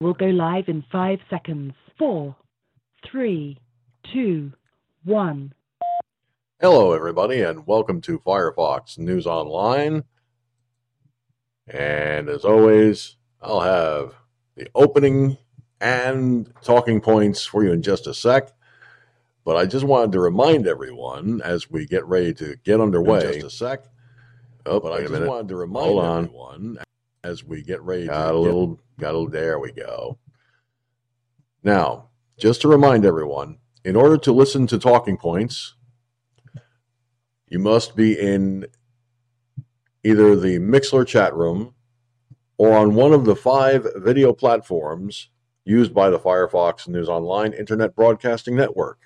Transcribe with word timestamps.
will 0.00 0.14
go 0.14 0.26
live 0.26 0.68
in 0.68 0.84
five 0.92 1.18
seconds. 1.30 1.72
Four, 1.98 2.36
three, 3.10 3.58
two, 4.12 4.52
one. 5.04 5.54
Hello, 6.60 6.92
everybody, 6.92 7.40
and 7.42 7.66
welcome 7.66 8.00
to 8.02 8.18
Firefox 8.18 8.98
News 8.98 9.26
Online. 9.26 10.04
And 11.68 12.28
as 12.28 12.44
always, 12.44 13.16
I'll 13.40 13.60
have 13.60 14.14
the 14.54 14.68
opening 14.74 15.38
and 15.80 16.52
talking 16.62 17.00
points 17.00 17.44
for 17.44 17.64
you 17.64 17.72
in 17.72 17.80
just 17.82 18.06
a 18.06 18.12
sec. 18.14 18.50
But 19.44 19.56
I 19.56 19.64
just 19.64 19.84
wanted 19.86 20.12
to 20.12 20.20
remind 20.20 20.66
everyone 20.66 21.40
as 21.42 21.70
we 21.70 21.86
get 21.86 22.04
ready 22.06 22.34
to 22.34 22.56
get 22.64 22.80
underway. 22.80 23.36
In 23.36 23.40
just 23.40 23.46
a 23.46 23.50
sec. 23.50 23.84
Oh, 24.66 24.80
But 24.80 24.92
I 24.92 24.96
wait 24.96 24.98
a 24.98 25.02
just 25.04 25.12
minute. 25.12 25.28
wanted 25.28 25.48
to 25.48 25.56
remind 25.56 25.86
Hold 25.86 26.04
on. 26.04 26.24
everyone 26.24 26.78
as 27.26 27.44
we 27.44 27.62
get 27.62 27.82
ready 27.82 28.06
Got 28.06 28.30
to 28.30 28.36
a 28.36 28.38
little, 28.38 28.80
got 28.98 29.10
a 29.10 29.18
little, 29.18 29.28
there 29.28 29.58
we 29.58 29.72
go. 29.72 30.18
Now, 31.62 32.10
just 32.38 32.60
to 32.62 32.68
remind 32.68 33.04
everyone, 33.04 33.58
in 33.84 33.96
order 33.96 34.16
to 34.18 34.32
listen 34.32 34.66
to 34.68 34.78
talking 34.78 35.16
points, 35.16 35.74
you 37.48 37.58
must 37.58 37.96
be 37.96 38.18
in 38.18 38.66
either 40.04 40.36
the 40.36 40.58
Mixlr 40.58 41.06
chat 41.06 41.34
room 41.34 41.74
or 42.58 42.76
on 42.76 42.94
one 42.94 43.12
of 43.12 43.24
the 43.24 43.36
five 43.36 43.86
video 43.96 44.32
platforms 44.32 45.30
used 45.64 45.92
by 45.92 46.10
the 46.10 46.18
Firefox 46.18 46.86
News 46.86 47.08
Online 47.08 47.52
Internet 47.52 47.96
Broadcasting 47.96 48.54
Network. 48.54 49.00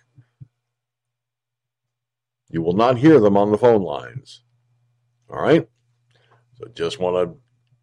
You 2.51 2.61
will 2.61 2.75
not 2.75 2.99
hear 2.99 3.19
them 3.19 3.37
on 3.37 3.51
the 3.51 3.59
phone 3.59 3.83
lines. 3.83 4.43
All 5.31 5.41
right? 5.41 5.67
So 6.59 6.67
just 6.75 6.99
want 6.99 7.17
to 7.17 7.37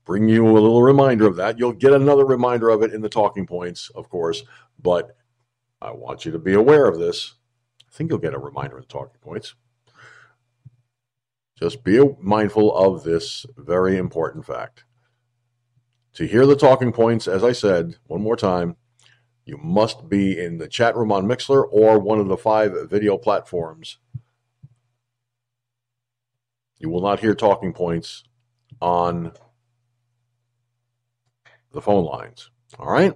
bring 0.08 0.30
you 0.30 0.48
a 0.48 0.52
little 0.52 0.82
reminder 0.82 1.28
of 1.28 1.36
that. 1.36 1.60
You'll 1.60 1.74
get 1.74 1.92
another 1.92 2.26
reminder 2.26 2.70
of 2.70 2.82
it 2.82 2.94
in 2.94 3.02
the 3.02 3.10
talking 3.10 3.46
points, 3.46 3.92
of 3.94 4.10
course, 4.10 4.42
but 4.82 5.18
I 5.82 5.92
want 5.92 6.26
you 6.26 6.32
to 6.32 6.40
be 6.40 6.54
aware 6.54 6.88
of 6.88 6.98
this. 6.98 7.36
I 7.86 7.92
think 7.92 8.10
you'll 8.10 8.20
get 8.20 8.34
a 8.34 8.40
reminder 8.40 8.78
in 8.78 8.84
the 8.84 8.88
talking 8.88 9.20
points. 9.22 9.54
Just 11.60 11.84
be 11.84 12.00
mindful 12.22 12.74
of 12.74 13.04
this 13.04 13.46
very 13.58 13.98
important 13.98 14.46
fact. 14.46 14.86
To 16.14 16.26
hear 16.26 16.46
the 16.46 16.56
talking 16.56 16.94
points, 16.94 17.28
as 17.28 17.44
I 17.44 17.52
said 17.52 17.98
one 18.06 18.22
more 18.22 18.38
time, 18.38 18.78
you 19.44 19.58
must 19.58 20.08
be 20.08 20.40
in 20.40 20.58
the 20.58 20.70
chat 20.70 20.96
room 20.96 21.12
on 21.12 21.28
Mixlr 21.28 21.66
or 21.70 22.00
one 22.00 22.20
of 22.20 22.30
the 22.30 22.38
five 22.38 22.90
video 22.90 23.18
platforms. 23.18 23.98
You 26.80 26.90
will 26.90 27.02
not 27.02 27.20
hear 27.20 27.36
talking 27.36 27.74
points 27.74 28.24
on 28.82 29.34
the 31.72 31.82
phone 31.82 32.06
lines. 32.06 32.50
All 32.80 32.92
right. 32.92 33.14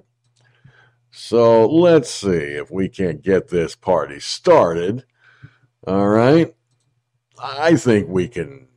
So 1.12 1.68
let's 1.68 2.10
see 2.10 2.30
if 2.32 2.72
we 2.72 2.88
can't 2.88 3.22
get 3.22 3.50
this 3.50 3.76
party 3.76 4.20
started. 4.20 5.06
All 5.86 6.08
right. 6.08 6.56
I 7.42 7.76
think 7.76 8.08
we 8.08 8.28
can 8.28 8.68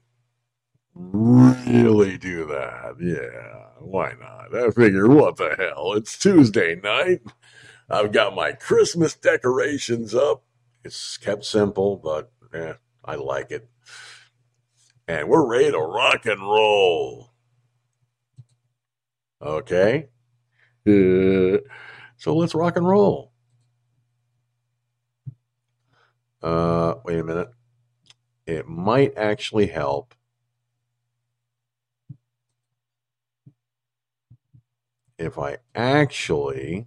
really 0.95 2.19
do 2.19 2.47
that. 2.47 2.97
Yeah. 3.01 3.67
Why 3.81 4.15
not? 4.19 4.55
I 4.57 4.71
figure, 4.71 5.09
what 5.09 5.37
the 5.37 5.55
hell? 5.57 5.93
It's 5.95 6.19
Tuesday 6.19 6.75
night. 6.77 7.21
I've 7.89 8.13
got 8.13 8.35
my 8.35 8.53
Christmas 8.53 9.15
decorations 9.15 10.15
up. 10.15 10.43
It's 10.83 11.17
kept 11.19 11.45
simple, 11.45 11.97
but 11.97 12.33
eh, 12.53 12.75
I 13.05 13.15
like 13.17 13.51
it. 13.51 13.69
And 15.07 15.29
we're 15.29 15.47
ready 15.47 15.71
to 15.71 15.79
rock 15.79 16.25
and 16.25 16.41
roll. 16.41 17.34
Okay. 19.45 20.09
Uh, 20.87 21.59
so 22.17 22.35
let's 22.35 22.55
rock 22.55 22.77
and 22.77 22.89
roll. 22.89 23.33
Uh, 26.43 26.95
wait 27.05 27.19
a 27.19 27.25
minute. 27.25 27.49
It 28.47 28.67
might 28.67 29.17
actually 29.17 29.67
help 29.67 30.15
if 35.19 35.39
I 35.39 35.59
actually 35.75 36.87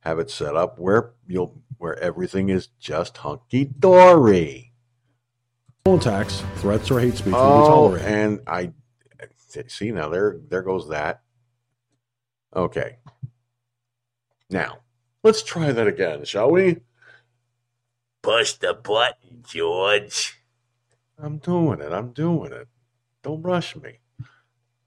have 0.00 0.18
it 0.18 0.30
set 0.30 0.56
up 0.56 0.78
where 0.78 1.12
you'll 1.26 1.62
where 1.78 1.98
everything 1.98 2.48
is 2.48 2.68
just 2.78 3.18
hunky 3.18 3.64
dory. 3.64 4.72
attacks, 5.86 6.42
threats, 6.56 6.90
or 6.90 7.00
hate 7.00 7.16
speech 7.16 7.34
Oh, 7.36 7.94
and 7.94 8.40
I 8.46 8.72
see 9.68 9.92
now 9.92 10.08
there 10.08 10.38
there 10.48 10.62
goes 10.62 10.88
that. 10.88 11.22
Okay. 12.54 12.96
Now, 14.50 14.78
let's 15.22 15.42
try 15.42 15.70
that 15.70 15.86
again, 15.86 16.24
shall 16.24 16.50
we? 16.50 16.78
Push 18.22 18.54
the 18.54 18.74
button, 18.74 19.44
George. 19.46 20.40
I'm 21.18 21.38
doing 21.38 21.80
it. 21.80 21.92
I'm 21.92 22.10
doing 22.12 22.52
it. 22.52 22.66
Don't 23.22 23.42
rush 23.42 23.76
me. 23.76 24.00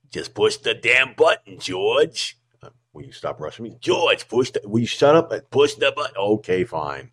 Just 0.09 0.33
push 0.33 0.57
the 0.57 0.73
damn 0.73 1.13
button, 1.13 1.57
George. 1.59 2.37
Uh, 2.61 2.69
Will 2.91 3.03
you 3.03 3.11
stop 3.11 3.39
rushing 3.39 3.63
me? 3.63 3.77
George, 3.79 4.27
push 4.27 4.51
the 4.51 4.61
Will 4.65 4.81
you 4.81 4.85
shut 4.85 5.15
up? 5.15 5.31
And 5.31 5.49
push 5.49 5.75
the 5.75 5.93
button. 5.95 6.15
Okay, 6.17 6.65
fine. 6.65 7.11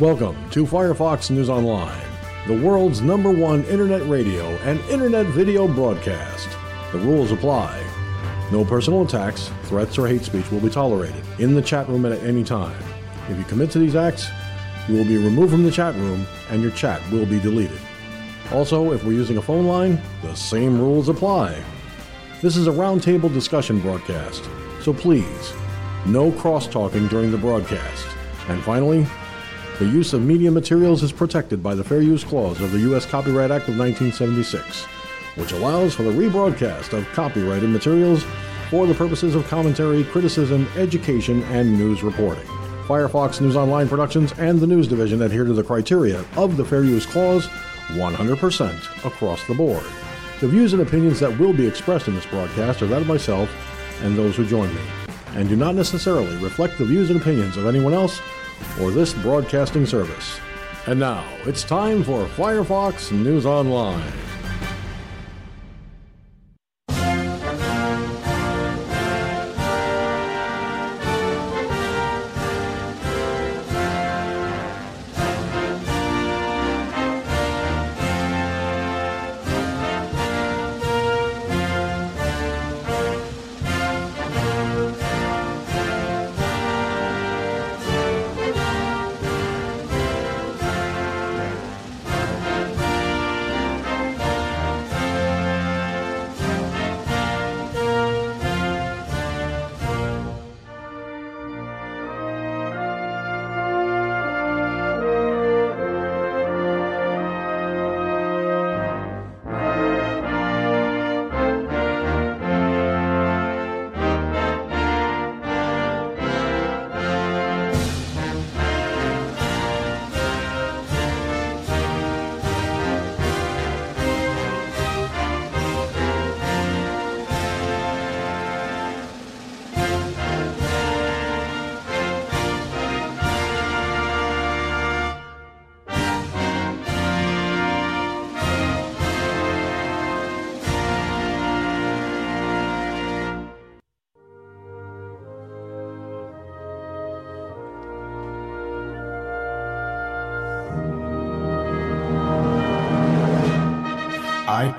Welcome 0.00 0.36
to 0.50 0.64
Firefox 0.64 1.30
News 1.30 1.48
Online, 1.48 2.00
the 2.46 2.60
world's 2.60 3.00
number 3.00 3.32
one 3.32 3.64
internet 3.64 4.06
radio 4.08 4.44
and 4.58 4.80
internet 4.90 5.26
video 5.26 5.66
broadcast. 5.66 6.57
The 6.92 6.98
rules 6.98 7.32
apply. 7.32 7.84
No 8.50 8.64
personal 8.64 9.02
attacks, 9.02 9.50
threats, 9.64 9.98
or 9.98 10.08
hate 10.08 10.22
speech 10.22 10.50
will 10.50 10.60
be 10.60 10.70
tolerated 10.70 11.22
in 11.38 11.54
the 11.54 11.60
chat 11.60 11.86
room 11.88 12.06
at 12.06 12.22
any 12.22 12.42
time. 12.42 12.82
If 13.28 13.36
you 13.36 13.44
commit 13.44 13.70
to 13.72 13.78
these 13.78 13.94
acts, 13.94 14.28
you 14.88 14.96
will 14.96 15.04
be 15.04 15.18
removed 15.18 15.52
from 15.52 15.64
the 15.64 15.70
chat 15.70 15.94
room 15.96 16.26
and 16.50 16.62
your 16.62 16.70
chat 16.70 17.02
will 17.10 17.26
be 17.26 17.38
deleted. 17.38 17.78
Also, 18.52 18.92
if 18.92 19.04
we're 19.04 19.12
using 19.12 19.36
a 19.36 19.42
phone 19.42 19.66
line, 19.66 20.00
the 20.22 20.34
same 20.34 20.80
rules 20.80 21.10
apply. 21.10 21.62
This 22.40 22.56
is 22.56 22.66
a 22.66 22.72
roundtable 22.72 23.32
discussion 23.32 23.80
broadcast, 23.80 24.48
so 24.80 24.94
please, 24.94 25.52
no 26.06 26.32
cross 26.32 26.66
talking 26.66 27.06
during 27.08 27.30
the 27.30 27.36
broadcast. 27.36 28.06
And 28.48 28.62
finally, 28.62 29.06
the 29.78 29.84
use 29.84 30.14
of 30.14 30.22
media 30.22 30.50
materials 30.50 31.02
is 31.02 31.12
protected 31.12 31.62
by 31.62 31.74
the 31.74 31.84
Fair 31.84 32.00
Use 32.00 32.24
Clause 32.24 32.60
of 32.62 32.72
the 32.72 32.80
U.S. 32.80 33.04
Copyright 33.04 33.50
Act 33.50 33.68
of 33.68 33.76
1976, 33.76 34.86
which 35.38 35.52
allows 35.52 35.94
for 35.94 36.02
the 36.02 36.10
rebroadcast 36.10 36.92
of 36.92 37.06
copyrighted 37.12 37.70
materials 37.70 38.24
for 38.70 38.86
the 38.86 38.94
purposes 38.94 39.34
of 39.34 39.46
commentary, 39.48 40.04
criticism, 40.04 40.68
education, 40.76 41.42
and 41.44 41.78
news 41.78 42.02
reporting. 42.02 42.46
Firefox 42.86 43.40
News 43.40 43.56
Online 43.56 43.88
Productions 43.88 44.32
and 44.38 44.58
the 44.58 44.66
News 44.66 44.88
Division 44.88 45.22
adhere 45.22 45.44
to 45.44 45.52
the 45.52 45.62
criteria 45.62 46.24
of 46.36 46.56
the 46.56 46.64
Fair 46.64 46.84
Use 46.84 47.06
Clause 47.06 47.46
100% 47.88 49.06
across 49.06 49.46
the 49.46 49.54
board. 49.54 49.84
The 50.40 50.48
views 50.48 50.72
and 50.72 50.82
opinions 50.82 51.20
that 51.20 51.38
will 51.38 51.52
be 51.52 51.66
expressed 51.66 52.08
in 52.08 52.14
this 52.14 52.26
broadcast 52.26 52.82
are 52.82 52.86
that 52.86 53.02
of 53.02 53.08
myself 53.08 53.50
and 54.02 54.16
those 54.16 54.36
who 54.36 54.46
join 54.46 54.74
me, 54.74 54.80
and 55.34 55.48
do 55.48 55.56
not 55.56 55.74
necessarily 55.74 56.36
reflect 56.36 56.78
the 56.78 56.84
views 56.84 57.10
and 57.10 57.20
opinions 57.20 57.56
of 57.56 57.66
anyone 57.66 57.92
else 57.92 58.20
or 58.80 58.90
this 58.90 59.12
broadcasting 59.14 59.86
service. 59.86 60.38
And 60.86 60.98
now, 60.98 61.24
it's 61.44 61.64
time 61.64 62.02
for 62.02 62.24
Firefox 62.26 63.12
News 63.12 63.44
Online. 63.44 64.12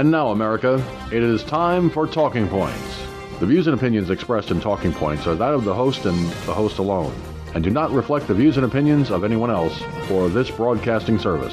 And 0.00 0.10
now, 0.10 0.28
America, 0.28 0.82
it 1.12 1.22
is 1.22 1.44
time 1.44 1.90
for 1.90 2.06
Talking 2.06 2.48
Points. 2.48 3.06
The 3.38 3.44
views 3.44 3.66
and 3.66 3.76
opinions 3.76 4.08
expressed 4.08 4.50
in 4.50 4.58
Talking 4.58 4.94
Points 4.94 5.26
are 5.26 5.34
that 5.34 5.52
of 5.52 5.64
the 5.64 5.74
host 5.74 6.06
and 6.06 6.16
the 6.46 6.54
host 6.54 6.78
alone, 6.78 7.14
and 7.54 7.62
do 7.62 7.68
not 7.68 7.90
reflect 7.90 8.26
the 8.26 8.32
views 8.32 8.56
and 8.56 8.64
opinions 8.64 9.10
of 9.10 9.24
anyone 9.24 9.50
else 9.50 9.78
or 10.10 10.30
this 10.30 10.50
broadcasting 10.50 11.18
service. 11.18 11.52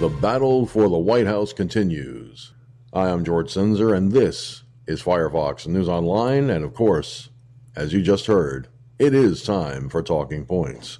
The 0.00 0.12
battle 0.20 0.66
for 0.66 0.88
the 0.88 0.98
White 0.98 1.28
House 1.28 1.52
continues. 1.52 2.52
I 2.92 3.08
am 3.10 3.24
George 3.24 3.54
Sinzer, 3.54 3.96
and 3.96 4.10
this 4.10 4.64
is 4.88 5.00
Firefox 5.00 5.68
News 5.68 5.88
Online. 5.88 6.50
And 6.50 6.64
of 6.64 6.74
course, 6.74 7.30
as 7.76 7.92
you 7.92 8.02
just 8.02 8.26
heard, 8.26 8.66
it 8.98 9.14
is 9.14 9.44
time 9.44 9.88
for 9.88 10.02
Talking 10.02 10.46
Points. 10.46 10.98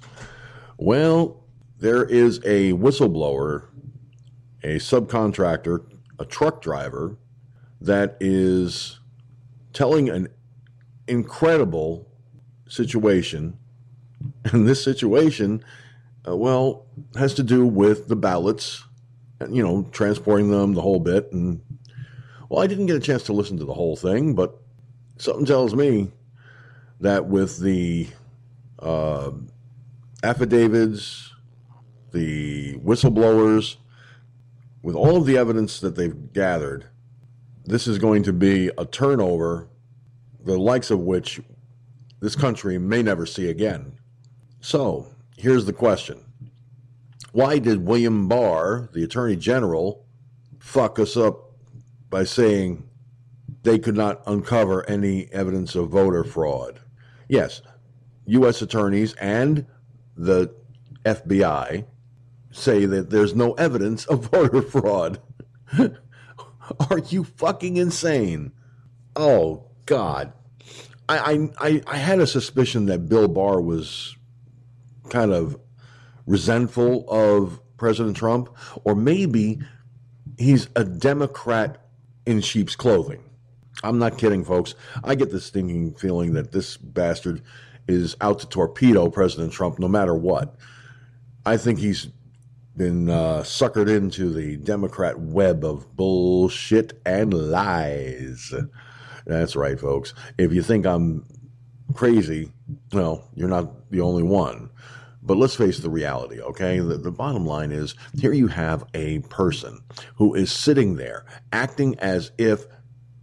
Well, 0.77 1.43
there 1.77 2.05
is 2.05 2.37
a 2.45 2.73
whistleblower, 2.73 3.65
a 4.63 4.75
subcontractor, 4.75 5.85
a 6.19 6.25
truck 6.25 6.61
driver 6.61 7.17
that 7.79 8.17
is 8.19 8.99
telling 9.73 10.09
an 10.09 10.27
incredible 11.07 12.07
situation. 12.67 13.57
And 14.45 14.67
this 14.67 14.83
situation, 14.83 15.63
uh, 16.27 16.35
well, 16.35 16.85
has 17.17 17.33
to 17.35 17.43
do 17.43 17.65
with 17.65 18.07
the 18.07 18.15
ballots 18.15 18.83
and, 19.39 19.55
you 19.55 19.63
know, 19.63 19.87
transporting 19.91 20.51
them 20.51 20.73
the 20.73 20.81
whole 20.81 20.99
bit. 20.99 21.31
And, 21.31 21.61
well, 22.49 22.61
I 22.61 22.67
didn't 22.67 22.85
get 22.85 22.95
a 22.95 22.99
chance 22.99 23.23
to 23.23 23.33
listen 23.33 23.57
to 23.57 23.65
the 23.65 23.73
whole 23.73 23.95
thing, 23.95 24.35
but 24.35 24.59
something 25.17 25.45
tells 25.45 25.73
me 25.73 26.11
that 26.99 27.25
with 27.25 27.57
the 27.59 28.07
uh, 28.79 29.31
affidavits, 30.23 31.33
the 32.11 32.75
whistleblowers, 32.77 33.77
with 34.81 34.95
all 34.95 35.17
of 35.17 35.25
the 35.25 35.37
evidence 35.37 35.79
that 35.79 35.95
they've 35.95 36.33
gathered, 36.33 36.87
this 37.65 37.87
is 37.87 37.97
going 37.97 38.23
to 38.23 38.33
be 38.33 38.71
a 38.77 38.85
turnover, 38.85 39.69
the 40.43 40.57
likes 40.57 40.89
of 40.89 40.99
which 40.99 41.39
this 42.19 42.35
country 42.35 42.77
may 42.77 43.03
never 43.03 43.25
see 43.25 43.49
again. 43.49 43.93
So, 44.59 45.07
here's 45.37 45.65
the 45.65 45.73
question 45.73 46.23
Why 47.31 47.59
did 47.59 47.85
William 47.85 48.27
Barr, 48.27 48.89
the 48.93 49.03
Attorney 49.03 49.35
General, 49.35 50.05
fuck 50.59 50.99
us 50.99 51.15
up 51.15 51.51
by 52.09 52.23
saying 52.23 52.87
they 53.63 53.77
could 53.77 53.95
not 53.95 54.21
uncover 54.25 54.87
any 54.89 55.31
evidence 55.31 55.75
of 55.75 55.89
voter 55.89 56.23
fraud? 56.23 56.79
Yes, 57.27 57.61
U.S. 58.25 58.61
attorneys 58.61 59.13
and 59.15 59.65
the 60.15 60.53
FBI 61.05 61.85
say 62.51 62.85
that 62.85 63.09
there's 63.09 63.35
no 63.35 63.53
evidence 63.53 64.05
of 64.05 64.25
voter 64.31 64.61
fraud. 64.61 65.19
Are 66.89 66.99
you 67.09 67.23
fucking 67.23 67.77
insane? 67.77 68.51
Oh, 69.15 69.65
God. 69.85 70.33
I, 71.09 71.49
I, 71.59 71.81
I 71.87 71.97
had 71.97 72.19
a 72.19 72.27
suspicion 72.27 72.85
that 72.85 73.09
Bill 73.09 73.27
Barr 73.27 73.61
was 73.61 74.15
kind 75.09 75.33
of 75.33 75.59
resentful 76.25 77.05
of 77.09 77.59
President 77.77 78.15
Trump, 78.15 78.55
or 78.85 78.95
maybe 78.95 79.59
he's 80.37 80.69
a 80.75 80.83
Democrat 80.83 81.85
in 82.25 82.39
sheep's 82.39 82.75
clothing. 82.75 83.23
I'm 83.83 83.97
not 83.97 84.17
kidding, 84.17 84.43
folks. 84.45 84.75
I 85.03 85.15
get 85.15 85.31
this 85.31 85.45
stinking 85.45 85.95
feeling 85.95 86.33
that 86.33 86.51
this 86.51 86.77
bastard 86.77 87.41
is 87.87 88.15
out 88.21 88.39
to 88.39 88.47
torpedo 88.47 89.09
President 89.09 89.51
Trump 89.51 89.79
no 89.79 89.87
matter 89.87 90.13
what. 90.13 90.55
I 91.45 91.57
think 91.57 91.79
he's 91.79 92.07
been 92.75 93.09
uh, 93.09 93.41
suckered 93.41 93.89
into 93.89 94.31
the 94.31 94.57
Democrat 94.57 95.19
web 95.19 95.63
of 95.63 95.95
bullshit 95.95 96.99
and 97.05 97.33
lies. 97.33 98.53
That's 99.25 99.55
right, 99.55 99.79
folks. 99.79 100.13
If 100.37 100.53
you 100.53 100.63
think 100.63 100.85
I'm 100.85 101.25
crazy, 101.93 102.51
well, 102.93 103.27
you're 103.35 103.49
not 103.49 103.91
the 103.91 104.01
only 104.01 104.23
one. 104.23 104.69
But 105.23 105.37
let's 105.37 105.55
face 105.55 105.77
the 105.77 105.89
reality, 105.89 106.41
okay? 106.41 106.79
The, 106.79 106.97
the, 106.97 107.11
bottom 107.11 107.45
line 107.45 107.71
is 107.71 107.93
here 108.17 108.33
you 108.33 108.47
have 108.47 108.83
a 108.95 109.19
person 109.19 109.79
who 110.15 110.33
is 110.33 110.51
sitting 110.51 110.95
there 110.95 111.25
acting 111.53 111.97
as 111.99 112.31
if 112.39 112.65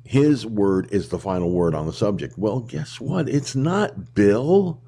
his 0.05 0.47
word 0.47 0.89
is 0.93 1.09
the 1.09 1.19
final 1.19 1.51
word 1.51 1.75
on 1.75 1.87
the 1.87 1.93
subject. 1.93 2.39
Well, 2.39 2.61
guess 2.61 3.01
what? 3.01 3.29
It's 3.29 3.57
not, 3.57 4.15
Bill. 4.15 4.81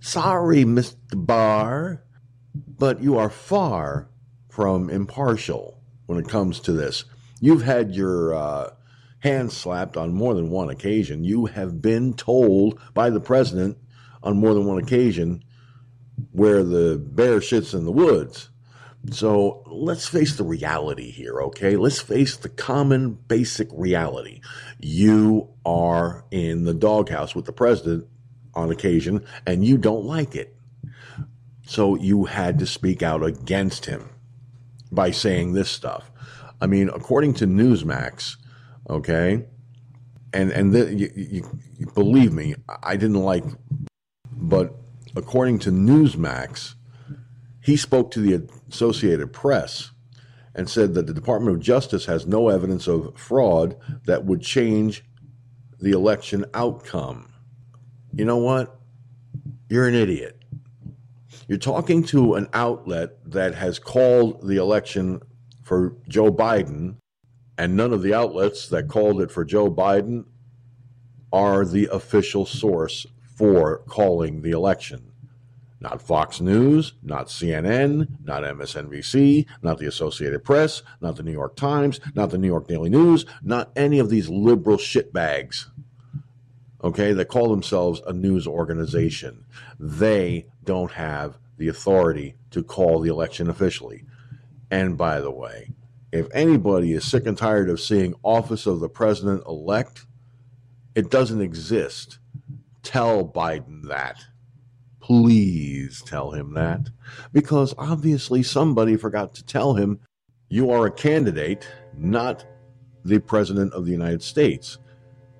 Sorry, 0.00 0.64
Mr. 0.64 0.96
Barr, 1.14 2.02
but 2.82 3.00
you 3.00 3.16
are 3.16 3.30
far 3.30 4.08
from 4.48 4.90
impartial 4.90 5.80
when 6.06 6.18
it 6.18 6.28
comes 6.28 6.58
to 6.58 6.72
this. 6.72 7.04
You've 7.38 7.62
had 7.62 7.94
your 7.94 8.34
uh, 8.34 8.70
hand 9.20 9.52
slapped 9.52 9.96
on 9.96 10.12
more 10.12 10.34
than 10.34 10.50
one 10.50 10.68
occasion. 10.68 11.22
You 11.22 11.46
have 11.46 11.80
been 11.80 12.14
told 12.14 12.80
by 12.92 13.10
the 13.10 13.20
president 13.20 13.78
on 14.20 14.36
more 14.36 14.52
than 14.52 14.66
one 14.66 14.82
occasion 14.82 15.44
where 16.32 16.64
the 16.64 16.98
bear 16.98 17.38
shits 17.38 17.72
in 17.72 17.84
the 17.84 17.92
woods. 17.92 18.48
So 19.12 19.62
let's 19.68 20.08
face 20.08 20.34
the 20.36 20.42
reality 20.42 21.12
here, 21.12 21.40
okay? 21.40 21.76
Let's 21.76 22.00
face 22.00 22.36
the 22.36 22.48
common 22.48 23.12
basic 23.12 23.68
reality. 23.70 24.40
You 24.80 25.50
are 25.64 26.24
in 26.32 26.64
the 26.64 26.74
doghouse 26.74 27.32
with 27.32 27.44
the 27.44 27.52
president 27.52 28.08
on 28.54 28.72
occasion, 28.72 29.24
and 29.46 29.64
you 29.64 29.78
don't 29.78 30.04
like 30.04 30.34
it. 30.34 30.56
So 31.72 31.94
you 31.94 32.26
had 32.26 32.58
to 32.58 32.66
speak 32.66 33.02
out 33.02 33.24
against 33.24 33.86
him 33.86 34.10
by 34.90 35.10
saying 35.10 35.54
this 35.54 35.70
stuff. 35.70 36.10
I 36.60 36.66
mean, 36.66 36.90
according 36.90 37.32
to 37.36 37.46
Newsmax, 37.46 38.36
okay, 38.90 39.46
and 40.34 40.50
and 40.50 40.74
the, 40.74 40.94
you, 40.94 41.10
you, 41.78 41.86
believe 41.94 42.34
me, 42.34 42.56
I 42.82 42.96
didn't 42.96 43.22
like, 43.22 43.44
but 44.30 44.74
according 45.16 45.60
to 45.60 45.70
Newsmax, 45.70 46.74
he 47.62 47.78
spoke 47.78 48.10
to 48.10 48.20
the 48.20 48.46
Associated 48.70 49.32
Press 49.32 49.92
and 50.54 50.68
said 50.68 50.92
that 50.92 51.06
the 51.06 51.14
Department 51.14 51.56
of 51.56 51.62
Justice 51.62 52.04
has 52.04 52.26
no 52.26 52.50
evidence 52.50 52.86
of 52.86 53.16
fraud 53.16 53.78
that 54.04 54.26
would 54.26 54.42
change 54.42 55.04
the 55.80 55.92
election 55.92 56.44
outcome. 56.52 57.32
You 58.12 58.26
know 58.26 58.36
what? 58.36 58.78
You're 59.70 59.88
an 59.88 59.94
idiot. 59.94 60.41
You're 61.52 61.58
talking 61.58 62.02
to 62.04 62.36
an 62.36 62.48
outlet 62.54 63.30
that 63.30 63.56
has 63.56 63.78
called 63.78 64.48
the 64.48 64.56
election 64.56 65.20
for 65.62 65.94
Joe 66.08 66.32
Biden, 66.32 66.96
and 67.58 67.76
none 67.76 67.92
of 67.92 68.00
the 68.00 68.14
outlets 68.14 68.70
that 68.70 68.88
called 68.88 69.20
it 69.20 69.30
for 69.30 69.44
Joe 69.44 69.70
Biden 69.70 70.24
are 71.30 71.66
the 71.66 71.90
official 71.92 72.46
source 72.46 73.06
for 73.36 73.82
calling 73.86 74.40
the 74.40 74.52
election. 74.52 75.12
Not 75.78 76.00
Fox 76.00 76.40
News, 76.40 76.94
not 77.02 77.26
CNN, 77.26 78.08
not 78.24 78.44
MSNBC, 78.44 79.44
not 79.60 79.76
the 79.76 79.88
Associated 79.88 80.44
Press, 80.44 80.82
not 81.02 81.16
the 81.16 81.22
New 81.22 81.32
York 81.32 81.54
Times, 81.54 82.00
not 82.14 82.30
the 82.30 82.38
New 82.38 82.48
York 82.48 82.66
Daily 82.66 82.88
News, 82.88 83.26
not 83.42 83.72
any 83.76 83.98
of 83.98 84.08
these 84.08 84.30
liberal 84.30 84.78
shitbags, 84.78 85.66
okay, 86.84 87.12
they 87.12 87.24
call 87.24 87.48
themselves 87.50 88.00
a 88.06 88.12
news 88.12 88.46
organization. 88.46 89.44
They 89.78 90.46
don't 90.64 90.92
have 90.92 91.38
the 91.58 91.68
authority 91.68 92.34
to 92.50 92.62
call 92.62 93.00
the 93.00 93.10
election 93.10 93.48
officially. 93.48 94.04
And 94.70 94.96
by 94.96 95.20
the 95.20 95.30
way, 95.30 95.72
if 96.12 96.28
anybody 96.34 96.92
is 96.92 97.04
sick 97.04 97.26
and 97.26 97.36
tired 97.36 97.70
of 97.70 97.80
seeing 97.80 98.14
office 98.22 98.66
of 98.66 98.80
the 98.80 98.88
president 98.88 99.44
elect, 99.46 100.06
it 100.94 101.10
doesn't 101.10 101.40
exist. 101.40 102.18
Tell 102.82 103.26
Biden 103.26 103.88
that. 103.88 104.16
Please 105.00 106.02
tell 106.02 106.32
him 106.32 106.54
that. 106.54 106.90
Because 107.32 107.74
obviously 107.78 108.42
somebody 108.42 108.96
forgot 108.96 109.34
to 109.34 109.44
tell 109.44 109.74
him 109.74 110.00
you 110.48 110.70
are 110.70 110.86
a 110.86 110.92
candidate, 110.92 111.66
not 111.96 112.44
the 113.04 113.18
President 113.18 113.72
of 113.72 113.84
the 113.84 113.90
United 113.90 114.22
States. 114.22 114.78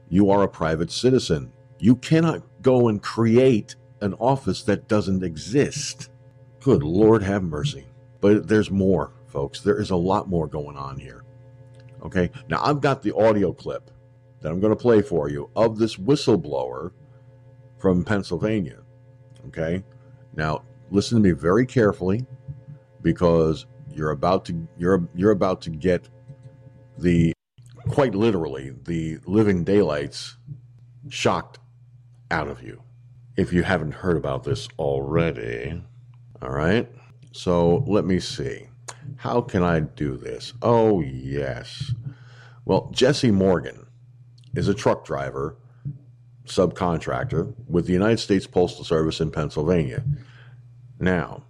You 0.09 0.31
are 0.31 0.43
a 0.43 0.49
private 0.49 0.91
citizen. 0.91 1.53
You 1.79 1.97
cannot 1.97 2.43
go 2.63 2.89
and 2.89 3.03
create 3.03 3.77
an 4.03 4.15
office 4.15 4.63
that 4.65 4.89
doesn't 4.89 5.23
exist. 5.23 6.11
Good 6.61 6.83
Lord 6.83 7.23
have 7.23 7.43
mercy. 7.43 7.87
But 8.21 8.49
there's 8.49 8.71
more, 8.71 9.13
folks. 9.27 9.61
There 9.61 9.81
is 9.81 9.91
a 9.91 9.97
lot 9.97 10.29
more 10.29 10.47
going 10.47 10.77
on 10.77 10.99
here. 10.99 11.25
Okay. 12.03 12.31
Now, 12.49 12.63
I've 12.63 12.81
got 12.81 13.03
the 13.03 13.15
audio 13.15 13.53
clip 13.53 13.91
that 14.41 14.51
I'm 14.51 14.61
going 14.61 14.75
to 14.75 14.81
play 14.81 15.03
for 15.03 15.29
you 15.29 15.51
of 15.57 15.79
this 15.79 15.97
whistleblower 15.97 16.93
from 17.79 18.05
Pennsylvania. 18.05 18.81
Okay. 19.49 19.83
Now, 20.35 20.63
listen 20.91 21.17
to 21.17 21.23
me 21.23 21.33
very 21.33 21.67
carefully 21.67 22.27
because 23.03 23.67
you're 23.91 24.11
about 24.11 24.45
to 24.47 24.69
you're 24.79 25.09
you're 25.15 25.33
about 25.33 25.61
to 25.63 25.71
get 25.71 26.09
the 26.99 27.33
quite 27.89 28.15
literally 28.15 28.73
the 28.85 29.19
living 29.27 29.65
daylights 29.65 30.37
shocked 31.09 31.59
out 32.31 32.49
of 32.49 32.63
you 32.63 32.83
if 33.37 33.53
you 33.53 33.63
haven't 33.63 33.93
heard 33.93 34.17
about 34.17 34.45
this 34.45 34.69
already. 34.79 35.83
All 36.41 36.51
right. 36.51 36.89
So 37.33 37.85
let 37.87 38.05
me 38.05 38.21
see. 38.21 38.69
How 39.17 39.41
can 39.41 39.63
I 39.63 39.81
do 39.81 40.17
this? 40.17 40.53
Oh, 40.63 41.01
yes. 41.01 41.93
Well, 42.65 42.91
Jesse 42.93 43.31
Morgan 43.31 43.87
is 44.55 44.69
a 44.69 44.75
truck 44.75 45.05
driver, 45.05 45.57
subcontractor 46.47 47.55
with 47.69 47.87
the 47.87 47.93
United 47.93 48.19
States 48.19 48.47
Postal 48.47 48.85
Service 48.85 49.21
in 49.21 49.31
Pennsylvania. 49.31 50.05
Now, 51.01 51.45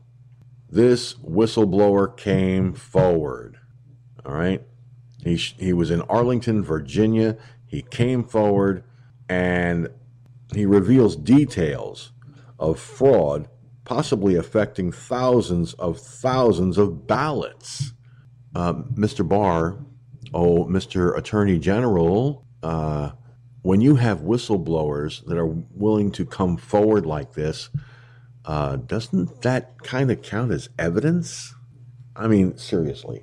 this 0.71 1.15
whistleblower 1.15 2.17
came 2.17 2.73
forward. 2.73 3.59
All 4.25 4.33
right. 4.33 4.63
He, 5.25 5.37
he 5.37 5.73
was 5.73 5.91
in 5.91 6.03
Arlington, 6.03 6.63
Virginia. 6.63 7.37
He 7.67 7.83
came 7.83 8.25
forward 8.25 8.85
and 9.29 9.89
he 10.55 10.67
reveals 10.67 11.17
details 11.17 12.13
of 12.59 12.79
fraud 12.79 13.49
possibly 13.85 14.37
affecting 14.37 14.93
thousands 14.93 15.75
of 15.75 15.99
thousands 15.99 16.79
of 16.79 17.07
ballots. 17.07 17.93
Uh, 18.55 18.75
Mr. 18.95 19.27
Barr, 19.27 19.85
oh, 20.33 20.65
Mr. 20.67 21.17
Attorney 21.17 21.59
General, 21.59 22.47
uh, 22.63 23.11
when 23.63 23.81
you 23.81 23.97
have 23.97 24.21
whistleblowers 24.21 25.25
that 25.27 25.39
are 25.39 25.47
willing 25.47 26.11
to 26.13 26.25
come 26.25 26.57
forward 26.57 27.07
like 27.07 27.35
this, 27.35 27.71
uh, 28.45 28.77
doesn't 28.77 29.43
that 29.43 29.83
kind 29.83 30.11
of 30.11 30.23
count 30.23 30.53
as 30.53 30.69
evidence? 30.79 31.55
I 32.17 32.27
mean, 32.27 32.57
seriously, 32.57 33.23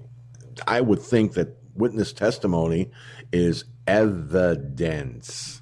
I 0.65 0.81
would 0.81 1.01
think 1.01 1.33
that 1.33 1.57
witness 1.75 2.13
testimony 2.13 2.91
is 3.31 3.65
evidence. 3.85 5.58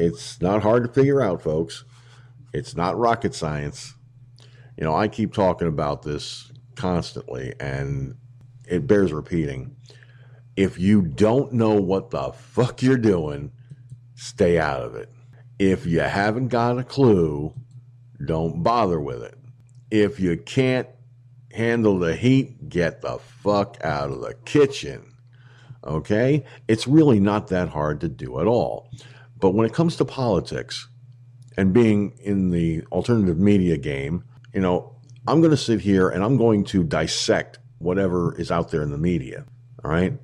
It's 0.00 0.40
not 0.40 0.62
hard 0.62 0.84
to 0.84 0.90
figure 0.90 1.20
out, 1.20 1.42
folks. 1.42 1.84
It's 2.54 2.74
not 2.74 2.96
rocket 2.96 3.34
science. 3.34 3.92
You 4.78 4.84
know, 4.84 4.96
I 4.96 5.08
keep 5.08 5.34
talking 5.34 5.68
about 5.68 6.02
this 6.02 6.50
constantly, 6.74 7.52
and 7.60 8.16
it 8.66 8.86
bears 8.86 9.12
repeating. 9.12 9.76
If 10.56 10.78
you 10.78 11.02
don't 11.02 11.52
know 11.52 11.74
what 11.74 12.08
the 12.10 12.32
fuck 12.32 12.82
you're 12.82 12.96
doing, 12.96 13.52
stay 14.14 14.58
out 14.58 14.80
of 14.80 14.94
it. 14.94 15.10
If 15.58 15.84
you 15.84 16.00
haven't 16.00 16.48
got 16.48 16.78
a 16.78 16.84
clue, 16.84 17.52
don't 18.24 18.62
bother 18.62 19.00
with 19.00 19.22
it. 19.22 19.36
If 19.90 20.18
you 20.18 20.38
can't 20.38 20.88
handle 21.52 21.98
the 21.98 22.16
heat, 22.16 22.70
get 22.70 23.02
the 23.02 23.18
fuck 23.18 23.76
out 23.84 24.10
of 24.10 24.22
the 24.22 24.32
kitchen. 24.46 25.12
Okay? 25.84 26.46
It's 26.68 26.86
really 26.86 27.20
not 27.20 27.48
that 27.48 27.68
hard 27.68 28.00
to 28.00 28.08
do 28.08 28.40
at 28.40 28.46
all. 28.46 28.88
But 29.40 29.50
when 29.50 29.66
it 29.66 29.72
comes 29.72 29.96
to 29.96 30.04
politics 30.04 30.88
and 31.56 31.72
being 31.72 32.12
in 32.22 32.50
the 32.50 32.84
alternative 32.92 33.38
media 33.38 33.76
game, 33.78 34.24
you 34.54 34.60
know, 34.60 34.94
I'm 35.26 35.40
going 35.40 35.50
to 35.50 35.56
sit 35.56 35.80
here 35.80 36.08
and 36.08 36.22
I'm 36.22 36.36
going 36.36 36.64
to 36.66 36.84
dissect 36.84 37.58
whatever 37.78 38.38
is 38.38 38.50
out 38.50 38.70
there 38.70 38.82
in 38.82 38.90
the 38.90 38.98
media. 38.98 39.44
All 39.84 39.90
right. 39.90 40.14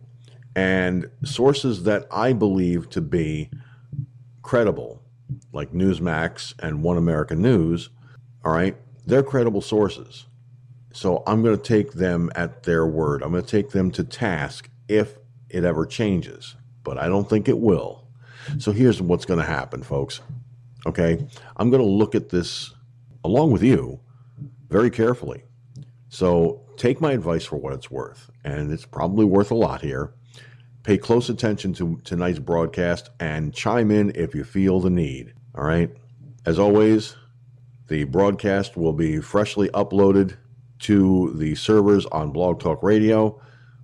And 0.54 1.10
sources 1.24 1.82
that 1.84 2.06
I 2.10 2.32
believe 2.32 2.88
to 2.90 3.00
be 3.00 3.50
credible, 4.42 5.02
like 5.52 5.72
Newsmax 5.72 6.54
and 6.58 6.82
One 6.82 6.96
American 6.96 7.42
News, 7.42 7.90
all 8.44 8.52
right, 8.52 8.76
they're 9.04 9.22
credible 9.22 9.60
sources. 9.60 10.26
So 10.92 11.22
I'm 11.26 11.42
going 11.42 11.56
to 11.56 11.62
take 11.62 11.92
them 11.92 12.30
at 12.34 12.62
their 12.62 12.86
word. 12.86 13.22
I'm 13.22 13.32
going 13.32 13.44
to 13.44 13.50
take 13.50 13.70
them 13.70 13.90
to 13.92 14.04
task 14.04 14.70
if 14.88 15.18
it 15.50 15.64
ever 15.64 15.84
changes, 15.84 16.56
but 16.82 16.96
I 16.96 17.08
don't 17.08 17.28
think 17.28 17.48
it 17.48 17.58
will. 17.58 18.05
So 18.58 18.72
here's 18.72 19.00
what's 19.00 19.24
going 19.24 19.40
to 19.40 19.46
happen, 19.46 19.82
folks. 19.82 20.20
Okay. 20.86 21.26
I'm 21.56 21.70
going 21.70 21.82
to 21.82 21.88
look 21.88 22.14
at 22.14 22.28
this 22.28 22.74
along 23.24 23.50
with 23.52 23.62
you 23.62 24.00
very 24.68 24.90
carefully. 24.90 25.44
So 26.08 26.62
take 26.76 27.00
my 27.00 27.12
advice 27.12 27.44
for 27.44 27.56
what 27.56 27.72
it's 27.72 27.90
worth, 27.90 28.30
and 28.44 28.72
it's 28.72 28.86
probably 28.86 29.24
worth 29.24 29.50
a 29.50 29.54
lot 29.54 29.82
here. 29.82 30.14
Pay 30.82 30.98
close 30.98 31.28
attention 31.28 31.72
to 31.74 32.00
tonight's 32.04 32.38
broadcast 32.38 33.10
and 33.18 33.52
chime 33.52 33.90
in 33.90 34.12
if 34.14 34.34
you 34.34 34.44
feel 34.44 34.80
the 34.80 34.90
need. 34.90 35.34
All 35.56 35.64
right. 35.64 35.90
As 36.44 36.60
always, 36.60 37.16
the 37.88 38.04
broadcast 38.04 38.76
will 38.76 38.92
be 38.92 39.20
freshly 39.20 39.68
uploaded 39.70 40.36
to 40.80 41.32
the 41.36 41.54
servers 41.56 42.06
on 42.06 42.30
Blog 42.30 42.60
Talk 42.60 42.82
Radio 42.82 43.40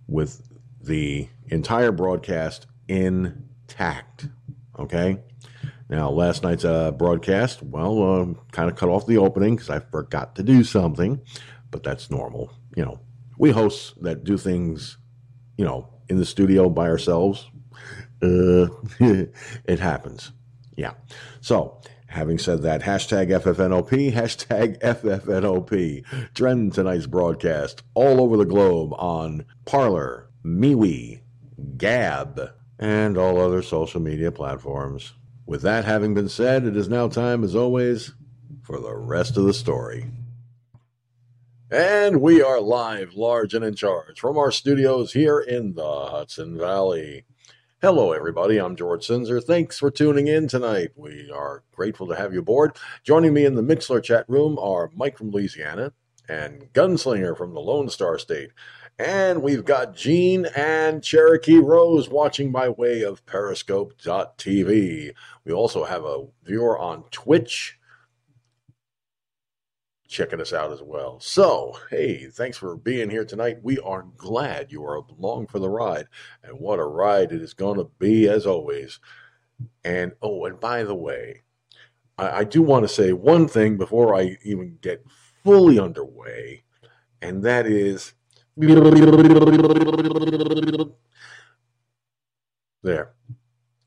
with 0.07 0.43
the 0.81 1.29
entire 1.49 1.91
broadcast 1.91 2.67
intact. 2.89 4.29
Okay. 4.83 5.19
Now, 5.89 6.11
last 6.11 6.43
night's 6.43 6.65
uh, 6.65 6.91
broadcast, 6.91 7.63
well, 7.63 8.03
uh, 8.03 8.27
kind 8.51 8.71
of 8.71 8.77
cut 8.77 8.89
off 8.89 9.07
the 9.07 9.19
opening 9.19 9.55
because 9.55 9.71
I 9.71 9.79
forgot 9.79 10.35
to 10.37 10.43
do 10.43 10.65
something, 10.65 11.21
but 11.71 11.83
that's 11.83 12.11
normal. 12.11 12.51
You 12.75 12.85
know, 12.85 13.01
we 13.39 13.51
hosts 13.51 13.95
that 14.01 14.25
do 14.25 14.39
things, 14.39 14.97
you 15.57 15.65
know, 15.65 15.89
in 16.09 16.17
the 16.17 16.25
studio 16.25 16.69
by 16.69 16.89
ourselves. 16.89 17.49
Uh, 18.23 18.69
it 19.01 19.79
happens. 19.79 20.33
Yeah. 20.77 20.95
So, 21.41 21.81
having 22.07 22.39
said 22.39 22.63
that, 22.63 22.83
hashtag 22.83 23.31
FFNOP, 23.31 24.13
hashtag 24.15 24.81
FFNOP. 24.81 26.33
Trend 26.35 26.73
tonight's 26.73 27.07
broadcast 27.07 27.83
all 27.95 28.21
over 28.21 28.37
the 28.37 28.47
globe 28.47 28.95
on 28.95 29.45
Parler, 29.67 30.31
MeWe, 30.45 31.21
Gab, 31.77 32.51
and 32.83 33.17
all 33.17 33.41
other 33.41 33.63
social 33.63 34.01
media 34.01 34.33
platforms. 34.33 35.13
With 35.47 35.63
that 35.63 35.85
having 35.85 36.15
been 36.15 36.29
said, 36.29 36.65
it 36.65 36.77
is 36.77 36.89
now 36.89 37.07
time, 37.07 37.45
as 37.45 37.55
always, 37.55 38.13
for 38.61 38.81
the 38.81 38.97
rest 38.97 39.37
of 39.37 39.45
the 39.45 39.55
story. 39.55 40.11
And 41.71 42.21
we 42.21 42.43
are 42.43 42.61
live, 42.61 43.15
large, 43.15 43.55
and 43.55 43.65
in 43.65 43.77
charge 43.77 44.19
from 44.19 44.37
our 44.37 44.51
studios 44.51 45.13
here 45.13 45.39
in 45.39 45.75
the 45.75 46.07
Hudson 46.07 46.59
Valley. 46.59 47.25
Hello, 47.81 48.11
everybody. 48.11 48.59
I'm 48.59 48.75
George 48.75 49.07
Sinzer. 49.07 49.43
Thanks 49.43 49.79
for 49.79 49.93
tuning 49.93 50.27
in 50.27 50.49
tonight. 50.49 50.91
We 50.97 51.31
are 51.33 51.63
grateful 51.71 52.09
to 52.09 52.17
have 52.17 52.33
you 52.33 52.41
aboard. 52.41 52.77
Joining 53.05 53.33
me 53.33 53.45
in 53.45 53.55
the 53.55 53.63
Mixlr 53.63 54.03
chat 54.03 54.25
room 54.29 54.59
are 54.59 54.91
Mike 54.93 55.17
from 55.17 55.31
Louisiana 55.31 55.93
and 56.29 56.73
Gunslinger 56.73 57.37
from 57.37 57.55
the 57.55 57.61
Lone 57.61 57.89
Star 57.89 58.19
State. 58.19 58.51
And 59.03 59.43
we've 59.43 59.65
got 59.65 59.97
Gene 59.97 60.47
and 60.55 61.03
Cherokee 61.03 61.59
Rose 61.59 62.09
watching 62.09 62.53
by 62.53 62.69
way 62.69 63.03
of 63.03 63.27
Periscope.tv. 63.27 65.13
We 65.45 65.53
also 65.53 65.83
have 65.83 66.05
a 66.05 66.27
viewer 66.45 66.79
on 66.79 67.03
Twitch 67.11 67.81
checking 70.07 70.41
us 70.41 70.53
out 70.53 70.71
as 70.71 70.83
well. 70.83 71.19
So, 71.19 71.77
hey, 71.91 72.27
thanks 72.27 72.57
for 72.57 72.77
being 72.77 73.11
here 73.11 73.25
tonight. 73.25 73.57
We 73.61 73.81
are 73.81 74.07
glad 74.17 74.71
you 74.71 74.85
are 74.85 74.99
along 74.99 75.49
for 75.49 75.59
the 75.59 75.69
ride. 75.69 76.07
And 76.45 76.61
what 76.61 76.79
a 76.79 76.85
ride 76.85 77.33
it 77.33 77.43
is 77.43 77.55
going 77.55 77.79
to 77.79 77.91
be, 77.99 78.29
as 78.29 78.47
always. 78.47 79.01
And 79.83 80.13
oh, 80.23 80.45
and 80.45 80.61
by 80.61 80.85
the 80.85 80.95
way, 80.95 81.43
I, 82.19 82.31
I 82.31 82.45
do 82.45 82.63
want 82.63 82.85
to 82.85 82.89
say 82.89 83.13
one 83.13 83.49
thing 83.49 83.79
before 83.79 84.15
I 84.15 84.37
even 84.45 84.79
get 84.81 85.05
fully 85.43 85.81
underway, 85.81 86.63
and 87.21 87.43
that 87.43 87.67
is 87.67 88.15
there. 92.83 93.13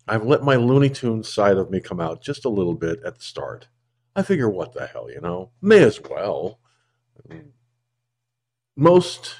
I've 0.08 0.26
let 0.26 0.44
my 0.44 0.56
Looney 0.56 0.90
Tunes 0.90 1.32
side 1.32 1.58
of 1.58 1.70
me 1.72 1.80
come 1.80 2.00
out 2.00 2.22
just 2.22 2.46
a 2.46 2.50
little 2.50 2.76
bit 2.76 3.00
at 3.04 3.16
the 3.16 3.24
start. 3.24 3.68
I 4.16 4.22
figure, 4.22 4.50
what 4.50 4.74
the 4.74 4.88
hell, 4.88 5.12
you 5.12 5.20
know? 5.20 5.52
May 5.62 5.84
as 5.84 6.00
well. 6.02 6.60
Most 8.78 9.36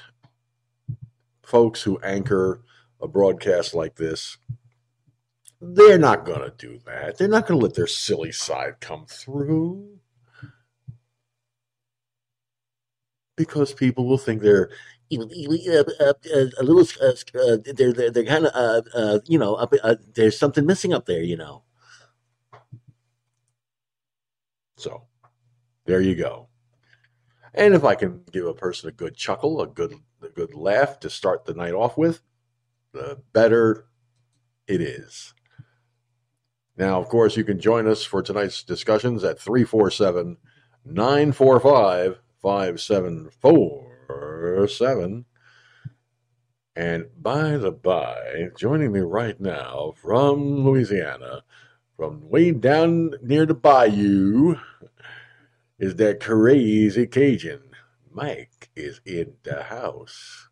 folks 1.42 1.82
who 1.82 1.98
anchor 2.00 2.62
a 3.00 3.08
broadcast 3.08 3.74
like 3.74 3.96
this, 3.96 4.38
they're 5.60 5.98
not 5.98 6.24
going 6.24 6.40
to 6.40 6.52
do 6.56 6.78
that. 6.84 7.16
They're 7.16 7.28
not 7.28 7.46
going 7.46 7.58
to 7.60 7.64
let 7.64 7.74
their 7.74 7.86
silly 7.86 8.32
side 8.32 8.80
come 8.80 9.06
through. 9.06 9.98
Because 13.36 13.72
people 13.72 14.06
will 14.06 14.18
think 14.18 14.42
they're 14.42 14.70
uh, 15.12 15.84
uh, 16.00 16.12
a 16.58 16.62
little, 16.62 16.86
uh, 17.00 17.56
they're, 17.74 17.92
they're, 17.92 18.10
they're 18.10 18.24
kind 18.24 18.46
of, 18.46 19.22
you 19.26 19.38
know, 19.38 19.54
up, 19.54 19.72
there's 20.14 20.38
something 20.38 20.66
missing 20.66 20.92
up 20.92 21.06
there, 21.06 21.22
you 21.22 21.36
know. 21.36 21.62
So, 24.76 25.04
there 25.84 26.00
you 26.00 26.14
go. 26.14 26.48
And 27.54 27.74
if 27.74 27.84
I 27.84 27.94
can 27.94 28.22
give 28.32 28.46
a 28.46 28.52
person 28.52 28.88
a 28.88 28.92
good 28.92 29.16
chuckle, 29.16 29.62
a 29.62 29.66
good 29.66 29.94
a 30.22 30.28
good 30.28 30.54
laugh 30.54 31.00
to 31.00 31.10
start 31.10 31.44
the 31.44 31.54
night 31.54 31.72
off 31.74 31.96
with, 31.96 32.22
the 32.92 33.22
better 33.32 33.86
it 34.66 34.80
is. 34.80 35.34
Now, 36.76 37.00
of 37.00 37.08
course, 37.08 37.36
you 37.36 37.44
can 37.44 37.58
join 37.58 37.86
us 37.86 38.04
for 38.04 38.22
tonight's 38.22 38.62
discussions 38.62 39.24
at 39.24 39.38
347 39.38 40.36
945 40.84 42.20
5747. 44.06 45.24
And 46.74 47.06
by 47.20 47.56
the 47.56 47.72
by, 47.72 48.48
joining 48.56 48.92
me 48.92 49.00
right 49.00 49.40
now 49.40 49.94
from 49.96 50.64
Louisiana, 50.64 51.42
from 51.96 52.28
way 52.28 52.50
down 52.50 53.14
near 53.22 53.46
the 53.46 53.54
bayou, 53.54 54.56
is 55.78 55.96
that 55.96 56.20
crazy 56.20 57.06
Cajun. 57.06 57.62
Mike 58.12 58.70
is 58.76 59.00
in 59.06 59.34
the 59.42 59.62
house. 59.62 60.48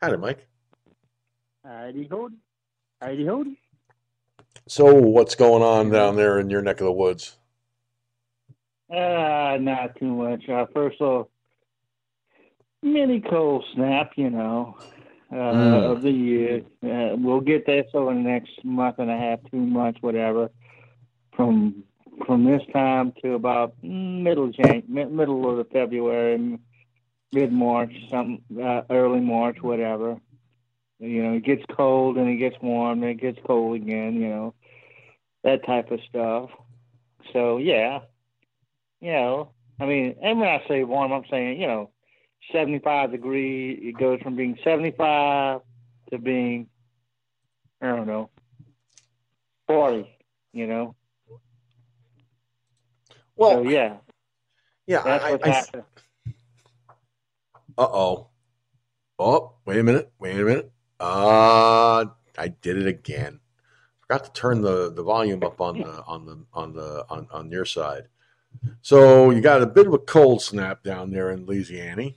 Howdy, 0.00 0.16
Mike. 0.18 0.46
Howdy 1.64 2.08
howdy. 2.08 2.36
Howdy 3.00 3.26
howdy. 3.26 3.60
So, 4.68 4.94
what's 4.94 5.34
going 5.34 5.62
on 5.62 5.90
down 5.90 6.16
there 6.16 6.38
in 6.38 6.50
your 6.50 6.62
neck 6.62 6.80
of 6.80 6.86
the 6.86 6.92
woods? 6.92 7.36
Uh, 8.88 9.58
not 9.60 9.96
too 9.96 10.14
much. 10.14 10.48
Uh, 10.48 10.66
first 10.72 11.00
off, 11.00 11.26
mini 12.82 13.20
cold 13.20 13.64
snap, 13.74 14.12
you 14.16 14.30
know, 14.30 14.76
uh, 15.32 15.36
Mm. 15.52 15.92
of 15.92 16.02
the 16.02 16.10
year. 16.10 16.62
Uh, 16.82 17.16
we'll 17.16 17.40
get 17.40 17.66
that 17.66 17.86
over 17.94 18.14
the 18.14 18.20
next 18.20 18.64
month 18.64 18.96
and 18.98 19.10
a 19.10 19.16
half, 19.16 19.40
two 19.50 19.58
months, 19.58 20.00
whatever. 20.02 20.50
From 21.36 21.84
from 22.26 22.44
this 22.44 22.62
time 22.72 23.12
to 23.22 23.34
about 23.34 23.74
middle 23.82 24.48
Jan, 24.50 24.82
middle 24.88 25.50
of 25.50 25.58
the 25.58 25.64
February, 25.72 26.58
mid 27.32 27.52
March, 27.52 27.92
something 28.10 28.42
uh, 28.62 28.82
early 28.90 29.20
March, 29.20 29.58
whatever. 29.62 30.18
You 30.98 31.22
know, 31.22 31.32
it 31.34 31.44
gets 31.44 31.62
cold 31.76 32.16
and 32.16 32.28
it 32.28 32.36
gets 32.36 32.56
warm 32.62 33.02
and 33.02 33.10
it 33.12 33.20
gets 33.20 33.38
cold 33.46 33.76
again. 33.76 34.14
You 34.20 34.28
know, 34.28 34.54
that 35.44 35.64
type 35.66 35.90
of 35.90 36.00
stuff. 36.08 36.50
So 37.32 37.58
yeah, 37.58 38.00
you 39.00 39.12
know, 39.12 39.52
I 39.80 39.86
mean, 39.86 40.16
and 40.22 40.38
when 40.40 40.48
I 40.48 40.62
say 40.68 40.84
warm, 40.84 41.12
I'm 41.12 41.24
saying 41.30 41.60
you 41.60 41.66
know, 41.66 41.90
75 42.52 43.10
degree. 43.12 43.72
It 43.72 43.98
goes 43.98 44.20
from 44.22 44.36
being 44.36 44.58
75 44.62 45.60
to 46.10 46.18
being, 46.18 46.68
I 47.80 47.88
don't 47.88 48.06
know, 48.06 48.30
40. 49.66 50.08
You 50.52 50.66
know. 50.66 50.94
Well, 53.36 53.62
so 53.62 53.68
yeah, 53.68 53.96
yeah, 54.86 55.02
that's 55.02 55.24
I, 55.24 55.32
what's 55.32 55.74
I. 55.74 55.78
Uh 57.78 57.88
oh. 57.92 58.28
Oh, 59.18 59.52
wait 59.66 59.78
a 59.78 59.82
minute. 59.82 60.10
Wait 60.18 60.40
a 60.40 60.44
minute. 60.44 60.72
Uh 60.98 62.06
I 62.38 62.48
did 62.48 62.78
it 62.78 62.86
again. 62.86 63.40
Forgot 64.00 64.24
to 64.24 64.32
turn 64.32 64.62
the, 64.62 64.92
the 64.92 65.02
volume 65.02 65.42
up 65.42 65.60
on 65.60 65.78
the 65.78 66.02
on 66.04 66.24
the 66.24 66.44
on 66.54 66.72
the 66.72 67.04
on, 67.10 67.26
on 67.30 67.50
your 67.50 67.64
side. 67.64 68.04
So 68.80 69.30
you 69.30 69.40
got 69.40 69.62
a 69.62 69.66
bit 69.66 69.86
of 69.86 69.92
a 69.92 69.98
cold 69.98 70.40
snap 70.40 70.82
down 70.82 71.10
there 71.10 71.30
in 71.30 71.44
Louisiana 71.44 72.12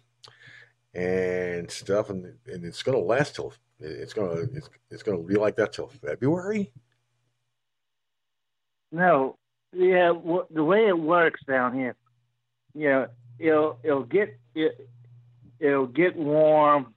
and 0.93 1.69
stuff, 1.69 2.09
and, 2.09 2.25
and 2.47 2.65
it's 2.65 2.83
gonna 2.83 2.97
last 2.97 3.35
till 3.35 3.53
it's 3.79 4.13
gonna 4.13 4.41
it's, 4.53 4.69
it's 4.89 5.03
gonna 5.03 5.19
be 5.23 5.35
like 5.35 5.55
that 5.57 5.73
till 5.73 5.87
February. 5.87 6.71
No, 8.91 9.37
yeah, 9.71 10.11
the 10.49 10.63
way 10.63 10.87
it 10.87 10.97
works 10.97 11.41
down 11.47 11.75
here, 11.75 11.95
you 12.73 12.89
know, 12.89 13.07
it'll 13.37 13.79
it'll 13.83 14.03
get 14.03 14.37
it, 14.55 14.89
it'll 15.59 15.85
get 15.85 16.15
warm, 16.15 16.93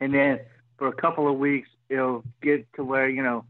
and 0.00 0.12
then 0.12 0.40
for 0.76 0.88
a 0.88 0.92
couple 0.92 1.26
of 1.30 1.38
weeks 1.38 1.68
it'll 1.88 2.22
get 2.42 2.70
to 2.74 2.84
where 2.84 3.08
you 3.08 3.22
know 3.22 3.44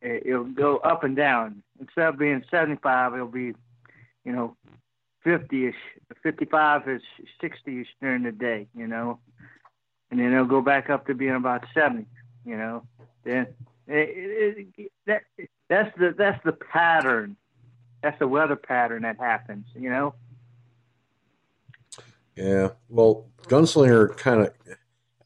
it- 0.00 0.26
it'll 0.26 0.44
go 0.44 0.78
up 0.78 1.04
and 1.04 1.14
down. 1.16 1.62
Instead 1.78 2.08
of 2.08 2.18
being 2.18 2.44
seventy 2.50 2.76
five, 2.82 3.14
it'll 3.14 3.28
be, 3.28 3.54
you 4.24 4.32
know, 4.32 4.56
fifty 5.22 5.66
ish, 5.68 5.74
fifty 6.22 6.44
five 6.44 6.88
ish, 6.88 7.02
sixty 7.40 7.82
ish 7.82 7.88
during 8.00 8.22
the 8.22 8.32
day. 8.32 8.66
You 8.76 8.86
know, 8.86 9.18
and 10.10 10.20
then 10.20 10.32
it'll 10.32 10.44
go 10.46 10.60
back 10.60 10.90
up 10.90 11.06
to 11.06 11.14
being 11.14 11.36
about 11.36 11.64
seventy. 11.74 12.06
You 12.44 12.56
know, 12.56 12.82
then 13.24 13.46
it, 13.86 14.08
it, 14.08 14.66
it, 14.76 14.92
that 15.06 15.22
that's 15.68 15.96
the 15.98 16.14
that's 16.16 16.42
the 16.44 16.52
pattern. 16.52 17.36
That's 18.02 18.18
the 18.18 18.28
weather 18.28 18.56
pattern 18.56 19.02
that 19.02 19.18
happens. 19.18 19.66
You 19.74 19.90
know. 19.90 20.14
Yeah, 22.36 22.70
well, 22.88 23.26
Gunslinger 23.42 24.16
kind 24.16 24.42
of. 24.42 24.54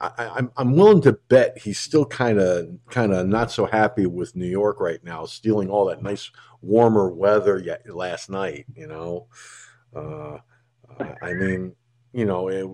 I'm 0.01 0.51
I'm 0.57 0.75
willing 0.77 1.01
to 1.03 1.13
bet 1.29 1.57
he's 1.57 1.79
still 1.79 2.05
kind 2.05 2.39
of 2.39 2.69
kind 2.91 3.15
of 3.15 3.27
not 3.27 3.51
so 3.51 3.65
happy 3.65 4.07
with 4.07 4.37
New 4.37 4.47
York 4.47 4.81
right 4.81 5.03
now, 5.03 5.25
stealing 5.25 5.71
all 5.71 5.87
that 5.87 6.03
nice 6.03 6.31
warmer 6.61 7.09
weather 7.09 7.59
yet 7.59 7.89
last 7.89 8.29
night. 8.29 8.67
You 8.75 8.87
know, 8.87 9.29
uh, 9.95 10.39
I 11.23 11.33
mean, 11.33 11.75
you 12.13 12.25
know, 12.25 12.49
it, 12.49 12.67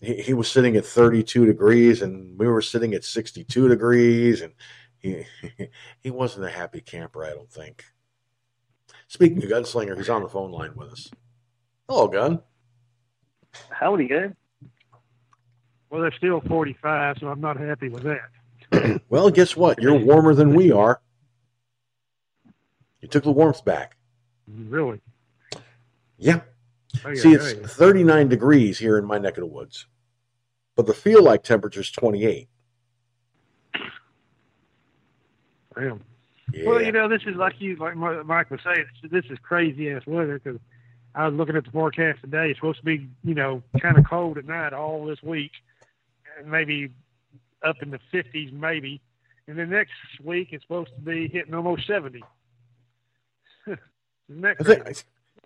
he, 0.00 0.22
he 0.22 0.34
was 0.34 0.50
sitting 0.50 0.76
at 0.76 0.86
32 0.86 1.46
degrees, 1.46 2.02
and 2.02 2.38
we 2.38 2.46
were 2.46 2.62
sitting 2.62 2.94
at 2.94 3.04
62 3.04 3.68
degrees, 3.68 4.42
and 4.42 4.52
he 4.98 5.24
he 6.00 6.10
wasn't 6.10 6.46
a 6.46 6.50
happy 6.50 6.80
camper. 6.80 7.24
I 7.24 7.30
don't 7.30 7.50
think. 7.50 7.84
Speaking 9.06 9.42
of 9.42 9.50
Gunslinger, 9.50 9.96
he's 9.96 10.10
on 10.10 10.22
the 10.22 10.28
phone 10.28 10.50
line 10.50 10.72
with 10.74 10.92
us. 10.92 11.10
Hello, 11.88 12.08
Gun. 12.08 12.40
Howdy, 13.70 14.08
Gun. 14.08 14.36
Well, 15.90 16.02
they're 16.02 16.12
still 16.12 16.42
45, 16.42 17.16
so 17.18 17.28
I'm 17.28 17.40
not 17.40 17.58
happy 17.58 17.88
with 17.88 18.02
that. 18.04 19.00
Well, 19.08 19.30
guess 19.30 19.56
what? 19.56 19.80
You're 19.80 19.94
warmer 19.94 20.34
than 20.34 20.54
we 20.54 20.70
are. 20.70 21.00
You 23.00 23.08
took 23.08 23.24
the 23.24 23.32
warmth 23.32 23.64
back. 23.64 23.96
Really. 24.46 25.00
Yeah. 26.18 26.40
Hey, 27.02 27.14
See, 27.14 27.32
it's 27.34 27.52
hey. 27.52 27.62
39 27.62 28.28
degrees 28.28 28.78
here 28.78 28.98
in 28.98 29.04
my 29.04 29.18
neck 29.18 29.36
of 29.36 29.42
the 29.42 29.46
woods, 29.46 29.86
but 30.76 30.86
the 30.86 30.94
feel 30.94 31.22
like 31.22 31.42
temperature 31.42 31.80
is 31.80 31.90
28. 31.90 32.48
Damn. 35.74 36.02
Yeah. 36.52 36.66
Well, 36.66 36.82
you 36.82 36.92
know, 36.92 37.08
this 37.08 37.22
is 37.26 37.36
like 37.36 37.54
you, 37.58 37.76
like 37.76 37.96
Mike 37.96 38.50
was 38.50 38.60
saying, 38.64 38.86
this, 39.10 39.24
is 39.30 39.38
crazy 39.42 39.90
ass 39.90 40.02
weather 40.06 40.40
because 40.42 40.58
I 41.14 41.28
was 41.28 41.34
looking 41.36 41.56
at 41.56 41.64
the 41.64 41.70
forecast 41.70 42.20
today. 42.22 42.50
It's 42.50 42.58
supposed 42.58 42.78
to 42.78 42.84
be, 42.84 43.08
you 43.22 43.34
know, 43.34 43.62
kind 43.80 43.98
of 43.98 44.08
cold 44.08 44.38
at 44.38 44.46
night 44.46 44.72
all 44.72 45.04
this 45.04 45.22
week, 45.22 45.52
and 46.38 46.50
maybe 46.50 46.90
up 47.64 47.76
in 47.82 47.90
the 47.90 48.00
50s, 48.12 48.52
maybe. 48.52 49.00
And 49.46 49.58
then 49.58 49.70
next 49.70 49.92
week 50.24 50.48
it's 50.52 50.64
supposed 50.64 50.90
to 50.94 51.00
be 51.00 51.28
hitting 51.28 51.54
almost 51.54 51.86
70. 51.86 52.22
Isn't 53.66 53.78
that 54.42 54.56
I 54.60 54.64
crazy? 54.64 54.82
think, 54.82 55.04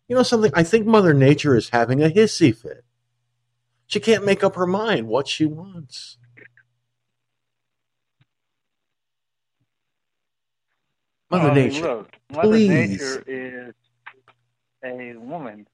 you 0.09 0.17
know 0.17 0.23
something? 0.23 0.51
I 0.55 0.63
think 0.63 0.87
Mother 0.87 1.15
Nature 1.15 1.57
is 1.57 1.71
having 1.71 2.03
a 2.03 2.09
hissy 2.09 2.55
fit. 2.57 2.85
She 3.87 4.01
can't 4.01 4.25
make 4.25 4.43
up 4.43 4.55
her 4.57 4.67
mind 4.67 5.07
what 5.07 5.29
she 5.29 5.45
wants. 5.47 6.19
Mother 11.31 11.53
mean, 11.55 11.69
Nature. 11.69 11.83
Look, 11.83 12.17
Mother 12.31 12.49
please. 12.49 12.69
Nature 12.69 13.25
is 13.27 13.75
a 14.85 15.15
woman. 15.17 15.67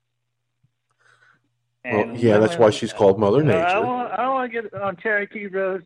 Well, 1.84 2.16
yeah, 2.16 2.38
that's 2.38 2.56
why 2.58 2.70
she's 2.70 2.92
called 2.92 3.18
Mother 3.18 3.38
Uh, 3.38 3.40
I 3.40 3.44
Nature. 3.44 3.80
don't, 3.80 4.12
I 4.12 4.16
don't 4.16 4.34
want 4.34 4.52
to 4.52 4.62
get 4.62 4.74
on 4.74 4.96
Cherokee 4.96 5.46
Rose. 5.46 5.82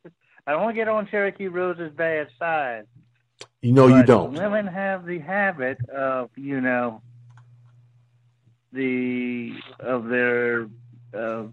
I 0.47 0.53
don't 0.53 0.63
want 0.63 0.75
to 0.75 0.81
get 0.81 0.89
on 0.89 1.07
Cherokee 1.07 1.47
Rose's 1.47 1.93
bad 1.93 2.29
side. 2.39 2.85
You 3.61 3.73
know 3.73 3.87
you 3.87 4.03
don't. 4.03 4.33
Women 4.33 4.67
have 4.67 5.07
the 5.07 5.21
habit 5.21 5.79
of, 5.89 6.31
you 6.37 6.61
know, 6.61 7.01
the 8.73 9.53
of 9.81 10.09
their 10.09 10.69
of 11.13 11.53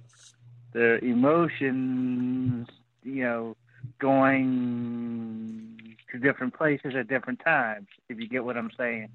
their 0.73 0.99
emotions, 0.99 2.67
you 3.03 3.23
know, 3.23 3.55
going 3.99 5.95
to 6.12 6.19
different 6.19 6.53
places 6.53 6.95
at 6.95 7.08
different 7.08 7.39
times. 7.43 7.88
If 8.10 8.19
you 8.19 8.27
get 8.27 8.43
what 8.43 8.58
I'm 8.58 8.71
saying. 8.77 9.10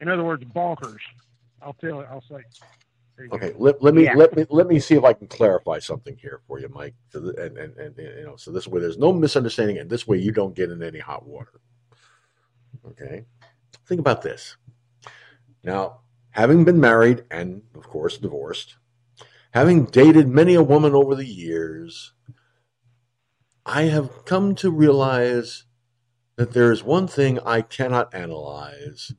In 0.00 0.08
other 0.08 0.24
words, 0.24 0.44
bonkers. 0.44 0.98
I'll 1.62 1.74
tell 1.74 2.00
it. 2.00 2.08
I'll 2.10 2.22
say. 2.22 2.44
There 3.16 3.28
go. 3.28 3.36
Okay, 3.36 3.54
let, 3.58 3.82
let 3.82 3.94
me 3.94 4.04
Yeah. 4.04 4.14
let 4.14 4.36
me 4.36 4.46
let 4.50 4.66
me 4.66 4.80
see 4.80 4.96
if 4.96 5.04
I 5.04 5.12
can 5.12 5.28
clarify 5.28 5.78
something 5.78 6.16
here 6.20 6.40
for 6.46 6.58
you, 6.60 6.68
Mike. 6.68 6.94
So 7.10 7.20
the, 7.20 7.44
and, 7.44 7.58
and 7.58 7.76
and 7.78 7.96
you 7.98 8.24
know, 8.24 8.36
so 8.36 8.50
this 8.52 8.66
way 8.68 8.80
there's 8.80 8.98
no 8.98 9.12
misunderstanding, 9.12 9.78
and 9.78 9.90
this 9.90 10.06
way 10.06 10.18
you 10.18 10.32
don't 10.32 10.54
get 10.54 10.70
in 10.70 10.82
any 10.82 10.98
hot 11.00 11.26
water. 11.26 11.60
Okay, 12.86 13.24
think 13.86 14.00
about 14.00 14.22
this. 14.22 14.56
Now, 15.64 16.00
having 16.34 16.64
been 16.64 16.80
married 16.80 17.24
and 17.30 17.62
of 17.74 17.88
course 17.88 18.18
divorced, 18.18 18.76
having 19.52 19.84
dated 19.84 20.28
many 20.28 20.54
a 20.54 20.62
woman 20.62 20.94
over 20.94 21.14
the 21.14 21.26
years, 21.26 22.12
I 23.64 23.82
have 23.84 24.24
come 24.24 24.54
to 24.56 24.70
realize 24.70 25.64
that 26.36 26.52
there 26.52 26.72
is 26.72 26.82
one 26.82 27.06
thing 27.06 27.38
I 27.40 27.62
cannot 27.62 28.12
analyze, 28.12 29.12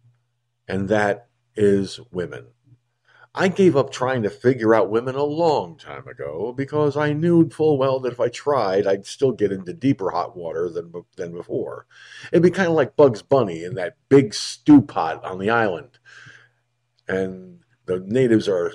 and 0.68 0.90
that 0.90 1.30
is 1.56 2.00
women. 2.12 2.48
I 3.34 3.48
gave 3.50 3.76
up 3.76 3.92
trying 3.92 4.24
to 4.24 4.30
figure 4.30 4.74
out 4.74 4.90
women 4.90 5.16
a 5.16 5.24
long 5.24 5.78
time 5.78 6.08
ago 6.08 6.54
because 6.56 6.96
I 6.96 7.12
knew 7.12 7.50
full 7.50 7.78
well 7.78 8.00
that 8.02 8.14
if 8.14 8.20
I 8.20 8.30
tried, 8.30 8.88
I'd 8.88 9.06
still 9.06 9.34
get 9.34 9.52
into 9.52 9.74
deeper 9.74 10.12
hot 10.12 10.38
water 10.38 10.70
than 10.70 10.94
than 11.18 11.34
before. 11.34 11.86
It'd 12.32 12.44
be 12.44 12.50
kind 12.50 12.70
of 12.70 12.76
like 12.76 12.96
Bugs 12.96 13.22
Bunny 13.22 13.64
in 13.64 13.76
that 13.76 13.98
big 14.08 14.34
stew 14.34 14.82
pot 14.82 15.24
on 15.26 15.40
the 15.40 15.50
island, 15.50 16.00
and 17.08 17.60
the 17.86 18.00
natives 18.00 18.48
are 18.48 18.74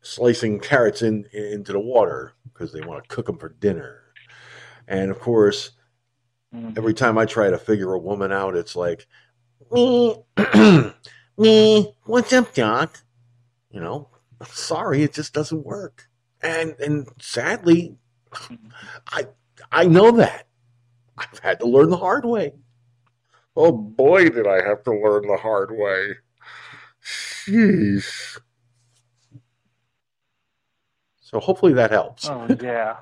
slicing 0.00 0.60
carrots 0.60 1.02
in 1.02 1.26
into 1.32 1.72
the 1.72 1.80
water 1.80 2.34
because 2.44 2.72
they 2.72 2.80
want 2.80 3.02
to 3.02 3.14
cook 3.14 3.26
them 3.26 3.38
for 3.38 3.50
dinner. 3.50 4.02
And 4.86 5.10
of 5.10 5.20
course, 5.20 5.72
mm. 6.54 6.76
every 6.76 6.94
time 6.94 7.18
I 7.18 7.26
try 7.26 7.50
to 7.50 7.58
figure 7.58 7.92
a 7.92 7.98
woman 7.98 8.32
out, 8.32 8.56
it's 8.56 8.74
like, 8.74 9.06
me, 9.70 10.16
me, 11.38 11.94
what's 12.04 12.32
up, 12.32 12.54
Doc? 12.54 13.02
You 13.70 13.80
know, 13.80 14.08
sorry, 14.46 15.02
it 15.02 15.12
just 15.12 15.34
doesn't 15.34 15.64
work. 15.64 16.08
And 16.40 16.74
and 16.78 17.08
sadly, 17.20 17.96
mm-hmm. 18.30 18.68
I 19.08 19.26
I 19.70 19.86
know 19.86 20.12
that. 20.12 20.46
I've 21.18 21.40
had 21.40 21.60
to 21.60 21.66
learn 21.66 21.90
the 21.90 21.96
hard 21.96 22.24
way. 22.24 22.54
Oh 23.56 23.72
boy, 23.72 24.28
did 24.28 24.46
I 24.46 24.62
have 24.62 24.84
to 24.84 24.92
learn 24.92 25.26
the 25.26 25.36
hard 25.36 25.70
way. 25.72 26.14
Jeez. 27.48 28.38
So 31.20 31.40
hopefully 31.40 31.72
that 31.74 31.90
helps. 31.90 32.28
Oh 32.28 32.46
yeah, 32.62 32.96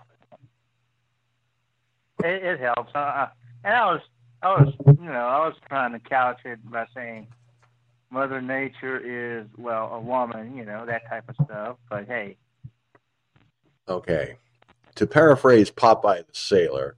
it, 2.25 2.43
it 2.45 2.61
helps. 2.61 2.93
Uh, 2.95 3.29
and 3.65 3.75
I 3.75 3.93
was, 3.93 4.01
I 4.43 4.49
was, 4.61 4.75
you 4.87 5.07
know, 5.07 5.13
I 5.13 5.47
was 5.47 5.55
trying 5.69 5.93
to 5.93 6.01
couch 6.01 6.41
it 6.45 6.59
by 6.71 6.87
saying 6.95 7.29
Mother 8.11 8.41
Nature 8.41 8.99
is 8.99 9.47
well 9.57 9.93
a 9.93 10.01
woman, 10.01 10.57
you 10.57 10.65
know, 10.65 10.87
that 10.87 11.09
type 11.09 11.25
of 11.29 11.37
stuff. 11.45 11.77
But 11.89 12.07
hey, 12.07 12.37
Okay. 13.89 14.39
To 14.97 15.07
paraphrase 15.07 15.71
Popeye 15.71 16.27
the 16.27 16.33
Sailor, 16.33 16.97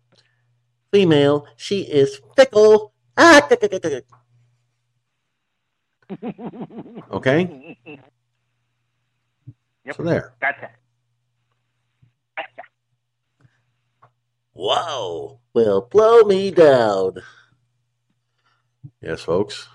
female, 0.93 1.47
she 1.57 1.83
is 1.83 2.21
fickle. 2.37 2.93
Ah, 3.17 3.47
Okay? 7.11 7.77
Yep. 9.85 9.97
So 9.97 10.03
there. 10.03 10.35
Gotcha. 10.41 10.71
Gotcha. 12.37 12.63
Whoa. 14.53 15.41
Well, 15.55 15.81
blow 15.83 16.23
me 16.23 16.51
down. 16.51 17.15
Yes, 19.01 19.23
folks. 19.23 19.69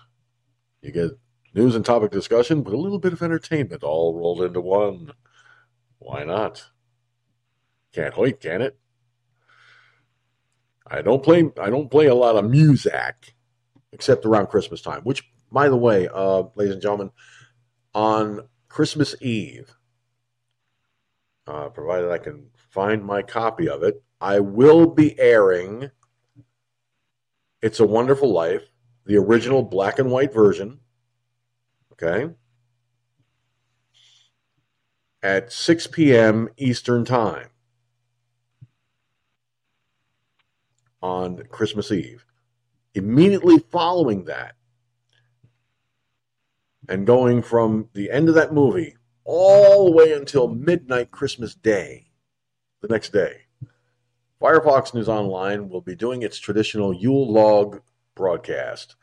You 0.81 0.91
get 0.91 1.11
news 1.55 1.75
and 1.75 1.85
topic 1.85 2.11
discussion 2.11 2.63
with 2.63 2.73
a 2.73 2.77
little 2.77 2.99
bit 2.99 3.13
of 3.13 3.23
entertainment 3.23 3.83
all 3.83 4.13
rolled 4.13 4.41
into 4.41 4.61
one. 4.61 5.11
Why 5.99 6.23
not? 6.23 6.65
Can't 7.93 8.17
wait, 8.17 8.39
can 8.39 8.61
it? 8.61 8.77
I 10.85 11.01
don't 11.01 11.23
play 11.23 11.49
I 11.59 11.69
don't 11.69 11.89
play 11.89 12.07
a 12.07 12.15
lot 12.15 12.35
of 12.35 12.49
music 12.49 13.33
except 13.93 14.25
around 14.25 14.47
Christmas 14.47 14.81
time, 14.81 15.01
which 15.03 15.23
by 15.53 15.69
the 15.69 15.77
way, 15.77 16.09
uh, 16.11 16.43
ladies 16.55 16.73
and 16.73 16.81
gentlemen, 16.81 17.11
on 17.93 18.49
Christmas 18.67 19.15
Eve, 19.21 19.71
uh, 21.47 21.69
provided 21.69 22.09
I 22.09 22.17
can 22.17 22.47
find 22.71 23.05
my 23.05 23.21
copy 23.21 23.69
of 23.69 23.83
it, 23.83 24.01
I 24.19 24.39
will 24.39 24.87
be 24.87 25.17
airing 25.19 25.91
It's 27.61 27.79
a 27.79 27.85
Wonderful 27.85 28.31
Life, 28.33 28.63
the 29.05 29.17
original 29.17 29.63
black 29.63 29.99
and 29.99 30.09
white 30.09 30.33
version. 30.33 30.79
Okay. 31.93 32.33
At 35.21 35.53
6 35.53 35.87
p.m. 35.87 36.49
Eastern 36.57 37.05
Time 37.05 37.49
on 41.01 41.43
Christmas 41.49 41.91
Eve. 41.91 42.25
Immediately 42.95 43.59
following 43.59 44.25
that, 44.25 44.55
and 46.89 47.07
going 47.07 47.41
from 47.41 47.89
the 47.93 48.11
end 48.11 48.29
of 48.29 48.35
that 48.35 48.53
movie 48.53 48.95
all 49.25 49.85
the 49.85 49.91
way 49.91 50.13
until 50.13 50.47
midnight 50.47 51.11
Christmas 51.11 51.55
Day, 51.55 52.07
the 52.81 52.87
next 52.87 53.13
day, 53.13 53.41
Firefox 54.41 54.93
News 54.93 55.07
Online 55.07 55.69
will 55.69 55.81
be 55.81 55.95
doing 55.95 56.21
its 56.21 56.37
traditional 56.37 56.93
Yule 56.93 57.31
log 57.31 57.81
broadcast. 58.15 58.95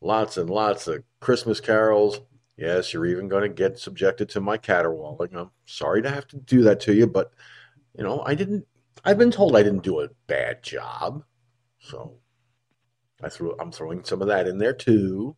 Lots 0.00 0.36
and 0.36 0.48
lots 0.48 0.86
of 0.86 1.02
Christmas 1.20 1.60
carols. 1.60 2.20
Yes, 2.56 2.92
you're 2.92 3.06
even 3.06 3.26
going 3.26 3.42
to 3.42 3.48
get 3.48 3.78
subjected 3.78 4.28
to 4.30 4.40
my 4.40 4.56
caterwauling. 4.56 5.34
I'm 5.34 5.50
sorry 5.64 6.02
to 6.02 6.10
have 6.10 6.28
to 6.28 6.36
do 6.36 6.62
that 6.62 6.78
to 6.80 6.94
you, 6.94 7.08
but 7.08 7.32
you 7.96 8.04
know, 8.04 8.22
I 8.24 8.34
didn't. 8.34 8.66
I've 9.04 9.18
been 9.18 9.32
told 9.32 9.56
I 9.56 9.62
didn't 9.62 9.82
do 9.82 10.00
a 10.00 10.08
bad 10.28 10.62
job, 10.62 11.24
so 11.80 12.18
I 13.22 13.28
threw. 13.28 13.56
I'm 13.58 13.72
throwing 13.72 14.04
some 14.04 14.22
of 14.22 14.28
that 14.28 14.46
in 14.46 14.58
there 14.58 14.72
too. 14.72 15.36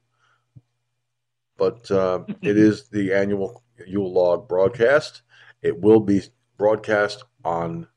But 1.56 1.90
uh, 1.90 2.24
it 2.42 2.56
is 2.56 2.88
the 2.88 3.12
annual 3.12 3.62
Yule 3.86 4.12
log 4.12 4.48
broadcast. 4.48 5.22
It 5.62 5.80
will 5.80 6.00
be 6.00 6.22
broadcast 6.56 7.24
on 7.44 7.88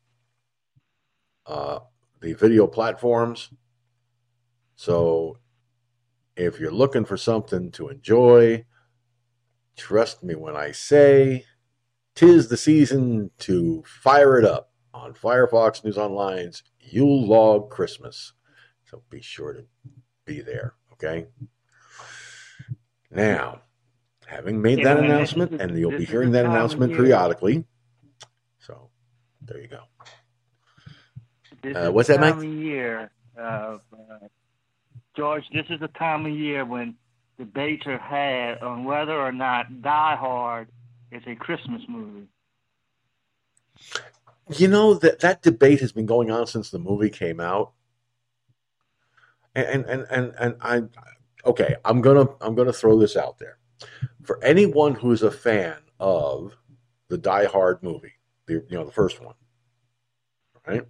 uh, 1.45 1.79
the 2.21 2.33
video 2.33 2.67
platforms. 2.67 3.49
So 4.75 5.37
if 6.35 6.59
you're 6.59 6.71
looking 6.71 7.05
for 7.05 7.17
something 7.17 7.71
to 7.71 7.89
enjoy, 7.89 8.65
trust 9.75 10.23
me 10.23 10.35
when 10.35 10.55
I 10.55 10.71
say 10.71 11.45
tis 12.15 12.47
the 12.49 12.57
season 12.57 13.31
to 13.39 13.83
fire 13.85 14.37
it 14.37 14.45
up 14.45 14.71
on 14.93 15.13
Firefox 15.13 15.83
News 15.83 15.97
Online's 15.97 16.63
Yule 16.79 17.25
Log 17.25 17.69
Christmas. 17.69 18.33
So 18.85 19.03
be 19.09 19.21
sure 19.21 19.53
to 19.53 19.65
be 20.25 20.41
there, 20.41 20.73
okay? 20.93 21.27
Now, 23.11 23.61
having 24.27 24.61
made 24.61 24.85
that 24.85 24.97
announcement, 24.99 25.53
is- 25.53 25.61
and 25.61 25.77
you'll 25.77 25.97
be 25.97 26.05
hearing 26.05 26.31
that 26.31 26.45
announcement 26.45 26.93
periodically. 26.93 27.65
So 28.59 28.89
there 29.41 29.59
you 29.59 29.67
go. 29.67 29.83
Uh, 31.75 31.91
what's 31.91 32.07
that, 32.07 32.19
Mike? 32.21 32.35
time 32.35 32.39
of 32.39 32.45
year, 32.45 33.11
uh, 33.37 33.77
George. 35.15 35.43
This 35.53 35.65
is 35.69 35.79
the 35.79 35.87
time 35.89 36.25
of 36.25 36.31
year 36.31 36.63
when 36.63 36.95
debates 37.37 37.85
are 37.87 37.97
had 37.97 38.59
on 38.59 38.83
whether 38.85 39.19
or 39.19 39.31
not 39.31 39.81
Die 39.81 40.15
Hard 40.15 40.69
is 41.11 41.23
a 41.27 41.35
Christmas 41.35 41.81
movie. 41.89 42.27
You 44.55 44.67
know 44.67 44.93
that 44.95 45.19
that 45.19 45.41
debate 45.41 45.79
has 45.81 45.91
been 45.91 46.05
going 46.05 46.31
on 46.31 46.47
since 46.47 46.69
the 46.69 46.79
movie 46.79 47.09
came 47.09 47.39
out, 47.39 47.71
and 49.55 49.85
and 49.85 50.07
and 50.09 50.33
and 50.39 50.55
I, 50.61 50.83
okay, 51.45 51.75
I'm 51.85 52.01
gonna 52.01 52.27
I'm 52.41 52.55
gonna 52.55 52.73
throw 52.73 52.97
this 52.97 53.15
out 53.15 53.37
there 53.39 53.57
for 54.23 54.43
anyone 54.43 54.95
who's 54.95 55.23
a 55.23 55.31
fan 55.31 55.77
of 55.99 56.55
the 57.07 57.17
Die 57.17 57.45
Hard 57.45 57.81
movie, 57.83 58.13
the 58.45 58.65
you 58.69 58.77
know 58.77 58.85
the 58.85 58.91
first 58.91 59.23
one, 59.23 59.35
right? 60.67 60.83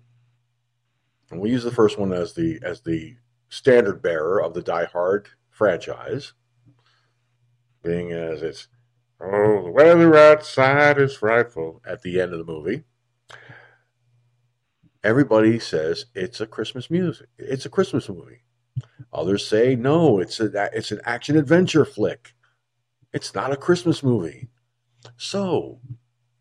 And 1.31 1.39
we 1.39 1.51
use 1.51 1.63
the 1.63 1.71
first 1.71 1.97
one 1.97 2.13
as 2.13 2.33
the 2.33 2.59
as 2.63 2.81
the 2.81 3.15
standard 3.49 4.01
bearer 4.01 4.41
of 4.41 4.53
the 4.53 4.61
Die 4.61 4.85
Hard 4.85 5.29
franchise, 5.49 6.33
being 7.83 8.11
as 8.11 8.41
it's 8.41 8.67
oh 9.21 9.63
the 9.63 9.71
weather 9.71 10.15
outside 10.17 10.97
is 10.97 11.15
frightful 11.15 11.81
at 11.85 12.01
the 12.01 12.19
end 12.19 12.33
of 12.33 12.39
the 12.39 12.51
movie 12.51 12.83
everybody 15.03 15.59
says 15.59 16.05
it's 16.13 16.41
a 16.41 16.47
Christmas 16.47 16.89
music. 16.89 17.27
It's 17.37 17.65
a 17.65 17.69
Christmas 17.69 18.09
movie. 18.09 18.43
Others 19.13 19.47
say 19.47 19.75
no, 19.75 20.19
it's 20.19 20.39
a 20.39 20.69
it's 20.73 20.91
an 20.91 21.01
action 21.05 21.37
adventure 21.37 21.85
flick. 21.85 22.33
It's 23.13 23.33
not 23.33 23.51
a 23.51 23.57
Christmas 23.57 24.03
movie. 24.03 24.49
So, 25.17 25.79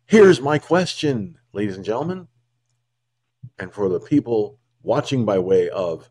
here's 0.05 0.41
my 0.41 0.59
question, 0.59 1.37
ladies 1.53 1.75
and 1.75 1.85
gentlemen, 1.85 2.27
and 3.57 3.73
for 3.73 3.89
the 3.89 3.99
people 3.99 4.59
watching 4.83 5.25
by 5.25 5.39
way 5.39 5.69
of 5.69 6.09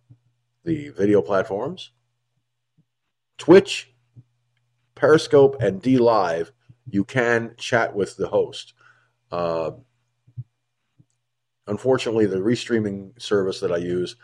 the 0.64 0.88
video 0.90 1.22
platforms, 1.22 1.92
Twitch, 3.38 3.92
Periscope, 4.94 5.62
and 5.62 5.80
DLive, 5.80 6.50
you 6.90 7.04
can 7.04 7.54
chat 7.56 7.94
with 7.94 8.16
the 8.16 8.26
host. 8.26 8.74
Uh, 9.30 9.72
unfortunately, 11.68 12.26
the 12.26 12.36
restreaming 12.36 13.20
service 13.20 13.60
that 13.60 13.72
I 13.72 13.76
use 13.76 14.16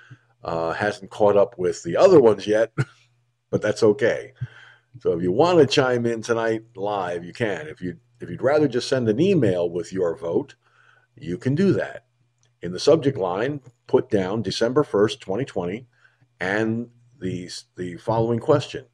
uh, 0.44 0.72
hasn't 0.72 1.10
caught 1.10 1.36
up 1.36 1.58
with 1.58 1.82
the 1.82 1.96
other 1.96 2.20
ones 2.20 2.46
yet, 2.46 2.72
but 3.50 3.62
that's 3.62 3.82
okay. 3.82 4.32
So 5.00 5.12
if 5.12 5.22
you 5.22 5.32
want 5.32 5.58
to 5.58 5.66
chime 5.66 6.06
in 6.06 6.22
tonight 6.22 6.62
live, 6.76 7.24
you 7.24 7.32
can. 7.32 7.66
If 7.66 7.80
you 7.80 7.96
if 8.20 8.30
you'd 8.30 8.42
rather 8.42 8.68
just 8.68 8.88
send 8.88 9.08
an 9.08 9.20
email 9.20 9.68
with 9.68 9.92
your 9.92 10.16
vote, 10.16 10.54
you 11.16 11.36
can 11.36 11.54
do 11.54 11.72
that. 11.72 12.06
In 12.62 12.72
the 12.72 12.78
subject 12.78 13.18
line, 13.18 13.60
put 13.86 14.08
down 14.08 14.42
December 14.42 14.84
first, 14.84 15.20
twenty 15.20 15.44
twenty, 15.44 15.86
and 16.38 16.88
the 17.18 17.50
the 17.76 17.96
following 17.96 18.38
question: 18.38 18.86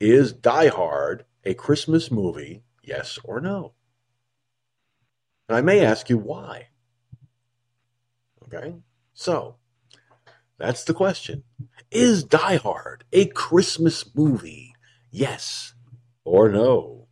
Is 0.00 0.32
Die 0.32 0.68
Hard 0.68 1.24
a 1.44 1.54
Christmas 1.54 2.10
movie? 2.10 2.62
Yes 2.82 3.18
or 3.24 3.40
no? 3.40 3.72
And 5.48 5.56
I 5.56 5.60
may 5.60 5.84
ask 5.84 6.08
you 6.08 6.18
why. 6.18 6.68
Okay? 8.44 8.74
So, 9.12 9.56
that's 10.64 10.84
the 10.84 10.94
question. 10.94 11.44
Is 11.90 12.24
Die 12.24 12.56
Hard 12.56 13.04
a 13.12 13.26
Christmas 13.26 14.14
movie? 14.14 14.74
Yes 15.10 15.74
or 16.24 16.48
no? 16.48 17.06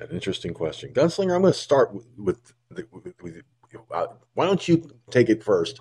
An 0.00 0.10
interesting 0.10 0.54
question. 0.54 0.92
Gunslinger, 0.92 1.34
I'm 1.34 1.42
going 1.42 1.52
to 1.52 1.58
start 1.58 1.94
with, 1.94 2.06
with, 2.18 2.54
with, 2.90 3.14
with 3.22 3.42
uh, 3.90 4.06
why 4.34 4.46
don't 4.46 4.66
you 4.66 4.90
take 5.10 5.28
it 5.28 5.42
first? 5.42 5.80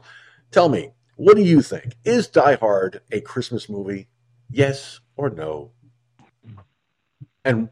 Tell 0.51 0.69
me, 0.69 0.91
what 1.15 1.35
do 1.35 1.43
you 1.43 1.61
think? 1.61 1.95
Is 2.03 2.27
Die 2.27 2.55
Hard 2.55 3.01
a 3.11 3.21
Christmas 3.21 3.69
movie? 3.69 4.07
Yes 4.49 4.99
or 5.15 5.29
no? 5.29 5.71
And 7.45 7.69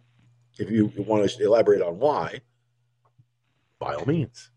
if 0.58 0.70
you 0.72 0.92
want 0.98 1.30
to 1.30 1.44
elaborate 1.44 1.82
on 1.82 2.00
why, 2.00 2.42
by 3.80 3.96
all 3.96 4.06
means. 4.06 4.51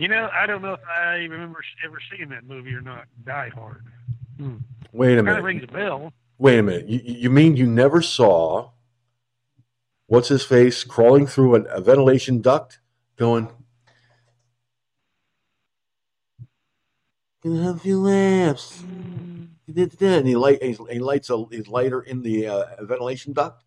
You 0.00 0.08
know, 0.08 0.30
I 0.32 0.46
don't 0.46 0.62
know 0.62 0.72
if 0.72 0.80
I 0.88 1.16
remember 1.16 1.62
ever 1.84 1.98
seeing 2.10 2.30
that 2.30 2.44
movie 2.44 2.72
or 2.72 2.80
not. 2.80 3.04
Die 3.26 3.50
Hard. 3.54 3.84
Hmm. 4.38 4.56
Wait 4.92 5.12
a 5.12 5.16
Kind 5.16 5.18
of 5.18 5.24
minute. 5.26 5.42
rings 5.42 5.64
a 5.64 5.66
bell. 5.66 6.10
Wait 6.38 6.58
a 6.58 6.62
minute. 6.62 6.88
You, 6.88 7.00
you 7.04 7.28
mean 7.28 7.54
you 7.54 7.66
never 7.66 8.00
saw 8.00 8.70
what's 10.06 10.28
his 10.28 10.42
face 10.42 10.84
crawling 10.84 11.26
through 11.26 11.54
a, 11.54 11.60
a 11.64 11.80
ventilation 11.82 12.40
duct 12.40 12.80
going, 13.16 13.48
Gonna 17.42 17.62
have 17.62 17.76
a 17.76 17.80
few 17.80 18.00
laughs. 18.00 18.82
He 19.66 19.74
did 19.74 19.90
that, 19.92 20.20
And 20.20 20.28
he, 20.28 20.34
light, 20.34 20.62
he 20.62 20.98
lights 20.98 21.28
a, 21.28 21.44
his 21.50 21.68
lighter 21.68 22.00
in 22.00 22.22
the 22.22 22.46
uh, 22.46 22.64
ventilation 22.80 23.34
duct? 23.34 23.62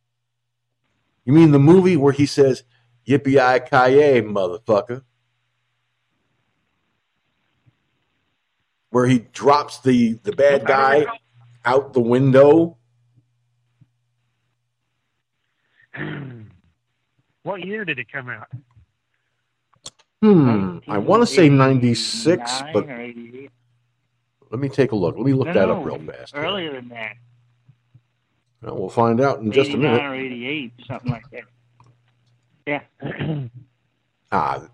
You 1.26 1.34
mean 1.34 1.52
the 1.52 1.60
movie 1.60 1.96
where 1.96 2.12
he 2.12 2.26
says, 2.26 2.63
Yippee 3.08 3.69
ki 3.69 3.96
yay, 3.96 4.22
motherfucker? 4.24 5.04
Where 8.94 9.08
he 9.08 9.20
drops 9.34 9.80
the, 9.80 10.20
the 10.22 10.34
bad 10.34 10.68
guy 10.68 11.08
out 11.66 11.94
the 11.94 12.00
window? 12.00 12.78
what 17.42 17.66
year 17.66 17.86
did 17.86 17.98
it 17.98 18.12
come 18.12 18.30
out? 18.30 18.50
Hmm. 20.22 20.78
I 20.88 21.00
want 21.00 21.24
to 21.24 21.26
say 21.26 21.50
96, 21.50 22.62
but 22.72 22.86
let 22.88 24.60
me 24.60 24.70
take 24.70 24.92
a 24.92 24.96
look. 24.96 25.18
Let 25.18 25.26
me 25.26 25.34
look 25.34 25.48
No, 25.48 25.54
that 25.54 25.72
up 25.72 25.84
real 25.84 25.98
fast. 25.98 26.36
here. 26.36 26.44
Earlier 26.46 26.74
than 26.74 26.90
that. 26.90 27.16
Well, 28.62 28.78
we'll 28.78 28.90
find 28.90 29.20
out 29.20 29.40
in 29.40 29.52
just 29.52 29.72
a 29.72 29.74
89 29.74 29.92
minute. 29.92 30.06
or 30.06 30.14
88, 30.14 30.72
something 30.86 31.12
like 31.12 31.26
that. 31.32 31.44
Yeah. 33.02 33.40
Ah, 34.36 34.68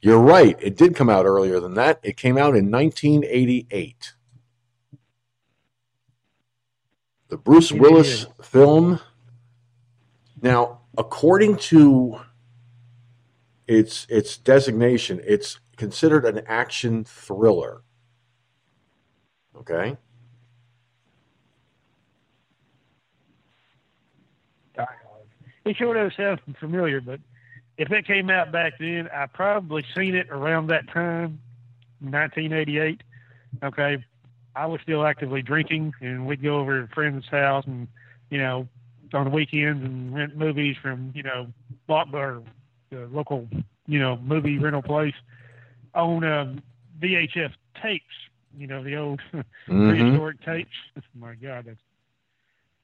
you're 0.00 0.20
right. 0.20 0.56
It 0.60 0.76
did 0.76 0.94
come 0.94 1.08
out 1.08 1.26
earlier 1.26 1.60
than 1.60 1.74
that. 1.74 2.00
It 2.02 2.16
came 2.16 2.36
out 2.36 2.56
in 2.56 2.70
1988. 2.70 4.12
The 7.28 7.36
Bruce 7.36 7.72
Willis 7.72 8.26
film. 8.42 9.00
Now, 10.40 10.82
according 10.96 11.56
to 11.56 12.20
its 13.66 14.06
its 14.08 14.36
designation, 14.36 15.20
it's 15.24 15.58
considered 15.76 16.24
an 16.24 16.42
action 16.46 17.04
thriller. 17.04 17.82
Okay. 19.56 19.96
It 25.66 25.76
sure 25.76 25.94
does 25.94 26.16
sound 26.16 26.40
familiar, 26.60 27.00
but 27.00 27.18
if 27.78 27.90
it 27.90 28.06
came 28.06 28.30
out 28.30 28.52
back 28.52 28.74
then, 28.78 29.08
I 29.14 29.26
probably 29.26 29.84
seen 29.96 30.14
it 30.14 30.28
around 30.30 30.68
that 30.68 30.88
time, 30.92 31.40
1988. 32.00 33.02
Okay, 33.62 34.04
I 34.54 34.66
was 34.66 34.80
still 34.82 35.04
actively 35.06 35.42
drinking, 35.42 35.92
and 36.00 36.26
we'd 36.26 36.42
go 36.42 36.58
over 36.58 36.78
to 36.78 36.84
a 36.84 36.94
friend's 36.94 37.26
house, 37.28 37.64
and 37.66 37.86
you 38.30 38.38
know, 38.38 38.66
on 39.12 39.24
the 39.24 39.30
weekends, 39.30 39.84
and 39.84 40.14
rent 40.14 40.36
movies 40.36 40.76
from 40.80 41.12
you 41.14 41.22
know, 41.22 41.46
Blockbuster, 41.88 42.42
the 42.90 43.06
local 43.12 43.48
you 43.86 43.98
know 43.98 44.16
movie 44.18 44.58
rental 44.58 44.82
place, 44.82 45.14
on 45.94 46.24
um, 46.24 46.62
VHF 47.00 47.52
tapes. 47.82 48.04
You 48.58 48.66
know, 48.66 48.82
the 48.82 48.96
old 48.96 49.20
Mhm. 49.68 49.88
prehistoric 49.88 50.42
tapes. 50.44 50.70
My 51.14 51.34
God, 51.34 51.66
that's 51.66 51.78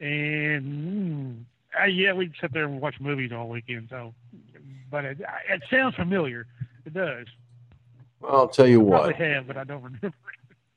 and 0.00 0.64
mm, 0.64 1.44
uh, 1.80 1.84
yeah, 1.86 2.12
we'd 2.12 2.32
sit 2.40 2.52
there 2.52 2.64
and 2.64 2.80
watch 2.80 2.96
movies 3.00 3.32
all 3.32 3.48
weekend. 3.48 3.88
So, 3.90 4.14
but 4.90 5.04
it, 5.04 5.18
it 5.48 5.62
sounds 5.70 5.94
familiar. 5.94 6.46
It 6.84 6.94
does. 6.94 7.26
Well, 8.20 8.36
I'll 8.36 8.48
tell 8.48 8.66
you 8.66 8.80
what. 8.80 9.02
Probably 9.16 9.26
have, 9.26 9.46
but 9.46 9.56
I 9.56 9.64
don't 9.64 9.82
remember. 9.82 10.12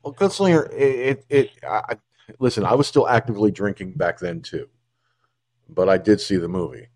Well, 0.04 0.14
Gunslinger, 0.14 0.72
it, 0.72 0.78
it, 0.78 1.26
it 1.30 1.50
I, 1.68 1.82
I- 1.90 1.98
listen, 2.38 2.64
I 2.64 2.76
was 2.76 2.86
still 2.88 3.08
actively 3.10 3.50
drinking 3.50 3.94
back 3.94 4.20
then 4.20 4.40
too, 4.40 4.68
but 5.68 5.90
I 5.90 5.98
did 5.98 6.22
see 6.22 6.38
the 6.38 6.48
movie, 6.48 6.90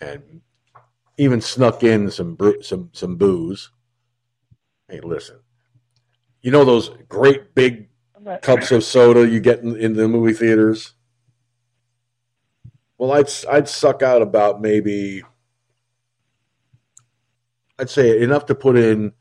and 0.00 0.40
even 1.18 1.40
snuck 1.40 1.84
in 1.84 2.10
some 2.10 2.36
some 2.62 2.90
some 2.92 3.14
booze. 3.14 3.70
Hey, 4.88 4.98
listen, 5.04 5.36
you 6.42 6.50
know 6.50 6.64
those 6.64 6.90
great 7.08 7.54
big 7.54 7.90
cups 8.42 8.72
of 8.72 8.82
soda 8.82 9.28
you 9.28 9.38
get 9.38 9.60
in, 9.60 9.76
in 9.76 9.92
the 9.92 10.08
movie 10.08 10.32
theaters. 10.32 10.94
Well, 12.98 13.12
I'd 13.12 13.28
I'd 13.50 13.68
suck 13.68 14.02
out 14.02 14.22
about 14.22 14.60
maybe 14.60 15.22
I'd 17.78 17.90
say 17.90 18.20
enough 18.22 18.46
to 18.46 18.54
put 18.54 18.76
in 18.76 19.12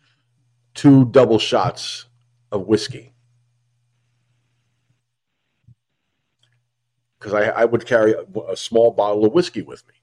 two 0.73 1.05
double 1.05 1.39
shots 1.39 2.05
of 2.51 2.67
whiskey 2.67 3.13
because 7.19 7.33
I, 7.33 7.45
I 7.49 7.65
would 7.65 7.85
carry 7.85 8.13
a, 8.13 8.39
a 8.51 8.57
small 8.57 8.91
bottle 8.91 9.25
of 9.25 9.33
whiskey 9.33 9.61
with 9.61 9.85
me, 9.87 9.95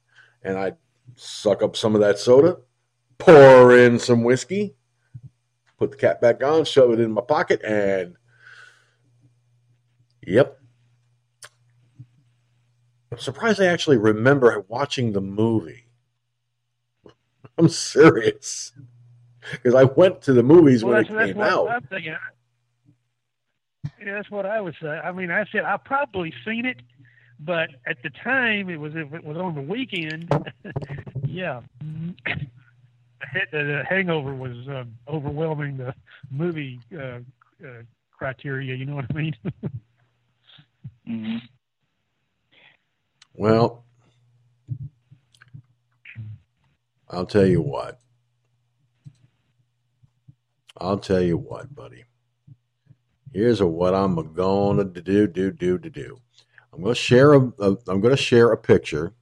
and 0.42 0.58
I'd 0.58 0.76
suck 1.14 1.62
up 1.62 1.76
some 1.76 1.94
of 1.94 2.00
that 2.00 2.18
soda, 2.18 2.58
pour 3.18 3.76
in 3.76 3.98
some 3.98 4.24
whiskey, 4.24 4.74
put 5.78 5.92
the 5.92 5.96
cap 5.96 6.20
back 6.20 6.42
on, 6.42 6.64
shove 6.64 6.92
it 6.92 7.00
in 7.00 7.12
my 7.12 7.22
pocket, 7.22 7.62
and 7.64 8.16
yep. 10.26 10.61
I'm 13.12 13.18
surprised 13.18 13.60
I 13.60 13.66
actually 13.66 13.98
remember 13.98 14.64
watching 14.68 15.12
the 15.12 15.20
movie. 15.20 15.84
I'm 17.58 17.68
serious. 17.68 18.72
Because 19.52 19.74
I 19.74 19.84
went 19.84 20.22
to 20.22 20.32
the 20.32 20.42
movies 20.42 20.82
Well, 20.82 20.94
when 20.94 21.02
that's, 21.02 21.10
it 21.10 21.16
that's 21.16 21.28
came 21.32 21.36
what 21.36 21.48
out. 21.48 21.68
I'm 21.68 21.82
thinking. 21.82 22.16
Yeah, 24.02 24.14
that's 24.14 24.30
what 24.30 24.46
I 24.46 24.62
was. 24.62 24.74
say. 24.80 24.88
I 24.88 25.12
mean, 25.12 25.30
I 25.30 25.44
said 25.52 25.64
I 25.64 25.76
probably 25.76 26.32
seen 26.42 26.64
it, 26.64 26.80
but 27.38 27.68
at 27.86 28.02
the 28.02 28.08
time 28.08 28.70
it 28.70 28.80
was 28.80 28.94
if 28.96 29.12
it 29.12 29.22
was 29.22 29.36
on 29.36 29.56
the 29.56 29.60
weekend. 29.60 30.32
yeah, 31.26 31.60
the, 33.52 33.84
hangover 33.86 34.34
was 34.34 34.56
um, 34.68 34.96
overwhelming 35.06 35.76
the 35.76 35.94
movie 36.30 36.80
uh, 36.96 37.18
uh, 37.62 37.82
criteria. 38.10 38.74
You 38.74 38.86
know 38.86 38.94
what 38.94 39.04
I 39.10 39.12
mean? 39.12 39.36
hmm 41.06 41.36
Well, 43.34 43.84
I'll 47.08 47.26
tell 47.26 47.46
you 47.46 47.60
what. 47.60 48.00
I'll 50.78 50.98
tell 50.98 51.22
you 51.22 51.38
what, 51.38 51.74
buddy. 51.74 52.04
Here's 53.32 53.60
a, 53.60 53.66
what 53.66 53.94
I'm 53.94 54.16
to 54.16 55.00
do, 55.02 55.26
do, 55.26 55.50
do, 55.50 55.78
do, 55.78 55.90
do. 55.90 56.18
I'm 56.72 56.80
to 56.94 57.00
share 57.00 57.34
a, 57.34 57.40
a. 57.58 57.76
I'm 57.88 58.00
to 58.02 58.16
share 58.16 58.52
a 58.52 58.56
picture 58.56 59.12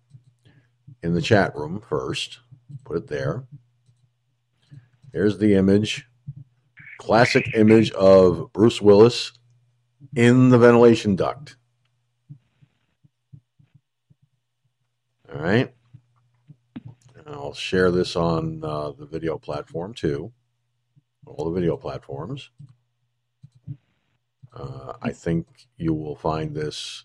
in 1.02 1.14
the 1.14 1.22
chat 1.22 1.54
room 1.56 1.80
first. 1.80 2.40
Put 2.84 2.96
it 2.96 3.06
there. 3.08 3.44
Here's 5.12 5.38
the 5.38 5.54
image. 5.54 6.06
Classic 6.98 7.44
image 7.54 7.90
of 7.92 8.52
Bruce 8.52 8.80
Willis 8.80 9.32
in 10.14 10.50
the 10.50 10.58
ventilation 10.58 11.16
duct. 11.16 11.56
All 15.32 15.40
right. 15.40 15.72
And 17.14 17.28
I'll 17.28 17.54
share 17.54 17.90
this 17.90 18.16
on 18.16 18.64
uh, 18.64 18.92
the 18.92 19.06
video 19.06 19.38
platform 19.38 19.94
too. 19.94 20.32
All 21.26 21.44
the 21.44 21.52
video 21.52 21.76
platforms. 21.76 22.50
Uh, 24.52 24.94
I 25.00 25.10
think 25.10 25.46
you 25.76 25.94
will 25.94 26.16
find 26.16 26.54
this. 26.54 27.04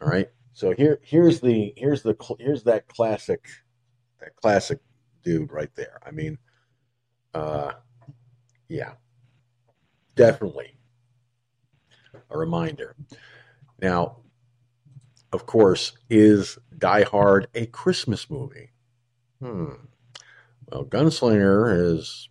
All 0.00 0.08
right. 0.08 0.28
So 0.52 0.72
here, 0.72 0.98
here's 1.02 1.40
the 1.40 1.72
here's 1.76 2.02
the 2.02 2.16
here's 2.40 2.64
that 2.64 2.88
classic, 2.88 3.46
that 4.20 4.34
classic 4.36 4.80
dude 5.22 5.52
right 5.52 5.70
there. 5.76 6.00
I 6.04 6.10
mean, 6.10 6.38
uh, 7.32 7.72
yeah, 8.68 8.92
definitely 10.16 10.76
a 12.30 12.38
reminder. 12.38 12.96
Now, 13.80 14.18
of 15.34 15.46
course, 15.46 15.92
is 16.08 16.58
Die 16.78 17.02
Hard 17.02 17.48
a 17.56 17.66
Christmas 17.66 18.30
movie? 18.30 18.70
Hmm. 19.40 19.72
Well, 20.70 20.84
Gunslinger 20.84 21.92
is 21.92 22.28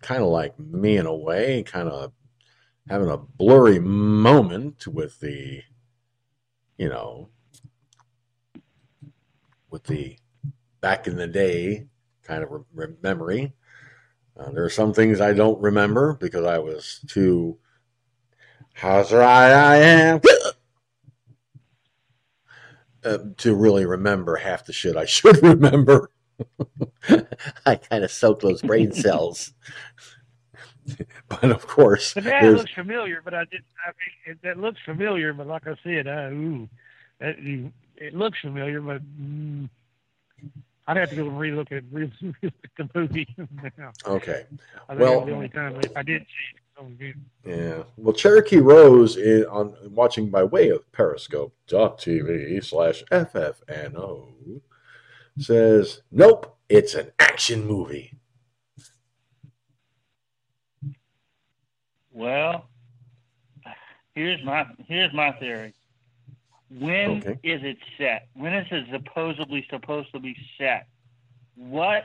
kind 0.00 0.22
of 0.22 0.28
like 0.28 0.56
me 0.58 0.96
in 0.96 1.06
a 1.06 1.14
way, 1.14 1.64
kind 1.64 1.88
of 1.88 2.12
having 2.88 3.10
a 3.10 3.16
blurry 3.16 3.80
moment 3.80 4.86
with 4.86 5.18
the, 5.18 5.62
you 6.78 6.88
know, 6.88 7.30
with 9.68 9.84
the 9.84 10.16
back 10.80 11.08
in 11.08 11.16
the 11.16 11.26
day 11.26 11.88
kind 12.22 12.44
of 12.44 12.64
re- 12.72 12.94
memory. 13.02 13.54
Uh, 14.38 14.52
there 14.52 14.64
are 14.64 14.70
some 14.70 14.94
things 14.94 15.20
I 15.20 15.32
don't 15.32 15.60
remember 15.60 16.14
because 16.14 16.46
I 16.46 16.58
was 16.58 17.00
too. 17.08 17.58
How's 18.72 19.12
right 19.12 19.52
I 19.52 19.76
am. 19.78 20.20
Uh, 23.02 23.18
to 23.38 23.54
really 23.54 23.86
remember 23.86 24.36
half 24.36 24.66
the 24.66 24.72
shit 24.74 24.96
I 24.96 25.06
should 25.06 25.42
remember. 25.42 26.10
I 27.66 27.76
kind 27.76 28.04
of 28.04 28.10
soak 28.10 28.40
those 28.40 28.60
brain 28.62 28.92
cells. 28.92 29.52
but 31.28 31.44
of 31.44 31.66
course, 31.66 32.14
But 32.14 32.24
that 32.24 32.42
looks 32.44 32.72
familiar. 32.72 33.22
But 33.24 33.34
I 33.34 33.44
did. 33.44 33.62
I 33.86 33.90
mean, 33.90 34.34
it, 34.36 34.38
that 34.42 34.58
looks 34.58 34.80
familiar. 34.84 35.32
But 35.32 35.46
like 35.46 35.66
I 35.66 35.76
said, 35.82 36.06
uh, 36.06 36.30
ooh, 36.30 36.68
that, 37.20 37.36
it 37.96 38.14
looks 38.14 38.38
familiar. 38.40 38.80
But 38.80 39.02
mm, 39.02 39.68
I'd 40.86 40.96
have 40.96 41.10
to 41.10 41.16
go 41.16 41.22
and 41.28 41.32
relook 41.32 41.72
at, 41.72 41.84
re- 41.90 42.12
relook 42.22 42.52
at 42.64 42.70
the 42.76 42.90
movie 42.94 43.28
now. 43.78 43.92
okay. 44.06 44.44
I 44.88 44.94
think 44.94 45.00
Well- 45.00 45.24
the 45.24 45.32
only 45.32 45.48
time 45.48 45.76
if 45.76 45.96
I 45.96 46.02
did 46.02 46.22
see 46.22 46.58
it. 46.80 46.82
it 46.82 46.88
was 46.88 46.94
good. 46.98 47.14
Yeah. 47.46 47.82
Well, 47.96 48.14
Cherokee 48.14 48.58
Rose 48.58 49.16
is 49.16 49.44
on 49.46 49.74
watching 49.90 50.30
by 50.30 50.44
way 50.44 50.68
of 50.70 50.90
Periscope.tv 50.92 52.64
slash 52.64 53.02
FFNO 53.10 54.60
says, 55.38 56.02
Nope, 56.10 56.56
it's 56.68 56.94
an 56.94 57.12
action 57.18 57.66
movie. 57.66 58.18
Well, 62.12 62.64
here's 64.14 64.42
my 64.44 64.66
here's 64.88 65.12
my 65.14 65.32
theory. 65.32 65.74
When 66.68 67.18
is 67.18 67.24
Okay. 67.26 67.38
it 67.42 67.78
set? 67.98 68.28
When 68.34 68.52
is 68.54 68.66
it 68.70 68.86
supposedly 68.92 69.66
supposed 69.70 70.12
to 70.12 70.20
be 70.20 70.36
set? 70.58 70.86
What 71.56 72.04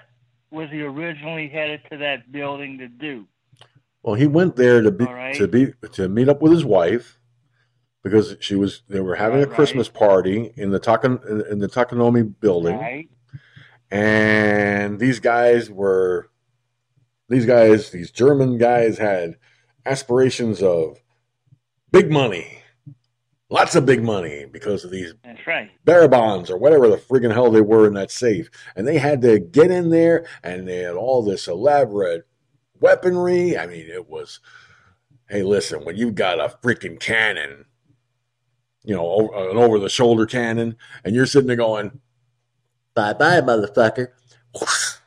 was 0.52 0.70
he 0.70 0.82
originally 0.82 1.48
headed 1.50 1.82
to 1.92 1.98
that 1.98 2.32
building 2.32 2.78
to 2.80 2.88
do? 2.88 3.28
Well, 4.06 4.13
he 4.15 4.28
went 4.28 4.56
there 4.56 4.82
to 4.84 4.91
be 4.91 5.06
All 5.06 5.13
right. 5.13 5.36
to 5.36 5.48
be 5.48 5.74
to 5.94 6.08
meet 6.08 6.30
up 6.30 6.39
with 6.39 6.52
his 6.52 6.63
wife 6.63 7.18
because 8.04 8.36
she 8.39 8.54
was 8.54 8.84
they 8.88 9.00
were 9.00 9.15
having 9.15 9.41
a 9.41 9.48
Right, 9.48 9.56
Christmas 9.56 9.89
party 9.89 10.54
in 10.56 10.70
the 10.70 10.80
Takan 10.80 11.52
in, 11.52 11.58
the 11.58 11.68
Takanomi 11.68 12.34
building. 12.39 12.78
Right? 12.78 13.10
and 13.91 15.00
these 15.00 15.20
guys 15.20 15.70
were 15.70 16.30
these 17.30 17.46
guys 17.46 17.91
these 17.91 18.10
german 18.12 18.58
guys 18.58 18.98
had 18.98 19.36
aspirations 19.86 20.62
of 20.63 20.98
big 21.91 22.12
money 22.12 22.62
lots 23.50 23.76
of 23.76 23.86
big 23.86 24.04
money 24.04 24.46
because 24.52 24.84
of 24.84 24.89
these 24.91 25.13
That's 25.24 25.46
right. 25.46 25.70
bearer 25.86 26.08
bonds 26.08 26.50
or 26.50 26.58
whatever 26.58 26.88
the 26.88 26.98
friggin' 26.98 27.32
hell 27.34 27.52
they 27.52 27.62
were 27.62 27.86
in 27.88 27.94
that 27.94 28.10
safe 28.12 28.50
and 28.76 28.88
they 28.88 28.98
had 28.98 29.22
to 29.22 29.39
get 29.39 29.70
in 29.70 29.89
there 29.91 30.26
and 30.44 30.68
they 30.68 30.78
had 30.78 30.96
all 30.96 31.22
this 31.24 31.48
elaborate 31.48 32.28
weaponry 32.80 33.58
i 33.58 33.66
mean 33.66 33.88
it 33.88 34.10
was 34.10 34.40
hey 35.30 35.44
listen 35.44 35.84
when 35.86 35.96
you've 35.96 36.16
got 36.16 36.40
a 36.40 36.58
freaking 36.64 37.00
cannon 37.00 37.66
you 38.84 38.96
know 38.96 39.30
uh, 39.34 39.50
an 39.50 39.58
over 39.58 39.80
the 39.80 39.90
shoulder 39.90 40.26
cannon 40.26 40.76
and 41.04 41.16
you're 41.16 41.26
sitting 41.26 41.48
there 41.48 41.56
going 41.56 42.00
Bye 42.96 43.14
bye, 43.14 43.42
motherfucker. 43.42 44.08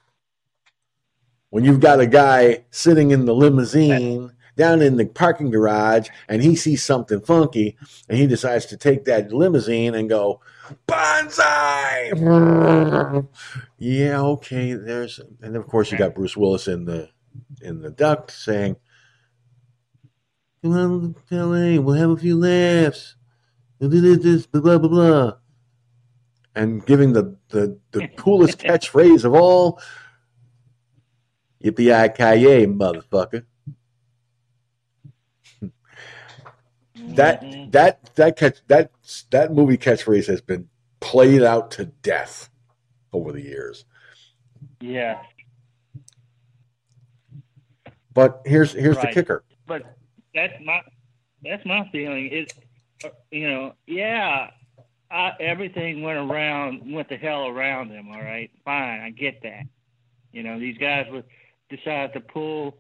When 1.51 1.65
you've 1.65 1.81
got 1.81 1.99
a 1.99 2.07
guy 2.07 2.67
sitting 2.71 3.11
in 3.11 3.25
the 3.25 3.35
limousine 3.35 4.33
down 4.55 4.83
in 4.83 4.99
the 4.99 5.07
parking 5.07 5.51
garage 5.51 6.11
and 6.29 6.43
he 6.43 6.55
sees 6.55 6.85
something 6.85 7.23
funky 7.23 7.79
and 8.07 8.19
he 8.19 8.27
decides 8.27 8.67
to 8.67 8.77
take 8.77 9.07
that 9.07 9.33
limousine 9.33 9.95
and 9.95 10.11
go, 10.11 10.43
Bonsai! 10.87 12.13
yeah, 13.79 14.21
okay, 14.21 14.75
there's 14.75 15.21
and 15.41 15.57
of 15.57 15.67
course 15.67 15.91
you 15.91 15.97
got 15.97 16.15
Bruce 16.15 16.37
Willis 16.37 16.69
in 16.69 16.85
the 16.85 17.09
in 17.61 17.81
the 17.81 17.91
duct 17.91 18.31
saying, 18.31 18.77
Come 20.63 20.73
on, 20.73 21.15
LA, 21.31 21.81
we'll 21.81 21.95
have 21.95 22.11
a 22.11 22.17
few 22.17 22.37
laughs. 22.37 23.17
We'll 23.79 23.91
do 23.91 24.17
this, 24.17 24.47
blah 24.47 24.61
blah 24.61 24.79
blah 24.79 24.89
blah 24.89 25.33
and 26.59 26.85
giving 26.85 27.13
the, 27.13 27.37
the, 27.51 27.79
the 27.93 28.09
coolest 28.17 28.59
catchphrase 28.59 29.25
of 29.25 29.33
all 29.35 29.81
Yippee 31.65 32.15
ki 32.17 32.67
motherfucker. 32.67 33.45
That 36.97 37.43
Mhm. 37.43 37.73
that 37.73 38.15
that 38.17 38.37
catch 38.37 38.59
that 38.67 38.91
that 39.31 39.53
movie 39.53 39.79
catchphrase 39.79 40.27
has 40.27 40.41
been 40.41 40.69
played 41.01 41.43
out 41.43 41.71
to 41.73 41.87
death 41.87 42.51
over 43.13 43.33
the 43.33 43.41
years. 43.41 43.85
Yeah. 44.81 45.23
But 48.19 48.43
here's 48.45 48.73
here's 48.73 48.99
the 48.99 49.07
kicker. 49.07 49.45
But 49.69 49.95
that's 50.35 50.55
my 50.65 50.83
that's 51.45 51.65
my 51.65 51.89
feeling. 51.93 52.27
Is 52.27 52.49
you 53.31 53.49
know, 53.49 53.75
yeah, 53.87 54.51
I, 55.09 55.35
everything 55.39 56.03
went 56.03 56.19
around, 56.19 56.93
went 56.93 57.09
the 57.09 57.17
hell 57.17 57.47
around 57.47 57.91
them. 57.91 58.09
All 58.11 58.21
right, 58.21 58.51
fine, 58.65 59.03
I 59.03 59.11
get 59.11 59.41
that. 59.45 59.67
You 60.33 60.43
know, 60.43 60.59
these 60.59 60.77
guys 60.79 61.07
were 61.13 61.23
decided 61.71 62.13
to 62.15 62.21
pull, 62.21 62.79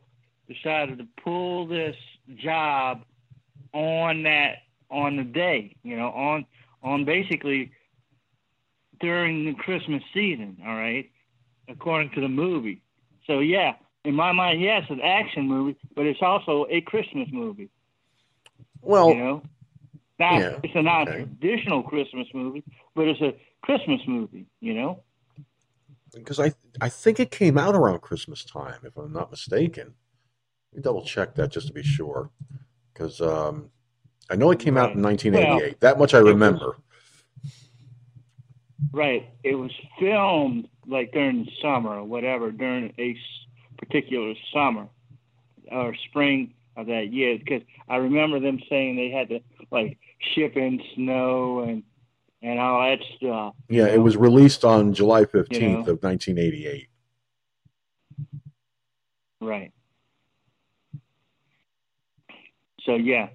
decided 0.48 0.98
to 0.98 1.07
pull 1.22 1.68
this 1.68 1.94
job 2.35 3.05
on 3.72 4.24
that 4.24 4.62
on 4.90 5.14
the 5.14 5.22
day. 5.22 5.77
You 5.85 5.98
know, 5.98 6.09
on 6.09 6.46
on 6.83 7.05
basically 7.05 7.70
during 8.98 9.44
the 9.44 9.55
Christmas 9.55 10.03
season. 10.12 10.57
All 10.66 10.74
right, 10.74 11.09
according 11.68 12.11
to 12.16 12.20
the 12.20 12.29
movie. 12.29 12.83
So 13.29 13.38
yeah, 13.38 13.74
in 14.08 14.14
my 14.14 14.32
mind, 14.32 14.60
yes, 14.62 14.82
it's 14.84 14.90
an 14.90 15.02
action 15.02 15.46
movie, 15.46 15.76
but 15.94 16.06
it's 16.06 16.22
also 16.22 16.66
a 16.70 16.80
Christmas 16.80 17.28
movie. 17.30 17.68
Well, 18.80 19.10
you 19.10 19.16
know, 19.16 19.42
not 20.18 20.40
yeah, 20.40 20.56
it's 20.62 20.74
a 20.74 20.82
non-traditional 20.82 21.82
Christmas 21.82 22.26
movie, 22.32 22.64
but 22.94 23.06
it's 23.06 23.20
a 23.20 23.34
Christmas 23.62 24.00
movie. 24.08 24.46
You 24.60 24.74
know, 24.74 25.02
because 26.14 26.40
I 26.40 26.54
I 26.80 26.88
think 26.88 27.20
it 27.20 27.30
came 27.30 27.58
out 27.58 27.74
around 27.74 28.00
Christmas 28.00 28.44
time, 28.44 28.80
if 28.84 28.96
I'm 28.96 29.12
not 29.12 29.30
mistaken. 29.30 29.94
Let 30.72 30.76
me 30.78 30.82
double 30.82 31.04
check 31.04 31.34
that 31.34 31.50
just 31.50 31.66
to 31.68 31.72
be 31.72 31.82
sure, 31.82 32.30
because 32.92 33.20
um, 33.20 33.70
I 34.30 34.36
know 34.36 34.50
it 34.50 34.58
came 34.58 34.78
out 34.78 34.94
in 34.94 35.02
Right. 35.02 35.20
1988. 35.20 35.80
that 35.80 35.98
much 35.98 36.14
I 36.14 36.18
remember. 36.18 36.76
right? 38.92 39.28
It 39.44 39.54
was 39.54 39.70
filmed 39.98 40.68
like 40.86 41.12
during 41.12 41.44
the 41.44 41.50
summer 41.62 41.96
or 41.98 42.04
whatever, 42.04 42.50
during 42.50 42.92
a 42.98 43.11
s- 43.12 43.46
particular 43.79 44.35
summer 44.53 44.89
or 45.70 45.95
spring 46.09 46.55
of 46.76 46.87
that 46.87 47.12
year. 47.12 47.39
Because 47.39 47.62
I 47.89 47.97
remember 47.97 48.41
them 48.41 48.61
saying 48.68 48.97
they 48.97 49.11
had 49.11 49.29
to 49.31 49.41
like 49.70 49.99
ship 50.35 50.57
in 50.57 50.81
snow 50.95 51.61
and 51.61 51.83
and 52.43 52.61
all 52.61 52.81
that 52.81 53.01
stuff. 53.16 53.55
Yeah, 53.68 53.87
it 53.87 53.99
was 53.99 54.16
released 54.16 54.64
on 54.64 54.95
July 54.95 55.24
15th 55.24 55.53
You 55.61 55.68
know. 55.68 55.79
of 55.81 56.03
1988. 56.03 56.89
Right. 59.41 59.72
So 62.85 62.95
yeah, 62.95 63.29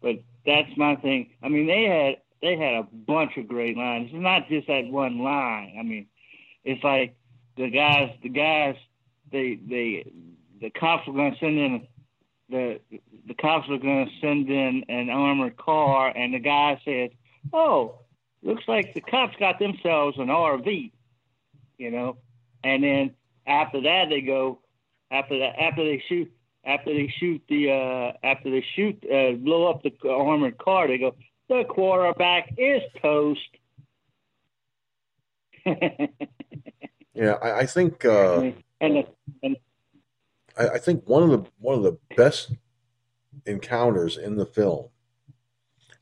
but 0.00 0.16
that's 0.46 0.70
my 0.76 0.96
thing. 0.96 1.30
I 1.42 1.48
mean, 1.48 1.66
they 1.66 1.84
had 1.84 2.16
they 2.40 2.56
had 2.56 2.74
a 2.74 2.82
bunch 2.82 3.36
of 3.36 3.48
great 3.48 3.76
lines. 3.76 4.10
It's 4.12 4.22
not 4.22 4.48
just 4.48 4.66
that 4.68 4.86
one 4.86 5.18
line. 5.18 5.76
I 5.78 5.82
mean, 5.82 6.06
it's 6.64 6.82
like 6.82 7.16
the 7.56 7.70
guys, 7.70 8.10
the 8.22 8.28
guys, 8.28 8.76
they 9.34 9.58
they 9.68 10.10
the 10.60 10.70
cops 10.70 11.06
were 11.06 11.12
going 11.12 11.32
to 11.32 11.38
send 11.38 11.58
in 11.58 11.86
the 12.48 12.80
the 13.26 13.34
cops 13.34 13.68
were 13.68 13.78
going 13.78 14.06
to 14.06 14.12
send 14.20 14.48
in 14.48 14.84
an 14.88 15.10
armored 15.10 15.56
car, 15.56 16.12
and 16.14 16.32
the 16.32 16.38
guy 16.38 16.80
said, 16.84 17.10
"Oh, 17.52 17.98
looks 18.42 18.64
like 18.68 18.94
the 18.94 19.00
cops 19.00 19.36
got 19.38 19.58
themselves 19.58 20.16
an 20.18 20.28
RV," 20.28 20.92
you 21.76 21.90
know. 21.90 22.16
And 22.62 22.82
then 22.82 23.14
after 23.46 23.82
that, 23.82 24.06
they 24.08 24.20
go 24.20 24.60
after 25.10 25.38
that 25.40 25.60
after 25.60 25.84
they 25.84 26.02
shoot 26.08 26.32
after 26.64 26.94
they 26.94 27.12
shoot 27.18 27.42
the 27.48 27.70
uh 27.70 28.12
after 28.26 28.50
they 28.50 28.64
shoot 28.74 29.04
uh 29.12 29.32
blow 29.32 29.68
up 29.68 29.82
the 29.82 29.92
armored 30.08 30.56
car 30.56 30.88
they 30.88 30.96
go 30.96 31.14
the 31.48 31.64
quarterback 31.68 32.54
is 32.56 32.80
toast 33.02 33.40
Yeah, 37.14 37.34
I, 37.40 37.60
I 37.60 37.66
think 37.66 38.04
uh, 38.04 38.50
and 38.80 39.04
and 39.42 39.56
I, 40.56 40.68
I 40.68 40.78
think 40.78 41.08
one 41.08 41.22
of 41.22 41.30
the 41.30 41.50
one 41.58 41.76
of 41.76 41.82
the 41.82 41.98
best 42.16 42.52
encounters 43.46 44.16
in 44.16 44.36
the 44.36 44.46
film 44.46 44.88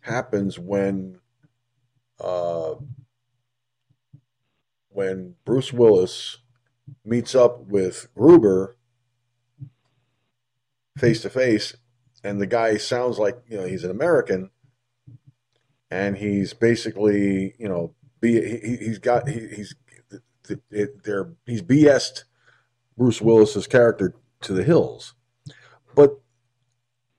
happens 0.02 0.58
when 0.58 1.18
uh, 2.20 2.74
when 4.88 5.34
Bruce 5.44 5.72
Willis 5.72 6.38
meets 7.04 7.34
up 7.34 7.66
with 7.66 8.08
Gruber 8.14 8.76
face 10.98 11.22
to 11.22 11.30
face, 11.30 11.76
and 12.22 12.40
the 12.40 12.46
guy 12.46 12.76
sounds 12.76 13.18
like 13.18 13.38
you 13.48 13.56
know 13.56 13.66
he's 13.66 13.84
an 13.84 13.90
American, 13.90 14.50
and 15.90 16.16
he's 16.16 16.52
basically 16.52 17.54
you 17.58 17.68
know 17.68 17.94
be 18.20 18.40
he, 18.40 18.76
he's 18.76 18.98
got 18.98 19.28
he, 19.28 19.48
he's 19.48 19.74
they're 20.78 21.32
he's 21.46 21.62
BS'd 21.62 22.24
Bruce 22.96 23.20
Willis's 23.20 23.66
character 23.66 24.14
to 24.42 24.52
the 24.52 24.62
hills, 24.64 25.14
but 25.94 26.18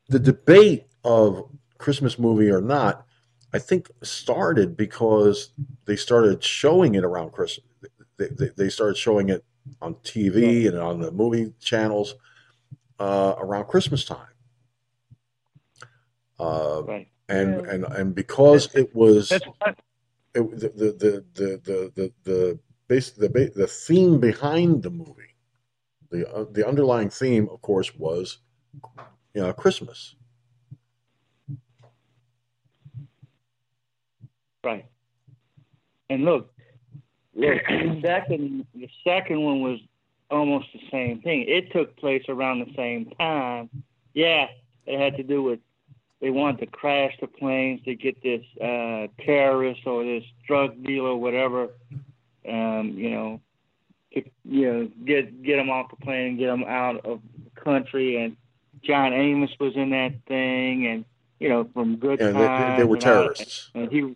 the 0.09 0.19
debate 0.19 0.85
of 1.03 1.49
Christmas 1.77 2.19
movie 2.19 2.49
or 2.49 2.61
not, 2.61 3.05
I 3.53 3.59
think 3.59 3.89
started 4.01 4.75
because 4.77 5.51
they 5.85 5.95
started 5.95 6.43
showing 6.43 6.95
it 6.95 7.03
around 7.03 7.31
Christmas. 7.31 7.65
They, 8.17 8.27
they, 8.27 8.49
they 8.55 8.69
started 8.69 8.97
showing 8.97 9.29
it 9.29 9.43
on 9.81 9.95
TV 9.95 10.67
and 10.67 10.77
on 10.77 10.99
the 10.99 11.11
movie 11.11 11.53
channels 11.59 12.15
uh, 12.99 13.35
around 13.37 13.65
Christmas 13.65 14.05
time. 14.05 14.27
Uh, 16.39 16.83
Right. 16.85 17.07
and, 17.29 17.61
and 17.67 17.85
and 17.85 18.15
because 18.15 18.73
it 18.75 18.93
was 18.95 19.31
it, 19.31 19.43
the, 20.33 20.43
the, 20.43 20.69
the, 20.69 21.25
the, 21.33 21.61
the, 21.63 22.13
the, 22.23 22.59
the, 22.87 23.29
the, 23.29 23.51
the 23.55 23.67
theme 23.67 24.19
behind 24.19 24.83
the 24.83 24.89
movie, 24.89 25.32
the, 26.13 26.31
uh, 26.31 26.45
the 26.51 26.65
underlying 26.65 27.09
theme, 27.09 27.49
of 27.49 27.61
course, 27.61 27.95
was 27.95 28.37
you 29.33 29.41
know, 29.41 29.51
Christmas. 29.51 30.15
Right. 34.63 34.85
And 36.09 36.23
look, 36.23 36.53
the 37.35 37.59
second 38.03 38.65
the 38.75 38.87
second 39.03 39.41
one 39.41 39.61
was 39.61 39.79
almost 40.29 40.67
the 40.73 40.79
same 40.91 41.21
thing. 41.21 41.45
It 41.47 41.71
took 41.71 41.97
place 41.97 42.23
around 42.29 42.59
the 42.59 42.73
same 42.75 43.11
time. 43.19 43.69
Yeah, 44.13 44.47
it 44.85 44.99
had 44.99 45.17
to 45.17 45.23
do 45.23 45.41
with 45.41 45.59
they 46.21 46.29
wanted 46.29 46.59
to 46.59 46.67
crash 46.67 47.13
the 47.19 47.27
planes 47.27 47.81
to 47.83 47.95
get 47.95 48.21
this 48.21 48.43
uh, 48.61 49.07
terrorist 49.25 49.81
or 49.85 50.05
this 50.05 50.23
drug 50.47 50.81
dealer 50.83 51.09
or 51.09 51.19
whatever, 51.19 51.69
um, 52.47 52.93
you 52.95 53.09
know, 53.09 53.41
you 54.13 54.71
know, 54.71 54.89
get 55.05 55.43
get 55.43 55.57
them 55.57 55.69
off 55.69 55.89
the 55.89 55.95
plane, 56.05 56.37
get 56.37 56.47
them 56.47 56.63
out 56.67 57.05
of 57.05 57.19
the 57.43 57.59
country. 57.61 58.17
And 58.23 58.37
John 58.83 59.13
Amos 59.13 59.51
was 59.59 59.75
in 59.75 59.89
that 59.91 60.13
thing, 60.27 60.87
and 60.87 61.05
you 61.39 61.49
know, 61.49 61.67
from 61.73 61.97
good 61.97 62.19
Yeah, 62.19 62.27
they- 62.27 62.33
they, 62.71 62.77
they 62.77 62.83
were 62.83 62.95
all- 62.95 63.01
terrorists. 63.01 63.71
and 63.73 63.91
he 63.91 64.15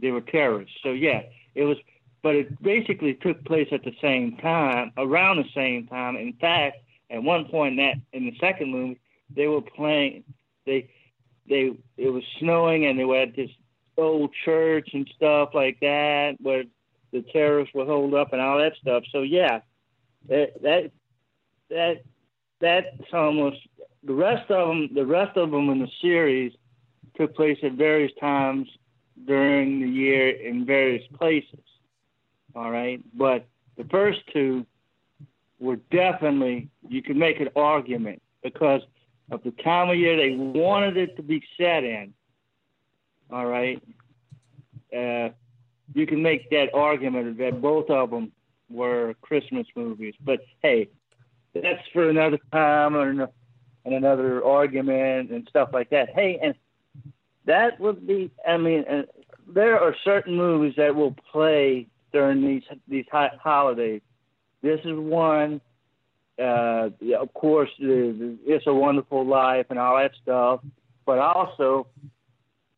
they 0.00 0.10
were 0.10 0.20
terrorists. 0.20 0.76
So 0.82 0.90
yeah, 0.92 1.22
it 1.54 1.64
was, 1.64 1.76
but 2.22 2.34
it 2.34 2.60
basically 2.62 3.14
took 3.14 3.44
place 3.44 3.68
at 3.72 3.84
the 3.84 3.94
same 4.00 4.36
time, 4.38 4.92
around 4.98 5.36
the 5.38 5.48
same 5.54 5.86
time. 5.86 6.16
In 6.16 6.32
fact, 6.34 6.78
at 7.10 7.22
one 7.22 7.46
point 7.46 7.78
in 7.78 7.86
that 7.86 7.96
in 8.12 8.26
the 8.26 8.36
second 8.40 8.70
movie, 8.70 9.00
they 9.34 9.46
were 9.46 9.62
playing. 9.62 10.24
They 10.66 10.90
they 11.48 11.72
it 11.96 12.08
was 12.10 12.24
snowing 12.40 12.86
and 12.86 12.98
they 12.98 13.04
were 13.04 13.18
at 13.20 13.36
this 13.36 13.50
old 13.96 14.30
church 14.44 14.90
and 14.92 15.08
stuff 15.14 15.50
like 15.54 15.78
that 15.80 16.36
where 16.40 16.64
the 17.14 17.22
terrorists 17.32 17.72
were 17.74 17.84
holed 17.84 18.12
up 18.12 18.32
and 18.32 18.42
all 18.42 18.58
that 18.58 18.72
stuff. 18.82 19.04
So 19.12 19.22
yeah, 19.22 19.60
that 20.28 20.60
that 20.62 20.90
that 21.70 22.02
that's 22.60 23.12
almost 23.12 23.58
the 24.02 24.12
rest 24.12 24.50
of 24.50 24.68
them. 24.68 24.90
The 24.92 25.06
rest 25.06 25.36
of 25.36 25.52
them 25.52 25.70
in 25.70 25.78
the 25.78 25.88
series 26.02 26.52
took 27.16 27.34
place 27.36 27.58
at 27.62 27.72
various 27.72 28.12
times 28.20 28.68
during 29.26 29.80
the 29.80 29.88
year 29.88 30.28
in 30.28 30.66
various 30.66 31.04
places. 31.16 31.60
All 32.56 32.70
right, 32.70 33.00
but 33.16 33.46
the 33.76 33.84
first 33.84 34.20
two 34.32 34.66
were 35.60 35.76
definitely 35.76 36.68
you 36.88 37.00
could 37.00 37.16
make 37.16 37.40
an 37.40 37.48
argument 37.54 38.20
because 38.42 38.82
of 39.30 39.42
the 39.44 39.52
time 39.52 39.88
of 39.88 39.96
year 39.96 40.16
they 40.16 40.34
wanted 40.36 40.96
it 40.96 41.16
to 41.16 41.22
be 41.22 41.42
set 41.56 41.84
in. 41.84 42.12
All 43.30 43.46
right, 43.46 43.80
uh, 44.92 45.30
you 45.92 46.06
can 46.06 46.22
make 46.22 46.48
that 46.50 46.68
argument 46.74 47.38
that 47.38 47.60
both 47.60 47.90
of 47.90 48.10
them 48.10 48.32
were 48.70 49.14
Christmas 49.20 49.66
movies. 49.76 50.14
But 50.20 50.40
hey, 50.62 50.88
that's 51.54 51.86
for 51.92 52.08
another 52.08 52.38
time 52.52 52.96
and 52.96 53.28
and 53.84 53.94
another 53.94 54.42
argument 54.44 55.30
and 55.30 55.46
stuff 55.48 55.68
like 55.72 55.90
that. 55.90 56.08
Hey, 56.14 56.38
and 56.42 56.54
that 57.46 57.78
would 57.80 58.06
be. 58.06 58.30
I 58.46 58.56
mean, 58.56 58.84
uh, 58.88 59.02
there 59.46 59.78
are 59.78 59.94
certain 60.04 60.36
movies 60.36 60.74
that 60.76 60.94
will 60.94 61.14
play 61.30 61.86
during 62.12 62.46
these 62.46 62.62
these 62.88 63.06
holidays. 63.10 64.00
This 64.62 64.80
is 64.84 64.96
one. 64.96 65.60
Uh, 66.36 66.90
of 67.16 67.32
course, 67.34 67.70
the, 67.78 67.86
the 67.86 68.38
"It's 68.46 68.66
a 68.66 68.74
Wonderful 68.74 69.24
Life" 69.24 69.66
and 69.70 69.78
all 69.78 69.96
that 69.98 70.12
stuff, 70.22 70.60
but 71.06 71.18
also 71.18 71.86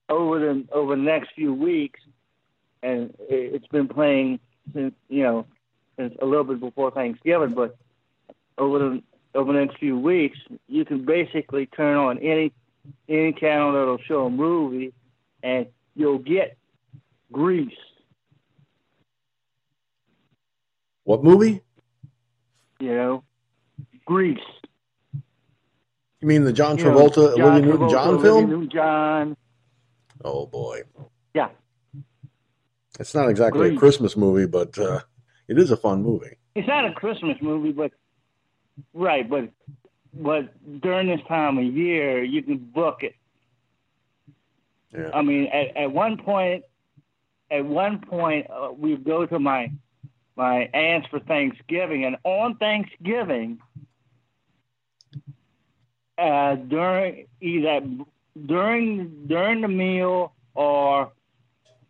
over 0.08 0.38
the 0.38 0.64
over 0.72 0.96
the 0.96 1.02
next 1.02 1.30
few 1.34 1.54
weeks, 1.54 2.00
and 2.82 3.10
it, 3.28 3.54
it's 3.54 3.66
been 3.68 3.88
playing 3.88 4.40
since 4.72 4.94
you 5.08 5.22
know 5.22 5.46
since 5.96 6.14
a 6.20 6.26
little 6.26 6.44
bit 6.44 6.60
before 6.60 6.90
Thanksgiving, 6.90 7.54
but 7.54 7.76
over 8.58 8.78
the 8.78 9.02
over 9.34 9.52
the 9.52 9.58
next 9.60 9.78
few 9.78 9.98
weeks, 9.98 10.38
you 10.66 10.84
can 10.84 11.04
basically 11.04 11.66
turn 11.66 11.96
on 11.96 12.18
any 12.18 12.52
any 13.08 13.32
channel 13.32 13.72
that'll 13.72 13.98
show 13.98 14.26
a 14.26 14.30
movie, 14.30 14.92
and 15.42 15.66
you'll 15.94 16.18
get 16.18 16.56
Grease. 17.32 17.72
What 21.04 21.22
movie? 21.22 21.62
You 22.80 22.94
know, 22.94 23.24
Grease. 24.04 24.38
You 26.20 26.28
mean 26.28 26.44
the 26.44 26.52
John 26.52 26.78
You 26.78 26.84
know, 26.84 26.90
Travolta, 26.90 27.36
John 27.36 27.52
Olivia 27.52 27.70
Newton 27.70 27.88
Travolta, 27.88 27.90
John 27.90 28.08
Olivia 28.08 28.22
film? 28.22 28.50
Newton-John. 28.50 29.36
Oh 30.24 30.46
boy, 30.46 30.82
Yeah, 31.34 31.50
it's 32.98 33.14
not 33.14 33.28
exactly 33.28 33.74
a 33.74 33.78
Christmas 33.78 34.16
movie, 34.16 34.46
but 34.46 34.78
uh, 34.78 35.00
it 35.48 35.58
is 35.58 35.70
a 35.70 35.76
fun 35.76 36.02
movie. 36.02 36.36
it's 36.54 36.68
not 36.68 36.84
a 36.84 36.92
Christmas 36.92 37.36
movie, 37.40 37.72
but 37.72 37.92
right, 38.94 39.28
but 39.28 39.50
but 40.12 40.80
during 40.80 41.08
this 41.08 41.20
time 41.28 41.58
of 41.58 41.64
year, 41.64 42.22
you 42.24 42.42
can 42.42 42.58
book 42.58 43.02
it. 43.02 43.14
Yeah. 44.96 45.10
I 45.12 45.22
mean, 45.22 45.46
at, 45.46 45.76
at 45.76 45.92
one 45.92 46.16
point, 46.16 46.64
at 47.50 47.64
one 47.64 48.00
point, 48.00 48.46
uh, 48.50 48.70
we 48.76 48.96
go 48.96 49.26
to 49.26 49.38
my 49.38 49.70
my 50.36 50.68
aunts 50.74 51.08
for 51.08 51.20
Thanksgiving, 51.20 52.04
and 52.04 52.16
on 52.24 52.56
Thanksgiving, 52.56 53.58
uh, 56.18 56.54
during 56.56 57.26
either 57.40 57.80
during 58.46 59.26
during 59.26 59.60
the 59.60 59.68
meal 59.68 60.34
or 60.54 61.12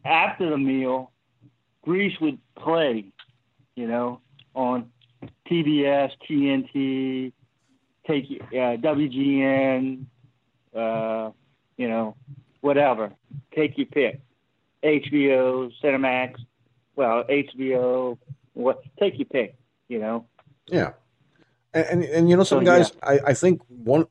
after 0.06 0.50
the 0.50 0.58
meal, 0.58 1.12
Grease 1.82 2.18
would 2.20 2.38
play, 2.56 3.12
you 3.74 3.86
know, 3.86 4.20
on 4.54 4.90
TBS, 5.50 6.10
TNT, 6.28 7.32
take 8.06 8.24
uh, 8.40 8.76
WGN, 8.80 10.04
uh, 10.74 11.30
you 11.76 11.88
know, 11.88 12.16
whatever. 12.60 13.12
Take 13.54 13.76
your 13.76 13.86
pick. 13.86 14.20
HBO, 14.84 15.70
Cinemax, 15.82 16.34
well, 16.94 17.24
HBO, 17.24 18.18
what? 18.54 18.82
Take 18.98 19.18
your 19.18 19.26
pick. 19.26 19.56
You 19.88 19.98
know. 20.00 20.26
Yeah, 20.66 20.92
and 21.72 21.86
and, 21.86 22.04
and 22.04 22.30
you 22.30 22.36
know 22.36 22.44
some 22.44 22.60
So, 22.60 22.64
guys. 22.64 22.92
I, 23.02 23.20
I 23.26 23.34
think 23.34 23.62
one, 23.68 24.06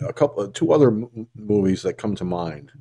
a 0.00 0.12
couple, 0.12 0.48
two 0.48 0.72
other 0.72 0.88
m- 0.88 1.28
movies 1.36 1.82
that 1.82 1.94
come 1.94 2.14
to 2.16 2.24
mind 2.24 2.72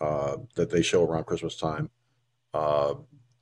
uh, 0.00 0.36
that 0.54 0.70
they 0.70 0.82
show 0.82 1.04
around 1.04 1.24
Christmas 1.24 1.56
time: 1.56 1.90
uh, 2.54 2.94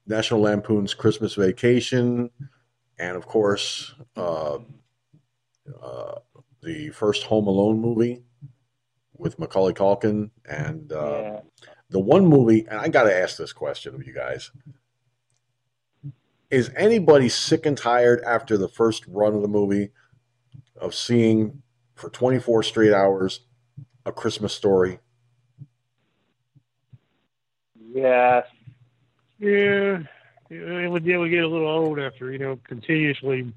National 0.07 0.41
Lampoon's 0.41 0.95
Christmas 0.95 1.35
Vacation, 1.35 2.31
and 2.99 3.17
of 3.17 3.27
course, 3.27 3.95
uh, 4.17 4.59
uh, 5.83 6.15
the 6.63 6.91
first 6.91 7.25
Home 7.25 7.47
Alone 7.47 7.81
movie 7.81 8.23
with 9.19 9.39
Macaulay 9.39 9.73
Culkin, 9.73 10.31
and 10.49 10.93
uh, 10.93 11.21
yeah. 11.23 11.41
the 11.91 12.01
one 12.01 12.27
movie, 12.27 12.67
and 12.69 12.79
I 12.79 12.89
got 12.89 13.05
to 13.05 13.15
ask 13.15 13.37
this 13.37 13.53
question 13.53 13.95
of 13.95 14.07
you 14.07 14.13
guys. 14.13 14.51
Is 16.51 16.71
anybody 16.77 17.29
sick 17.29 17.67
and 17.67 17.77
tired 17.77 18.23
after 18.25 18.57
the 18.57 18.69
first 18.69 19.05
run 19.09 19.35
of 19.35 19.43
the 19.43 19.49
movie 19.49 19.91
of 20.77 20.95
seeing 20.95 21.63
for 21.97 22.09
24 22.09 22.63
straight 22.63 22.93
hours 22.93 23.41
a 24.05 24.13
Christmas 24.13 24.55
story? 24.55 25.01
Yes. 27.97 28.47
Yeah, 29.38 30.01
it 30.51 30.90
would 30.90 31.07
yeah, 31.07 31.16
we 31.16 31.30
get 31.30 31.44
a 31.44 31.49
little 31.49 31.66
old 31.66 31.99
after 31.99 32.30
you 32.30 32.38
know 32.38 32.59
continuously 32.68 33.55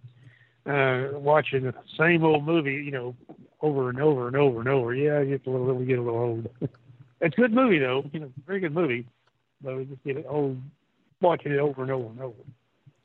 uh, 0.66 1.10
watching 1.12 1.64
the 1.64 1.74
same 1.98 2.24
old 2.24 2.46
movie, 2.46 2.76
you 2.76 2.92
know, 2.92 3.16
over 3.62 3.90
and 3.90 4.00
over 4.00 4.28
and 4.28 4.38
over 4.38 4.60
and 4.60 4.70
over. 4.70 4.96
Yeah, 4.96 5.20
you 5.20 5.38
get 5.38 5.46
a 5.46 5.50
little, 5.50 5.74
we 5.74 5.86
get 5.86 6.00
a 6.00 6.02
little 6.02 6.20
old. 6.20 6.50
it's 7.20 7.38
a 7.38 7.42
good 7.42 7.52
movie 7.52 7.80
though. 7.80 8.06
You 8.14 8.22
know, 8.22 8.32
very 8.48 8.62
good 8.62 8.74
movie. 8.74 9.06
But 9.62 9.76
we 9.76 9.84
just 9.84 10.04
get 10.06 10.16
it 10.16 10.26
old 10.30 10.58
watching 11.20 11.52
it 11.52 11.60
over 11.60 11.82
and 11.82 11.92
over 11.92 12.10
and 12.10 12.22
over. 12.22 12.44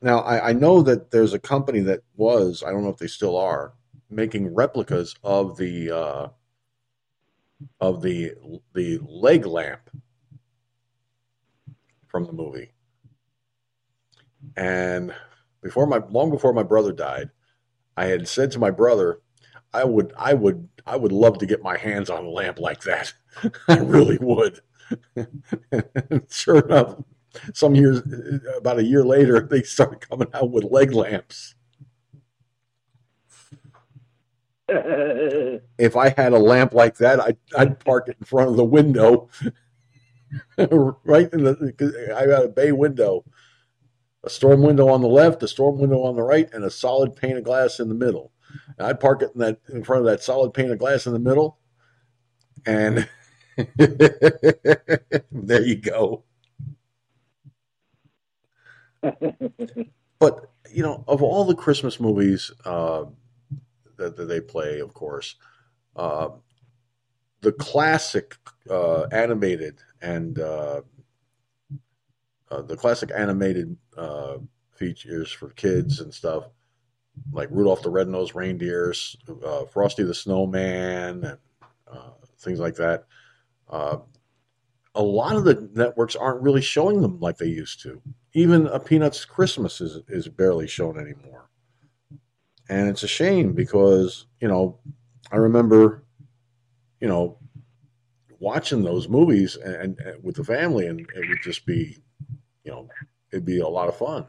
Now, 0.01 0.19
I, 0.19 0.49
I 0.49 0.53
know 0.53 0.81
that 0.83 1.11
there's 1.11 1.33
a 1.33 1.39
company 1.39 1.81
that 1.81 2.01
was, 2.15 2.63
I 2.65 2.71
don't 2.71 2.83
know 2.83 2.91
if 2.91 2.97
they 2.97 3.07
still 3.07 3.37
are, 3.37 3.73
making 4.09 4.53
replicas 4.53 5.15
of 5.21 5.57
the 5.57 5.91
uh, 5.91 6.27
of 7.81 8.01
the 8.01 8.35
the 8.73 8.99
leg 9.03 9.45
lamp 9.45 9.89
from 12.15 12.23
the 12.23 12.31
movie. 12.31 12.71
And 14.55 15.13
before 15.61 15.85
my 15.85 15.97
long 16.09 16.29
before 16.29 16.53
my 16.53 16.63
brother 16.63 16.93
died, 16.93 17.29
I 17.97 18.05
had 18.05 18.29
said 18.29 18.51
to 18.51 18.59
my 18.59 18.71
brother, 18.71 19.19
I 19.73 19.83
would 19.83 20.13
I 20.17 20.33
would 20.33 20.69
I 20.85 20.95
would 20.95 21.11
love 21.11 21.39
to 21.39 21.45
get 21.45 21.61
my 21.61 21.75
hands 21.77 22.09
on 22.09 22.23
a 22.23 22.29
lamp 22.29 22.57
like 22.57 22.83
that. 22.83 23.13
I 23.67 23.79
really 23.79 24.17
would. 24.21 24.61
sure 26.29 26.59
enough, 26.59 27.03
some 27.53 27.75
years 27.75 28.01
about 28.55 28.79
a 28.79 28.85
year 28.85 29.03
later, 29.03 29.41
they 29.41 29.63
started 29.63 30.07
coming 30.07 30.29
out 30.33 30.51
with 30.51 30.63
leg 30.63 30.93
lamps. 30.93 31.55
if 34.69 35.97
I 35.97 36.13
had 36.15 36.31
a 36.31 36.39
lamp 36.39 36.73
like 36.73 36.95
that, 36.97 37.19
I'd, 37.19 37.37
I'd 37.57 37.79
park 37.79 38.07
it 38.07 38.15
in 38.19 38.25
front 38.25 38.49
of 38.49 38.55
the 38.55 38.63
window, 38.63 39.29
right 40.57 41.31
in 41.31 41.43
the. 41.43 42.13
I 42.15 42.25
got 42.25 42.45
a 42.45 42.49
bay 42.49 42.71
window, 42.71 43.23
a 44.23 44.29
storm 44.29 44.61
window 44.61 44.89
on 44.89 45.01
the 45.01 45.07
left, 45.07 45.43
a 45.43 45.47
storm 45.47 45.79
window 45.79 46.03
on 46.03 46.15
the 46.15 46.23
right, 46.23 46.49
and 46.53 46.63
a 46.63 46.71
solid 46.71 47.15
pane 47.15 47.37
of 47.37 47.43
glass 47.43 47.79
in 47.79 47.89
the 47.89 47.95
middle. 47.95 48.31
And 48.77 48.87
I'd 48.87 48.99
park 48.99 49.21
it 49.21 49.31
in 49.33 49.41
that 49.41 49.59
in 49.69 49.83
front 49.83 50.01
of 50.01 50.07
that 50.07 50.23
solid 50.23 50.53
pane 50.53 50.71
of 50.71 50.79
glass 50.79 51.05
in 51.05 51.13
the 51.13 51.19
middle, 51.19 51.59
and 52.65 53.07
there 55.31 55.61
you 55.61 55.75
go. 55.75 56.23
but 60.19 60.51
you 60.71 60.83
know, 60.83 61.03
of 61.07 61.21
all 61.21 61.45
the 61.45 61.55
Christmas 61.55 61.99
movies 61.99 62.51
uh, 62.65 63.05
that, 63.97 64.17
that, 64.17 64.25
they 64.25 64.41
play, 64.41 64.79
of 64.79 64.93
course, 64.93 65.35
uh, 65.95 66.29
the 67.41 67.51
classic 67.53 68.35
uh, 68.69 69.03
animated 69.11 69.79
and 70.01 70.39
uh, 70.39 70.81
uh, 72.51 72.61
the 72.61 72.75
classic 72.75 73.11
animated 73.15 73.75
uh, 73.97 74.37
features 74.71 75.31
for 75.31 75.49
kids 75.51 75.99
and 75.99 76.13
stuff, 76.13 76.45
like 77.31 77.49
Rudolph 77.51 77.81
the 77.81 77.89
Red-Nosed 77.89 78.35
Reindeer, 78.35 78.93
Frosty 79.71 80.03
the 80.03 80.13
Snowman, 80.13 81.23
and 81.23 81.37
things 82.39 82.59
like 82.59 82.75
that. 82.75 83.05
a 83.69 85.03
lot 85.03 85.35
of 85.35 85.43
the 85.43 85.69
networks 85.73 86.15
aren't 86.15 86.41
really 86.41 86.61
showing 86.61 87.01
them 87.01 87.19
like 87.19 87.37
they 87.37 87.47
used 87.47 87.81
to 87.81 88.01
even 88.35 88.67
a 88.67 88.79
Peanuts 88.79 89.25
Christmas 89.25 89.81
is 89.81 90.01
is 90.09 90.27
barely 90.27 90.67
shown 90.67 90.99
anymore, 90.99 91.49
and 92.69 92.89
it's 92.89 93.03
a 93.03 93.07
shame 93.07 93.53
because 93.53 94.27
you 94.41 94.47
know 94.47 94.77
I 95.31 95.37
remember 95.37 96.03
you 96.99 97.07
know 97.07 97.37
watching 98.39 98.83
those 98.83 99.07
movies 99.07 99.55
and, 99.55 99.99
and 99.99 100.23
with 100.23 100.35
the 100.35 100.43
family, 100.43 100.87
and 100.87 100.99
it 100.99 101.29
would 101.29 101.41
just 101.41 101.65
be 101.65 101.97
you 102.63 102.71
know 102.71 102.87
it'd 103.31 103.45
be 103.45 103.59
a 103.59 103.67
lot 103.67 103.89
of 103.89 103.97
fun. 103.97 104.25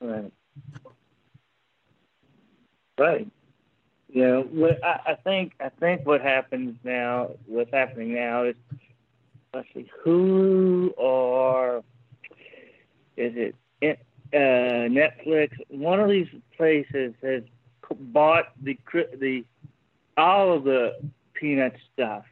Right. 0.00 0.32
Right. 2.98 3.28
You 4.08 4.48
know, 4.52 4.76
I, 4.84 5.12
I 5.12 5.14
think 5.14 5.54
I 5.58 5.70
think 5.70 6.06
what 6.06 6.20
happens 6.20 6.76
now, 6.84 7.30
what's 7.46 7.70
happening 7.72 8.14
now 8.14 8.44
is 8.44 8.56
let's 9.54 9.68
see, 9.74 9.90
who 10.02 10.94
are, 10.98 11.78
is 13.16 13.32
it 13.36 13.54
uh, 13.82 14.36
Netflix? 14.88 15.50
One 15.68 16.00
of 16.00 16.08
these 16.08 16.28
places 16.56 17.14
has 17.22 17.42
bought 17.94 18.52
the 18.62 18.78
the 19.18 19.44
all 20.16 20.56
of 20.56 20.64
the 20.64 20.98
peanut 21.34 21.74
stuff, 21.92 22.24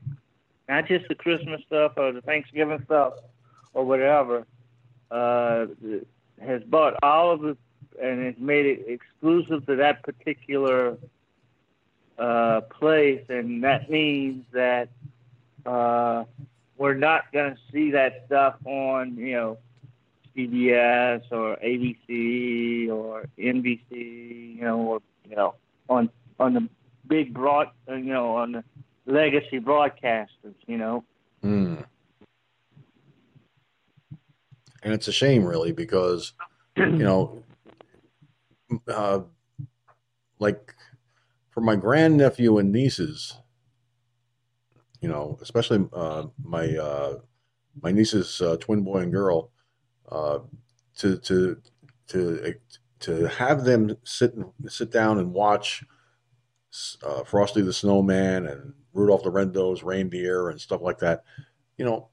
not 0.69 0.87
just 0.87 1.09
the 1.09 1.15
Christmas 1.15 1.61
stuff 1.67 1.93
or 1.97 2.13
the 2.13 2.21
Thanksgiving 2.21 2.83
stuff 2.85 3.15
or 3.75 3.85
whatever. 3.85 4.47
Uh, 5.11 5.67
has 6.41 6.63
bought 6.63 6.95
all 7.03 7.33
of 7.33 7.45
it 7.45 7.59
and 8.01 8.25
has 8.25 8.35
made 8.39 8.67
it 8.67 8.85
exclusive 8.87 9.67
to 9.67 9.77
that 9.77 10.03
particular 10.03 10.97
uh, 12.19 12.61
place, 12.63 13.25
and 13.29 13.65
that 13.65 13.91
means 13.91 14.45
that 14.53 14.89
uh, 15.67 16.25
we're 16.77 16.95
not 16.95 17.33
going 17.33 17.55
to 17.55 17.61
see 17.73 17.91
that 17.91 18.25
stuff 18.27 18.55
on, 18.65 19.17
you 19.17 19.33
know, 19.33 19.59
CBS 20.37 21.23
or 21.31 21.57
ABC 21.57 22.89
or 22.89 23.27
NBC, 23.39 24.57
you 24.57 24.63
know, 24.63 24.79
or 24.79 25.03
you 25.31 25.37
know, 25.37 25.55
on 25.89 26.11
on 26.39 26.55
the 26.55 26.69
big 27.07 27.33
broad, 27.33 27.69
uh, 27.89 27.95
you 27.95 28.13
know, 28.13 28.37
on 28.37 28.53
the 28.53 28.65
legacy 29.07 29.61
broadcasters, 29.61 30.55
you 30.67 30.77
know. 30.77 31.05
Mm. 31.45 31.85
And 34.83 34.93
it's 34.95 35.09
a 35.09 35.13
shame, 35.13 35.45
really, 35.45 35.73
because 35.73 36.33
you 36.77 36.87
know, 36.87 37.43
uh, 38.89 39.21
like 40.39 40.75
for 41.51 41.61
my 41.61 41.77
grandnephew 41.77 42.59
and 42.59 42.73
nieces, 42.73 43.37
you 45.01 45.09
know, 45.09 45.39
especially 45.43 45.87
uh, 45.93 46.27
my 46.43 46.77
uh, 46.77 47.19
my 47.83 47.93
niece's 47.93 48.41
uh, 48.41 48.57
twin 48.59 48.83
boy 48.83 48.99
and 48.99 49.13
girl, 49.13 49.51
uh, 50.11 50.39
to 50.97 51.19
to 51.19 51.61
to 52.09 52.55
to 53.01 53.27
have 53.29 53.65
them 53.65 53.97
sit 54.05 54.35
sit 54.69 54.91
down 54.91 55.19
and 55.19 55.33
watch 55.33 55.85
uh, 57.03 57.25
Frosty 57.25 57.63
the 57.63 57.73
Snowman 57.73 58.47
and 58.47 58.75
Rudolph 58.93 59.23
the 59.23 59.31
Red-Nosed 59.31 59.83
Reindeer 59.83 60.51
and 60.51 60.61
stuff 60.61 60.81
like 60.83 60.99
that. 60.99 61.25
You 61.79 61.85
know, 61.85 62.09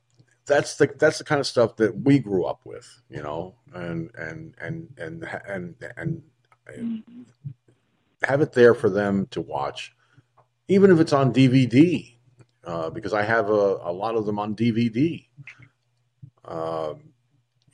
that's 0.45 0.75
the 0.75 0.93
that's 0.97 1.17
the 1.17 1.23
kind 1.23 1.39
of 1.39 1.47
stuff 1.47 1.75
that 1.77 2.03
we 2.03 2.19
grew 2.19 2.45
up 2.45 2.61
with. 2.65 3.01
You 3.09 3.21
know, 3.21 3.55
and 3.73 4.09
and 4.15 4.55
and 4.61 4.87
and 4.97 5.27
and 5.47 5.75
and, 5.97 6.23
and 6.67 7.03
have 8.23 8.41
it 8.41 8.53
there 8.53 8.73
for 8.73 8.89
them 8.89 9.27
to 9.31 9.41
watch, 9.41 9.95
even 10.67 10.91
if 10.91 10.99
it's 10.99 11.13
on 11.13 11.33
DVD 11.33 12.17
uh, 12.67 12.89
because 12.89 13.13
I 13.13 13.23
have 13.23 13.49
a, 13.49 13.79
a, 13.81 13.91
lot 13.91 14.15
of 14.15 14.25
them 14.25 14.37
on 14.37 14.53
DVD. 14.53 15.25
Um, 16.43 17.13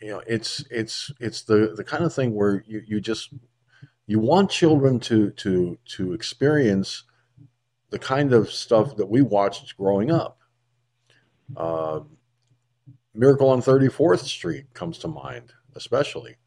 you 0.03 0.09
know, 0.09 0.21
it's 0.27 0.63
it's 0.69 1.11
it's 1.19 1.43
the 1.43 1.73
the 1.75 1.83
kind 1.83 2.03
of 2.03 2.13
thing 2.13 2.33
where 2.35 2.63
you, 2.67 2.81
you 2.85 3.01
just 3.01 3.33
you 4.05 4.19
want 4.19 4.51
children 4.51 4.99
to 5.01 5.31
to 5.31 5.77
to 5.85 6.13
experience 6.13 7.03
the 7.89 7.99
kind 7.99 8.33
of 8.33 8.51
stuff 8.51 8.97
that 8.97 9.07
we 9.07 9.21
watched 9.21 9.77
growing 9.77 10.11
up. 10.11 10.39
Uh, 11.55 12.01
Miracle 13.13 13.49
on 13.49 13.61
34th 13.61 14.21
Street 14.21 14.73
comes 14.73 14.97
to 14.97 15.07
mind, 15.07 15.53
especially. 15.75 16.37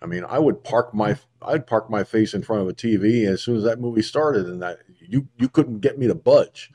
I 0.00 0.06
mean, 0.06 0.24
I 0.28 0.38
would 0.38 0.62
park 0.62 0.94
my 0.94 1.16
I'd 1.42 1.66
park 1.66 1.90
my 1.90 2.04
face 2.04 2.34
in 2.34 2.42
front 2.42 2.62
of 2.62 2.68
a 2.68 2.74
TV 2.74 3.26
as 3.26 3.42
soon 3.42 3.56
as 3.56 3.64
that 3.64 3.80
movie 3.80 4.02
started, 4.02 4.46
and 4.46 4.62
that 4.62 4.78
you 5.00 5.28
you 5.36 5.48
couldn't 5.48 5.80
get 5.80 5.98
me 5.98 6.06
to 6.06 6.14
budge 6.14 6.70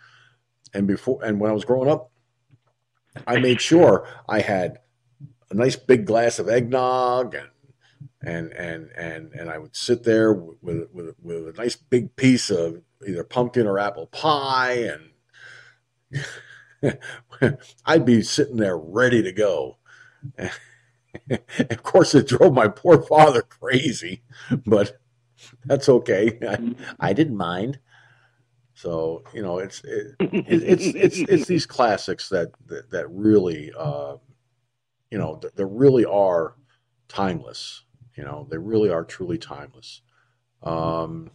and 0.73 0.87
before 0.87 1.23
and 1.23 1.39
when 1.39 1.49
I 1.49 1.53
was 1.53 1.65
growing 1.65 1.89
up, 1.89 2.11
I 3.27 3.37
made 3.37 3.61
sure 3.61 4.07
I 4.27 4.41
had 4.41 4.79
a 5.53 5.57
nice 5.57 5.75
big 5.75 6.05
glass 6.05 6.39
of 6.39 6.49
eggnog 6.49 7.35
and 7.35 7.49
and 8.21 8.51
and 8.53 8.89
and 8.95 9.31
and 9.33 9.49
I 9.49 9.57
would 9.57 9.75
sit 9.75 10.03
there 10.03 10.33
with 10.33 10.87
with 10.91 11.15
with 11.21 11.47
a 11.47 11.53
nice 11.57 11.75
big 11.75 12.15
piece 12.15 12.49
of 12.49 12.81
either 13.05 13.23
pumpkin 13.23 13.67
or 13.67 13.79
apple 13.79 14.07
pie 14.07 14.89
and 14.91 15.09
I'd 17.85 18.05
be 18.05 18.21
sitting 18.21 18.57
there 18.57 18.77
ready 18.77 19.21
to 19.23 19.31
go. 19.31 19.77
of 21.29 21.83
course, 21.83 22.13
it 22.15 22.27
drove 22.27 22.53
my 22.53 22.67
poor 22.67 23.01
father 23.01 23.41
crazy, 23.41 24.21
but 24.65 24.99
that's 25.65 25.89
okay. 25.89 26.37
I, 26.47 26.75
I 26.99 27.13
didn't 27.13 27.37
mind. 27.37 27.79
So 28.75 29.23
you 29.33 29.41
know, 29.41 29.59
it's 29.59 29.83
it, 29.83 30.15
it, 30.19 30.43
it's 30.47 30.85
it's 30.85 31.29
it's 31.29 31.45
these 31.45 31.65
classics 31.65 32.29
that 32.29 32.51
that, 32.67 32.89
that 32.91 33.09
really, 33.09 33.71
uh, 33.77 34.17
you 35.13 35.19
know, 35.19 35.37
that, 35.43 35.55
that, 35.55 35.67
really 35.67 36.05
are 36.05 36.55
timeless. 37.07 37.83
You 38.15 38.23
know, 38.23 38.47
they 38.49 38.57
really 38.57 38.89
are 38.89 39.03
truly 39.03 39.37
timeless. 39.37 40.01
Um, 40.63 41.29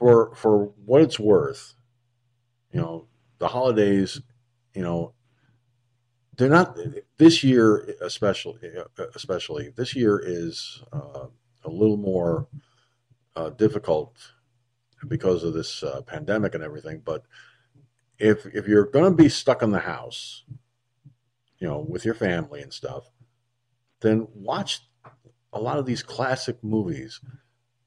for 0.00 0.34
for 0.34 0.72
what 0.84 1.00
it's 1.00 1.20
worth, 1.20 1.74
you 2.72 2.80
know, 2.80 3.06
the 3.38 3.46
holidays, 3.46 4.20
you 4.74 4.82
know, 4.82 5.12
they're 6.36 6.48
not 6.48 6.76
this 7.18 7.44
year 7.44 7.94
especially 8.00 8.58
especially 9.14 9.68
this 9.76 9.94
year 9.94 10.20
is 10.24 10.82
uh, 10.92 11.26
a 11.64 11.70
little 11.70 11.98
more 11.98 12.48
uh, 13.36 13.50
difficult 13.50 14.16
because 15.06 15.44
of 15.44 15.54
this 15.54 15.84
uh, 15.84 16.00
pandemic 16.02 16.56
and 16.56 16.64
everything. 16.64 17.00
But 17.04 17.26
if 18.18 18.46
if 18.46 18.66
you're 18.66 18.86
going 18.86 19.10
to 19.10 19.22
be 19.22 19.28
stuck 19.28 19.62
in 19.62 19.70
the 19.70 19.80
house, 19.80 20.44
you 21.58 21.68
know, 21.68 21.78
with 21.78 22.04
your 22.04 22.14
family 22.14 22.60
and 22.60 22.72
stuff, 22.72 23.10
then 24.00 24.28
watch 24.34 24.80
a 25.52 25.60
lot 25.60 25.78
of 25.78 25.86
these 25.86 26.02
classic 26.02 26.62
movies. 26.62 27.20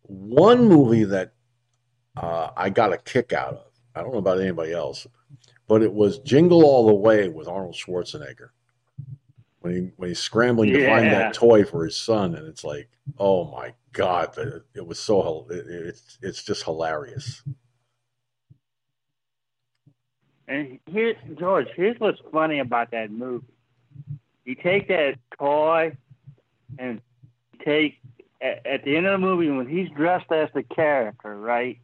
One 0.04 0.68
movie 0.68 1.04
that 1.06 1.34
uh, 2.16 2.50
I 2.56 2.70
got 2.70 2.94
a 2.94 2.98
kick 2.98 3.34
out 3.34 3.54
of, 3.54 3.72
I 3.96 4.02
don't 4.02 4.14
know 4.14 4.20
about 4.20 4.40
anybody 4.40 4.72
else, 4.72 5.08
but 5.68 5.82
it 5.82 5.94
was 5.94 6.20
Jingle 6.20 6.64
All 6.64 6.86
the 6.86 6.94
Way 6.94 7.30
with 7.30 7.48
Arnold 7.48 7.76
Schwarzenegger. 7.76 8.50
When 9.60 9.74
he 9.74 9.92
when 9.96 10.10
he's 10.10 10.20
scrambling 10.20 10.72
to 10.74 10.86
find 10.86 11.08
that 11.08 11.34
toy 11.34 11.64
for 11.64 11.86
his 11.86 11.98
son, 11.98 12.36
and 12.36 12.48
it's 12.48 12.64
like, 12.64 12.88
oh 13.18 13.50
my 13.52 13.74
god, 13.94 14.38
it, 14.38 14.62
it 14.76 14.86
was 14.86 15.00
so 15.00 15.48
it, 15.50 15.66
it's 15.68 16.20
it's 16.22 16.44
just 16.44 16.64
hilarious. 16.64 17.42
And 20.48 20.80
here, 20.86 21.16
George, 21.40 21.68
here's 21.76 22.00
what's 22.00 22.20
funny 22.32 22.60
about 22.60 22.92
that 22.92 23.12
movie. 23.12 23.46
You 24.46 24.56
take 24.56 24.88
that 24.90 25.16
toy 25.40 25.98
and 26.78 27.02
take 27.64 27.98
at, 28.42 28.66
at 28.66 28.84
the 28.84 28.96
end 28.96 29.08
of 29.08 29.20
the 29.20 29.26
movie 29.26 29.50
when 29.50 29.68
he's 29.68 29.90
dressed 29.90 30.32
as 30.32 30.50
the 30.54 30.64
character, 30.64 31.36
right? 31.36 31.80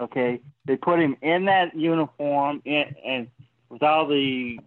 Okay, 0.00 0.40
they 0.66 0.76
put 0.76 1.00
him 1.00 1.16
in 1.22 1.46
that 1.46 1.74
uniform 1.74 2.62
and, 2.66 2.94
and 3.04 3.28
with 3.70 3.82
all 3.82 4.06
the 4.06 4.60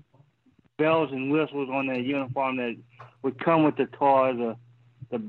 bells 0.78 1.12
and 1.12 1.32
whistles 1.32 1.70
on 1.72 1.88
the 1.88 2.00
uniform 2.00 2.58
that 2.58 2.76
would 3.22 3.40
come 3.44 3.64
with 3.64 3.78
the 3.78 3.86
toy, 3.86 4.34
the 4.34 4.58
the 5.12 5.24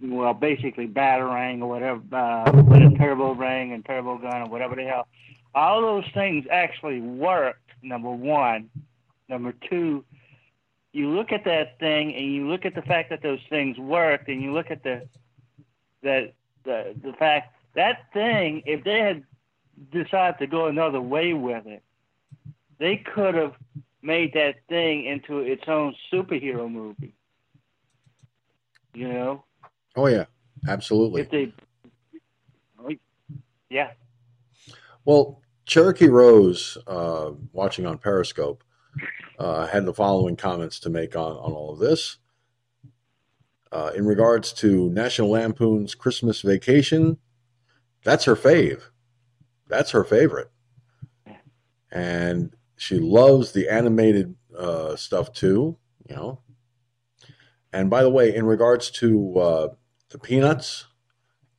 well, 0.00 0.34
basically 0.34 0.86
batarang 0.86 1.62
or 1.62 1.68
whatever, 1.68 2.00
uh, 2.12 2.50
with 2.52 2.82
a 2.82 2.94
turbo 2.98 3.34
ring 3.34 3.72
and 3.72 3.84
turbo 3.84 4.18
gun 4.18 4.42
or 4.42 4.48
whatever 4.48 4.74
the 4.74 4.84
hell 4.84 5.06
all 5.54 5.80
those 5.80 6.04
things 6.14 6.46
actually 6.50 7.00
worked. 7.00 7.58
Number 7.82 8.10
one, 8.10 8.70
number 9.28 9.52
two, 9.68 10.04
you 10.92 11.08
look 11.08 11.32
at 11.32 11.44
that 11.44 11.78
thing 11.78 12.14
and 12.14 12.32
you 12.32 12.48
look 12.48 12.64
at 12.64 12.74
the 12.74 12.82
fact 12.82 13.10
that 13.10 13.22
those 13.22 13.40
things 13.48 13.78
worked, 13.78 14.28
and 14.28 14.42
you 14.42 14.52
look 14.52 14.70
at 14.70 14.82
the 14.82 15.06
that 16.02 16.34
the 16.64 16.94
the 17.02 17.12
fact 17.14 17.54
that 17.74 18.12
thing, 18.12 18.62
if 18.66 18.84
they 18.84 18.98
had 19.00 19.24
decided 19.90 20.38
to 20.38 20.46
go 20.46 20.66
another 20.66 21.00
way 21.00 21.32
with 21.32 21.66
it, 21.66 21.82
they 22.78 22.96
could 22.96 23.34
have 23.34 23.54
made 24.02 24.34
that 24.34 24.56
thing 24.68 25.04
into 25.04 25.38
its 25.38 25.64
own 25.66 25.94
superhero 26.12 26.70
movie. 26.70 27.14
You 28.94 29.08
know, 29.08 29.44
Oh 29.96 30.06
yeah, 30.06 30.24
absolutely. 30.68 31.22
if 31.22 31.30
they, 31.30 31.52
yeah, 33.70 33.90
Well, 35.04 35.41
Cherokee 35.64 36.08
Rose, 36.08 36.76
uh, 36.86 37.32
watching 37.52 37.86
on 37.86 37.98
Periscope, 37.98 38.64
uh, 39.38 39.66
had 39.66 39.86
the 39.86 39.94
following 39.94 40.36
comments 40.36 40.80
to 40.80 40.90
make 40.90 41.16
on, 41.16 41.32
on 41.32 41.52
all 41.52 41.72
of 41.72 41.78
this. 41.78 42.18
Uh, 43.70 43.90
in 43.96 44.04
regards 44.04 44.52
to 44.52 44.90
National 44.90 45.30
Lampoon's 45.30 45.94
Christmas 45.94 46.42
Vacation, 46.42 47.18
that's 48.04 48.24
her 48.24 48.36
fave. 48.36 48.82
That's 49.68 49.92
her 49.92 50.04
favorite. 50.04 50.50
And 51.90 52.54
she 52.76 52.98
loves 52.98 53.52
the 53.52 53.68
animated 53.68 54.34
uh, 54.56 54.96
stuff 54.96 55.32
too, 55.32 55.78
you 56.08 56.16
know. 56.16 56.40
And 57.72 57.88
by 57.88 58.02
the 58.02 58.10
way, 58.10 58.34
in 58.34 58.44
regards 58.44 58.90
to 58.90 59.38
uh, 59.38 59.68
the 60.10 60.18
Peanuts, 60.18 60.86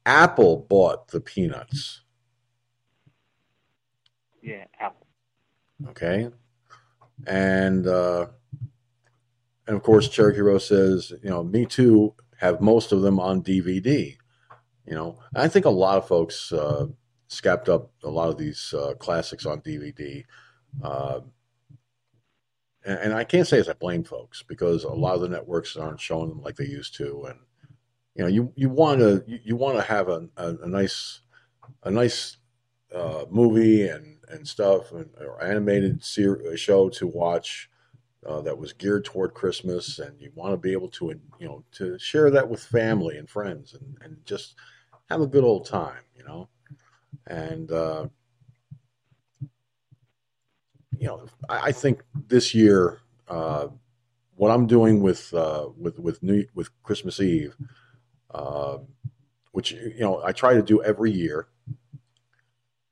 Apple 0.06 0.68
bought 0.70 1.08
the 1.08 1.22
Peanuts. 1.22 2.03
Yeah, 4.44 4.66
Apple. 4.80 5.08
Okay. 5.89 6.30
And 7.26 7.88
uh, 7.88 8.28
and 9.66 9.76
of 9.76 9.84
course 9.84 10.10
Cherokee 10.10 10.41
Rose 10.41 10.68
says, 10.68 11.14
you 11.24 11.30
know, 11.30 11.44
me 11.44 11.66
too 11.66 12.14
have 12.38 12.60
most 12.60 12.91
of 12.91 13.02
them 13.02 13.20
on 13.20 13.41
DVD. 13.41 14.18
You 14.86 14.96
know, 14.96 15.20
I 15.34 15.48
think 15.48 15.66
a 15.66 15.70
lot 15.70 15.98
of 15.98 16.08
folks 16.08 16.52
uh, 16.52 16.88
scapped 17.28 17.70
up 17.70 17.91
a 18.04 18.10
lot 18.10 18.30
of 18.30 18.38
these 18.38 18.74
uh, 18.78 18.96
classics 18.96 19.46
on 19.46 19.62
DVD. 19.62 20.26
Uh, 20.84 21.22
and, 22.86 23.00
and 23.00 23.14
I 23.14 23.24
can't 23.24 23.48
say 23.48 23.60
as 23.60 23.70
I 23.70 23.74
blame 23.74 24.04
folks 24.04 24.44
because 24.44 24.84
a 24.84 24.89
lot 24.89 25.16
of 25.16 25.22
the 25.22 25.30
networks 25.30 25.78
aren't 25.78 26.02
showing 26.02 26.28
them 26.28 26.41
like 26.41 26.58
they 26.58 26.66
used 26.66 26.96
to, 26.96 27.26
and 27.30 27.39
you 28.16 28.24
know, 28.24 28.30
you 28.30 28.52
you 28.56 28.70
want 28.70 29.00
to 29.00 29.24
you, 29.26 29.39
you 29.44 29.56
want 29.56 29.78
to 29.78 29.84
have 29.84 30.10
a, 30.10 30.28
a, 30.36 30.56
a 30.64 30.68
nice 30.68 31.22
a 31.84 31.91
nice 31.91 32.38
uh, 32.94 33.26
movie 33.30 33.88
and 33.88 34.18
and 34.34 34.48
stuff 34.48 34.92
and 34.92 35.10
or 35.20 35.44
animated 35.44 36.04
ser- 36.04 36.58
show 36.58 36.90
to 36.90 37.08
watch 37.08 37.70
uh, 38.26 38.42
that 38.42 38.58
was 38.58 38.74
geared 38.74 39.06
toward 39.06 39.34
Christmas, 39.34 40.00
and 40.00 40.20
you 40.20 40.32
want 40.36 40.54
to 40.54 40.58
be 40.58 40.72
able 40.72 40.90
to 40.90 41.10
you 41.40 41.48
know 41.48 41.64
to 41.74 41.98
share 42.00 42.32
that 42.32 42.50
with 42.50 42.64
family 42.64 43.18
and 43.18 43.30
friends 43.30 43.74
and 43.74 43.98
and 44.02 44.18
just 44.26 44.56
have 45.10 45.22
a 45.22 45.28
good 45.28 45.44
old 45.44 45.66
time, 45.66 46.04
you 46.18 46.24
know, 46.24 46.50
and. 47.28 47.72
Uh, 47.72 48.08
you 50.98 51.08
know, 51.08 51.26
I, 51.50 51.60
I 51.68 51.72
think 51.72 52.04
this 52.28 52.54
year, 52.54 53.02
uh, 53.28 53.68
what 54.36 54.52
I'm 54.52 54.68
doing 54.68 55.02
with 55.02 55.34
uh, 55.34 55.68
with 55.78 56.00
with 56.00 56.22
New 56.24 56.46
with 56.54 56.70
Christmas 56.84 57.20
Eve, 57.20 57.56
uh, 58.34 58.78
which 59.52 59.72
you 59.72 60.00
know 60.00 60.22
I 60.24 60.32
try 60.32 60.54
to 60.54 60.62
do 60.62 60.84
every 60.84 61.12
year 61.12 61.48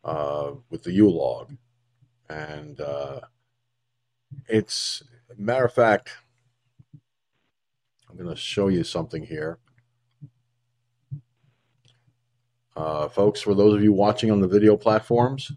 uh, 0.04 0.52
with 0.70 0.84
the 0.84 0.92
Yule 0.92 1.18
log, 1.18 1.56
and 2.30 2.80
uh, 2.82 3.22
it's 4.48 5.04
matter 5.38 5.66
of 5.66 5.74
fact, 5.74 6.12
I'm 8.10 8.18
going 8.18 8.30
to 8.30 8.36
show 8.36 8.68
you 8.68 8.84
something 8.84 9.24
here. 9.24 9.60
Uh, 12.76 13.10
folks, 13.10 13.42
for 13.42 13.54
those 13.54 13.74
of 13.74 13.84
you 13.84 13.92
watching 13.92 14.32
on 14.32 14.40
the 14.40 14.48
video 14.48 14.78
platforms, 14.78 15.52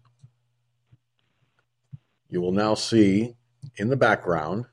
you 2.28 2.40
will 2.40 2.52
now 2.52 2.74
see 2.74 3.36
in 3.76 3.88
the 3.88 3.96
background 3.96 4.66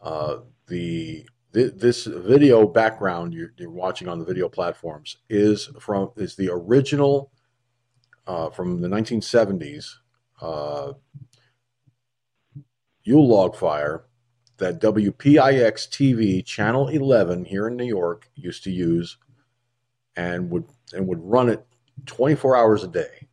uh, 0.00 0.38
the 0.68 1.26
th- 1.52 1.74
this 1.74 2.06
video 2.06 2.66
background 2.66 3.34
you're, 3.34 3.52
you're 3.56 3.70
watching 3.70 4.08
on 4.08 4.18
the 4.18 4.24
video 4.24 4.48
platforms 4.48 5.16
is 5.28 5.68
from 5.80 6.10
is 6.16 6.36
the 6.36 6.48
original 6.48 7.31
uh, 8.26 8.50
from 8.50 8.80
the 8.80 8.88
1970s 8.88 9.94
uh, 10.40 10.92
Yule 13.04 13.26
log 13.26 13.56
fire 13.56 14.04
that 14.58 14.80
WPIX 14.80 15.88
TV 15.88 16.44
channel 16.44 16.88
11 16.88 17.46
here 17.46 17.66
in 17.66 17.76
New 17.76 17.84
York 17.84 18.28
used 18.36 18.62
to 18.62 18.70
use 18.70 19.18
and 20.14 20.50
would 20.50 20.64
and 20.92 21.08
would 21.08 21.20
run 21.20 21.48
it 21.48 21.66
24 22.06 22.56
hours 22.56 22.84
a 22.84 22.88
day 22.88 23.26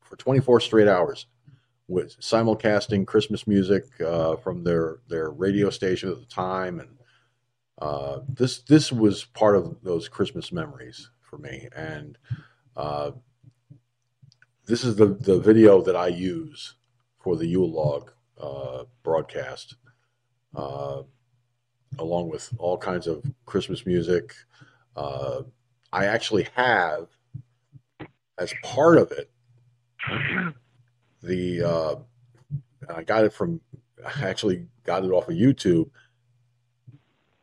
for 0.00 0.16
24 0.16 0.60
straight 0.60 0.88
hours 0.88 1.26
with 1.88 2.18
simulcasting 2.20 3.06
Christmas 3.06 3.46
music 3.46 3.84
uh, 4.00 4.36
from 4.36 4.64
their 4.64 4.98
their 5.08 5.30
radio 5.30 5.68
station 5.70 6.10
at 6.10 6.18
the 6.18 6.26
time, 6.26 6.80
and 6.80 6.98
uh, 7.80 8.20
this 8.28 8.60
this 8.62 8.90
was 8.92 9.24
part 9.24 9.56
of 9.56 9.76
those 9.82 10.08
Christmas 10.08 10.52
memories 10.52 11.10
for 11.20 11.38
me. 11.38 11.68
And 11.74 12.16
uh, 12.76 13.12
this 14.72 14.84
is 14.84 14.96
the 14.96 15.08
the 15.08 15.38
video 15.38 15.82
that 15.82 15.94
I 15.94 16.06
use 16.06 16.76
for 17.22 17.36
the 17.36 17.46
Yule 17.46 17.70
log 17.70 18.10
uh, 18.40 18.84
broadcast, 19.02 19.76
uh, 20.56 21.02
along 21.98 22.30
with 22.30 22.48
all 22.56 22.78
kinds 22.78 23.06
of 23.06 23.22
Christmas 23.44 23.84
music. 23.84 24.34
Uh, 24.96 25.42
I 25.92 26.06
actually 26.06 26.48
have, 26.54 27.08
as 28.38 28.54
part 28.62 28.96
of 28.96 29.12
it, 29.12 29.30
the 31.22 31.62
uh, 31.62 31.96
I 32.88 33.02
got 33.02 33.26
it 33.26 33.34
from 33.34 33.60
I 34.02 34.26
actually 34.26 34.68
got 34.84 35.04
it 35.04 35.10
off 35.10 35.28
of 35.28 35.34
YouTube 35.34 35.90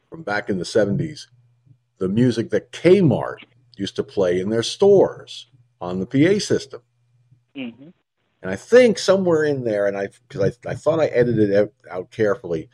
from 0.09 0.23
back 0.23 0.49
in 0.49 0.57
the 0.57 0.65
70s. 0.65 1.27
The 1.99 2.09
music 2.09 2.49
that 2.49 2.71
Kmart 2.71 3.43
used 3.77 3.95
to 3.97 4.03
play 4.03 4.39
in 4.39 4.49
their 4.49 4.63
stores 4.63 5.45
on 5.79 5.99
the 5.99 6.07
PA 6.07 6.39
system. 6.39 6.81
Hmm 7.59 7.89
And 8.41 8.51
I 8.51 8.55
think 8.55 8.97
somewhere 8.97 9.43
in 9.43 9.63
there, 9.63 9.87
and 9.87 9.97
I 9.97 10.09
because 10.27 10.57
I, 10.65 10.71
I 10.71 10.75
thought 10.75 10.99
I 10.99 11.07
edited 11.07 11.49
it 11.49 11.73
out 11.91 12.11
carefully. 12.11 12.69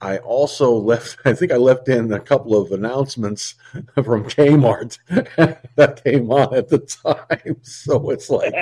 I 0.00 0.18
also 0.18 0.72
left. 0.92 1.18
I 1.24 1.34
think 1.34 1.52
I 1.52 1.56
left 1.56 1.88
in 1.88 2.12
a 2.12 2.20
couple 2.20 2.56
of 2.56 2.72
announcements 2.72 3.54
from 3.94 4.24
Kmart 4.24 4.98
that 5.76 6.04
came 6.04 6.30
on 6.30 6.54
at 6.54 6.68
the 6.68 6.78
time. 6.78 7.56
So 7.62 8.10
it's 8.10 8.30
like, 8.30 8.54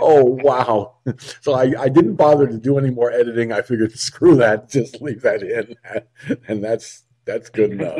oh 0.00 0.24
wow! 0.24 0.96
So 1.40 1.54
I, 1.54 1.72
I 1.78 1.88
didn't 1.88 2.16
bother 2.16 2.46
to 2.46 2.58
do 2.58 2.78
any 2.78 2.90
more 2.90 3.10
editing. 3.10 3.52
I 3.52 3.62
figured 3.62 3.98
screw 3.98 4.36
that, 4.36 4.70
just 4.70 5.00
leave 5.02 5.22
that 5.22 5.42
in, 5.42 5.76
and 6.48 6.64
that's 6.64 7.04
that's 7.26 7.50
good 7.50 7.72
enough. 7.72 7.96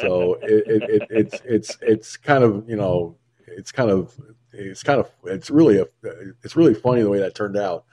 So 0.00 0.34
it, 0.42 0.64
it, 0.66 0.82
it, 0.88 1.06
it's 1.10 1.42
it's 1.44 1.78
it's 1.80 2.16
kind 2.16 2.44
of 2.44 2.68
you 2.68 2.76
know 2.76 3.16
it's 3.46 3.72
kind 3.72 3.90
of 3.90 4.14
it's 4.58 4.82
kind 4.82 5.00
of 5.00 5.10
it's 5.24 5.50
really 5.50 5.78
a 5.78 5.86
it's 6.42 6.56
really 6.56 6.74
funny 6.74 7.02
the 7.02 7.08
way 7.08 7.20
that 7.20 7.34
turned 7.34 7.56
out. 7.56 7.84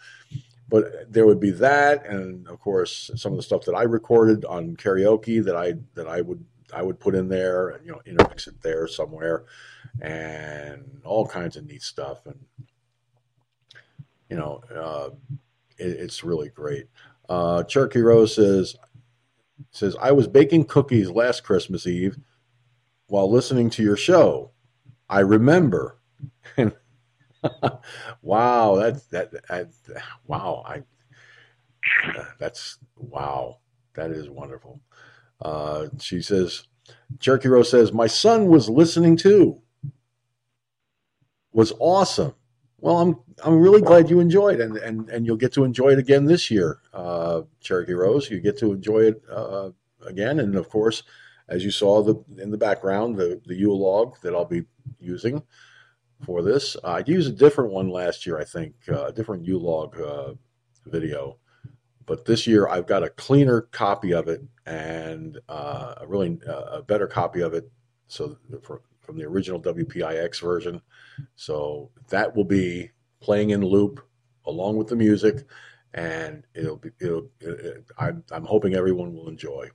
But 0.67 1.11
there 1.13 1.27
would 1.27 1.39
be 1.39 1.51
that, 1.51 2.05
and 2.07 2.47
of 2.47 2.59
course 2.59 3.11
some 3.15 3.33
of 3.33 3.37
the 3.37 3.43
stuff 3.43 3.65
that 3.65 3.75
I 3.75 3.83
recorded 3.83 4.45
on 4.45 4.75
karaoke 4.75 5.43
that 5.45 5.55
I 5.55 5.73
that 5.93 6.07
I 6.07 6.21
would 6.21 6.43
I 6.73 6.81
would 6.81 6.99
put 6.99 7.15
in 7.15 7.29
there 7.29 7.69
and 7.69 7.85
you 7.85 7.91
know 7.91 8.01
intermix 8.05 8.47
it 8.47 8.61
there 8.61 8.87
somewhere, 8.87 9.45
and 10.01 11.01
all 11.05 11.27
kinds 11.27 11.55
of 11.55 11.65
neat 11.65 11.83
stuff, 11.83 12.25
and 12.25 12.39
you 14.29 14.37
know 14.37 14.61
uh, 14.75 15.09
it, 15.77 15.87
it's 15.87 16.23
really 16.23 16.49
great. 16.49 16.87
Uh, 17.29 17.63
Cherokee 17.63 18.01
Rose 18.01 18.35
says 18.35 18.75
says 19.71 19.95
I 20.01 20.11
was 20.11 20.27
baking 20.27 20.65
cookies 20.65 21.09
last 21.09 21.43
Christmas 21.43 21.85
Eve 21.85 22.17
while 23.07 23.31
listening 23.31 23.69
to 23.71 23.83
your 23.83 23.97
show. 23.97 24.51
I 25.09 25.19
remember. 25.19 25.99
wow, 28.21 28.75
that's 28.75 29.05
that. 29.07 29.33
Wow, 30.27 30.63
I. 30.65 30.83
That's 32.39 32.77
wow. 32.97 33.59
That 33.95 34.11
is 34.11 34.29
wonderful. 34.29 34.81
Uh, 35.41 35.87
she 35.99 36.21
says, 36.21 36.67
Cherokee 37.19 37.47
Rose 37.47 37.69
says, 37.69 37.93
my 37.93 38.07
son 38.07 38.47
was 38.47 38.69
listening 38.69 39.17
too. 39.17 39.61
Was 41.53 41.73
awesome. 41.79 42.35
Well, 42.79 42.97
I'm 42.99 43.19
I'm 43.43 43.59
really 43.59 43.81
glad 43.81 44.09
you 44.09 44.19
enjoyed, 44.19 44.59
and 44.59 44.77
and 44.77 45.09
and 45.09 45.25
you'll 45.25 45.37
get 45.37 45.53
to 45.53 45.63
enjoy 45.63 45.91
it 45.91 45.99
again 45.99 46.25
this 46.25 46.51
year, 46.51 46.79
uh, 46.93 47.41
Cherokee 47.61 47.93
Rose. 47.93 48.29
You 48.29 48.39
get 48.41 48.57
to 48.59 48.73
enjoy 48.73 49.05
it 49.07 49.23
uh, 49.31 49.69
again, 50.05 50.39
and 50.39 50.55
of 50.55 50.69
course, 50.69 51.03
as 51.47 51.63
you 51.63 51.71
saw 51.71 52.03
the 52.03 52.21
in 52.37 52.51
the 52.51 52.57
background, 52.57 53.15
the 53.15 53.41
the 53.45 53.55
Yule 53.55 53.79
log 53.79 54.19
that 54.21 54.35
I'll 54.35 54.45
be 54.45 54.65
using 54.99 55.41
for 56.23 56.41
this. 56.41 56.75
I 56.83 57.03
used 57.05 57.29
a 57.29 57.35
different 57.35 57.71
one 57.71 57.89
last 57.89 58.25
year, 58.25 58.39
I 58.39 58.43
think, 58.43 58.75
uh, 58.89 59.05
a 59.05 59.13
different 59.13 59.45
Yule 59.45 59.61
log 59.61 59.99
uh, 59.99 60.33
video, 60.85 61.37
but 62.05 62.25
this 62.25 62.47
year 62.47 62.67
I've 62.67 62.87
got 62.87 63.03
a 63.03 63.09
cleaner 63.09 63.61
copy 63.61 64.13
of 64.13 64.27
it 64.27 64.41
and 64.65 65.39
uh, 65.49 65.95
a 65.97 66.07
really 66.07 66.39
uh, 66.47 66.77
a 66.77 66.83
better 66.83 67.07
copy 67.07 67.41
of 67.41 67.53
it. 67.53 67.69
So 68.07 68.37
for, 68.61 68.81
from 69.01 69.17
the 69.17 69.25
original 69.25 69.61
WPIX 69.61 70.41
version, 70.41 70.81
so 71.35 71.91
that 72.09 72.35
will 72.35 72.45
be 72.45 72.91
playing 73.19 73.51
in 73.51 73.61
loop 73.61 74.05
along 74.45 74.77
with 74.77 74.87
the 74.87 74.95
music, 74.95 75.45
and 75.93 76.45
it'll 76.53 76.77
be 76.77 76.91
it'll. 76.99 77.29
It, 77.39 77.85
I'm, 77.97 78.23
I'm 78.31 78.45
hoping 78.45 78.75
everyone 78.75 79.13
will 79.13 79.27
enjoy 79.27 79.69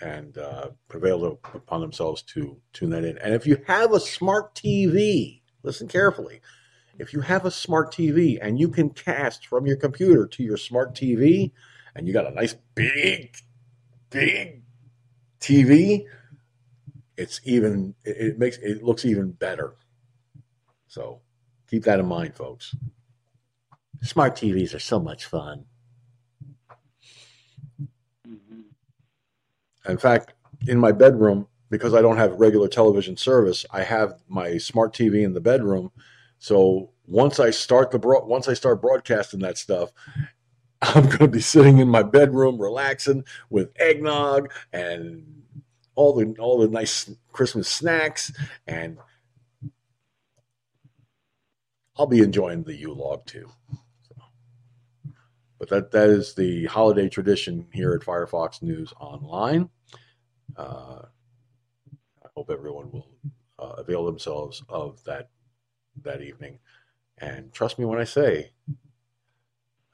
and 0.00 0.36
uh, 0.38 0.70
prevail 0.88 1.38
upon 1.54 1.80
themselves 1.80 2.22
to 2.22 2.56
tune 2.72 2.90
that 2.90 3.04
in. 3.04 3.18
And 3.18 3.34
if 3.34 3.46
you 3.46 3.62
have 3.66 3.92
a 3.92 4.00
smart 4.00 4.54
TV, 4.54 5.40
listen 5.64 5.88
carefully. 5.88 6.40
If 6.98 7.12
you 7.12 7.20
have 7.22 7.44
a 7.44 7.50
smart 7.50 7.92
TV 7.92 8.38
and 8.40 8.58
you 8.58 8.68
can 8.68 8.90
cast 8.90 9.48
from 9.48 9.66
your 9.66 9.76
computer 9.76 10.26
to 10.26 10.42
your 10.42 10.56
smart 10.56 10.94
TV, 10.94 11.50
and 11.96 12.06
you 12.06 12.12
got 12.12 12.26
a 12.26 12.34
nice 12.34 12.54
big, 12.74 13.36
big 14.10 14.62
TV, 15.40 16.04
it's 17.16 17.40
even 17.44 17.94
it 18.04 18.38
makes 18.38 18.58
it 18.58 18.82
looks 18.82 19.04
even 19.04 19.32
better. 19.32 19.74
So 20.86 21.20
keep 21.68 21.84
that 21.84 21.98
in 21.98 22.06
mind, 22.06 22.36
folks. 22.36 22.76
Smart 24.02 24.36
TVs 24.36 24.74
are 24.74 24.80
so 24.80 25.00
much 25.00 25.24
fun. 25.24 25.64
Mm-hmm. 28.28 28.60
In 29.90 29.98
fact, 29.98 30.34
in 30.66 30.78
my 30.78 30.92
bedroom, 30.92 31.46
because 31.70 31.94
I 31.94 32.02
don't 32.02 32.16
have 32.16 32.40
regular 32.40 32.68
television 32.68 33.16
service, 33.16 33.64
I 33.70 33.82
have 33.82 34.20
my 34.28 34.58
smart 34.58 34.94
TV 34.94 35.24
in 35.24 35.34
the 35.34 35.40
bedroom. 35.40 35.90
So 36.38 36.90
once 37.06 37.40
I 37.40 37.50
start 37.50 37.90
the 37.90 37.98
bro- 37.98 38.24
once 38.26 38.48
I 38.48 38.54
start 38.54 38.82
broadcasting 38.82 39.40
that 39.40 39.58
stuff, 39.58 39.92
I'm 40.82 41.04
going 41.04 41.18
to 41.18 41.28
be 41.28 41.40
sitting 41.40 41.78
in 41.78 41.88
my 41.88 42.02
bedroom 42.02 42.60
relaxing 42.60 43.24
with 43.50 43.70
eggnog 43.76 44.52
and 44.72 45.24
all 45.94 46.14
the 46.14 46.34
all 46.38 46.58
the 46.58 46.68
nice 46.68 47.10
Christmas 47.32 47.68
snacks 47.68 48.32
and 48.66 48.98
I'll 51.96 52.06
be 52.06 52.20
enjoying 52.20 52.64
the 52.64 52.74
Yule 52.74 52.96
log 52.96 53.24
too. 53.24 53.48
But 55.58 55.68
that 55.68 55.92
that 55.92 56.10
is 56.10 56.34
the 56.34 56.66
holiday 56.66 57.08
tradition 57.08 57.68
here 57.72 57.94
at 57.94 58.06
Firefox 58.06 58.60
News 58.62 58.92
Online. 59.00 59.70
Uh, 60.56 61.02
hope 62.36 62.50
everyone 62.50 62.90
will 62.90 63.08
uh, 63.58 63.74
avail 63.78 64.04
themselves 64.04 64.62
of 64.68 65.02
that 65.04 65.30
that 66.02 66.22
evening, 66.22 66.58
and 67.18 67.52
trust 67.52 67.78
me 67.78 67.84
when 67.84 68.00
I 68.00 68.04
say, 68.04 68.52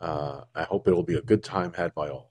uh, 0.01 0.43
I 0.55 0.63
hope 0.65 0.89
it'll 0.89 1.03
be 1.03 1.17
a 1.17 1.23
good 1.23 1.45
time 1.45 1.73
had 1.75 1.95
by 1.95 2.09
all. 2.09 2.31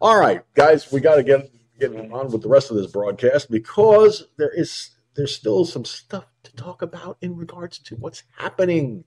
All 0.00 0.18
right, 0.18 0.42
guys, 0.54 0.90
we 0.90 1.00
got 1.00 1.16
to 1.16 1.22
get 1.22 1.50
get 1.78 1.94
on 1.94 2.30
with 2.30 2.42
the 2.42 2.48
rest 2.48 2.70
of 2.70 2.76
this 2.76 2.90
broadcast 2.90 3.50
because 3.50 4.26
there 4.36 4.50
is 4.50 4.90
there's 5.14 5.34
still 5.34 5.64
some 5.64 5.84
stuff 5.84 6.26
to 6.42 6.54
talk 6.56 6.82
about 6.82 7.18
in 7.20 7.36
regards 7.36 7.78
to 7.78 7.96
what's 7.96 8.22
happening. 8.36 9.04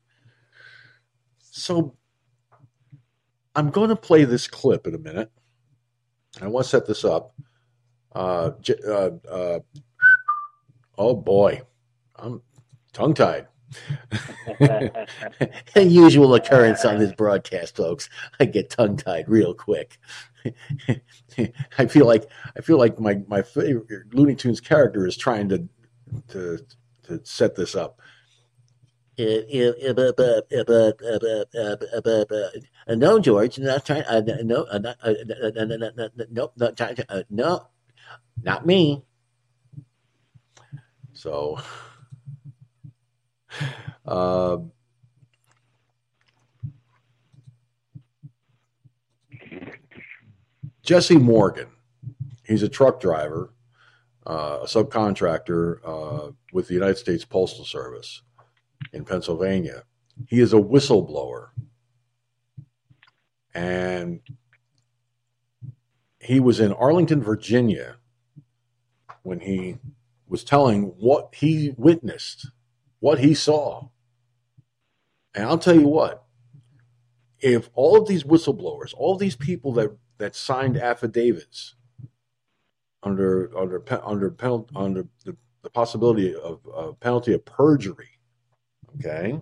So 1.39 1.95
I'm 3.55 3.69
going 3.69 3.89
to 3.89 3.95
play 3.95 4.23
this 4.23 4.47
clip 4.47 4.87
in 4.87 4.95
a 4.95 4.99
minute. 4.99 5.31
I 6.41 6.47
want 6.47 6.65
to 6.65 6.69
set 6.69 6.87
this 6.87 7.05
up. 7.05 7.35
Uh, 8.15 8.51
uh, 8.87 9.09
uh, 9.29 9.59
oh 11.03 11.15
boy, 11.15 11.61
I'm 12.15 12.41
tongue 12.93 13.13
tied. 13.13 13.47
A 15.75 15.81
usual 15.81 16.35
occurrence 16.35 16.85
on 16.85 16.99
this 16.99 17.11
broadcast, 17.11 17.75
folks. 17.75 18.09
I 18.39 18.45
get 18.45 18.69
tongue 18.69 18.97
tied 18.97 19.27
real 19.27 19.53
quick. 19.53 19.99
I 21.77 21.85
feel 21.87 22.05
like 22.05 22.29
I 22.57 22.61
feel 22.61 22.77
like 22.77 22.99
my 22.99 23.21
my 23.27 23.41
favorite 23.41 24.13
Looney 24.13 24.35
Tunes 24.35 24.61
character 24.61 25.05
is 25.05 25.17
trying 25.17 25.49
to 25.49 25.67
to 26.29 26.59
to 27.03 27.19
set 27.23 27.55
this 27.55 27.75
up. 27.75 27.99
No, 32.87 33.19
George, 33.19 33.59
not 33.59 33.85
trying. 33.85 34.03
Uh, 34.03 34.21
no, 34.43 34.63
uh, 34.63 34.77
not, 34.79 34.97
uh, 35.03 35.13
no, 35.25 35.65
no, 35.65 35.89
no, 35.95 36.09
no, 36.31 36.51
not 36.55 36.77
trying. 36.77 36.97
Uh, 37.09 37.23
no, 37.29 37.67
not 38.41 38.65
me. 38.65 39.03
So, 41.23 41.55
uh, 44.05 44.57
Jesse 50.81 51.17
Morgan, 51.17 51.69
he's 52.45 52.61
a 52.61 52.67
truck 52.67 52.99
driver, 52.99 53.53
uh, 54.27 54.59
a 54.63 54.65
subcontractor 54.65 55.77
uh, 55.85 56.31
with 56.51 56.67
the 56.67 56.73
United 56.73 56.97
States 56.97 57.23
Postal 57.23 57.63
Service 57.63 58.21
in 58.91 59.05
Pennsylvania. 59.05 59.83
He 60.27 60.41
is 60.41 60.51
a 60.51 60.57
whistleblower. 60.57 61.51
And 63.53 64.19
he 66.19 66.41
was 66.41 66.59
in 66.59 66.73
Arlington, 66.73 67.23
Virginia 67.23 67.95
when 69.21 69.39
he 69.39 69.77
was 70.33 70.43
telling 70.43 70.85
what 70.97 71.35
he 71.35 71.75
witnessed, 71.77 72.49
what 72.99 73.19
he 73.19 73.35
saw. 73.35 73.89
And 75.35 75.45
I'll 75.45 75.59
tell 75.59 75.75
you 75.75 75.87
what, 75.87 76.23
if 77.37 77.69
all 77.75 77.95
of 77.95 78.07
these 78.07 78.23
whistleblowers, 78.23 78.95
all 78.97 79.15
these 79.15 79.35
people 79.35 79.73
that, 79.73 79.95
that 80.17 80.35
signed 80.35 80.75
affidavits 80.75 81.75
under 83.03 83.55
under 83.55 83.83
under 84.03 84.35
under 84.75 85.07
the, 85.23 85.37
the 85.61 85.69
possibility 85.69 86.33
of, 86.33 86.65
of 86.65 86.99
penalty 86.99 87.33
of 87.33 87.45
perjury, 87.45 88.17
okay, 88.95 89.39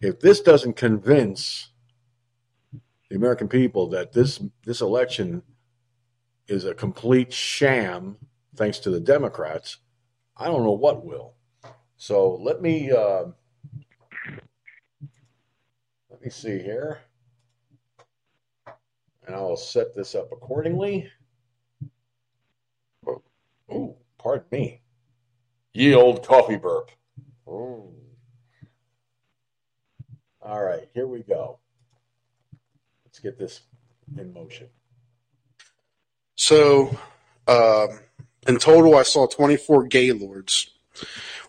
if 0.00 0.20
this 0.20 0.40
doesn't 0.40 0.76
convince 0.76 1.68
the 3.10 3.16
American 3.16 3.46
people 3.46 3.90
that 3.90 4.14
this 4.14 4.40
this 4.64 4.80
election 4.80 5.42
is 6.48 6.64
a 6.64 6.72
complete 6.72 7.30
sham 7.30 8.16
thanks 8.60 8.78
to 8.78 8.90
the 8.90 9.00
Democrats, 9.00 9.78
I 10.36 10.44
don't 10.44 10.64
know 10.64 10.72
what 10.72 11.02
will. 11.02 11.32
So 11.96 12.34
let 12.34 12.60
me 12.60 12.92
uh, 12.92 13.24
let 16.10 16.22
me 16.22 16.28
see 16.28 16.58
here, 16.58 17.00
and 19.26 19.34
I'll 19.34 19.56
set 19.56 19.94
this 19.94 20.14
up 20.14 20.30
accordingly. 20.30 21.10
Oh, 23.06 23.22
ooh, 23.72 23.94
pardon 24.18 24.46
me. 24.52 24.82
Ye 25.72 25.94
old 25.94 26.26
coffee 26.26 26.56
burp. 26.56 26.90
Ooh. 27.48 27.94
All 30.42 30.62
right, 30.62 30.86
here 30.92 31.06
we 31.06 31.22
go. 31.22 31.60
Let's 33.06 33.20
get 33.20 33.38
this 33.38 33.62
in 34.18 34.34
motion. 34.34 34.68
So, 36.34 36.88
um, 37.48 38.00
in 38.46 38.58
total, 38.58 38.96
I 38.96 39.02
saw 39.02 39.26
24 39.26 39.84
Gaylords, 39.84 40.70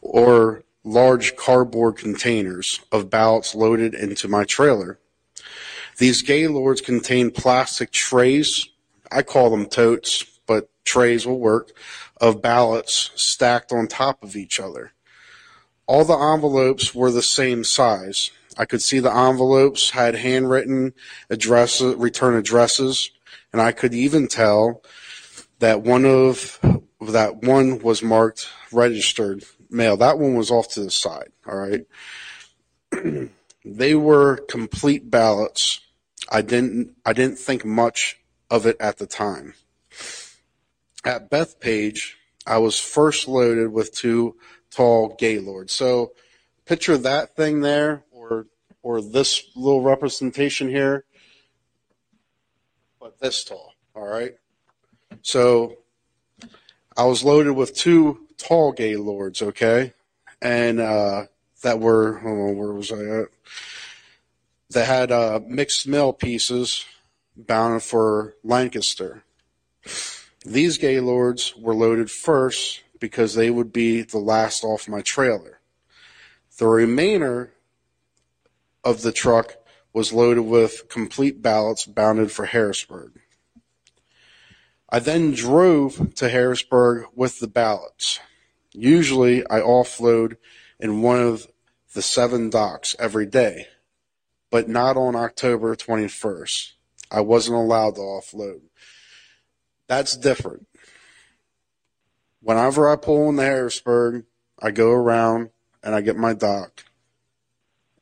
or 0.02 0.64
large 0.84 1.36
cardboard 1.36 1.98
containers 1.98 2.80
of 2.92 3.10
ballots 3.10 3.56
loaded 3.56 3.94
into 3.94 4.28
my 4.28 4.44
trailer. 4.44 5.00
These 5.98 6.22
Gaylords 6.22 6.82
contain 6.82 7.32
plastic 7.32 7.92
trays. 7.92 8.68
I 9.12 9.22
call 9.22 9.50
them 9.50 9.68
totes, 9.68 10.26
but 10.48 10.70
trays 10.84 11.26
will 11.26 11.40
work, 11.40 11.72
of 12.20 12.42
ballots 12.42 13.12
stacked 13.16 13.72
on 13.72 13.88
top 13.88 14.24
of 14.24 14.36
each 14.36 14.60
other. 14.60 14.94
All 15.86 16.06
the 16.06 16.18
envelopes 16.18 16.96
were 16.96 17.12
the 17.12 17.22
same 17.22 17.64
size. 17.64 18.32
I 18.58 18.66
could 18.66 18.82
see 18.82 19.00
the 19.00 19.16
envelopes 19.16 19.92
had 19.92 20.16
handwritten 20.16 20.94
addresses, 21.30 21.96
return 21.96 22.36
addresses, 22.36 23.12
and 23.52 23.62
I 23.62 23.72
could 23.72 23.94
even 23.94 24.28
tell 24.28 24.84
that 25.60 25.82
one 25.82 26.06
of 26.06 26.60
that 27.02 27.42
one 27.42 27.80
was 27.80 28.04
marked 28.04 28.48
registered 28.72 29.44
mail. 29.70 29.98
That 29.98 30.20
one 30.20 30.36
was 30.36 30.52
off 30.52 30.70
to 30.74 30.84
the 30.84 30.92
side. 30.92 31.32
All 31.48 31.58
right. 31.58 31.86
they 33.66 33.96
were 33.96 34.38
complete 34.38 35.10
ballots. 35.10 35.82
I 36.30 36.42
didn't 36.42 36.96
I 37.06 37.14
didn't 37.14 37.40
think 37.40 37.66
much 37.66 38.20
of 38.50 38.66
it 38.66 38.78
at 38.80 38.98
the 38.98 39.08
time. 39.08 39.56
At 41.04 41.32
Bethpage, 41.32 42.14
I 42.46 42.60
was 42.60 42.80
first 42.80 43.28
loaded 43.28 43.72
with 43.72 43.94
two 43.94 44.36
tall 44.70 45.16
Gaylords. 45.18 45.74
So 45.74 46.14
picture 46.66 46.98
that 46.98 47.36
thing 47.36 47.62
there 47.62 48.04
or 48.12 48.48
or 48.84 49.02
this 49.02 49.44
little 49.56 49.82
representation 49.82 50.70
here, 50.70 51.06
but 53.00 53.20
this 53.20 53.44
tall. 53.44 53.74
All 53.96 54.08
right. 54.08 54.36
So 55.24 55.78
I 57.02 57.06
was 57.06 57.24
loaded 57.24 57.54
with 57.54 57.74
two 57.74 58.28
tall 58.38 58.74
Gaylords, 58.74 59.42
okay, 59.42 59.94
and 60.40 60.80
uh, 60.80 61.26
that 61.64 61.80
were 61.80 62.20
on, 62.20 62.56
where 62.56 62.74
was 62.74 62.92
I 62.92 63.04
at? 63.22 63.30
That 64.70 64.86
had 64.86 65.12
uh, 65.12 65.40
mixed 65.48 65.88
mail 65.88 66.14
pieces 66.14 66.86
bound 67.36 67.82
for 67.82 68.36
Lancaster. 68.44 69.24
These 70.46 70.78
Gaylords 70.78 71.56
were 71.58 71.74
loaded 71.74 72.12
first 72.12 72.84
because 73.00 73.34
they 73.34 73.50
would 73.50 73.74
be 73.74 74.04
the 74.04 74.20
last 74.20 74.64
off 74.64 74.88
my 74.88 75.02
trailer. 75.02 75.60
The 76.60 76.68
remainder 76.68 77.52
of 78.84 79.02
the 79.02 79.12
truck 79.12 79.56
was 79.92 80.14
loaded 80.14 80.44
with 80.44 80.88
complete 80.88 81.42
ballots 81.42 81.84
bounded 81.84 82.32
for 82.32 82.46
Harrisburg. 82.46 83.14
I 84.94 85.00
then 85.00 85.32
drove 85.32 86.16
to 86.16 86.28
Harrisburg 86.28 87.06
with 87.16 87.40
the 87.40 87.48
ballots. 87.48 88.20
Usually 88.74 89.46
I 89.50 89.62
offload 89.62 90.36
in 90.82 91.02
one 91.02 91.22
of 91.22 91.48
the 91.94 92.02
seven 92.02 92.50
docks 92.50 92.94
every 93.00 93.26
day, 93.26 93.68
but 94.50 94.68
not 94.68 94.98
on 94.98 95.16
October 95.16 95.78
21st. 95.78 96.74
I 97.10 97.22
wasn't 97.22 97.58
allowed 97.58 97.96
to 97.96 98.02
offload. 98.02 98.62
That's 99.88 100.18
different. 100.18 100.68
Whenever 102.42 102.90
I 102.90 102.98
pull 102.98 103.30
into 103.30 103.44
Harrisburg, 103.44 104.26
I 104.62 104.72
go 104.72 104.92
around 104.92 105.52
and 105.82 105.96
I 105.96 106.02
get 106.02 106.18
my 106.18 106.34
dock 106.34 106.84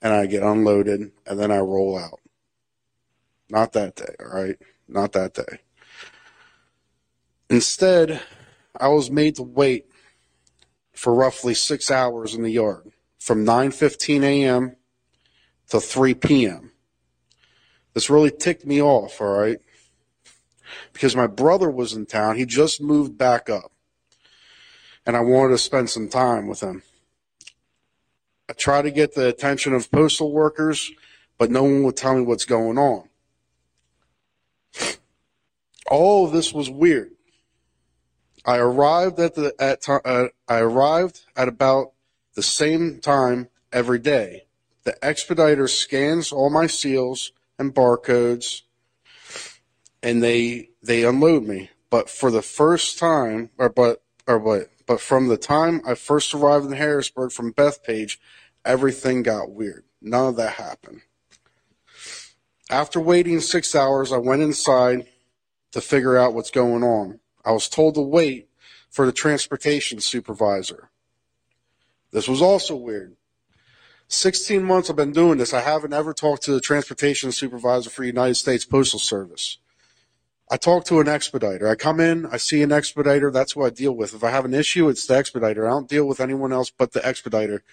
and 0.01 0.11
I 0.11 0.25
get 0.25 0.41
unloaded 0.41 1.11
and 1.27 1.39
then 1.39 1.51
I 1.51 1.59
roll 1.59 1.99
out. 1.99 2.19
Not 3.47 3.73
that 3.73 3.95
day, 3.95 4.15
all 4.19 4.41
right? 4.41 4.57
Not 4.87 5.11
that 5.11 5.35
day. 5.35 5.59
Instead, 7.49 8.21
I 8.79 8.89
was 8.89 9.09
made 9.09 9.35
to 9.35 9.43
wait 9.43 9.85
for 10.93 11.13
roughly 11.13 11.53
six 11.53 11.89
hours 11.89 12.35
in 12.35 12.43
the 12.43 12.51
yard 12.51 12.91
from 13.17 13.45
9.15 13.45 14.23
a.m. 14.23 14.75
to 15.69 15.79
3 15.79 16.13
p.m. 16.13 16.71
This 17.93 18.09
really 18.09 18.31
ticked 18.31 18.65
me 18.65 18.81
off, 18.81 19.19
all 19.19 19.39
right? 19.39 19.57
Because 20.93 21.15
my 21.15 21.25
brother 21.25 21.71
was 21.71 21.93
in 21.93 22.05
town. 22.05 22.37
He 22.37 22.45
just 22.45 22.81
moved 22.81 23.17
back 23.17 23.49
up. 23.49 23.71
And 25.05 25.17
I 25.17 25.21
wanted 25.21 25.53
to 25.53 25.57
spend 25.57 25.89
some 25.89 26.07
time 26.07 26.47
with 26.47 26.61
him. 26.61 26.83
I 28.47 28.53
tried 28.53 28.83
to 28.83 28.91
get 28.91 29.15
the 29.15 29.27
attention 29.27 29.73
of 29.73 29.91
postal 29.91 30.31
workers, 30.31 30.91
but 31.37 31.49
no 31.49 31.63
one 31.63 31.83
would 31.83 31.97
tell 31.97 32.15
me 32.15 32.21
what's 32.21 32.45
going 32.45 32.77
on. 32.77 33.09
All 35.89 36.25
of 36.25 36.31
this 36.31 36.53
was 36.53 36.69
weird. 36.69 37.11
I 38.49 38.57
arrived 38.57 39.19
at 39.19 39.35
the 39.35 39.53
at 39.59 39.87
uh, 39.87 40.29
I 40.47 40.57
arrived 40.57 41.21
at 41.35 41.47
about 41.47 41.91
the 42.33 42.41
same 42.41 42.99
time 42.99 43.47
every 43.71 43.99
day. 43.99 44.47
The 44.85 44.97
expediter 45.03 45.67
scans 45.67 46.31
all 46.31 46.49
my 46.49 46.65
seals 46.65 47.31
and 47.59 47.75
barcodes, 47.75 48.63
and 50.01 50.23
they 50.23 50.71
they 50.81 51.03
unload 51.03 51.43
me. 51.43 51.69
But 51.91 52.09
for 52.09 52.31
the 52.31 52.41
first 52.41 52.97
time, 52.97 53.51
or 53.59 53.69
but 53.69 54.01
or 54.25 54.39
but 54.39 54.71
but 54.87 54.99
from 54.99 55.27
the 55.27 55.37
time 55.37 55.83
I 55.85 55.93
first 55.93 56.33
arrived 56.33 56.65
in 56.65 56.71
Harrisburg 56.71 57.31
from 57.31 57.53
Bethpage, 57.53 58.17
everything 58.65 59.21
got 59.21 59.51
weird. 59.51 59.83
None 60.01 60.29
of 60.29 60.37
that 60.37 60.53
happened. 60.53 61.01
After 62.71 62.99
waiting 62.99 63.41
six 63.41 63.75
hours, 63.75 64.11
I 64.11 64.17
went 64.17 64.41
inside 64.41 65.05
to 65.73 65.81
figure 65.81 66.17
out 66.17 66.33
what's 66.33 66.49
going 66.49 66.81
on. 66.83 67.19
I 67.49 67.51
was 67.51 67.67
told 67.67 67.95
to 67.95 68.01
wait 68.01 68.47
for 68.91 69.07
the 69.07 69.11
transportation 69.11 69.99
supervisor. 69.99 70.91
This 72.11 72.27
was 72.27 72.43
also 72.43 72.75
weird. 72.75 73.15
16 74.07 74.63
months 74.63 74.87
I've 74.87 74.95
been 74.95 75.11
doing 75.11 75.39
this. 75.39 75.51
I 75.51 75.61
haven't 75.61 75.93
ever 75.93 76.13
talked 76.13 76.43
to 76.43 76.51
the 76.51 76.61
transportation 76.61 77.31
supervisor 77.31 77.89
for 77.89 78.03
United 78.03 78.35
States 78.35 78.65
Postal 78.65 78.99
Service. 78.99 79.57
I 80.51 80.57
talk 80.57 80.85
to 80.85 80.99
an 80.99 81.07
expediter. 81.07 81.67
I 81.67 81.73
come 81.73 81.99
in, 81.99 82.27
I 82.27 82.37
see 82.37 82.61
an 82.61 82.71
expediter. 82.71 83.31
That's 83.31 83.53
who 83.53 83.65
I 83.65 83.71
deal 83.71 83.93
with. 83.93 84.13
If 84.13 84.23
I 84.23 84.29
have 84.29 84.45
an 84.45 84.53
issue, 84.53 84.87
it's 84.87 85.07
the 85.07 85.17
expediter. 85.17 85.67
I 85.67 85.71
don't 85.71 85.89
deal 85.89 86.07
with 86.07 86.19
anyone 86.19 86.53
else 86.53 86.69
but 86.69 86.91
the 86.91 87.03
expediter. 87.03 87.63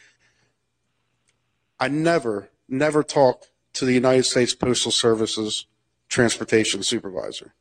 I 1.79 1.89
never, 1.89 2.49
never 2.66 3.03
talk 3.03 3.45
to 3.74 3.85
the 3.85 3.93
United 3.93 4.24
States 4.24 4.55
Postal 4.55 4.91
Service's 4.91 5.66
transportation 6.09 6.83
supervisor. 6.83 7.53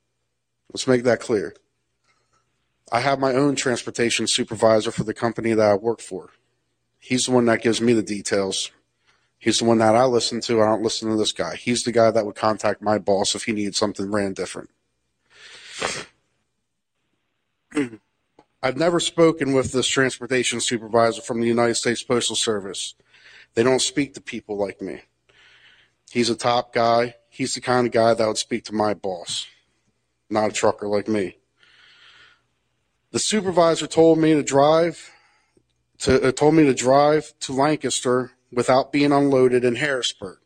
Let's 0.71 0.87
make 0.87 1.03
that 1.03 1.19
clear. 1.19 1.53
I 2.91 2.99
have 2.99 3.19
my 3.19 3.33
own 3.33 3.55
transportation 3.55 4.27
supervisor 4.27 4.91
for 4.91 5.03
the 5.03 5.13
company 5.13 5.53
that 5.53 5.69
I 5.69 5.75
work 5.75 6.01
for. 6.01 6.29
He's 6.99 7.25
the 7.25 7.31
one 7.31 7.45
that 7.45 7.61
gives 7.61 7.81
me 7.81 7.93
the 7.93 8.03
details. 8.03 8.71
He's 9.37 9.59
the 9.59 9.65
one 9.65 9.79
that 9.79 9.95
I 9.95 10.05
listen 10.05 10.41
to. 10.41 10.61
I 10.61 10.65
don't 10.65 10.83
listen 10.83 11.09
to 11.09 11.17
this 11.17 11.31
guy. 11.31 11.55
He's 11.55 11.83
the 11.83 11.91
guy 11.91 12.11
that 12.11 12.25
would 12.25 12.35
contact 12.35 12.81
my 12.81 12.97
boss 12.97 13.35
if 13.35 13.43
he 13.43 13.51
needed 13.51 13.75
something 13.75 14.11
ran 14.11 14.33
different. 14.33 14.69
I've 18.63 18.77
never 18.77 18.99
spoken 18.99 19.53
with 19.53 19.71
this 19.71 19.87
transportation 19.87 20.59
supervisor 20.59 21.21
from 21.21 21.41
the 21.41 21.47
United 21.47 21.75
States 21.75 22.01
Postal 22.01 22.35
Service. 22.35 22.95
They 23.53 23.63
don't 23.63 23.81
speak 23.81 24.13
to 24.15 24.21
people 24.21 24.57
like 24.57 24.81
me. 24.81 25.01
He's 26.11 26.29
a 26.29 26.35
top 26.35 26.73
guy. 26.73 27.15
He's 27.29 27.53
the 27.53 27.61
kind 27.61 27.85
of 27.85 27.93
guy 27.93 28.13
that 28.13 28.27
would 28.27 28.37
speak 28.37 28.63
to 28.65 28.73
my 28.73 28.93
boss, 28.93 29.45
not 30.29 30.49
a 30.49 30.53
trucker 30.53 30.87
like 30.87 31.07
me. 31.07 31.37
The 33.15 33.19
supervisor 33.19 33.87
told 33.87 34.19
me 34.19 34.33
to 34.33 34.43
drive 34.43 35.13
to 35.99 36.21
uh, 36.21 36.31
told 36.33 36.53
me 36.53 36.65
to 36.65 36.73
drive 36.73 37.31
to 37.39 37.53
Lancaster 37.53 38.33
without 38.51 38.91
being 38.91 39.13
unloaded 39.13 39.63
in 39.63 39.75
Harrisburg. 39.75 40.39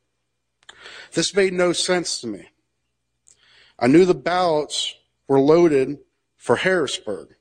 This 1.13 1.33
made 1.33 1.53
no 1.53 1.73
sense 1.73 2.21
to 2.21 2.27
me. 2.27 2.49
I 3.79 3.87
knew 3.87 4.05
the 4.05 4.13
ballots 4.13 4.93
were 5.27 5.39
loaded 5.39 5.97
for 6.37 6.57
Harrisburg, 6.57 7.37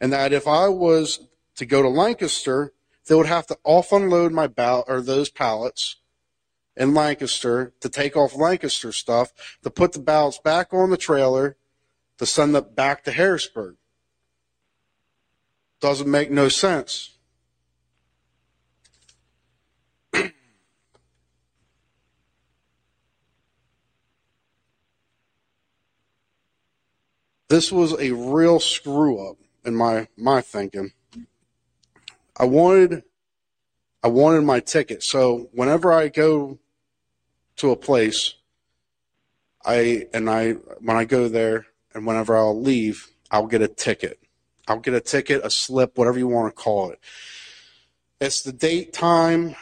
and 0.00 0.12
that 0.12 0.32
if 0.32 0.48
I 0.48 0.66
was 0.66 1.28
to 1.54 1.64
go 1.64 1.80
to 1.80 1.88
Lancaster, 1.88 2.72
they 3.06 3.14
would 3.14 3.26
have 3.26 3.46
to 3.46 3.58
off 3.62 3.92
unload 3.92 4.32
my 4.32 4.48
ballot 4.48 4.86
or 4.88 5.00
those 5.00 5.30
pallets 5.30 5.94
in 6.76 6.92
Lancaster 6.92 7.72
to 7.78 7.88
take 7.88 8.16
off 8.16 8.34
Lancaster 8.34 8.90
stuff 8.90 9.32
to 9.62 9.70
put 9.70 9.92
the 9.92 10.00
ballots 10.00 10.38
back 10.38 10.74
on 10.74 10.90
the 10.90 10.96
trailer 10.96 11.56
to 12.18 12.26
send 12.26 12.52
them 12.52 12.66
back 12.74 13.04
to 13.04 13.12
Harrisburg. 13.12 13.76
Doesn't 15.84 16.10
make 16.10 16.30
no 16.30 16.48
sense. 16.48 17.10
this 27.50 27.70
was 27.70 27.92
a 28.00 28.12
real 28.12 28.58
screw 28.60 29.28
up 29.28 29.36
in 29.66 29.74
my 29.74 30.08
my 30.16 30.40
thinking. 30.40 30.92
I 32.34 32.46
wanted 32.46 33.02
I 34.02 34.08
wanted 34.08 34.44
my 34.44 34.60
ticket. 34.60 35.02
So 35.02 35.50
whenever 35.52 35.92
I 35.92 36.08
go 36.08 36.58
to 37.56 37.72
a 37.72 37.76
place, 37.76 38.36
I 39.66 40.06
and 40.14 40.30
I 40.30 40.52
when 40.80 40.96
I 40.96 41.04
go 41.04 41.28
there 41.28 41.66
and 41.92 42.06
whenever 42.06 42.34
I'll 42.38 42.58
leave, 42.58 43.10
I'll 43.30 43.46
get 43.46 43.60
a 43.60 43.68
ticket. 43.68 44.23
I'll 44.68 44.80
get 44.80 44.94
a 44.94 45.00
ticket, 45.00 45.44
a 45.44 45.50
slip, 45.50 45.98
whatever 45.98 46.18
you 46.18 46.28
want 46.28 46.54
to 46.54 46.62
call 46.62 46.90
it. 46.90 46.98
It's 48.20 48.42
the 48.42 48.52
date, 48.52 48.92
time 48.92 49.54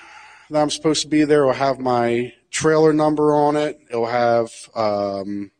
that 0.50 0.62
I'm 0.62 0.70
supposed 0.70 1.02
to 1.02 1.08
be 1.08 1.24
there. 1.24 1.42
It'll 1.42 1.54
have 1.54 1.80
my 1.80 2.32
trailer 2.50 2.92
number 2.92 3.34
on 3.34 3.56
it. 3.56 3.80
It'll 3.90 4.06
have 4.06 4.50
um, 4.74 5.50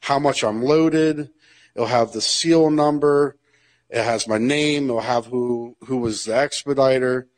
how 0.00 0.18
much 0.18 0.44
I'm 0.44 0.62
loaded. 0.62 1.30
It'll 1.74 1.88
have 1.88 2.12
the 2.12 2.20
seal 2.20 2.70
number. 2.70 3.36
It 3.88 4.02
has 4.02 4.28
my 4.28 4.38
name. 4.38 4.84
It'll 4.84 5.00
have 5.00 5.26
who 5.26 5.76
who 5.84 5.98
was 5.98 6.24
the 6.24 6.34
expediter. 6.34 7.28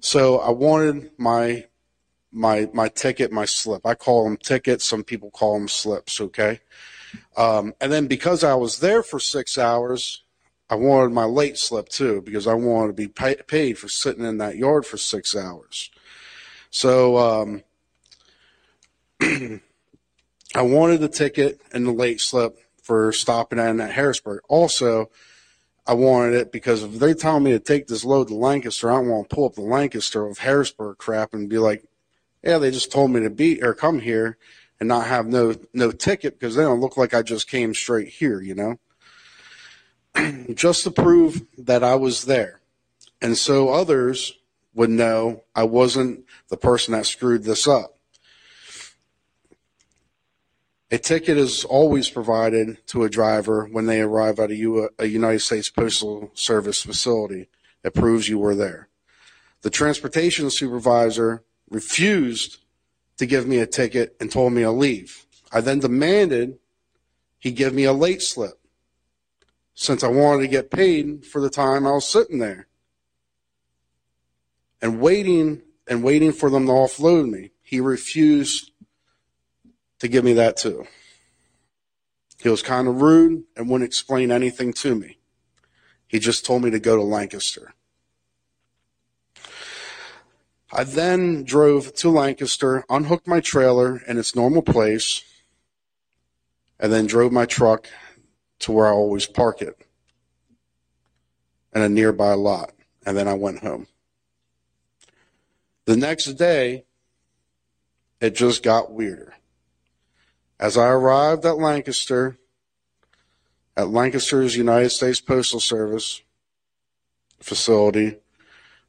So 0.00 0.38
I 0.38 0.50
wanted 0.50 1.10
my 1.18 1.66
my 2.32 2.68
my 2.72 2.88
ticket, 2.88 3.30
my 3.30 3.44
slip. 3.44 3.86
I 3.86 3.94
call 3.94 4.24
them 4.24 4.36
tickets. 4.36 4.84
Some 4.84 5.04
people 5.04 5.30
call 5.30 5.58
them 5.58 5.68
slips. 5.68 6.20
Okay. 6.20 6.60
Um, 7.36 7.74
and 7.80 7.92
then 7.92 8.06
because 8.06 8.42
I 8.42 8.54
was 8.54 8.78
there 8.78 9.02
for 9.02 9.20
six 9.20 9.58
hours, 9.58 10.24
I 10.72 10.74
wanted 10.74 11.12
my 11.12 11.24
late 11.24 11.58
slip 11.58 11.90
too 11.90 12.22
because 12.22 12.46
I 12.46 12.54
wanted 12.54 12.86
to 12.86 12.92
be 12.94 13.06
pay, 13.06 13.36
paid 13.46 13.76
for 13.76 13.88
sitting 13.88 14.24
in 14.24 14.38
that 14.38 14.56
yard 14.56 14.86
for 14.86 14.96
six 14.96 15.36
hours. 15.36 15.90
So 16.70 17.18
um, 17.18 17.62
I 20.54 20.62
wanted 20.62 21.02
the 21.02 21.10
ticket 21.10 21.60
and 21.72 21.86
the 21.86 21.92
late 21.92 22.22
slip 22.22 22.58
for 22.82 23.12
stopping 23.12 23.58
in 23.58 23.82
at 23.82 23.92
Harrisburg. 23.92 24.40
Also, 24.48 25.10
I 25.86 25.92
wanted 25.92 26.36
it 26.36 26.50
because 26.50 26.82
if 26.82 26.98
they 26.98 27.12
tell 27.12 27.38
me 27.38 27.50
to 27.50 27.60
take 27.60 27.86
this 27.86 28.02
load 28.02 28.28
to 28.28 28.34
Lancaster, 28.34 28.90
I 28.90 28.94
don't 28.94 29.10
want 29.10 29.28
to 29.28 29.34
pull 29.34 29.44
up 29.44 29.54
the 29.54 29.60
Lancaster 29.60 30.26
of 30.26 30.38
Harrisburg 30.38 30.96
crap 30.96 31.34
and 31.34 31.50
be 31.50 31.58
like, 31.58 31.84
yeah, 32.42 32.56
they 32.56 32.70
just 32.70 32.90
told 32.90 33.10
me 33.10 33.20
to 33.20 33.30
be 33.30 33.62
or 33.62 33.74
come 33.74 34.00
here 34.00 34.38
and 34.80 34.88
not 34.88 35.06
have 35.06 35.26
no 35.26 35.54
no 35.74 35.90
ticket 35.90 36.40
because 36.40 36.54
they 36.54 36.62
don't 36.62 36.80
look 36.80 36.96
like 36.96 37.12
I 37.12 37.20
just 37.20 37.46
came 37.46 37.74
straight 37.74 38.08
here, 38.08 38.40
you 38.40 38.54
know. 38.54 38.78
just 40.54 40.84
to 40.84 40.90
prove 40.90 41.42
that 41.58 41.82
I 41.82 41.94
was 41.94 42.24
there. 42.24 42.60
And 43.20 43.36
so 43.36 43.70
others 43.70 44.32
would 44.74 44.90
know 44.90 45.44
I 45.54 45.64
wasn't 45.64 46.24
the 46.48 46.56
person 46.56 46.92
that 46.92 47.06
screwed 47.06 47.44
this 47.44 47.68
up. 47.68 47.98
A 50.90 50.98
ticket 50.98 51.38
is 51.38 51.64
always 51.64 52.10
provided 52.10 52.86
to 52.88 53.04
a 53.04 53.08
driver 53.08 53.66
when 53.70 53.86
they 53.86 54.02
arrive 54.02 54.38
at 54.38 54.50
a, 54.50 54.56
U- 54.56 54.90
a 54.98 55.06
United 55.06 55.40
States 55.40 55.70
Postal 55.70 56.30
Service 56.34 56.82
facility. 56.82 57.48
It 57.82 57.94
proves 57.94 58.28
you 58.28 58.38
were 58.38 58.54
there. 58.54 58.88
The 59.62 59.70
transportation 59.70 60.50
supervisor 60.50 61.44
refused 61.70 62.58
to 63.16 63.24
give 63.24 63.46
me 63.46 63.58
a 63.58 63.66
ticket 63.66 64.16
and 64.20 64.30
told 64.30 64.52
me 64.52 64.62
to 64.62 64.70
leave. 64.70 65.24
I 65.50 65.60
then 65.62 65.78
demanded 65.78 66.58
he 67.38 67.52
give 67.52 67.72
me 67.72 67.84
a 67.84 67.92
late 67.92 68.20
slip 68.20 68.58
since 69.74 70.04
I 70.04 70.08
wanted 70.08 70.42
to 70.42 70.48
get 70.48 70.70
paid 70.70 71.24
for 71.24 71.40
the 71.40 71.50
time 71.50 71.86
I 71.86 71.92
was 71.92 72.06
sitting 72.06 72.38
there. 72.38 72.66
And 74.80 75.00
waiting 75.00 75.62
and 75.86 76.02
waiting 76.02 76.32
for 76.32 76.50
them 76.50 76.66
to 76.66 76.72
offload 76.72 77.30
me, 77.30 77.52
he 77.62 77.80
refused 77.80 78.72
to 80.00 80.08
give 80.08 80.24
me 80.24 80.32
that 80.34 80.56
too. 80.56 80.86
He 82.42 82.48
was 82.48 82.62
kind 82.62 82.88
of 82.88 83.00
rude 83.00 83.44
and 83.56 83.68
wouldn't 83.68 83.86
explain 83.86 84.32
anything 84.32 84.72
to 84.74 84.94
me. 84.94 85.18
He 86.08 86.18
just 86.18 86.44
told 86.44 86.62
me 86.62 86.70
to 86.70 86.80
go 86.80 86.96
to 86.96 87.02
Lancaster. 87.02 87.74
I 90.72 90.84
then 90.84 91.44
drove 91.44 91.94
to 91.96 92.10
Lancaster, 92.10 92.84
unhooked 92.88 93.28
my 93.28 93.40
trailer 93.40 94.02
in 94.08 94.18
its 94.18 94.34
normal 94.34 94.62
place, 94.62 95.22
and 96.80 96.92
then 96.92 97.06
drove 97.06 97.30
my 97.30 97.46
truck 97.46 97.88
to 98.62 98.72
where 98.72 98.86
I 98.86 98.92
always 98.92 99.26
park 99.26 99.62
it 99.62 99.78
in 101.74 101.82
a 101.82 101.88
nearby 101.88 102.32
lot. 102.32 102.72
And 103.04 103.16
then 103.16 103.28
I 103.28 103.34
went 103.34 103.60
home. 103.60 103.86
The 105.84 105.96
next 105.96 106.26
day, 106.34 106.84
it 108.20 108.34
just 108.34 108.62
got 108.62 108.92
weirder. 108.92 109.34
As 110.60 110.78
I 110.78 110.88
arrived 110.88 111.44
at 111.44 111.58
Lancaster, 111.58 112.38
at 113.76 113.88
Lancaster's 113.88 114.56
United 114.56 114.90
States 114.90 115.20
Postal 115.20 115.58
Service 115.58 116.22
facility 117.40 118.18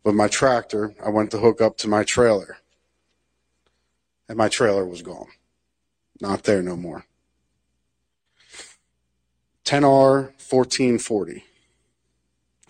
with 0.03 0.13
my 0.13 0.27
tractor, 0.27 0.93
I 1.03 1.09
went 1.09 1.31
to 1.31 1.39
hook 1.39 1.61
up 1.61 1.77
to 1.77 1.87
my 1.87 2.03
trailer. 2.03 2.57
And 4.29 4.37
my 4.37 4.49
trailer 4.49 4.85
was 4.85 5.01
gone. 5.01 5.29
Not 6.21 6.43
there 6.43 6.61
no 6.61 6.75
more. 6.75 7.05
10R 9.65 10.33
1440. 10.49 11.45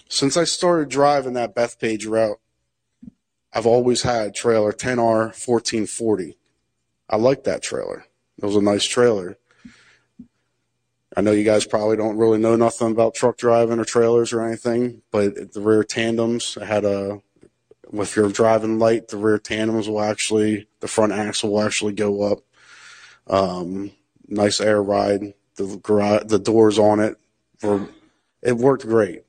Since 0.10 0.38
I 0.38 0.44
started 0.44 0.90
driving 0.90 1.34
that 1.34 1.56
Bethpage 1.56 2.08
route, 2.08 2.40
I've 3.52 3.66
always 3.66 4.04
had 4.04 4.36
trailer 4.36 4.72
10R 4.72 5.34
1440. 5.34 6.38
I 7.10 7.16
like 7.16 7.44
that 7.44 7.64
trailer. 7.64 8.06
It 8.38 8.46
was 8.46 8.56
a 8.56 8.62
nice 8.62 8.86
trailer. 8.86 9.38
I 11.16 11.22
know 11.22 11.32
you 11.32 11.44
guys 11.44 11.66
probably 11.66 11.98
don't 11.98 12.18
really 12.18 12.40
know 12.40 12.56
nothing 12.56 12.92
about 12.92 13.14
truck 13.14 13.38
driving 13.38 13.80
or 13.80 13.86
trailers 13.86 14.34
or 14.34 14.42
anything, 14.42 15.04
but 15.12 15.54
the 15.54 15.62
rear 15.62 15.84
tandems 15.84 16.58
I 16.60 16.66
had 16.66 16.86
a, 16.86 17.22
if 17.92 18.16
you're 18.16 18.30
driving 18.30 18.80
light, 18.80 19.10
the 19.10 19.18
rear 19.18 19.38
tandems 19.38 19.88
will 19.88 20.02
actually, 20.02 20.68
the 20.80 20.88
front 20.88 21.12
axle 21.12 21.52
will 21.52 21.62
actually 21.62 21.94
go 21.94 22.24
up. 22.24 22.40
Um, 23.28 23.92
nice 24.28 24.60
air 24.60 24.82
ride. 24.82 25.34
The 25.56 25.78
garage, 25.78 26.24
the 26.26 26.40
doors 26.40 26.80
on 26.80 27.00
it 27.00 27.18
were, 27.62 27.88
it 28.42 28.58
worked 28.58 28.88
great. 28.88 29.24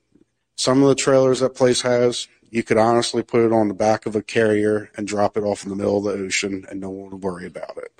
Some 0.55 0.81
of 0.81 0.89
the 0.89 0.95
trailers 0.95 1.39
that 1.41 1.55
place 1.55 1.81
has, 1.81 2.27
you 2.49 2.63
could 2.63 2.77
honestly 2.77 3.21
put 3.21 3.45
it 3.45 3.51
on 3.51 3.67
the 3.67 3.73
back 3.73 4.05
of 4.05 4.15
a 4.15 4.21
carrier 4.21 4.89
and 4.95 5.07
drop 5.07 5.37
it 5.37 5.43
off 5.43 5.63
in 5.63 5.69
the 5.69 5.75
middle 5.75 5.97
of 5.97 6.03
the 6.03 6.23
ocean 6.23 6.65
and 6.69 6.79
no 6.79 6.89
one 6.89 7.11
would 7.11 7.23
worry 7.23 7.45
about 7.45 7.77
it. 7.77 7.91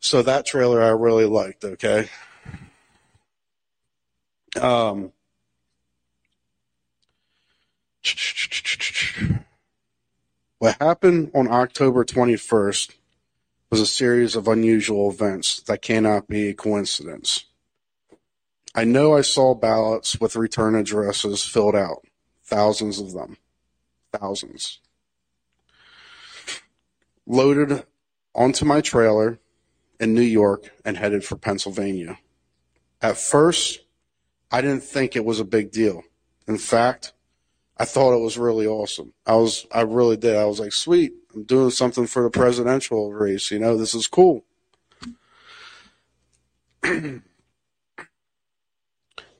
So 0.00 0.22
that 0.22 0.46
trailer 0.46 0.82
I 0.82 0.88
really 0.88 1.26
liked, 1.26 1.64
okay? 1.64 2.08
Um, 4.60 5.12
what 10.58 10.76
happened 10.80 11.30
on 11.34 11.48
October 11.48 12.04
21st 12.04 12.92
was 13.70 13.80
a 13.80 13.86
series 13.86 14.36
of 14.36 14.48
unusual 14.48 15.10
events 15.10 15.60
that 15.62 15.82
cannot 15.82 16.28
be 16.28 16.48
a 16.48 16.54
coincidence. 16.54 17.46
I 18.74 18.84
know 18.84 19.16
I 19.16 19.22
saw 19.22 19.54
ballots 19.54 20.20
with 20.20 20.36
return 20.36 20.74
addresses 20.74 21.42
filled 21.42 21.74
out, 21.74 22.04
thousands 22.44 23.00
of 23.00 23.12
them, 23.12 23.38
thousands. 24.12 24.80
Loaded 27.26 27.84
onto 28.34 28.64
my 28.64 28.80
trailer 28.80 29.38
in 29.98 30.14
New 30.14 30.20
York 30.20 30.70
and 30.84 30.96
headed 30.96 31.24
for 31.24 31.36
Pennsylvania. 31.36 32.18
At 33.00 33.16
first, 33.16 33.80
I 34.50 34.60
didn't 34.60 34.84
think 34.84 35.16
it 35.16 35.24
was 35.24 35.40
a 35.40 35.44
big 35.44 35.72
deal. 35.72 36.02
In 36.46 36.58
fact, 36.58 37.14
I 37.78 37.84
thought 37.84 38.14
it 38.14 38.22
was 38.22 38.38
really 38.38 38.66
awesome. 38.66 39.12
I 39.26 39.34
was, 39.34 39.66
I 39.72 39.82
really 39.82 40.16
did. 40.16 40.36
I 40.36 40.44
was 40.44 40.60
like, 40.60 40.72
sweet, 40.72 41.14
I'm 41.36 41.44
doing 41.44 41.70
something 41.70 42.06
for 42.06 42.22
the 42.22 42.30
presidential 42.30 43.12
race. 43.12 43.50
You 43.50 43.58
know, 43.58 43.76
this 43.76 43.94
is 43.94 44.08
cool. 44.08 44.46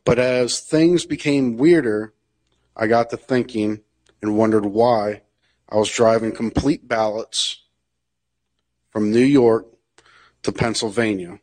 but 0.04 0.18
as 0.18 0.60
things 0.60 1.06
became 1.06 1.56
weirder, 1.56 2.12
I 2.76 2.86
got 2.86 3.08
to 3.10 3.16
thinking 3.16 3.80
and 4.20 4.36
wondered 4.36 4.66
why 4.66 5.22
I 5.70 5.76
was 5.76 5.90
driving 5.90 6.32
complete 6.32 6.86
ballots 6.86 7.62
from 8.90 9.10
New 9.10 9.24
York 9.24 9.66
to 10.42 10.52
Pennsylvania. 10.52 11.40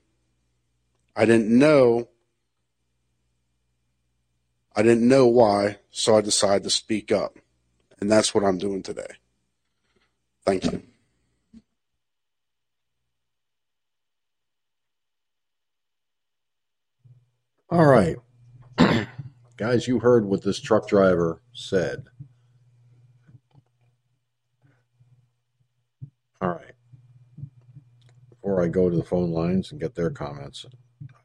I 1.15 1.25
didn't 1.25 1.49
know 1.49 2.09
I 4.75 4.81
didn't 4.81 5.07
know 5.07 5.27
why, 5.27 5.77
so 5.91 6.17
I 6.17 6.21
decided 6.21 6.63
to 6.63 6.71
speak 6.71 7.11
up. 7.11 7.37
And 7.99 8.11
that's 8.11 8.33
what 8.33 8.43
I'm 8.43 8.57
doing 8.57 8.81
today. 8.81 9.05
Thank 10.45 10.65
you. 10.65 10.83
All 17.69 17.85
right. 17.85 18.17
Guys, 19.57 19.87
you 19.87 19.99
heard 19.99 20.25
what 20.25 20.43
this 20.43 20.59
truck 20.59 20.87
driver 20.87 21.41
said. 21.53 22.05
All 26.41 26.49
right. 26.49 26.73
Before 28.29 28.63
I 28.63 28.67
go 28.67 28.89
to 28.89 28.97
the 28.97 29.03
phone 29.03 29.31
lines 29.31 29.71
and 29.71 29.79
get 29.79 29.95
their 29.95 30.09
comments, 30.09 30.65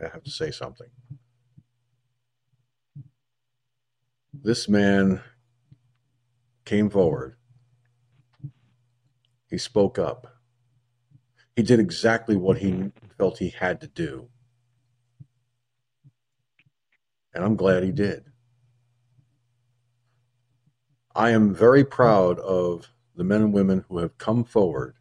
I 0.01 0.09
have 0.09 0.23
to 0.25 0.31
say 0.31 0.51
something. 0.51 0.89
This 4.33 4.69
man 4.69 5.23
came 6.65 6.91
forward. 6.91 7.38
He 9.49 9.59
spoke 9.59 9.99
up. 9.99 10.39
He 11.57 11.63
did 11.63 11.81
exactly 11.81 12.37
what 12.37 12.59
he 12.59 12.71
mm-hmm. 12.71 13.07
felt 13.17 13.39
he 13.39 13.51
had 13.51 13.81
to 13.81 13.89
do. 13.89 14.29
And 17.35 17.45
I'm 17.45 17.57
glad 17.57 17.83
he 17.83 17.93
did. 17.93 18.25
I 21.15 21.31
am 21.31 21.55
very 21.55 21.85
proud 21.85 22.39
of 22.39 22.89
the 23.17 23.25
men 23.25 23.43
and 23.43 23.53
women 23.53 23.85
who 23.89 23.99
have 23.99 24.19
come 24.19 24.45
forward, 24.45 24.95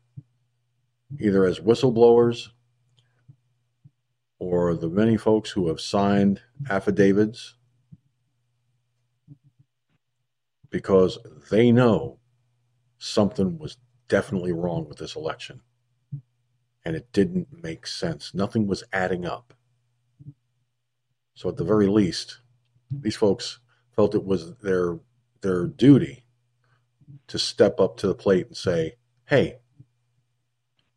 either 1.19 1.45
as 1.45 1.59
whistleblowers 1.59 2.49
or 4.39 4.75
the 4.75 4.89
many 4.89 5.17
folks 5.17 5.51
who 5.51 5.67
have 5.67 5.79
signed 5.79 6.41
affidavits 6.69 7.55
because 10.69 11.17
they 11.49 11.71
know 11.71 12.19
something 12.97 13.57
was 13.57 13.77
definitely 14.07 14.51
wrong 14.51 14.87
with 14.87 14.97
this 14.97 15.15
election. 15.15 15.61
And 16.85 16.95
it 16.95 17.11
didn't 17.11 17.63
make 17.63 17.85
sense. 17.85 18.33
Nothing 18.33 18.67
was 18.67 18.83
adding 18.93 19.25
up. 19.25 19.53
So 21.35 21.49
at 21.49 21.57
the 21.57 21.63
very 21.63 21.87
least, 21.87 22.39
these 22.89 23.15
folks 23.15 23.59
felt 23.95 24.15
it 24.15 24.25
was 24.25 24.55
their 24.57 24.99
their 25.41 25.67
duty 25.67 26.25
to 27.27 27.37
step 27.37 27.79
up 27.79 27.97
to 27.97 28.07
the 28.07 28.15
plate 28.15 28.47
and 28.47 28.57
say, 28.57 28.95
"Hey, 29.25 29.59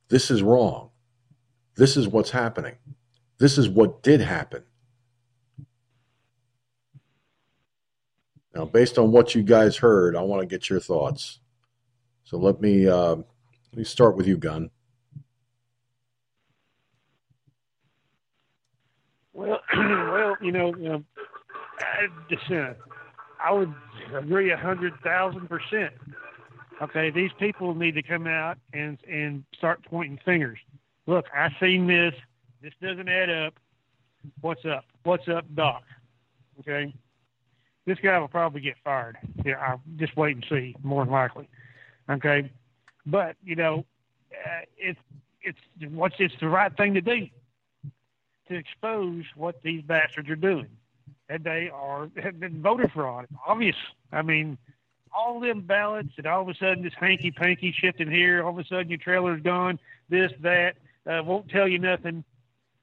this 0.09 0.31
is 0.31 0.43
wrong. 0.43 0.91
This 1.75 1.97
is 1.97 2.09
what's 2.09 2.31
happening. 2.31 2.77
This 3.39 3.59
is 3.59 3.69
what 3.69 4.03
did 4.03 4.21
happen." 4.21 4.65
Now, 8.55 8.65
based 8.65 8.99
on 8.99 9.13
what 9.13 9.35
you 9.35 9.43
guys 9.43 9.79
heard, 9.79 10.17
I 10.17 10.23
want 10.23 10.41
to 10.41 10.47
get 10.47 10.71
your 10.71 10.81
thoughts. 10.81 11.40
So 12.31 12.39
let 12.39 12.61
me 12.61 12.87
uh, 12.87 13.17
let 13.17 13.75
me 13.75 13.83
start 13.83 14.17
with 14.17 14.29
you, 14.29 14.37
Gun. 14.37 14.71
Well, 19.33 19.59
well, 19.77 20.37
you 20.41 20.53
know, 20.53 20.73
you 20.77 20.89
know 20.91 21.05
I, 21.81 22.07
just, 22.29 22.49
uh, 22.53 22.75
I 23.45 23.51
would 23.51 23.75
agree 24.15 24.53
a 24.53 24.57
hundred 24.57 24.93
thousand 25.03 25.49
percent. 25.49 25.93
Okay, 26.81 27.11
these 27.11 27.33
people 27.41 27.75
need 27.75 27.97
to 27.97 28.03
come 28.05 28.29
out 28.29 28.59
and 28.73 28.97
and 29.11 29.43
start 29.59 29.85
pointing 29.85 30.21
fingers. 30.25 30.61
Look, 31.09 31.27
I 31.35 31.49
seen 31.59 31.89
this. 31.89 32.15
This 32.63 32.75
doesn't 32.81 33.09
add 33.09 33.29
up. 33.29 33.55
What's 34.41 34.65
up? 34.65 34.85
What's 35.03 35.27
up, 35.27 35.53
Doc? 35.57 35.83
Okay, 36.61 36.95
this 37.87 37.99
guy 37.99 38.21
will 38.21 38.29
probably 38.29 38.61
get 38.61 38.77
fired. 38.85 39.19
Yeah, 39.45 39.55
I'll 39.55 39.83
just 39.97 40.17
wait 40.17 40.37
and 40.37 40.47
see. 40.49 40.77
More 40.85 41.05
than 41.05 41.13
likely. 41.13 41.49
Okay, 42.11 42.51
but 43.07 43.37
you 43.45 43.57
know, 43.57 43.85
uh, 44.33 44.65
it's 44.77 44.99
it's 45.43 45.59
what's 45.93 46.17
it's 46.19 46.35
the 46.41 46.49
right 46.49 46.77
thing 46.77 46.95
to 46.95 47.01
do 47.01 47.29
to 48.49 48.55
expose 48.57 49.25
what 49.37 49.63
these 49.63 49.83
bastards 49.83 50.29
are 50.29 50.37
doing. 50.37 50.69
And 51.29 51.45
they 51.45 51.71
are 51.73 52.11
have 52.23 52.41
been 52.41 52.61
voter 52.61 52.89
fraud. 52.89 53.27
Obvious. 53.47 53.77
I 54.13 54.23
mean, 54.23 54.59
all 55.15 55.39
them 55.39 55.61
ballots, 55.63 56.11
and 56.17 56.27
all 56.27 56.43
of 56.43 56.49
a 56.49 56.55
sudden 56.55 56.83
this 56.83 56.93
hanky 56.99 57.31
panky 57.31 57.73
shifting 57.73 58.11
here. 58.11 58.43
All 58.43 58.51
of 58.51 58.59
a 58.59 58.65
sudden 58.65 58.89
your 58.89 58.99
trailer's 58.99 59.43
gone. 59.43 59.79
This 60.09 60.33
that 60.41 60.77
uh, 61.09 61.23
won't 61.25 61.49
tell 61.49 61.69
you 61.69 61.79
nothing. 61.79 62.25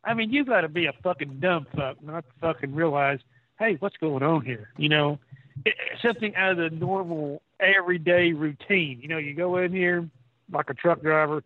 I 0.04 0.14
mean, 0.14 0.32
you 0.32 0.46
got 0.46 0.62
to 0.62 0.70
be 0.70 0.86
a 0.86 0.94
fucking 1.04 1.40
dumb 1.42 1.68
fuck 1.76 2.02
not 2.02 2.24
to 2.26 2.32
fucking 2.40 2.74
realize, 2.74 3.20
hey, 3.60 3.76
what's 3.80 3.98
going 3.98 4.24
on 4.24 4.46
here? 4.46 4.70
You 4.78 4.88
know, 4.88 5.20
it, 5.66 5.76
something 6.02 6.34
out 6.36 6.52
of 6.52 6.58
the 6.58 6.70
normal 6.70 7.42
everyday 7.60 8.34
routine. 8.34 9.00
You 9.02 9.08
know, 9.08 9.18
you 9.18 9.34
go 9.34 9.58
in 9.58 9.72
here 9.72 10.08
like 10.52 10.70
a 10.70 10.74
truck 10.74 11.02
driver, 11.02 11.44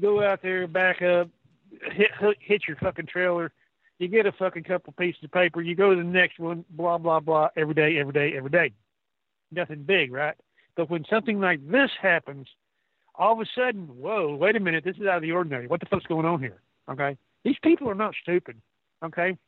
go 0.00 0.22
out 0.22 0.42
there, 0.42 0.66
back 0.66 1.02
up, 1.02 1.28
hit 1.92 2.10
hit 2.40 2.62
your 2.66 2.76
fucking 2.76 3.06
trailer. 3.06 3.52
You 3.98 4.08
get 4.08 4.26
a 4.26 4.32
fucking 4.32 4.64
couple 4.64 4.92
pieces 4.92 5.24
of 5.24 5.32
paper. 5.32 5.62
You 5.62 5.74
go 5.74 5.90
to 5.90 5.96
the 5.96 6.04
next 6.04 6.38
one. 6.38 6.64
Blah 6.70 6.98
blah 6.98 7.20
blah. 7.20 7.48
Every 7.56 7.74
day, 7.74 7.98
every 7.98 8.12
day, 8.12 8.36
every 8.36 8.50
day. 8.50 8.72
Nothing 9.52 9.84
big, 9.84 10.12
right? 10.12 10.34
But 10.76 10.90
when 10.90 11.04
something 11.08 11.40
like 11.40 11.66
this 11.70 11.90
happens, 12.00 12.46
all 13.14 13.32
of 13.32 13.40
a 13.40 13.46
sudden, 13.54 13.86
whoa, 13.86 14.36
wait 14.36 14.56
a 14.56 14.60
minute, 14.60 14.84
this 14.84 14.96
is 14.96 15.06
out 15.06 15.16
of 15.16 15.22
the 15.22 15.32
ordinary. 15.32 15.66
What 15.66 15.80
the 15.80 15.86
fuck's 15.86 16.06
going 16.06 16.26
on 16.26 16.40
here? 16.40 16.60
Okay, 16.90 17.16
these 17.44 17.56
people 17.62 17.88
are 17.88 17.94
not 17.94 18.14
stupid. 18.20 18.60
Okay, 19.04 19.38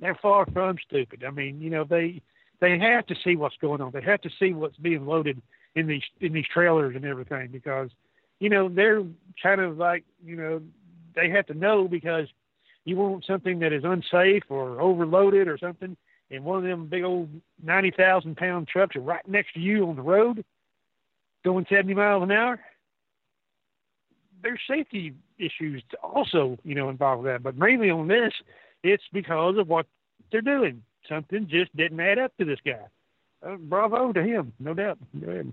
they're 0.00 0.18
far 0.20 0.46
from 0.46 0.76
stupid. 0.84 1.24
I 1.24 1.30
mean, 1.30 1.60
you 1.60 1.70
know, 1.70 1.84
they 1.84 2.22
they 2.60 2.78
have 2.78 3.06
to 3.06 3.14
see 3.24 3.36
what's 3.36 3.56
going 3.60 3.80
on. 3.80 3.92
They 3.92 4.02
have 4.02 4.20
to 4.22 4.30
see 4.38 4.52
what's 4.52 4.76
being 4.76 5.06
loaded 5.06 5.40
in 5.74 5.86
these 5.86 6.02
in 6.20 6.32
these 6.32 6.46
trailers 6.52 6.96
and 6.96 7.04
everything 7.04 7.48
because, 7.52 7.90
you 8.40 8.48
know, 8.48 8.68
they're 8.68 9.02
kind 9.42 9.60
of 9.60 9.76
like, 9.76 10.04
you 10.24 10.36
know, 10.36 10.60
they 11.14 11.30
have 11.30 11.46
to 11.46 11.54
know 11.54 11.86
because 11.88 12.26
you 12.84 12.96
want 12.96 13.24
something 13.26 13.58
that 13.60 13.72
is 13.72 13.84
unsafe 13.84 14.44
or 14.48 14.80
overloaded 14.80 15.46
or 15.46 15.58
something, 15.58 15.96
and 16.30 16.44
one 16.44 16.58
of 16.58 16.64
them 16.64 16.86
big 16.86 17.04
old 17.04 17.28
ninety 17.62 17.90
thousand 17.90 18.36
pound 18.36 18.68
trucks 18.68 18.96
are 18.96 19.00
right 19.00 19.26
next 19.28 19.54
to 19.54 19.60
you 19.60 19.88
on 19.88 19.96
the 19.96 20.02
road, 20.02 20.44
going 21.44 21.66
seventy 21.68 21.94
miles 21.94 22.22
an 22.22 22.32
hour. 22.32 22.60
There's 24.42 24.60
safety 24.68 25.14
issues 25.38 25.82
also, 26.02 26.58
you 26.64 26.74
know, 26.74 26.88
involved 26.88 27.24
with 27.24 27.32
that, 27.32 27.42
but 27.42 27.56
mainly 27.56 27.90
on 27.90 28.08
this, 28.08 28.32
it's 28.82 29.02
because 29.12 29.58
of 29.58 29.68
what 29.68 29.86
they're 30.30 30.40
doing. 30.40 30.82
Something 31.08 31.48
just 31.48 31.74
didn't 31.76 32.00
add 32.00 32.18
up 32.18 32.36
to 32.38 32.44
this 32.44 32.58
guy. 32.64 32.84
Uh, 33.46 33.56
bravo 33.56 34.12
to 34.12 34.22
him, 34.22 34.52
no 34.58 34.74
doubt. 34.74 34.98
Go 35.20 35.30
ahead. 35.30 35.52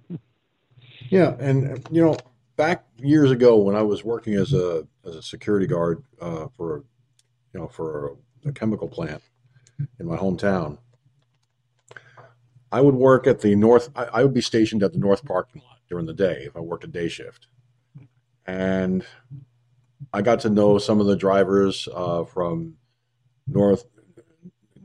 Yeah, 1.10 1.36
and 1.39 1.88
you 1.91 2.01
know, 2.03 2.18
back 2.56 2.86
years 2.97 3.32
ago 3.32 3.58
when 3.58 3.76
I 3.76 3.82
was 3.82 4.03
working 4.03 4.34
as 4.36 4.53
a 4.53 4.88
as 5.06 5.16
a 5.16 5.22
security 5.22 5.68
guard 5.68 6.03
uh, 6.20 6.47
for 6.56 6.84
you 7.53 7.60
know 7.60 7.68
for 7.68 8.18
a, 8.45 8.49
a 8.49 8.51
chemical 8.51 8.88
plant 8.88 9.22
in 9.99 10.08
my 10.08 10.18
hometown, 10.18 10.78
I 12.71 12.82
would 12.82 12.96
work 12.96 13.28
at 13.28 13.42
the 13.42 13.55
north. 13.55 13.89
I, 13.96 14.05
I 14.05 14.24
would 14.24 14.34
be 14.34 14.42
stationed 14.42 14.84
at 14.84 14.93
the 14.93 15.00
north 15.00 15.24
parking 15.25 15.62
lot 15.62 15.79
during 15.89 16.05
the 16.05 16.13
day 16.13 16.43
if 16.46 16.55
I 16.55 16.59
worked 16.59 16.84
a 16.84 16.88
day 16.88 17.08
shift, 17.08 17.47
and 18.46 19.05
I 20.12 20.21
got 20.21 20.39
to 20.42 20.50
know 20.50 20.78
some 20.79 21.00
of 21.00 21.05
the 21.05 21.16
drivers 21.16 21.88
uh, 21.93 22.25
from 22.25 22.75
North 23.47 23.86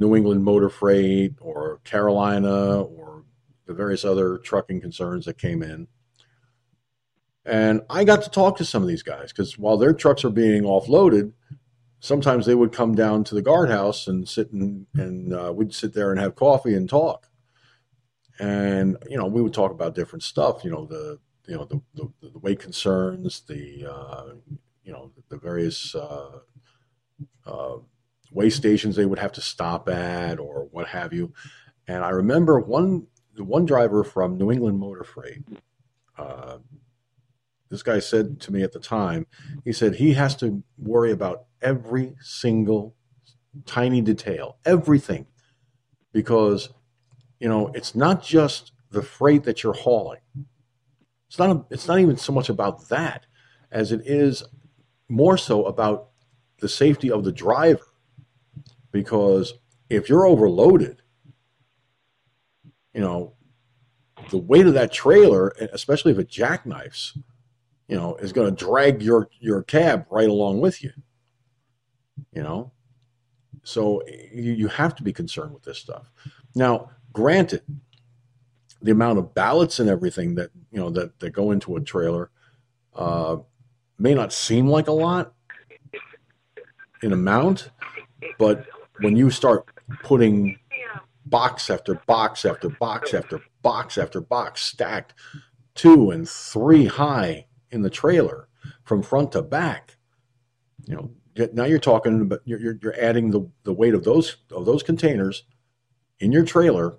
New 0.01 0.16
England 0.16 0.43
Motor 0.43 0.70
Freight 0.70 1.35
or 1.40 1.78
Carolina 1.85 2.82
or 2.82 3.24
the 3.66 3.74
various 3.74 4.05
other 4.05 4.39
trucking 4.39 4.81
concerns 4.81 5.27
that 5.27 5.39
came 5.39 5.62
in. 5.62 5.86
And 7.44 7.82
I 7.89 8.05
got 8.05 8.22
to 8.22 8.31
talk 8.31 8.56
to 8.56 8.64
some 8.64 8.82
of 8.82 8.89
these 8.89 9.02
guys 9.02 9.31
because 9.31 9.59
while 9.59 9.77
their 9.77 9.93
trucks 9.93 10.24
are 10.24 10.31
being 10.31 10.62
offloaded, 10.62 11.32
sometimes 12.01 12.47
they 12.47 12.55
would 12.55 12.72
come 12.72 12.94
down 12.94 13.24
to 13.24 13.35
the 13.35 13.43
guardhouse 13.43 14.09
and 14.09 14.28
sit 14.28 14.51
and, 14.52 14.86
and 14.94 15.35
uh, 15.35 15.52
we'd 15.55 15.74
sit 15.74 15.93
there 15.93 16.10
and 16.10 16.18
have 16.18 16.35
coffee 16.35 16.74
and 16.74 16.89
talk. 16.89 17.28
And, 18.39 18.97
you 19.09 19.18
know, 19.18 19.27
we 19.27 19.43
would 19.43 19.52
talk 19.52 19.70
about 19.70 19.94
different 19.94 20.22
stuff, 20.22 20.64
you 20.64 20.70
know, 20.70 20.86
the, 20.86 21.18
you 21.47 21.56
know, 21.56 21.64
the, 21.64 21.81
the, 21.94 22.31
the 22.31 22.39
weight 22.39 22.59
concerns, 22.59 23.43
the, 23.47 23.86
uh, 23.86 24.35
you 24.82 24.93
know, 24.93 25.12
the 25.28 25.36
various 25.36 25.94
uh, 25.94 26.39
uh, 27.47 27.77
way 28.31 28.51
stations 28.51 28.97
they 28.97 29.07
would 29.07 29.19
have 29.19 29.32
to 29.32 29.40
stop 29.40 29.89
at 29.89 30.39
or 30.39 30.69
what 30.70 30.89
have 30.89 31.12
you. 31.12 31.32
And 31.86 32.05
I 32.05 32.11
remember 32.11 32.61
one, 32.61 33.07
one 33.36 33.65
driver 33.65 34.05
from 34.05 34.39
New 34.39 34.51
England 34.51 34.78
Motor 34.78 35.05
Freight, 35.05 35.43
uh, 36.16 36.59
this 37.70 37.82
guy 37.82 38.01
said 38.01 38.40
to 38.40 38.52
me 38.52 38.62
at 38.62 38.73
the 38.73 38.81
time, 38.81 39.27
he 39.65 39.73
said 39.73 39.94
he 39.94 40.15
has 40.15 40.35
to 40.36 40.62
worry 40.77 41.12
about 41.12 41.44
every 41.62 42.15
single 42.20 42.94
tiny 43.65 44.01
detail, 44.01 44.57
everything, 44.65 45.27
because 46.12 46.70
you 47.39 47.48
know 47.48 47.70
it's 47.74 47.94
not 47.94 48.23
just 48.23 48.73
the 48.90 49.02
freight 49.02 49.44
that 49.44 49.62
you're 49.62 49.73
hauling. 49.73 50.20
It's 51.28 51.39
not. 51.39 51.51
A, 51.51 51.65
it's 51.70 51.86
not 51.86 52.01
even 52.01 52.16
so 52.16 52.32
much 52.32 52.48
about 52.48 52.89
that 52.89 53.27
as 53.70 53.93
it 53.93 54.02
is 54.05 54.43
more 55.09 55.39
so 55.39 55.65
about 55.65 56.09
the 56.59 56.69
safety 56.69 57.11
of 57.11 57.23
the 57.24 57.32
driver, 57.32 57.90
because 58.93 59.55
if 59.89 60.09
you're 60.09 60.27
overloaded, 60.27 61.03
you 62.95 63.01
know, 63.01 63.35
the 64.31 64.39
weight 64.39 64.67
of 64.67 64.75
that 64.75 64.93
trailer, 64.93 65.49
especially 65.73 66.12
if 66.12 66.19
it 66.19 66.29
jackknifes, 66.29 67.17
you 67.89 67.97
know, 67.97 68.15
is 68.17 68.33
going 68.33 68.55
to 68.55 68.65
drag 68.65 69.03
your 69.03 69.29
your 69.41 69.62
cab 69.62 70.07
right 70.11 70.29
along 70.29 70.61
with 70.61 70.83
you. 70.83 70.93
You 72.33 72.43
know, 72.43 72.73
so 73.62 74.03
you, 74.33 74.53
you 74.53 74.69
have 74.69 74.95
to 74.97 75.03
be 75.03 75.12
concerned 75.12 75.53
with 75.53 75.65
this 75.65 75.79
stuff. 75.79 76.11
Now, 76.55 76.91
granted, 77.12 77.62
the 78.83 78.93
amount 78.93 79.19
of 79.19 79.35
ballots 79.35 79.81
and 79.81 79.89
everything 79.89 80.37
that 80.37 80.51
you 80.71 80.79
know 80.79 80.91
that 80.91 81.19
that 81.21 81.31
go 81.31 81.51
into 81.51 81.77
a 81.77 81.81
trailer 81.81 82.31
uh, 82.95 83.37
may 83.99 84.15
not 84.15 84.33
seem 84.33 84.69
like 84.69 84.89
a 84.89 84.93
lot 84.93 85.35
in 87.03 87.12
amount, 87.12 87.71
but 88.39 88.67
when 89.01 89.16
you 89.16 89.31
start 89.31 89.66
putting 90.02 90.56
box 91.27 91.70
after 91.70 91.94
box 92.06 92.44
after 92.44 92.68
box 92.68 93.14
after 93.14 93.40
box 93.62 93.98
after 93.98 94.20
box 94.20 94.62
stacked 94.62 95.14
two 95.74 96.10
and 96.10 96.28
three 96.28 96.86
high 96.86 97.47
in 97.70 97.82
the 97.82 97.90
trailer 97.90 98.48
from 98.85 99.02
front 99.02 99.32
to 99.32 99.43
back. 99.43 99.97
You 100.86 100.97
know, 100.97 101.48
now 101.52 101.64
you're 101.64 101.78
talking 101.78 102.22
about 102.22 102.40
you're, 102.44 102.77
you're, 102.82 103.01
adding 103.01 103.31
the, 103.31 103.48
the 103.62 103.72
weight 103.72 103.94
of 103.94 104.05
those 104.05 104.36
of 104.51 104.66
those 104.66 104.82
containers 104.82 105.44
in 106.18 106.32
your 106.32 106.44
trailer 106.44 106.98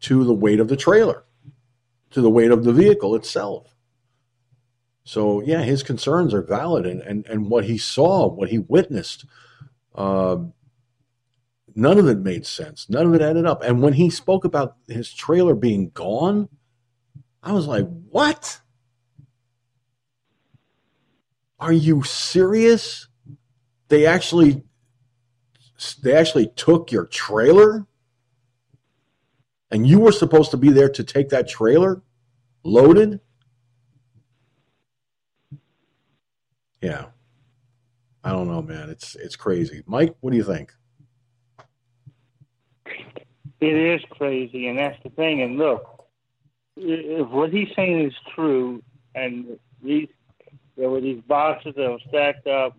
to 0.00 0.24
the 0.24 0.34
weight 0.34 0.60
of 0.60 0.68
the 0.68 0.76
trailer, 0.76 1.24
to 2.10 2.20
the 2.20 2.30
weight 2.30 2.50
of 2.50 2.64
the 2.64 2.72
vehicle 2.72 3.14
itself. 3.14 3.74
So 5.04 5.42
yeah, 5.42 5.62
his 5.62 5.82
concerns 5.82 6.34
are 6.34 6.42
valid, 6.42 6.86
and 6.86 7.02
and, 7.02 7.26
and 7.26 7.50
what 7.50 7.64
he 7.64 7.78
saw, 7.78 8.28
what 8.28 8.48
he 8.48 8.58
witnessed, 8.58 9.26
uh, 9.94 10.38
none 11.76 11.98
of 11.98 12.08
it 12.08 12.18
made 12.18 12.46
sense. 12.46 12.90
None 12.90 13.06
of 13.06 13.14
it 13.14 13.22
added 13.22 13.46
up. 13.46 13.62
And 13.62 13.82
when 13.82 13.92
he 13.92 14.10
spoke 14.10 14.44
about 14.44 14.76
his 14.88 15.12
trailer 15.12 15.54
being 15.54 15.90
gone, 15.90 16.48
I 17.42 17.52
was 17.52 17.68
like, 17.68 17.86
"What? 18.10 18.60
Are 21.60 21.72
you 21.72 22.02
serious? 22.02 23.06
They 23.88 24.06
actually 24.06 24.64
they 26.02 26.16
actually 26.16 26.48
took 26.56 26.90
your 26.90 27.06
trailer?" 27.06 27.86
And 29.70 29.86
you 29.86 30.00
were 30.00 30.12
supposed 30.12 30.50
to 30.52 30.56
be 30.56 30.70
there 30.70 30.88
to 30.88 31.04
take 31.04 31.28
that 31.28 31.48
trailer 31.48 32.02
loaded? 32.64 33.20
Yeah. 36.80 37.06
I 38.22 38.30
don't 38.30 38.48
know, 38.48 38.62
man. 38.62 38.90
It's 38.90 39.14
it's 39.16 39.36
crazy. 39.36 39.82
Mike, 39.86 40.16
what 40.20 40.30
do 40.30 40.36
you 40.36 40.44
think? 40.44 40.72
It 43.60 43.74
is 43.74 44.02
crazy, 44.10 44.68
and 44.68 44.78
that's 44.78 45.02
the 45.02 45.10
thing. 45.10 45.42
And 45.42 45.56
look, 45.56 46.04
if 46.76 47.28
what 47.28 47.52
he's 47.52 47.68
saying 47.74 48.06
is 48.06 48.14
true, 48.34 48.82
and 49.14 49.58
these 49.82 50.08
there 50.76 50.90
were 50.90 51.00
these 51.00 51.22
boxes 51.22 51.74
that 51.76 51.90
were 51.90 51.98
stacked 52.08 52.46
up 52.46 52.76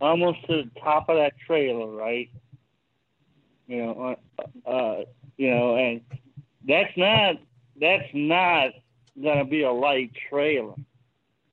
almost 0.00 0.46
to 0.46 0.64
the 0.64 0.80
top 0.80 1.08
of 1.08 1.16
that 1.16 1.32
trailer, 1.46 1.90
right? 1.90 2.30
You 3.66 3.86
know, 3.86 4.16
uh, 4.66 4.68
uh, 4.68 5.04
you 5.38 5.50
know, 5.50 5.76
and 5.76 6.02
that's 6.66 6.94
not 6.96 7.36
that's 7.80 8.08
not 8.12 8.72
gonna 9.20 9.46
be 9.46 9.62
a 9.62 9.72
light 9.72 10.12
trailer. 10.28 10.74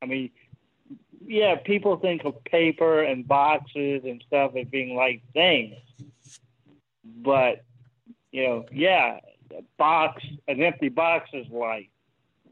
I 0.02 0.06
mean, 0.06 0.32
yeah, 1.26 1.56
people 1.56 1.98
think 1.98 2.26
of 2.26 2.44
paper 2.44 3.04
and 3.04 3.28
boxes 3.28 4.02
and 4.04 4.22
stuff 4.28 4.52
as 4.58 4.68
being 4.68 4.96
light 4.96 5.22
things, 5.34 5.76
but 7.06 7.64
you 8.32 8.44
know, 8.44 8.66
yeah, 8.72 9.20
a 9.52 9.64
box, 9.78 10.24
an 10.48 10.62
empty 10.62 10.90
box 10.90 11.30
is 11.34 11.48
light. 11.50 11.90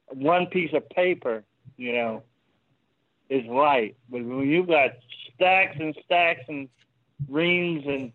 One 0.07 0.47
piece 0.47 0.73
of 0.73 0.89
paper, 0.89 1.43
you 1.77 1.93
know, 1.93 2.23
is 3.29 3.45
light. 3.45 3.95
But 4.09 4.23
when 4.23 4.47
you've 4.47 4.67
got 4.67 4.91
stacks 5.35 5.77
and 5.79 5.95
stacks 6.05 6.41
and 6.47 6.69
reams 7.27 7.85
and 7.85 8.11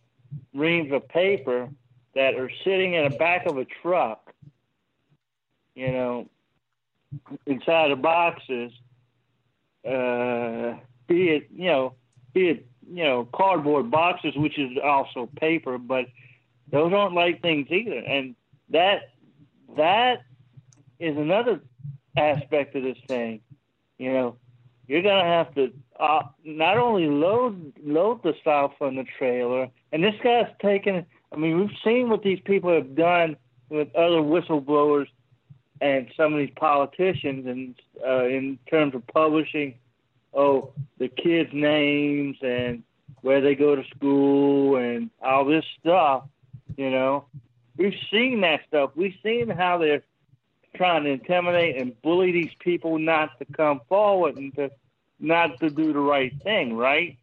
reams 0.55 0.93
of 0.93 1.07
paper 1.09 1.69
that 2.15 2.35
are 2.35 2.51
sitting 2.65 2.95
in 2.95 3.11
the 3.11 3.17
back 3.17 3.47
of 3.47 3.59
a 3.59 3.67
truck, 3.83 4.33
you 5.75 5.91
know, 5.93 6.29
inside 7.47 7.91
of 7.91 8.03
boxes, 8.03 8.73
uh, 9.87 10.75
be 11.07 11.29
it 11.31 11.49
you 11.55 11.67
know, 11.67 11.95
be 12.33 12.49
it 12.49 12.67
you 12.91 13.05
know 13.05 13.29
cardboard 13.33 13.91
boxes, 13.91 14.35
which 14.37 14.59
is 14.59 14.71
also 14.83 15.29
paper, 15.37 15.79
but 15.79 16.07
those 16.73 16.93
aren't 16.93 17.15
light 17.15 17.41
things 17.43 17.69
either, 17.71 17.99
and 17.99 18.35
that 18.71 19.11
that 19.77 20.23
is 20.99 21.17
another 21.17 21.61
aspect 22.17 22.75
of 22.75 22.83
this 22.83 22.99
thing. 23.07 23.41
You 23.99 24.13
know, 24.13 24.37
you're 24.89 25.03
gonna 25.03 25.25
have 25.25 25.55
to 25.55 25.73
uh, 26.01 26.23
not 26.45 26.79
only 26.79 27.07
load 27.07 27.75
load 27.85 28.23
the 28.23 28.35
stuff 28.41 28.73
on 28.81 28.97
the 28.97 29.05
trailer, 29.19 29.69
and 29.93 30.03
this 30.03 30.15
guy's 30.25 30.51
taken. 30.61 31.07
I 31.31 31.37
mean, 31.37 31.59
we've 31.61 31.77
seen 31.85 32.09
what 32.09 32.23
these 32.23 32.41
people 32.45 32.73
have 32.75 32.95
done 32.97 33.37
with 33.69 33.95
other 33.95 34.17
whistleblowers 34.17 35.07
and 35.81 36.11
some 36.17 36.33
of 36.33 36.39
these 36.39 36.53
politicians, 36.57 37.47
and 37.47 37.75
uh, 38.07 38.25
in 38.27 38.59
terms 38.71 38.95
of 38.95 39.07
publishing, 39.09 39.75
oh, 40.33 40.73
the 40.99 41.09
kids' 41.09 41.51
names 41.53 42.37
and 42.43 42.83
where 43.21 43.41
they 43.41 43.55
go 43.55 43.77
to 43.77 43.85
school 43.95 44.77
and 44.77 45.11
all 45.23 45.45
this 45.45 45.65
stuff. 45.81 46.25
You 46.77 46.91
know, 46.91 47.27
we've 47.77 47.99
seen 48.11 48.41
that 48.43 48.61
stuff. 48.69 48.91
We've 48.95 49.15
seen 49.23 49.49
how 49.49 49.79
they're 49.79 50.03
trying 50.75 51.05
to 51.05 51.11
intimidate 51.11 51.81
and 51.81 52.01
bully 52.03 52.33
these 52.33 52.53
people 52.59 52.99
not 52.99 53.39
to 53.39 53.45
come 53.45 53.81
forward 53.89 54.37
and 54.37 54.55
to 54.57 54.71
not 55.21 55.61
to 55.61 55.71
do 55.71 55.93
the 55.93 55.99
right 55.99 56.33
thing, 56.43 56.75
right? 56.75 57.19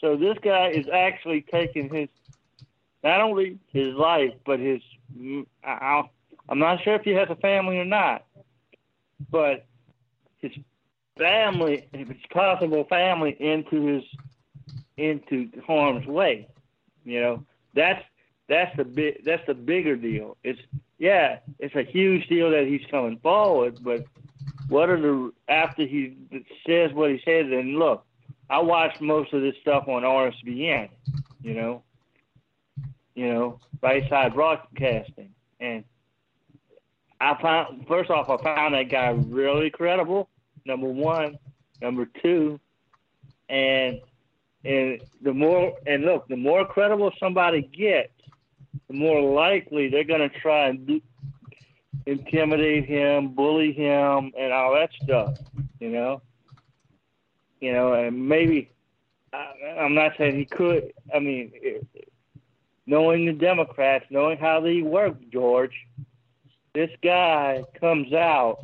So 0.00 0.16
this 0.16 0.36
guy 0.42 0.70
is 0.70 0.86
actually 0.92 1.42
taking 1.42 1.92
his 1.92 2.08
not 3.04 3.20
only 3.20 3.58
his 3.72 3.94
life 3.94 4.32
but 4.44 4.60
his 4.60 4.80
I, 5.62 6.02
I'm 6.48 6.58
not 6.58 6.82
sure 6.82 6.94
if 6.94 7.02
he 7.02 7.10
has 7.12 7.28
a 7.30 7.36
family 7.36 7.78
or 7.78 7.84
not, 7.84 8.24
but 9.30 9.66
his 10.38 10.52
family, 11.18 11.86
his 11.92 12.08
possible 12.32 12.84
family, 12.84 13.36
into 13.38 13.86
his 13.86 14.04
into 14.96 15.50
harm's 15.66 16.06
way. 16.06 16.48
You 17.04 17.20
know, 17.20 17.44
that's 17.74 18.02
that's 18.50 18.76
the 18.76 18.84
big 18.84 19.24
that's 19.24 19.46
the 19.46 19.54
bigger 19.54 19.94
deal. 19.94 20.36
It's 20.42 20.60
yeah, 20.98 21.38
it's 21.60 21.76
a 21.76 21.84
huge 21.84 22.26
deal 22.26 22.50
that 22.50 22.66
he's 22.66 22.84
coming 22.90 23.16
forward, 23.18 23.78
but 23.80 24.04
what 24.68 24.90
are 24.90 25.00
the 25.00 25.32
after 25.48 25.86
he 25.86 26.16
says 26.66 26.92
what 26.92 27.10
he 27.10 27.22
says? 27.24 27.46
And 27.46 27.78
look, 27.78 28.04
I 28.50 28.58
watch 28.58 29.00
most 29.00 29.32
of 29.32 29.42
this 29.42 29.54
stuff 29.60 29.86
on 29.86 30.02
RSBN. 30.02 30.88
You 31.42 31.54
know, 31.54 31.82
you 33.14 33.32
know, 33.32 33.60
right 33.82 34.06
side 34.10 34.34
broadcasting, 34.34 35.32
and 35.60 35.84
I 37.20 37.40
found 37.40 37.86
first 37.86 38.10
off, 38.10 38.28
I 38.28 38.42
found 38.42 38.74
that 38.74 38.90
guy 38.90 39.10
really 39.10 39.70
credible. 39.70 40.28
Number 40.66 40.88
one, 40.88 41.38
number 41.80 42.08
two, 42.20 42.58
and 43.48 44.00
and 44.64 45.00
the 45.22 45.32
more 45.32 45.72
and 45.86 46.04
look, 46.04 46.26
the 46.26 46.36
more 46.36 46.66
credible 46.66 47.12
somebody 47.20 47.62
gets, 47.62 48.12
more 48.88 49.20
likely 49.20 49.88
they're 49.88 50.04
going 50.04 50.28
to 50.28 50.40
try 50.40 50.68
and 50.68 50.86
do, 50.86 51.00
intimidate 52.06 52.86
him, 52.86 53.34
bully 53.34 53.72
him, 53.72 54.32
and 54.38 54.52
all 54.52 54.74
that 54.74 54.90
stuff. 55.02 55.38
You 55.78 55.90
know, 55.90 56.22
you 57.60 57.72
know, 57.72 57.94
and 57.94 58.28
maybe 58.28 58.70
I, 59.32 59.52
I'm 59.78 59.94
not 59.94 60.12
saying 60.18 60.36
he 60.36 60.44
could. 60.44 60.92
I 61.14 61.18
mean, 61.18 61.52
knowing 62.86 63.26
the 63.26 63.32
Democrats, 63.32 64.06
knowing 64.10 64.38
how 64.38 64.60
they 64.60 64.82
work, 64.82 65.16
George 65.32 65.74
this 66.74 66.90
guy 67.02 67.64
comes 67.78 68.12
out 68.12 68.58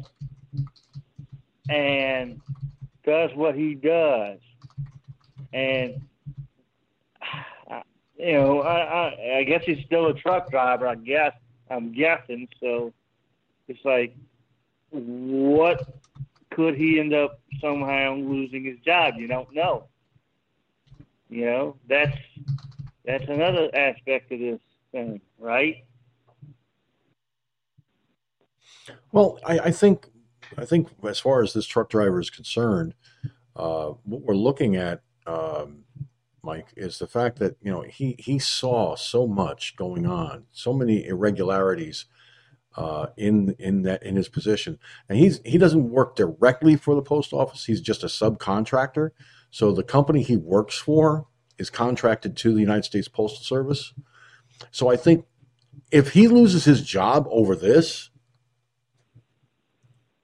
and 1.69 2.41
does 3.05 3.31
what 3.35 3.55
he 3.55 3.75
does, 3.75 4.39
and 5.53 6.01
you 8.19 8.33
know, 8.33 8.61
I, 8.63 9.09
I, 9.09 9.39
I 9.39 9.45
guess 9.45 9.65
he's 9.65 9.85
still 9.85 10.07
a 10.07 10.15
truck 10.15 10.51
driver. 10.51 10.87
I 10.87 10.95
guess 10.95 11.33
I'm 11.71 11.93
guessing. 11.93 12.49
So 12.61 12.93
it's 13.69 13.85
like, 13.85 14.17
what 14.91 16.01
could 16.51 16.77
he 16.77 16.99
end 17.01 17.13
up 17.13 17.41
somehow 17.61 18.15
losing 18.17 18.65
his 18.65 18.79
job? 18.81 19.15
You 19.19 19.27
don't 19.27 19.53
know. 19.55 19.89
You 21.29 21.45
know, 21.45 21.77
that's 21.89 22.17
that's 23.05 23.25
another 23.29 23.69
aspect 23.75 24.31
of 24.33 24.39
this 24.39 24.61
thing, 24.93 25.21
right? 25.39 25.85
Well, 29.13 29.39
I, 29.45 29.59
I 29.59 29.71
think 29.71 30.09
I 30.57 30.65
think 30.65 30.89
as 31.07 31.19
far 31.19 31.43
as 31.43 31.53
this 31.53 31.67
truck 31.67 31.91
driver 31.91 32.21
is 32.21 32.31
concerned, 32.31 32.95
uh, 33.57 33.93
what 34.05 34.23
we're 34.23 34.35
looking 34.35 34.77
at, 34.77 35.03
um, 35.27 35.85
Mike, 36.47 36.69
is 36.77 36.99
the 36.99 37.07
fact 37.07 37.39
that 37.41 37.57
you 37.61 37.71
know 37.71 37.83
he 37.83 38.15
he 38.19 38.39
saw 38.39 38.95
so 38.95 39.27
much 39.27 39.77
going 39.77 40.07
on, 40.07 40.45
so 40.53 40.73
many 40.73 41.05
irregularities 41.05 42.07
uh, 42.77 43.09
in 43.17 43.57
in 43.59 43.83
that 43.83 44.03
in 44.03 44.17
his 44.17 44.29
position, 44.29 44.79
and 45.09 45.19
he's 45.19 45.41
he 45.45 45.59
doesn't 45.59 45.91
work 45.91 46.15
directly 46.15 46.77
for 46.77 46.95
the 46.95 47.03
post 47.03 47.33
office. 47.33 47.67
He's 47.67 47.81
just 47.81 48.05
a 48.05 48.07
subcontractor. 48.07 49.11
So 49.51 49.73
the 49.73 49.83
company 49.83 50.23
he 50.23 50.37
works 50.37 50.79
for 50.79 51.27
is 51.59 51.69
contracted 51.69 52.37
to 52.37 52.55
the 52.55 52.61
United 52.61 52.85
States 52.85 53.09
Postal 53.09 53.43
Service. 53.43 53.93
So 54.71 54.89
I 54.89 54.97
think 54.97 55.25
if 55.91 56.13
he 56.13 56.29
loses 56.29 56.65
his 56.65 56.83
job 56.83 57.27
over 57.31 57.57
this, 57.57 58.11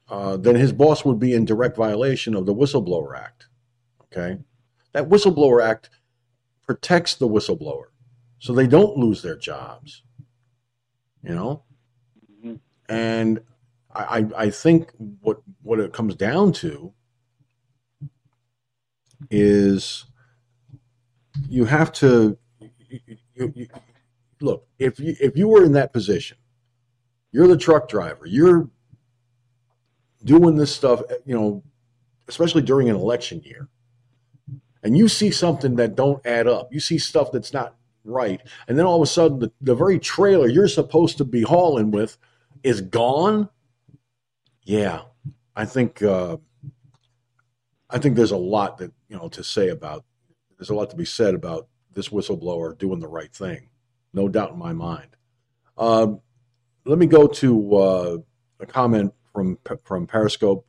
uh, 0.08 0.36
then 0.36 0.56
his 0.56 0.72
boss 0.72 1.04
would 1.04 1.18
be 1.18 1.32
in 1.32 1.44
direct 1.44 1.76
violation 1.76 2.34
of 2.34 2.46
the 2.46 2.54
Whistleblower 2.54 3.18
Act. 3.18 3.46
Okay? 4.04 4.38
That 4.92 5.08
Whistleblower 5.08 5.64
Act 5.64 5.88
protects 6.66 7.14
the 7.14 7.28
whistleblower 7.28 7.86
so 8.39 8.52
they 8.52 8.66
don't 8.66 8.97
lose 8.97 9.22
their 9.22 9.36
jobs. 9.36 10.02
You 11.22 11.34
know? 11.34 11.62
Mm-hmm. 12.44 12.55
And 12.89 13.40
I, 13.94 14.26
I 14.36 14.51
think 14.51 14.90
what 15.20 15.43
what 15.62 15.78
it 15.78 15.93
comes 15.93 16.14
down 16.14 16.52
to 16.55 16.93
is 19.30 20.06
you 21.48 21.66
have 21.66 21.93
to 21.93 22.39
you, 23.34 23.52
you, 23.55 23.68
look 24.40 24.66
if 24.78 24.98
you 24.98 25.14
if 25.20 25.36
you 25.36 25.47
were 25.47 25.64
in 25.64 25.72
that 25.72 25.93
position, 25.93 26.39
you're 27.32 27.48
the 27.48 27.56
truck 27.56 27.89
driver, 27.89 28.26
you're 28.26 28.70
doing 30.24 30.56
this 30.56 30.74
stuff, 30.74 31.02
you 31.26 31.34
know, 31.34 31.62
especially 32.28 32.62
during 32.62 32.89
an 32.89 32.97
election 32.97 33.43
year, 33.44 33.68
and 34.82 34.96
you 34.96 35.09
see 35.09 35.30
something 35.30 35.76
that 35.76 35.94
don't 35.94 36.24
add 36.26 36.46
up, 36.46 36.72
you 36.72 36.80
see 36.80 36.98
stuff 36.98 37.32
that's 37.32 37.52
not 37.52 37.76
right, 38.04 38.40
and 38.66 38.78
then 38.78 38.86
all 38.86 38.96
of 38.96 39.02
a 39.02 39.10
sudden 39.10 39.38
the, 39.38 39.52
the 39.60 39.74
very 39.74 39.98
trailer 39.98 40.48
you're 40.48 40.68
supposed 40.68 41.18
to 41.18 41.24
be 41.24 41.42
hauling 41.42 41.90
with 41.90 42.18
is 42.62 42.80
gone. 42.80 43.48
Yeah, 44.64 45.02
I 45.56 45.64
think 45.64 46.02
uh, 46.02 46.36
I 47.90 47.98
think 47.98 48.16
there's 48.16 48.30
a 48.30 48.36
lot 48.36 48.78
that 48.78 48.92
you 49.09 49.16
know 49.16 49.28
to 49.28 49.44
say 49.44 49.68
about. 49.68 50.04
There's 50.59 50.70
a 50.70 50.74
lot 50.74 50.90
to 50.90 50.96
be 50.96 51.04
said 51.04 51.34
about 51.34 51.68
this 51.92 52.09
whistleblower 52.09 52.76
doing 52.78 53.00
the 53.00 53.09
right 53.09 53.32
thing, 53.32 53.68
no 54.12 54.28
doubt 54.28 54.52
in 54.52 54.59
my 54.59 54.72
mind. 54.72 55.16
Um, 55.76 56.20
let 56.84 56.98
me 56.98 57.06
go 57.06 57.26
to 57.26 57.76
uh, 57.76 58.18
a 58.60 58.66
comment 58.66 59.12
from 59.32 59.59
from 59.84 60.06
Periscope. 60.06 60.66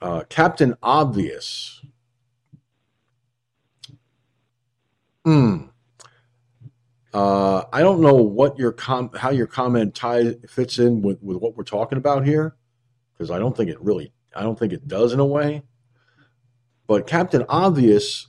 Uh, 0.00 0.24
Captain 0.28 0.74
Obvious. 0.82 1.80
Hmm. 5.24 5.66
Uh, 7.14 7.64
I 7.72 7.80
don't 7.80 8.00
know 8.00 8.14
what 8.14 8.58
your 8.58 8.72
com- 8.72 9.10
how 9.14 9.30
your 9.30 9.46
comment 9.46 9.94
tie 9.94 10.34
fits 10.48 10.78
in 10.78 11.02
with, 11.02 11.22
with 11.22 11.36
what 11.36 11.56
we're 11.56 11.64
talking 11.64 11.98
about 11.98 12.24
here, 12.24 12.56
because 13.12 13.30
I 13.30 13.38
don't 13.38 13.56
think 13.56 13.68
it 13.70 13.80
really 13.80 14.12
I 14.34 14.42
don't 14.42 14.58
think 14.58 14.72
it 14.72 14.88
does 14.88 15.12
in 15.12 15.20
a 15.20 15.26
way. 15.26 15.62
But 16.86 17.06
Captain 17.06 17.44
Obvious 17.48 18.28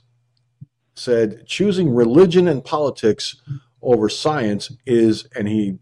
said 0.94 1.46
choosing 1.46 1.90
religion 1.94 2.46
and 2.46 2.64
politics 2.64 3.40
over 3.82 4.08
science 4.08 4.72
is, 4.86 5.26
and 5.34 5.48
he 5.48 5.78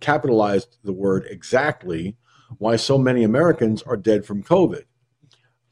capitalized 0.00 0.78
the 0.82 0.92
word 0.92 1.26
exactly, 1.28 2.16
why 2.58 2.76
so 2.76 2.98
many 2.98 3.24
Americans 3.24 3.82
are 3.82 3.96
dead 3.96 4.24
from 4.24 4.42
COVID. 4.42 4.84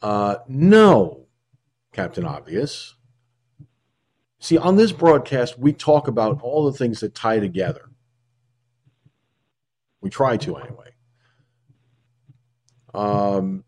Uh, 0.01 0.37
no, 0.49 1.27
Captain 1.93 2.25
Obvious. 2.25 2.95
See, 4.43 4.59
on 4.59 4.75
this 4.75 4.91
broadcast, 4.91 5.57
we 5.57 5.73
talk 5.73 6.09
about 6.09 6.43
all 6.43 6.65
the 6.65 6.77
things 6.77 6.99
that 6.99 7.15
tie 7.15 7.39
together. 7.39 7.89
We 10.01 10.11
try 10.11 10.37
to, 10.39 10.57
anyway. 10.57 10.95
Um, 12.93 13.63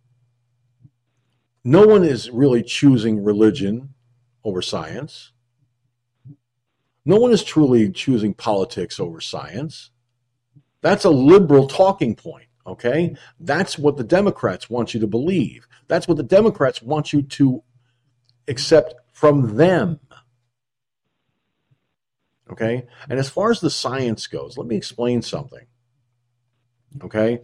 no 1.62 1.86
one 1.86 2.02
is 2.02 2.28
really 2.28 2.64
choosing 2.64 3.22
religion 3.22 3.94
over 4.42 4.60
science. 4.60 5.30
No 7.04 7.18
one 7.18 7.30
is 7.30 7.44
truly 7.44 7.88
choosing 7.92 8.34
politics 8.34 8.98
over 8.98 9.20
science. 9.20 9.92
That's 10.80 11.04
a 11.04 11.10
liberal 11.10 11.68
talking 11.68 12.16
point, 12.16 12.48
okay? 12.66 13.14
That's 13.38 13.78
what 13.78 13.96
the 13.96 14.02
Democrats 14.02 14.68
want 14.68 14.92
you 14.92 14.98
to 14.98 15.06
believe. 15.06 15.68
That's 15.86 16.08
what 16.08 16.16
the 16.16 16.24
Democrats 16.24 16.82
want 16.82 17.12
you 17.12 17.22
to 17.22 17.62
accept 18.48 18.94
from 19.12 19.56
them. 19.56 20.00
Okay. 22.50 22.86
And 23.08 23.18
as 23.18 23.28
far 23.28 23.50
as 23.50 23.60
the 23.60 23.70
science 23.70 24.26
goes, 24.26 24.58
let 24.58 24.66
me 24.66 24.76
explain 24.76 25.22
something. 25.22 25.66
Okay. 27.02 27.40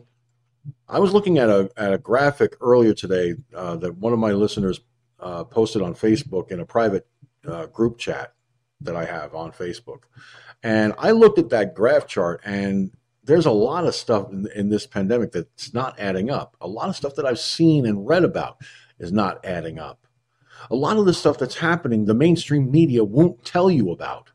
I 0.88 0.98
was 0.98 1.12
looking 1.12 1.38
at 1.38 1.48
a, 1.48 1.70
at 1.76 1.92
a 1.92 1.98
graphic 1.98 2.56
earlier 2.60 2.92
today 2.92 3.34
uh, 3.54 3.76
that 3.76 3.96
one 3.96 4.12
of 4.12 4.18
my 4.18 4.32
listeners 4.32 4.80
uh, 5.18 5.44
posted 5.44 5.82
on 5.82 5.94
Facebook 5.94 6.50
in 6.50 6.60
a 6.60 6.66
private 6.66 7.06
uh, 7.46 7.66
group 7.66 7.98
chat 7.98 8.34
that 8.82 8.96
I 8.96 9.04
have 9.04 9.34
on 9.34 9.52
Facebook. 9.52 10.02
And 10.62 10.92
I 10.98 11.12
looked 11.12 11.38
at 11.38 11.50
that 11.50 11.74
graph 11.74 12.06
chart, 12.06 12.42
and 12.44 12.90
there's 13.24 13.46
a 13.46 13.50
lot 13.50 13.86
of 13.86 13.94
stuff 13.94 14.30
in, 14.30 14.46
in 14.54 14.68
this 14.68 14.86
pandemic 14.86 15.32
that's 15.32 15.72
not 15.72 15.98
adding 15.98 16.30
up. 16.30 16.56
A 16.60 16.68
lot 16.68 16.88
of 16.88 16.96
stuff 16.96 17.14
that 17.14 17.26
I've 17.26 17.38
seen 17.38 17.86
and 17.86 18.06
read 18.06 18.24
about 18.24 18.58
is 18.98 19.12
not 19.12 19.44
adding 19.44 19.78
up. 19.78 20.06
A 20.70 20.74
lot 20.74 20.98
of 20.98 21.06
the 21.06 21.14
stuff 21.14 21.38
that's 21.38 21.56
happening, 21.56 22.04
the 22.04 22.14
mainstream 22.14 22.70
media 22.70 23.02
won't 23.02 23.44
tell 23.44 23.70
you 23.70 23.90
about 23.90 24.29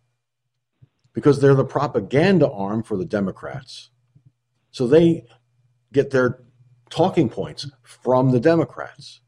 because 1.15 1.39
they're 1.39 1.55
the 1.55 1.65
propaganda 1.65 2.51
arm 2.51 2.83
for 2.83 2.97
the 2.97 3.05
Democrats. 3.05 3.89
So 4.69 4.85
they 4.85 5.25
get 5.93 6.11
their 6.11 6.43
talking 6.89 7.29
points 7.29 7.71
from 7.81 8.31
the 8.31 8.39
Democrats. 8.39 9.21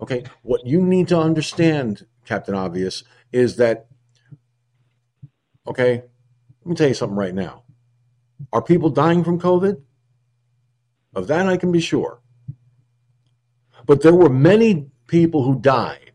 Okay, 0.00 0.24
what 0.42 0.66
you 0.66 0.80
need 0.80 1.08
to 1.08 1.18
understand, 1.18 2.06
Captain 2.26 2.54
Obvious, 2.54 3.02
is 3.32 3.56
that, 3.56 3.86
okay, 5.66 6.02
let 6.60 6.66
me 6.66 6.76
tell 6.76 6.88
you 6.88 6.94
something 6.94 7.16
right 7.16 7.34
now. 7.34 7.64
Are 8.52 8.62
people 8.62 8.90
dying 8.90 9.24
from 9.24 9.40
COVID? 9.40 9.80
Of 11.14 11.26
that 11.28 11.48
I 11.48 11.56
can 11.56 11.72
be 11.72 11.80
sure. 11.80 12.20
But 13.86 14.02
there 14.02 14.14
were 14.14 14.28
many 14.28 14.90
people 15.06 15.44
who 15.44 15.58
died. 15.58 16.12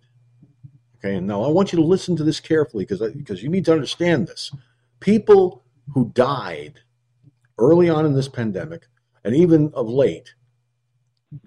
Okay, 0.97 1.15
and 1.15 1.27
now 1.27 1.43
I 1.43 1.49
want 1.49 1.73
you 1.73 1.77
to 1.77 1.85
listen 1.85 2.15
to 2.15 2.23
this 2.23 2.39
carefully 2.39 2.85
because 2.85 3.01
because 3.11 3.43
you 3.43 3.49
need 3.49 3.65
to 3.65 3.73
understand 3.73 4.27
this 4.27 4.51
people 4.99 5.63
who 5.93 6.11
died 6.13 6.81
early 7.57 7.89
on 7.89 8.05
in 8.05 8.13
this 8.13 8.27
pandemic 8.27 8.87
and 9.23 9.35
even 9.35 9.71
of 9.73 9.87
late, 9.87 10.35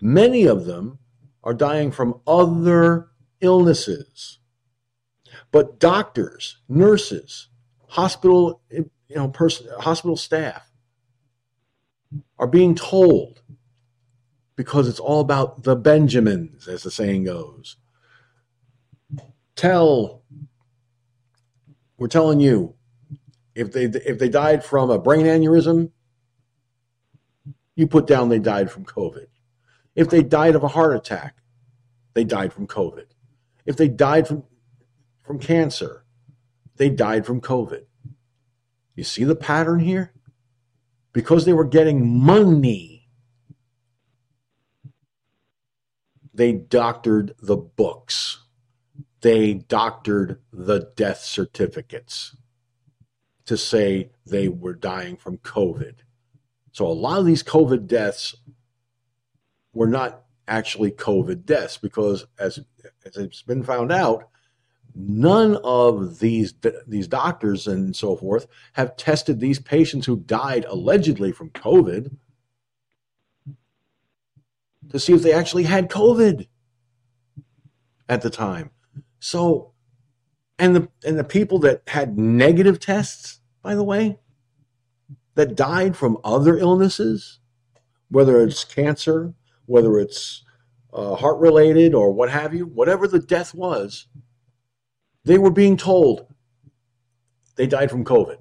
many 0.00 0.44
of 0.46 0.64
them 0.64 0.98
are 1.44 1.54
dying 1.54 1.90
from 1.90 2.20
other 2.26 3.08
illnesses. 3.40 4.38
But 5.50 5.78
doctors, 5.78 6.58
nurses, 6.68 7.48
hospital, 7.88 8.60
you 8.70 8.90
know, 9.10 9.28
person, 9.28 9.68
hospital 9.78 10.16
staff 10.16 10.70
are 12.38 12.46
being 12.46 12.74
told 12.74 13.42
because 14.56 14.88
it's 14.88 14.98
all 14.98 15.20
about 15.20 15.62
the 15.62 15.76
Benjamins, 15.76 16.66
as 16.66 16.82
the 16.82 16.90
saying 16.90 17.24
goes. 17.24 17.76
Tell, 19.54 20.22
we're 21.96 22.08
telling 22.08 22.40
you, 22.40 22.74
if 23.58 23.72
they 23.72 23.84
if 23.84 24.18
they 24.20 24.28
died 24.28 24.64
from 24.64 24.88
a 24.88 25.00
brain 25.00 25.26
aneurysm, 25.26 25.90
you 27.74 27.88
put 27.88 28.06
down 28.06 28.28
they 28.28 28.38
died 28.38 28.70
from 28.70 28.84
COVID. 28.84 29.26
If 29.96 30.08
they 30.08 30.22
died 30.22 30.54
of 30.54 30.62
a 30.62 30.68
heart 30.68 30.94
attack, 30.94 31.38
they 32.14 32.22
died 32.22 32.52
from 32.52 32.68
COVID. 32.68 33.06
If 33.66 33.76
they 33.76 33.88
died 33.88 34.28
from 34.28 34.44
from 35.22 35.40
cancer, 35.40 36.04
they 36.76 36.88
died 36.88 37.26
from 37.26 37.40
COVID. 37.40 37.86
You 38.94 39.02
see 39.02 39.24
the 39.24 39.34
pattern 39.34 39.80
here? 39.80 40.12
Because 41.12 41.44
they 41.44 41.52
were 41.52 41.64
getting 41.64 42.16
money, 42.16 43.08
they 46.32 46.52
doctored 46.52 47.34
the 47.42 47.56
books. 47.56 48.44
They 49.20 49.54
doctored 49.54 50.40
the 50.52 50.92
death 50.94 51.22
certificates 51.22 52.36
to 53.48 53.56
say 53.56 54.10
they 54.26 54.46
were 54.46 54.74
dying 54.74 55.16
from 55.16 55.38
COVID. 55.38 55.94
So 56.70 56.86
a 56.86 56.92
lot 56.92 57.18
of 57.18 57.24
these 57.24 57.42
COVID 57.42 57.86
deaths 57.86 58.36
were 59.72 59.86
not 59.86 60.24
actually 60.46 60.90
COVID 60.90 61.46
deaths 61.46 61.78
because, 61.78 62.26
as, 62.38 62.60
as 63.06 63.16
it's 63.16 63.40
been 63.40 63.62
found 63.62 63.90
out, 63.90 64.28
none 64.94 65.56
of 65.64 66.18
these 66.18 66.52
these 66.86 67.08
doctors 67.08 67.66
and 67.66 67.96
so 67.96 68.16
forth 68.16 68.46
have 68.74 68.96
tested 68.96 69.40
these 69.40 69.60
patients 69.60 70.04
who 70.04 70.16
died 70.16 70.66
allegedly 70.66 71.32
from 71.32 71.48
COVID 71.50 72.16
to 74.90 75.00
see 75.00 75.14
if 75.14 75.22
they 75.22 75.32
actually 75.32 75.64
had 75.64 75.88
COVID 75.88 76.46
at 78.10 78.20
the 78.20 78.30
time. 78.30 78.70
So, 79.20 79.72
and 80.58 80.76
the 80.76 80.88
and 81.02 81.18
the 81.18 81.24
people 81.24 81.58
that 81.60 81.82
had 81.86 82.18
negative 82.18 82.78
tests 82.78 83.37
by 83.68 83.74
the 83.74 83.84
way, 83.84 84.18
that 85.34 85.54
died 85.54 85.94
from 85.94 86.16
other 86.24 86.56
illnesses, 86.56 87.38
whether 88.08 88.42
it's 88.42 88.64
cancer, 88.64 89.34
whether 89.66 89.98
it's 89.98 90.42
uh, 90.90 91.14
heart 91.16 91.38
related 91.38 91.92
or 91.92 92.10
what 92.10 92.30
have 92.30 92.54
you, 92.54 92.64
whatever 92.64 93.06
the 93.06 93.18
death 93.18 93.54
was, 93.54 94.06
they 95.26 95.36
were 95.36 95.50
being 95.50 95.76
told 95.76 96.34
they 97.56 97.66
died 97.66 97.90
from 97.90 98.06
COVID. 98.06 98.38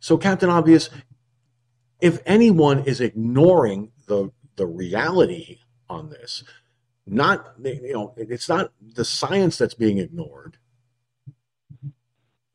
So, 0.00 0.18
Captain 0.18 0.50
Obvious, 0.50 0.90
if 2.00 2.18
anyone 2.26 2.80
is 2.80 3.00
ignoring 3.00 3.92
the, 4.08 4.32
the 4.56 4.66
reality 4.66 5.60
on 5.88 6.10
this, 6.10 6.42
not 7.06 7.54
you 7.62 7.92
know, 7.92 8.12
it's 8.16 8.48
not 8.48 8.72
the 8.80 9.04
science 9.04 9.56
that's 9.56 9.74
being 9.74 9.98
ignored 9.98 10.56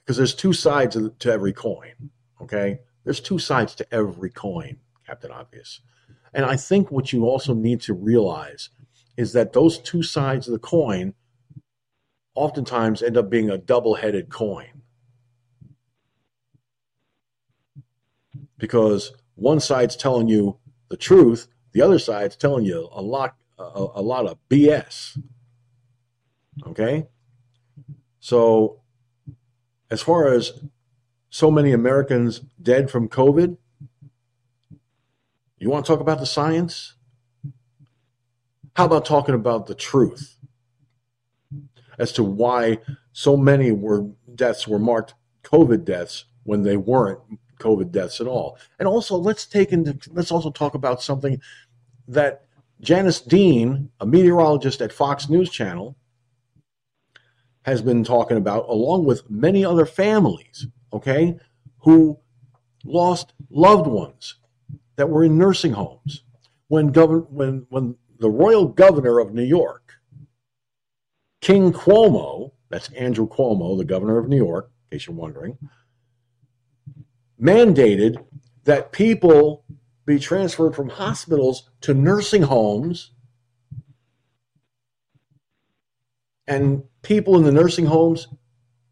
because 0.05 0.17
there's 0.17 0.35
two 0.35 0.53
sides 0.53 0.97
to 1.19 1.31
every 1.31 1.53
coin. 1.53 2.11
Okay, 2.41 2.79
there's 3.03 3.19
two 3.19 3.39
sides 3.39 3.75
to 3.75 3.93
every 3.93 4.29
coin, 4.29 4.77
Captain 5.05 5.31
Obvious. 5.31 5.81
And 6.33 6.45
I 6.45 6.57
think 6.57 6.91
what 6.91 7.13
you 7.13 7.25
also 7.25 7.53
need 7.53 7.81
to 7.81 7.93
realize 7.93 8.69
is 9.17 9.33
that 9.33 9.53
those 9.53 9.79
two 9.79 10.03
sides 10.03 10.47
of 10.47 10.51
the 10.51 10.59
coin 10.59 11.13
oftentimes 12.35 13.01
end 13.01 13.15
up 13.15 13.29
being 13.29 13.49
a 13.49 13.57
double-headed 13.57 14.29
coin. 14.29 14.75
because 18.57 19.13
one 19.35 19.59
side's 19.59 19.95
telling 19.95 20.27
you 20.27 20.57
the 20.89 20.97
truth, 20.97 21.47
the 21.73 21.81
other 21.81 21.99
side's 21.99 22.35
telling 22.35 22.65
you 22.65 22.89
a 22.91 23.01
lot 23.01 23.35
a, 23.57 23.87
a 23.95 24.01
lot 24.01 24.25
of 24.25 24.37
BS. 24.49 25.21
Okay? 26.67 27.07
So 28.19 28.81
as 29.95 30.01
far 30.01 30.27
as 30.27 30.51
so 31.29 31.49
many 31.49 31.71
Americans 31.71 32.41
dead 32.61 32.91
from 32.91 33.07
COVID, 33.07 33.55
you 35.57 35.69
want 35.69 35.85
to 35.85 35.89
talk 35.89 36.01
about 36.01 36.19
the 36.19 36.25
science? 36.25 36.95
How 38.75 38.83
about 38.83 39.05
talking 39.05 39.35
about 39.35 39.67
the 39.67 39.73
truth 39.73 40.35
as 41.97 42.11
to 42.11 42.23
why 42.25 42.79
so 43.13 43.37
many 43.37 43.71
were 43.71 44.05
deaths 44.35 44.67
were 44.67 44.79
marked 44.79 45.13
COVID 45.43 45.85
deaths 45.85 46.25
when 46.43 46.63
they 46.63 46.75
weren't 46.75 47.21
COVID 47.61 47.89
deaths 47.93 48.19
at 48.19 48.27
all? 48.27 48.57
And 48.79 48.89
also, 48.89 49.15
let's 49.15 49.45
take 49.45 49.71
into 49.71 49.97
let's 50.11 50.29
also 50.29 50.51
talk 50.51 50.73
about 50.73 51.01
something 51.01 51.39
that 52.09 52.43
Janice 52.81 53.21
Dean, 53.21 53.91
a 54.01 54.05
meteorologist 54.05 54.81
at 54.81 54.91
Fox 54.91 55.29
News 55.29 55.49
Channel, 55.49 55.95
has 57.65 57.81
been 57.81 58.03
talking 58.03 58.37
about, 58.37 58.69
along 58.69 59.05
with 59.05 59.27
many 59.27 59.65
other 59.65 59.87
families, 59.87 60.67
okay, 60.93 61.35
who 61.79 62.19
lost 62.83 63.33
loved 63.49 63.87
ones 63.87 64.35
that 64.97 65.09
were 65.09 65.23
in 65.23 65.35
nursing 65.35 65.73
homes. 65.73 66.23
When 66.67 66.91
govern 66.91 67.21
when 67.31 67.65
when 67.69 67.95
the 68.19 68.29
royal 68.29 68.67
governor 68.67 69.17
of 69.17 69.33
New 69.33 69.43
York, 69.43 69.93
King 71.41 71.73
Cuomo, 71.73 72.51
that's 72.69 72.89
Andrew 72.89 73.27
Cuomo, 73.27 73.75
the 73.75 73.83
governor 73.83 74.19
of 74.19 74.29
New 74.29 74.37
York, 74.37 74.69
in 74.91 74.97
case 74.99 75.07
you're 75.07 75.15
wondering, 75.15 75.57
mandated 77.41 78.23
that 78.65 78.91
people 78.91 79.65
be 80.05 80.19
transferred 80.19 80.75
from 80.75 80.89
hospitals 80.89 81.71
to 81.81 81.95
nursing 81.95 82.43
homes 82.43 83.11
and 86.47 86.83
people 87.05 87.37
in 87.37 87.43
the 87.43 87.51
nursing 87.51 87.85
homes 87.85 88.27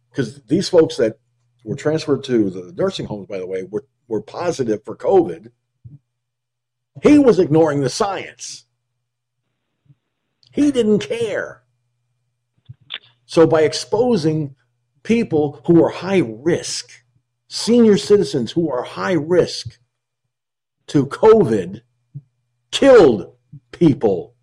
because 0.10 0.42
these 0.44 0.70
folks 0.70 0.98
that 0.98 1.20
were 1.66 1.76
transferred 1.76 2.24
to 2.24 2.50
the 2.50 2.72
nursing 2.74 3.06
homes 3.06 3.28
by 3.28 3.40
the 3.40 3.48
way 3.48 3.64
were, 3.64 3.86
were 4.08 4.22
positive 4.22 4.84
for 4.86 4.96
covid 4.96 5.52
he 7.02 7.18
was 7.18 7.40
ignoring 7.40 7.82
the 7.82 7.90
science. 7.90 8.66
He 10.52 10.72
didn't 10.72 11.00
care. 11.00 11.64
So, 13.26 13.48
by 13.48 13.62
exposing 13.62 14.56
people 15.02 15.62
who 15.66 15.84
are 15.84 15.90
high 15.90 16.22
risk, 16.24 16.92
senior 17.48 17.98
citizens 17.98 18.52
who 18.52 18.70
are 18.70 18.84
high 18.84 19.14
risk 19.14 19.80
to 20.88 21.08
COVID, 21.08 21.82
killed 22.70 23.36
people 23.72 24.36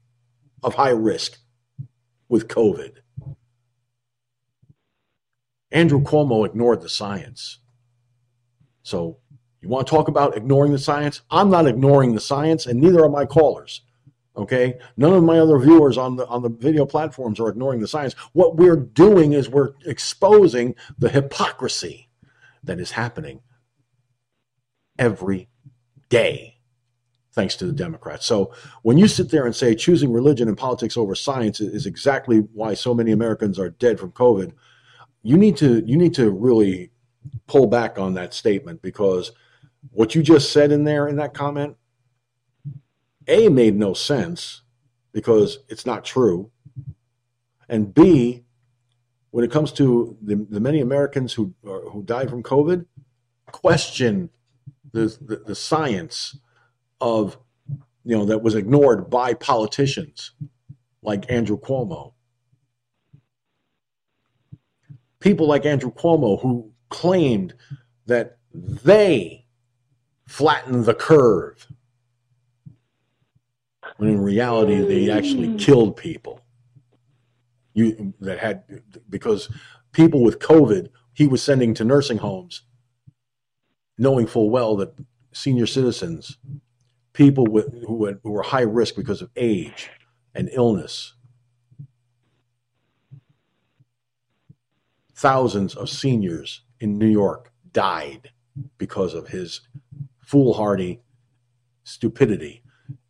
of 0.62 0.74
high 0.74 0.90
risk 0.90 1.38
with 2.28 2.48
COVID. 2.48 2.98
Andrew 5.72 6.02
Cuomo 6.02 6.46
ignored 6.46 6.82
the 6.82 6.88
science. 6.88 7.58
So 8.82 9.18
you 9.60 9.68
want 9.68 9.86
to 9.86 9.90
talk 9.90 10.08
about 10.08 10.36
ignoring 10.36 10.72
the 10.72 10.78
science? 10.78 11.22
I'm 11.30 11.50
not 11.50 11.66
ignoring 11.66 12.14
the 12.14 12.20
science, 12.20 12.66
and 12.66 12.80
neither 12.80 13.04
are 13.04 13.10
my 13.10 13.26
callers. 13.26 13.82
Okay, 14.36 14.78
none 14.96 15.12
of 15.12 15.24
my 15.24 15.38
other 15.38 15.58
viewers 15.58 15.98
on 15.98 16.16
the 16.16 16.26
on 16.26 16.42
the 16.42 16.48
video 16.48 16.86
platforms 16.86 17.40
are 17.40 17.48
ignoring 17.48 17.80
the 17.80 17.88
science. 17.88 18.14
What 18.32 18.56
we're 18.56 18.76
doing 18.76 19.32
is 19.32 19.48
we're 19.48 19.72
exposing 19.84 20.76
the 20.98 21.08
hypocrisy 21.08 22.08
that 22.62 22.78
is 22.78 22.92
happening 22.92 23.40
every 24.98 25.48
day, 26.08 26.58
thanks 27.32 27.56
to 27.56 27.66
the 27.66 27.72
Democrats. 27.72 28.24
So 28.24 28.54
when 28.82 28.98
you 28.98 29.08
sit 29.08 29.30
there 29.30 29.46
and 29.46 29.54
say 29.54 29.74
choosing 29.74 30.12
religion 30.12 30.46
and 30.46 30.56
politics 30.56 30.96
over 30.96 31.14
science 31.14 31.60
is 31.60 31.86
exactly 31.86 32.38
why 32.38 32.74
so 32.74 32.94
many 32.94 33.10
Americans 33.10 33.58
are 33.58 33.70
dead 33.70 33.98
from 33.98 34.12
COVID, 34.12 34.52
you 35.22 35.36
need 35.36 35.56
to 35.58 35.82
you 35.86 35.96
need 35.96 36.14
to 36.14 36.30
really 36.30 36.90
pull 37.46 37.66
back 37.66 37.98
on 37.98 38.14
that 38.14 38.32
statement 38.32 38.80
because 38.82 39.32
what 39.90 40.14
you 40.14 40.22
just 40.22 40.52
said 40.52 40.72
in 40.72 40.84
there 40.84 41.08
in 41.08 41.16
that 41.16 41.34
comment, 41.34 41.76
A, 43.28 43.48
made 43.48 43.76
no 43.76 43.94
sense 43.94 44.62
because 45.12 45.58
it's 45.68 45.86
not 45.86 46.04
true. 46.04 46.50
And 47.68 47.92
B, 47.92 48.44
when 49.30 49.44
it 49.44 49.50
comes 49.50 49.72
to 49.72 50.16
the, 50.22 50.46
the 50.50 50.60
many 50.60 50.80
Americans 50.80 51.32
who, 51.32 51.54
uh, 51.66 51.90
who 51.90 52.02
died 52.02 52.30
from 52.30 52.42
COVID, 52.42 52.84
question 53.46 54.30
the, 54.92 55.16
the, 55.20 55.42
the 55.46 55.54
science 55.54 56.36
of, 57.00 57.38
you 58.04 58.16
know, 58.16 58.24
that 58.24 58.42
was 58.42 58.54
ignored 58.54 59.08
by 59.08 59.34
politicians 59.34 60.32
like 61.02 61.30
Andrew 61.30 61.58
Cuomo. 61.58 62.14
People 65.20 65.46
like 65.46 65.66
Andrew 65.66 65.92
Cuomo 65.92 66.40
who 66.40 66.72
claimed 66.88 67.54
that 68.06 68.38
they 68.52 69.46
flattened 70.26 70.86
the 70.86 70.94
curve. 70.94 71.66
When 73.96 74.08
in 74.08 74.20
reality, 74.20 74.80
they 74.80 75.10
actually 75.10 75.48
mm. 75.48 75.58
killed 75.58 75.96
people. 75.96 76.40
You 77.74 78.14
that 78.20 78.38
had 78.38 78.64
because 79.08 79.48
people 79.92 80.22
with 80.22 80.38
COVID 80.38 80.88
he 81.12 81.26
was 81.26 81.42
sending 81.42 81.74
to 81.74 81.84
nursing 81.84 82.18
homes, 82.18 82.62
knowing 83.98 84.26
full 84.26 84.48
well 84.48 84.74
that 84.76 84.94
senior 85.32 85.66
citizens, 85.66 86.38
people 87.12 87.46
with 87.46 87.84
who, 87.86 88.06
had, 88.06 88.20
who 88.22 88.30
were 88.30 88.42
high 88.42 88.62
risk 88.62 88.96
because 88.96 89.20
of 89.20 89.30
age 89.36 89.90
and 90.34 90.48
illness, 90.52 91.14
thousands 95.20 95.74
of 95.74 95.90
seniors 95.90 96.62
in 96.80 96.96
New 96.98 97.06
York 97.06 97.52
died 97.72 98.30
because 98.78 99.12
of 99.12 99.28
his 99.28 99.60
foolhardy 100.24 101.02
stupidity 101.84 102.62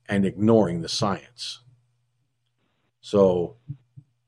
and 0.08 0.26
ignoring 0.26 0.82
the 0.82 0.88
science. 0.88 1.60
So 3.00 3.56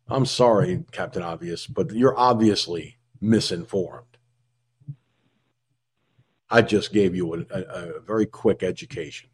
I'm 0.09 0.27
sorry, 0.27 0.85
Captain 0.93 1.25
Obvious, 1.25 1.67
but 1.67 1.91
you're 1.91 2.17
obviously 2.17 2.99
misinformed. 3.21 4.17
I 6.51 6.63
just 6.63 6.93
gave 6.93 7.17
you 7.17 7.35
a, 7.35 7.39
a, 7.51 7.63
a 7.97 8.01
very 8.01 8.27
quick 8.27 8.63
education. 8.63 9.29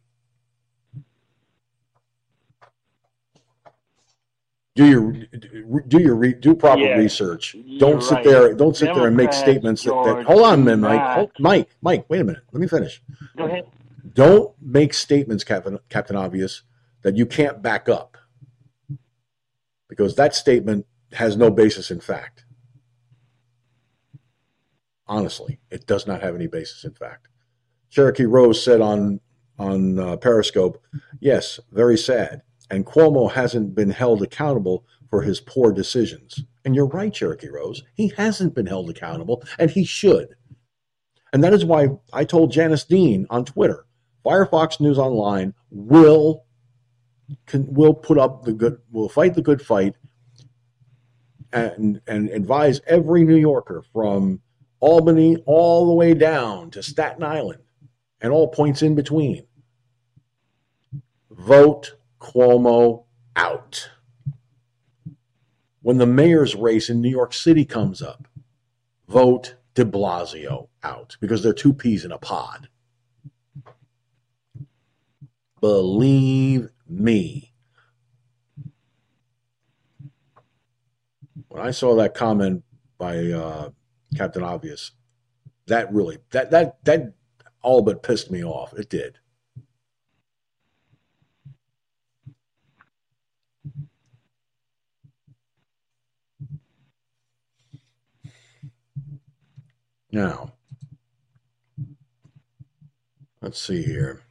Do 4.79 4.89
your 4.89 5.81
do 5.87 5.99
your 5.99 6.33
do 6.33 6.55
proper 6.55 6.81
yeah, 6.81 6.95
research. 6.95 7.55
Don't 7.79 8.01
sit 8.01 8.15
right. 8.15 8.23
there. 8.23 8.53
Don't 8.53 8.75
sit 8.75 8.93
there 8.95 9.07
and 9.07 9.17
make 9.17 9.33
statements 9.33 9.83
that, 9.83 9.91
that 10.05 10.25
hold 10.25 10.43
on, 10.43 10.63
man, 10.63 10.79
Mike. 10.79 11.01
Hold, 11.01 11.31
Mike, 11.39 11.69
Mike, 11.81 12.05
wait 12.07 12.21
a 12.21 12.23
minute. 12.23 12.43
Let 12.53 12.61
me 12.61 12.67
finish. 12.67 13.01
Go 13.37 13.45
ahead. 13.45 13.67
Don't 14.13 14.53
make 14.61 14.93
statements, 14.93 15.43
Captain 15.43 15.79
Captain 15.89 16.15
Obvious, 16.15 16.63
that 17.01 17.17
you 17.17 17.25
can't 17.25 17.61
back 17.61 17.89
up, 17.89 18.17
because 19.89 20.15
that 20.15 20.33
statement 20.33 20.85
has 21.11 21.35
no 21.35 21.51
basis 21.51 21.91
in 21.91 21.99
fact. 21.99 22.45
Honestly, 25.07 25.59
it 25.69 25.87
does 25.87 26.07
not 26.07 26.21
have 26.21 26.35
any 26.35 26.47
basis 26.47 26.85
in 26.85 26.93
fact. 26.93 27.27
Cherokee 27.89 28.25
Rose 28.25 28.63
said 28.63 28.79
on 28.79 29.19
on 29.57 29.99
uh, 29.99 30.15
Periscope, 30.15 30.81
"Yes, 31.19 31.59
very 31.71 31.97
sad." 31.97 32.43
And 32.69 32.85
Cuomo 32.85 33.31
hasn't 33.31 33.75
been 33.75 33.89
held 33.89 34.21
accountable 34.21 34.85
for 35.09 35.21
his 35.21 35.41
poor 35.41 35.71
decisions. 35.71 36.43
And 36.63 36.75
you're 36.75 36.87
right, 36.87 37.13
Cherokee 37.13 37.49
Rose. 37.49 37.83
He 37.95 38.13
hasn't 38.15 38.53
been 38.53 38.67
held 38.67 38.89
accountable, 38.89 39.43
and 39.57 39.71
he 39.71 39.83
should. 39.83 40.35
And 41.33 41.43
that 41.43 41.53
is 41.53 41.65
why 41.65 41.89
I 42.13 42.25
told 42.25 42.51
Janice 42.51 42.83
Dean 42.83 43.25
on 43.29 43.45
Twitter, 43.45 43.85
Firefox 44.25 44.79
News 44.79 44.97
Online 44.97 45.53
will 45.71 46.45
can, 47.45 47.71
will 47.73 47.93
put 47.93 48.17
up 48.17 48.43
the 48.43 48.53
good, 48.53 48.77
will 48.91 49.09
fight 49.09 49.35
the 49.35 49.41
good 49.41 49.61
fight, 49.61 49.95
and 51.51 52.01
and 52.07 52.29
advise 52.29 52.81
every 52.87 53.23
New 53.23 53.35
Yorker 53.35 53.83
from 53.93 54.41
Albany 54.79 55.37
all 55.45 55.87
the 55.87 55.93
way 55.93 56.13
down 56.13 56.71
to 56.71 56.83
Staten 56.83 57.23
Island, 57.23 57.61
and 58.21 58.31
all 58.31 58.47
points 58.47 58.81
in 58.81 58.95
between. 58.95 59.45
Vote 61.31 61.95
Cuomo 62.19 63.05
out. 63.35 63.89
When 65.81 65.97
the 65.97 66.05
mayor's 66.05 66.55
race 66.55 66.89
in 66.89 67.01
New 67.01 67.09
York 67.09 67.33
City 67.33 67.65
comes 67.65 68.01
up, 68.01 68.27
vote 69.07 69.55
de 69.73 69.85
Blasio 69.85 70.67
out 70.83 71.17
because 71.21 71.41
they're 71.41 71.53
two 71.53 71.73
peas 71.73 72.03
in 72.03 72.11
a 72.11 72.17
pod. 72.17 72.67
Believe 75.61 76.69
me. 76.87 77.53
When 81.47 81.61
I 81.65 81.71
saw 81.71 81.95
that 81.95 82.13
comment 82.13 82.63
by 82.97 83.17
uh, 83.31 83.69
Captain 84.15 84.43
Obvious, 84.43 84.91
that 85.67 85.91
really 85.93 86.17
that 86.31 86.51
that 86.51 86.83
that 86.85 87.13
all 87.61 87.81
but 87.81 88.03
pissed 88.03 88.31
me 88.31 88.43
off. 88.43 88.73
It 88.73 88.89
did. 88.89 89.19
Now, 100.11 100.53
let's 103.41 103.61
see 103.61 103.83
here. 103.83 104.23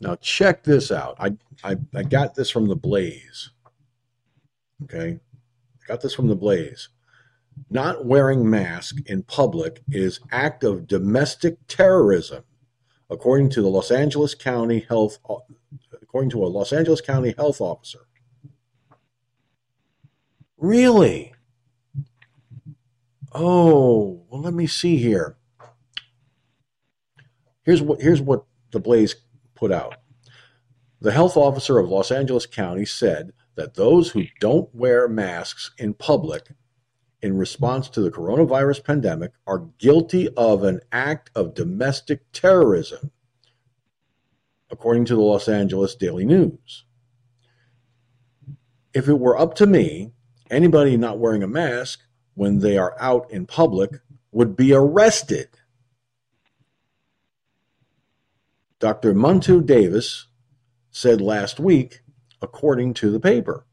Now, 0.00 0.16
check 0.16 0.62
this 0.62 0.92
out. 0.92 1.16
I, 1.18 1.36
I, 1.64 1.76
I 1.94 2.02
got 2.04 2.34
this 2.34 2.50
from 2.50 2.68
the 2.68 2.76
Blaze. 2.76 3.50
Okay. 4.84 5.18
I 5.18 5.86
got 5.86 6.00
this 6.00 6.14
from 6.14 6.28
the 6.28 6.36
Blaze. 6.36 6.88
Not 7.68 8.06
wearing 8.06 8.48
mask 8.48 8.96
in 9.06 9.24
public 9.24 9.82
is 9.90 10.20
act 10.30 10.62
of 10.62 10.86
domestic 10.86 11.58
terrorism, 11.66 12.44
according 13.10 13.50
to 13.50 13.62
the 13.62 13.68
Los 13.68 13.90
Angeles 13.90 14.34
County 14.34 14.86
Health 14.88 15.18
according 16.08 16.30
to 16.30 16.42
a 16.42 16.46
Los 16.46 16.72
Angeles 16.72 17.00
County 17.00 17.34
health 17.36 17.60
officer. 17.60 18.00
Really? 20.56 21.34
Oh, 23.32 24.24
well, 24.28 24.40
let 24.40 24.54
me 24.54 24.66
see 24.66 24.96
here. 24.96 25.36
Here's 27.62 27.82
what 27.82 28.00
here's 28.00 28.22
what 28.22 28.44
the 28.70 28.80
Blaze 28.80 29.16
put 29.54 29.70
out. 29.70 29.96
The 31.00 31.12
health 31.12 31.36
officer 31.36 31.78
of 31.78 31.90
Los 31.90 32.10
Angeles 32.10 32.46
County 32.46 32.86
said 32.86 33.32
that 33.56 33.74
those 33.74 34.10
who 34.10 34.24
don't 34.40 34.74
wear 34.74 35.08
masks 35.08 35.70
in 35.78 35.92
public 35.92 36.48
in 37.20 37.36
response 37.36 37.88
to 37.90 38.00
the 38.00 38.10
coronavirus 38.10 38.82
pandemic 38.82 39.32
are 39.46 39.68
guilty 39.78 40.28
of 40.36 40.64
an 40.64 40.80
act 40.90 41.30
of 41.34 41.54
domestic 41.54 42.22
terrorism 42.32 43.10
according 44.70 45.04
to 45.06 45.14
the 45.14 45.20
Los 45.20 45.48
Angeles 45.48 45.94
Daily 45.94 46.24
News. 46.24 46.84
If 48.94 49.08
it 49.08 49.18
were 49.18 49.38
up 49.38 49.54
to 49.56 49.66
me, 49.66 50.12
anybody 50.50 50.96
not 50.96 51.18
wearing 51.18 51.42
a 51.42 51.48
mask 51.48 52.00
when 52.34 52.58
they 52.58 52.78
are 52.78 52.96
out 53.00 53.30
in 53.30 53.46
public 53.46 54.00
would 54.32 54.56
be 54.56 54.72
arrested. 54.72 55.48
Dr. 58.78 59.12
Muntu 59.12 59.64
Davis 59.64 60.26
said 60.90 61.20
last 61.20 61.58
week, 61.58 62.00
according 62.40 62.94
to 62.94 63.10
the 63.10 63.20
paper. 63.20 63.66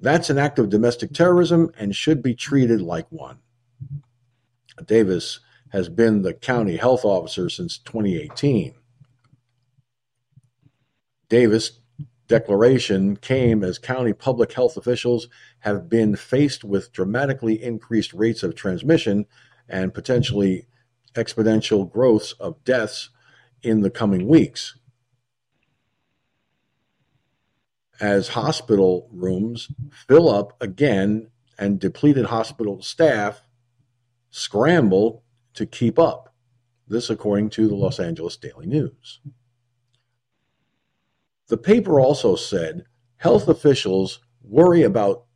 That's 0.00 0.30
an 0.30 0.38
act 0.38 0.58
of 0.58 0.68
domestic 0.68 1.12
terrorism 1.12 1.70
and 1.78 1.94
should 1.94 2.22
be 2.22 2.34
treated 2.34 2.82
like 2.82 3.06
one. 3.10 3.38
Davis 4.84 5.40
has 5.70 5.88
been 5.88 6.22
the 6.22 6.34
county 6.34 6.76
health 6.76 7.04
officer 7.04 7.48
since 7.48 7.78
2018. 7.78 8.74
Davis' 11.32 11.80
declaration 12.28 13.16
came 13.16 13.64
as 13.64 13.78
county 13.78 14.12
public 14.12 14.52
health 14.52 14.76
officials 14.76 15.28
have 15.60 15.88
been 15.88 16.14
faced 16.14 16.62
with 16.62 16.92
dramatically 16.92 17.54
increased 17.62 18.12
rates 18.12 18.42
of 18.42 18.54
transmission 18.54 19.24
and 19.66 19.94
potentially 19.94 20.66
exponential 21.14 21.90
growths 21.90 22.32
of 22.32 22.62
deaths 22.64 23.08
in 23.62 23.80
the 23.80 23.88
coming 23.88 24.28
weeks. 24.28 24.76
As 27.98 28.28
hospital 28.28 29.08
rooms 29.10 29.68
fill 30.06 30.28
up 30.28 30.62
again 30.62 31.30
and 31.58 31.80
depleted 31.80 32.26
hospital 32.26 32.82
staff 32.82 33.40
scramble 34.28 35.24
to 35.54 35.64
keep 35.64 35.98
up. 35.98 36.34
This, 36.86 37.08
according 37.08 37.48
to 37.50 37.68
the 37.68 37.74
Los 37.74 37.98
Angeles 37.98 38.36
Daily 38.36 38.66
News. 38.66 39.20
The 41.52 41.58
paper 41.58 42.00
also 42.00 42.34
said 42.34 42.86
health 43.18 43.46
officials 43.46 44.20
worry 44.42 44.84
about 44.84 45.26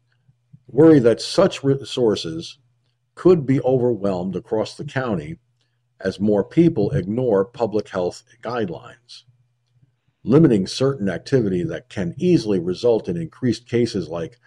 worry 0.66 0.98
that 0.98 1.20
such 1.20 1.62
resources 1.62 2.56
could 3.14 3.44
be 3.44 3.60
overwhelmed 3.60 4.34
across 4.34 4.74
the 4.74 4.86
county 4.86 5.36
as 6.00 6.18
more 6.18 6.42
people 6.42 6.90
ignore 6.92 7.44
public 7.44 7.90
health 7.90 8.22
guidelines. 8.42 9.24
Limiting 10.24 10.66
certain 10.66 11.10
activity 11.10 11.62
that 11.64 11.90
can 11.90 12.14
easily 12.16 12.60
result 12.60 13.10
in 13.10 13.18
increased 13.18 13.68
cases 13.68 14.08
like 14.08 14.38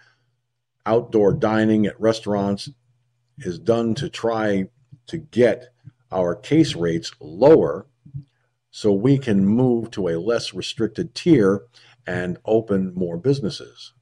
outdoor 0.84 1.32
dining 1.32 1.86
at 1.86 2.00
restaurants 2.00 2.68
is 3.38 3.60
done 3.60 3.94
to 3.94 4.08
try 4.08 4.64
to 5.06 5.18
get 5.18 5.68
our 6.10 6.34
case 6.34 6.74
rates 6.74 7.12
lower 7.20 7.86
so 8.70 8.92
we 8.92 9.18
can 9.18 9.44
move 9.44 9.90
to 9.90 10.08
a 10.08 10.20
less 10.20 10.54
restricted 10.54 11.14
tier 11.14 11.62
and 12.06 12.38
open 12.44 12.94
more 12.94 13.16
businesses. 13.16 13.92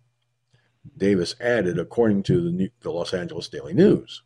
Davis 0.96 1.34
added, 1.40 1.78
according 1.78 2.22
to 2.24 2.42
the, 2.42 2.50
New, 2.50 2.68
the 2.80 2.90
Los 2.90 3.12
Angeles 3.12 3.48
Daily 3.48 3.74
News, 3.74 4.22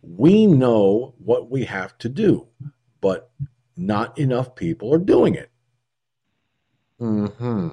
we 0.00 0.46
know 0.46 1.14
what 1.18 1.50
we 1.50 1.64
have 1.64 1.96
to 1.98 2.08
do, 2.08 2.48
but 3.00 3.30
not 3.76 4.18
enough 4.18 4.54
people 4.54 4.92
are 4.92 4.98
doing 4.98 5.34
it. 5.34 5.50
Mm-hmm. 7.00 7.68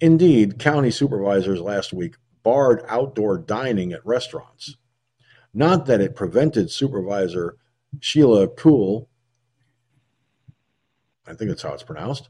Indeed, 0.00 0.58
county 0.58 0.90
supervisors 0.90 1.60
last 1.60 1.92
week 1.92 2.16
barred 2.42 2.82
outdoor 2.88 3.38
dining 3.38 3.92
at 3.92 4.04
restaurants. 4.06 4.76
Not 5.52 5.86
that 5.86 6.00
it 6.00 6.14
prevented 6.14 6.70
Supervisor 6.70 7.56
Sheila 8.00 8.48
Kuehl 8.48 9.08
I 11.26 11.34
think 11.34 11.50
that's 11.50 11.62
how 11.62 11.74
it's 11.74 11.82
pronounced, 11.82 12.28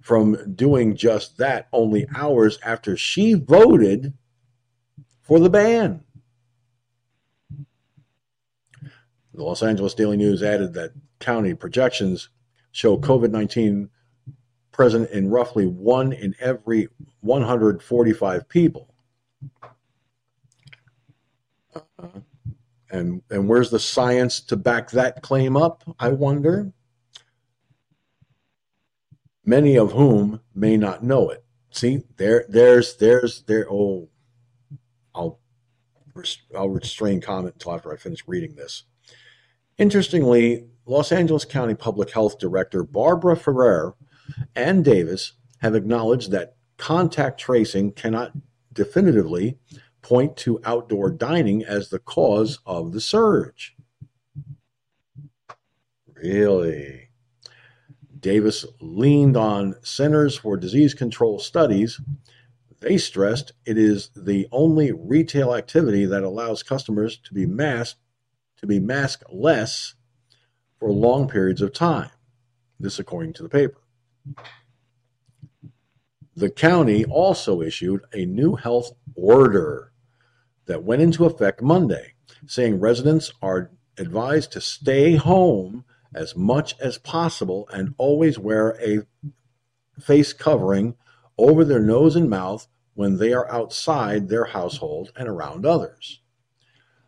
from 0.00 0.54
doing 0.54 0.96
just 0.96 1.38
that 1.38 1.68
only 1.72 2.06
hours 2.14 2.58
after 2.64 2.96
she 2.96 3.34
voted 3.34 4.14
for 5.22 5.38
the 5.38 5.50
ban. 5.50 6.02
The 9.32 9.44
Los 9.44 9.62
Angeles 9.62 9.94
Daily 9.94 10.16
News 10.16 10.42
added 10.42 10.74
that 10.74 10.92
county 11.20 11.54
projections 11.54 12.28
show 12.72 12.98
COVID 12.98 13.30
19 13.30 13.88
present 14.72 15.10
in 15.10 15.30
roughly 15.30 15.66
one 15.66 16.12
in 16.12 16.34
every 16.40 16.88
145 17.20 18.48
people. 18.48 18.88
Uh-huh. 21.74 22.20
And, 22.90 23.22
and 23.30 23.48
where's 23.48 23.70
the 23.70 23.78
science 23.78 24.40
to 24.40 24.56
back 24.56 24.90
that 24.90 25.22
claim 25.22 25.56
up, 25.56 25.84
I 26.00 26.08
wonder? 26.08 26.72
Many 29.50 29.76
of 29.76 29.90
whom 29.92 30.40
may 30.54 30.76
not 30.76 31.02
know 31.02 31.28
it. 31.28 31.44
See, 31.72 32.04
there, 32.16 32.44
there's, 32.48 32.96
there's, 32.96 33.42
there. 33.42 33.66
Oh, 33.68 34.08
I'll, 35.12 35.40
I'll 36.56 36.68
restrain 36.68 37.20
comment 37.20 37.56
until 37.56 37.74
after 37.74 37.92
I 37.92 37.96
finish 37.96 38.22
reading 38.28 38.54
this. 38.54 38.84
Interestingly, 39.76 40.68
Los 40.86 41.10
Angeles 41.10 41.44
County 41.44 41.74
Public 41.74 42.12
Health 42.12 42.38
Director 42.38 42.84
Barbara 42.84 43.36
Ferrer 43.36 43.96
and 44.54 44.84
Davis 44.84 45.32
have 45.58 45.74
acknowledged 45.74 46.30
that 46.30 46.54
contact 46.76 47.40
tracing 47.40 47.92
cannot 47.92 48.32
definitively 48.72 49.58
point 50.00 50.36
to 50.36 50.60
outdoor 50.64 51.10
dining 51.10 51.64
as 51.64 51.88
the 51.88 51.98
cause 51.98 52.60
of 52.64 52.92
the 52.92 53.00
surge. 53.00 53.76
Really? 56.14 56.99
Davis 58.20 58.66
leaned 58.80 59.36
on 59.36 59.74
Centers 59.82 60.36
for 60.36 60.56
Disease 60.56 60.94
Control 60.94 61.38
studies. 61.38 62.00
They 62.80 62.98
stressed 62.98 63.52
it 63.66 63.76
is 63.78 64.10
the 64.14 64.46
only 64.52 64.92
retail 64.92 65.54
activity 65.54 66.06
that 66.06 66.22
allows 66.22 66.62
customers 66.62 67.18
to 67.24 67.34
be 67.34 67.46
masked 67.46 68.00
to 68.58 68.66
be 68.66 68.78
masked 68.78 69.24
less 69.32 69.94
for 70.78 70.92
long 70.92 71.26
periods 71.28 71.62
of 71.62 71.72
time. 71.72 72.10
This 72.78 72.98
according 72.98 73.32
to 73.34 73.42
the 73.42 73.48
paper. 73.48 73.80
The 76.36 76.50
county 76.50 77.04
also 77.06 77.62
issued 77.62 78.02
a 78.12 78.26
new 78.26 78.56
health 78.56 78.92
order 79.14 79.92
that 80.66 80.84
went 80.84 81.02
into 81.02 81.24
effect 81.24 81.62
Monday, 81.62 82.14
saying 82.46 82.80
residents 82.80 83.32
are 83.40 83.70
advised 83.98 84.52
to 84.52 84.60
stay 84.60 85.16
home 85.16 85.84
as 86.14 86.36
much 86.36 86.78
as 86.80 86.98
possible 86.98 87.68
and 87.72 87.94
always 87.98 88.38
wear 88.38 88.76
a 88.80 89.06
face 90.00 90.32
covering 90.32 90.96
over 91.38 91.64
their 91.64 91.80
nose 91.80 92.16
and 92.16 92.28
mouth 92.28 92.66
when 92.94 93.18
they 93.18 93.32
are 93.32 93.50
outside 93.50 94.28
their 94.28 94.46
household 94.46 95.12
and 95.16 95.28
around 95.28 95.64
others. 95.64 96.20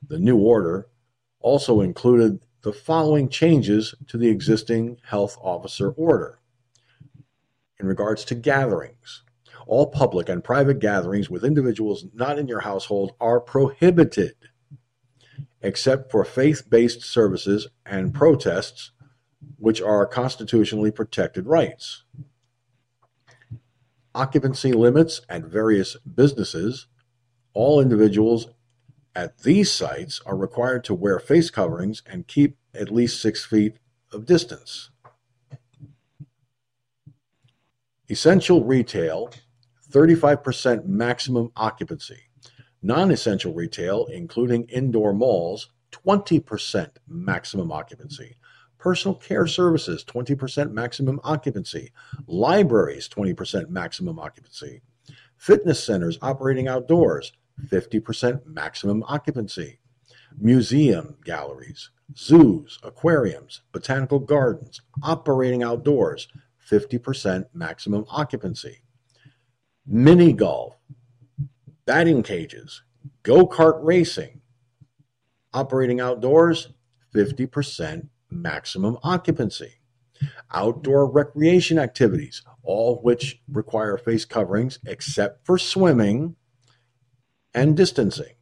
The 0.07 0.19
new 0.19 0.39
order 0.39 0.87
also 1.41 1.81
included 1.81 2.41
the 2.62 2.73
following 2.73 3.29
changes 3.29 3.95
to 4.07 4.16
the 4.16 4.29
existing 4.29 4.99
health 5.05 5.37
officer 5.43 5.91
order. 5.91 6.39
In 7.81 7.87
regards 7.87 8.24
to 8.27 8.37
gatherings, 8.37 9.23
All 9.66 9.87
public 9.87 10.29
and 10.29 10.43
private 10.43 10.79
gatherings 10.79 11.31
with 11.31 11.45
individuals 11.45 12.05
not 12.12 12.39
in 12.39 12.49
your 12.49 12.61
household 12.61 13.12
are 13.20 13.41
prohibited, 13.41 14.35
except 15.61 16.11
for 16.11 16.24
faith 16.24 16.69
based 16.69 17.03
services 17.03 17.69
and 17.87 18.15
protests, 18.15 18.91
which 19.59 19.81
are 19.81 20.06
constitutionally 20.06 20.90
protected 20.90 21.47
rights. 21.47 22.05
Occupancy 24.14 24.73
limits 24.73 25.23
at 25.28 25.44
various 25.44 25.97
businesses. 25.97 26.86
All 27.55 27.81
individuals 27.81 28.48
at 29.14 29.39
these 29.39 29.70
sites 29.70 30.20
are 30.27 30.36
required 30.36 30.85
to 30.85 30.94
wear 30.94 31.19
face 31.19 31.51
coverings 31.51 32.02
and 32.06 32.27
keep 32.27 32.56
at 32.74 32.90
least 32.90 33.20
six 33.20 33.44
feet 33.44 33.77
of 34.12 34.27
distance. 34.27 34.90
Essential 38.10 38.64
retail, 38.64 39.31
35% 39.90 40.86
maximum 40.86 41.51
occupancy. 41.56 42.20
Non 42.82 43.10
essential 43.10 43.55
retail, 43.55 44.06
including 44.06 44.64
indoor 44.64 45.12
malls, 45.12 45.70
20% 45.93 46.90
maximum 47.06 47.70
occupancy. 47.70 48.36
Personal 48.83 49.15
care 49.15 49.47
services, 49.47 50.05
20% 50.05 50.73
maximum 50.73 51.21
occupancy. 51.23 51.93
Libraries, 52.27 53.09
20% 53.09 53.69
maximum 53.69 54.19
occupancy. 54.19 54.83
Fitness 55.37 55.85
centers 55.85 56.19
operating 56.21 56.67
outdoors, 56.67 57.31
50% 57.65 58.45
maximum 58.45 59.05
occupancy. 59.07 59.79
Museum 60.37 61.17
galleries, 61.25 61.91
zoos, 62.17 62.81
aquariums, 62.83 63.63
botanical 63.71 64.19
gardens, 64.19 64.81
operating 65.05 65.63
outdoors, 65.63 66.27
50% 66.69 67.45
maximum 67.55 68.05
occupancy. 68.09 68.83
Mini 69.87 70.33
golf, 70.33 70.75
batting 71.87 72.25
cages, 72.25 72.83
go 73.23 73.47
kart 73.47 73.79
racing, 73.81 74.41
operating 75.53 76.01
outdoors, 76.01 76.71
50% 77.15 78.09
maximum 78.33 78.99
occupancy. 79.03 79.75
Outdoor 80.53 81.11
recreation 81.11 81.79
activities, 81.79 82.43
all 82.63 83.01
which 83.03 83.41
require 83.51 83.97
face 83.99 84.25
coverings 84.25 84.79
except 84.87 85.45
for 85.45 85.59
swimming 85.59 86.37
and 87.55 87.77
distancing. 87.77 88.35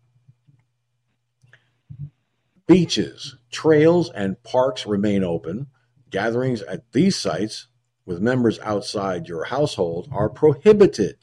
Beaches, 2.67 3.37
trails, 3.51 4.11
and 4.11 4.43
parks 4.43 4.87
remain 4.87 5.25
open. 5.25 5.69
Gatherings 6.11 6.63
at 6.63 6.93
these 6.93 7.17
sites 7.17 7.67
with 8.05 8.21
members 8.21 8.59
outside 8.61 9.29
your 9.29 9.45
household 9.45 10.09
are 10.13 10.29
prohibited. 10.29 11.17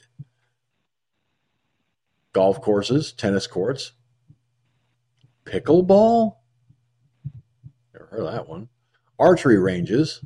Golf 2.33 2.61
courses, 2.61 3.11
tennis 3.11 3.47
courts, 3.47 3.93
pickleball? 5.45 6.36
Never 8.11 8.23
heard 8.23 8.27
of 8.27 8.33
that 8.33 8.49
one. 8.49 8.69
Archery 9.19 9.57
ranges, 9.57 10.23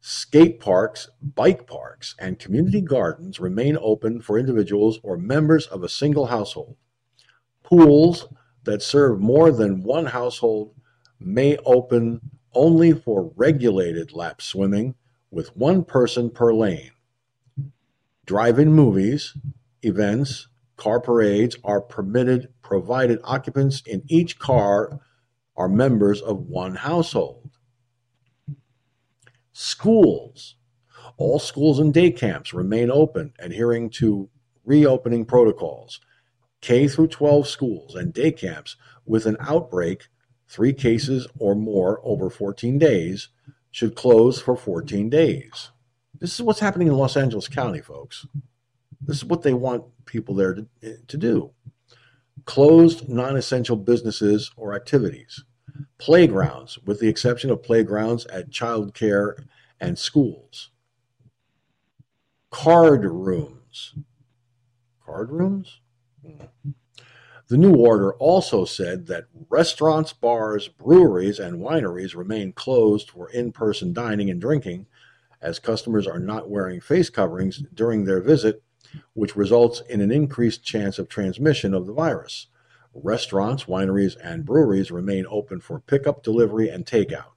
skate 0.00 0.60
parks, 0.60 1.08
bike 1.22 1.66
parks, 1.66 2.14
and 2.18 2.38
community 2.38 2.80
gardens 2.80 3.38
remain 3.38 3.76
open 3.80 4.20
for 4.20 4.38
individuals 4.38 4.98
or 5.02 5.16
members 5.16 5.66
of 5.66 5.82
a 5.82 5.88
single 5.88 6.26
household. 6.26 6.76
Pools 7.62 8.28
that 8.64 8.82
serve 8.82 9.20
more 9.20 9.50
than 9.50 9.82
one 9.82 10.06
household 10.06 10.74
may 11.20 11.56
open 11.64 12.20
only 12.54 12.92
for 12.92 13.32
regulated 13.36 14.12
lap 14.12 14.42
swimming 14.42 14.94
with 15.30 15.56
one 15.56 15.84
person 15.84 16.30
per 16.30 16.52
lane. 16.52 16.90
Drive 18.26 18.58
in 18.58 18.72
movies, 18.72 19.36
events, 19.82 20.48
car 20.76 21.00
parades 21.00 21.56
are 21.64 21.80
permitted 21.80 22.48
provided 22.62 23.20
occupants 23.24 23.82
in 23.86 24.02
each 24.08 24.38
car 24.38 25.00
are 25.56 25.68
members 25.68 26.20
of 26.20 26.38
one 26.40 26.76
household. 26.76 27.50
Schools. 29.52 30.56
All 31.16 31.38
schools 31.38 31.78
and 31.78 31.92
day 31.92 32.10
camps 32.10 32.54
remain 32.54 32.90
open, 32.90 33.34
adhering 33.38 33.90
to 33.90 34.28
reopening 34.64 35.24
protocols. 35.24 36.00
K 36.60 36.88
through 36.88 37.08
12 37.08 37.46
schools 37.48 37.94
and 37.94 38.14
day 38.14 38.32
camps 38.32 38.76
with 39.04 39.26
an 39.26 39.36
outbreak, 39.40 40.08
three 40.48 40.72
cases 40.72 41.26
or 41.38 41.54
more 41.54 42.00
over 42.04 42.30
14 42.30 42.78
days, 42.78 43.28
should 43.70 43.94
close 43.94 44.40
for 44.40 44.56
14 44.56 45.10
days. 45.10 45.70
This 46.18 46.34
is 46.34 46.42
what's 46.42 46.60
happening 46.60 46.88
in 46.88 46.94
Los 46.94 47.16
Angeles 47.16 47.48
County, 47.48 47.80
folks. 47.80 48.26
This 49.00 49.16
is 49.16 49.24
what 49.24 49.42
they 49.42 49.54
want 49.54 49.84
people 50.04 50.34
there 50.34 50.54
to, 50.54 50.66
to 51.08 51.16
do. 51.16 51.50
Closed 52.44 53.08
non 53.08 53.36
essential 53.36 53.76
businesses 53.76 54.50
or 54.56 54.74
activities. 54.74 55.44
Playgrounds, 55.98 56.78
with 56.84 57.00
the 57.00 57.08
exception 57.08 57.50
of 57.50 57.62
playgrounds 57.62 58.26
at 58.26 58.50
child 58.50 58.94
care 58.94 59.36
and 59.80 59.98
schools. 59.98 60.70
Card 62.50 63.04
rooms. 63.04 63.94
Card 65.04 65.30
rooms? 65.30 65.80
The 67.48 67.58
new 67.58 67.74
order 67.74 68.14
also 68.14 68.64
said 68.64 69.06
that 69.08 69.24
restaurants, 69.50 70.12
bars, 70.12 70.68
breweries, 70.68 71.38
and 71.38 71.60
wineries 71.60 72.14
remain 72.14 72.52
closed 72.52 73.10
for 73.10 73.30
in 73.30 73.52
person 73.52 73.92
dining 73.92 74.30
and 74.30 74.40
drinking, 74.40 74.86
as 75.42 75.58
customers 75.58 76.06
are 76.06 76.20
not 76.20 76.48
wearing 76.48 76.80
face 76.80 77.10
coverings 77.10 77.62
during 77.74 78.04
their 78.04 78.20
visit, 78.20 78.62
which 79.14 79.36
results 79.36 79.82
in 79.88 80.00
an 80.00 80.10
increased 80.10 80.64
chance 80.64 80.98
of 80.98 81.08
transmission 81.08 81.74
of 81.74 81.86
the 81.86 81.92
virus. 81.92 82.48
Restaurants, 82.94 83.64
wineries, 83.64 84.16
and 84.22 84.44
breweries 84.44 84.90
remain 84.90 85.24
open 85.28 85.60
for 85.60 85.80
pickup, 85.80 86.22
delivery, 86.22 86.68
and 86.68 86.84
takeout. 86.84 87.32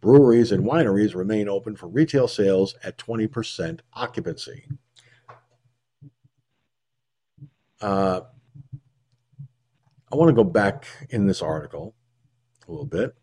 Breweries 0.00 0.52
and 0.52 0.64
wineries 0.64 1.14
remain 1.14 1.48
open 1.48 1.76
for 1.76 1.86
retail 1.86 2.28
sales 2.28 2.74
at 2.82 2.98
20% 2.98 3.80
occupancy. 3.94 4.66
Uh, 7.80 8.20
I 10.12 10.16
want 10.16 10.28
to 10.28 10.34
go 10.34 10.44
back 10.44 10.86
in 11.10 11.26
this 11.26 11.40
article 11.40 11.94
a 12.68 12.70
little 12.70 12.86
bit. 12.86 13.14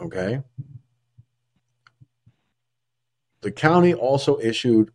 Okay. 0.00 0.42
The 3.40 3.52
county 3.52 3.94
also 3.94 4.38
issued 4.40 4.90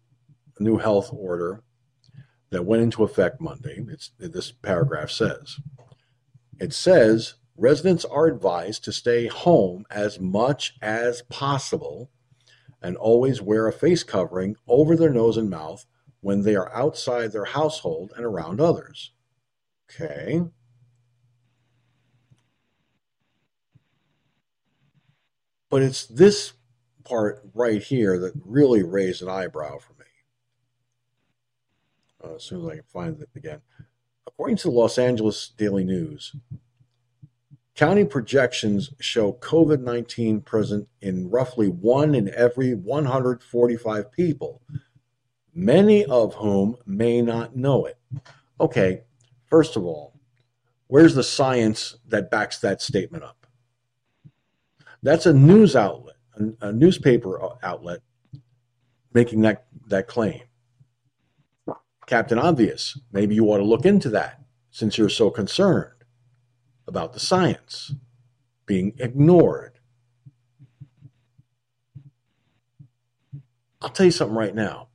a 0.59 0.63
new 0.63 0.77
health 0.77 1.09
order 1.13 1.63
that 2.49 2.65
went 2.65 2.83
into 2.83 3.03
effect 3.03 3.41
Monday. 3.41 3.83
It's, 3.89 4.11
this 4.19 4.51
paragraph 4.51 5.09
says 5.09 5.59
it 6.59 6.73
says 6.73 7.35
residents 7.57 8.05
are 8.05 8.27
advised 8.27 8.83
to 8.83 8.91
stay 8.91 9.27
home 9.27 9.85
as 9.89 10.19
much 10.19 10.75
as 10.81 11.23
possible 11.23 12.11
and 12.81 12.97
always 12.97 13.41
wear 13.41 13.67
a 13.67 13.73
face 13.73 14.03
covering 14.03 14.55
over 14.67 14.95
their 14.95 15.09
nose 15.09 15.37
and 15.37 15.49
mouth 15.49 15.85
when 16.21 16.41
they 16.41 16.55
are 16.55 16.73
outside 16.75 17.31
their 17.31 17.45
household 17.45 18.13
and 18.15 18.25
around 18.25 18.59
others. 18.59 19.11
Okay. 19.89 20.41
But 25.69 25.81
it's 25.81 26.05
this 26.05 26.53
part 27.03 27.41
right 27.53 27.81
here 27.81 28.17
that 28.19 28.33
really 28.45 28.83
raised 28.83 29.21
an 29.21 29.29
eyebrow 29.29 29.77
for 29.77 29.93
me. 29.93 30.05
Uh, 32.23 32.35
as 32.35 32.43
soon 32.43 32.61
as 32.61 32.71
I 32.71 32.75
can 32.75 32.83
find 32.83 33.21
it 33.21 33.29
again. 33.35 33.61
According 34.27 34.57
to 34.57 34.63
the 34.63 34.71
Los 34.71 34.97
Angeles 34.97 35.49
Daily 35.49 35.83
News, 35.83 36.35
county 37.75 38.05
projections 38.05 38.91
show 38.99 39.33
COVID 39.33 39.81
19 39.81 40.41
present 40.41 40.87
in 41.01 41.29
roughly 41.29 41.67
one 41.67 42.15
in 42.15 42.33
every 42.33 42.73
145 42.73 44.11
people 44.11 44.61
many 45.53 46.05
of 46.05 46.35
whom 46.35 46.75
may 46.85 47.21
not 47.21 47.55
know 47.55 47.85
it. 47.85 47.97
Okay, 48.59 49.03
first 49.45 49.75
of 49.75 49.83
all, 49.83 50.19
where's 50.87 51.15
the 51.15 51.23
science 51.23 51.97
that 52.07 52.31
backs 52.31 52.59
that 52.59 52.81
statement 52.81 53.23
up? 53.23 53.47
That's 55.01 55.25
a 55.25 55.33
news 55.33 55.75
outlet, 55.75 56.12
a, 56.37 56.67
a 56.67 56.71
newspaper 56.71 57.39
outlet 57.63 58.01
making 59.13 59.41
that, 59.41 59.65
that 59.87 60.07
claim. 60.07 60.41
Captain 62.07 62.37
Obvious, 62.37 62.99
maybe 63.11 63.35
you 63.35 63.45
ought 63.45 63.57
to 63.57 63.63
look 63.63 63.85
into 63.85 64.09
that 64.09 64.41
since 64.71 64.97
you're 64.97 65.09
so 65.09 65.29
concerned 65.29 66.03
about 66.87 67.13
the 67.13 67.19
science 67.19 67.93
being 68.65 68.93
ignored. 68.97 69.79
I'll 73.81 73.89
tell 73.89 74.05
you 74.05 74.11
something 74.11 74.35
right 74.35 74.55
now 74.55 74.87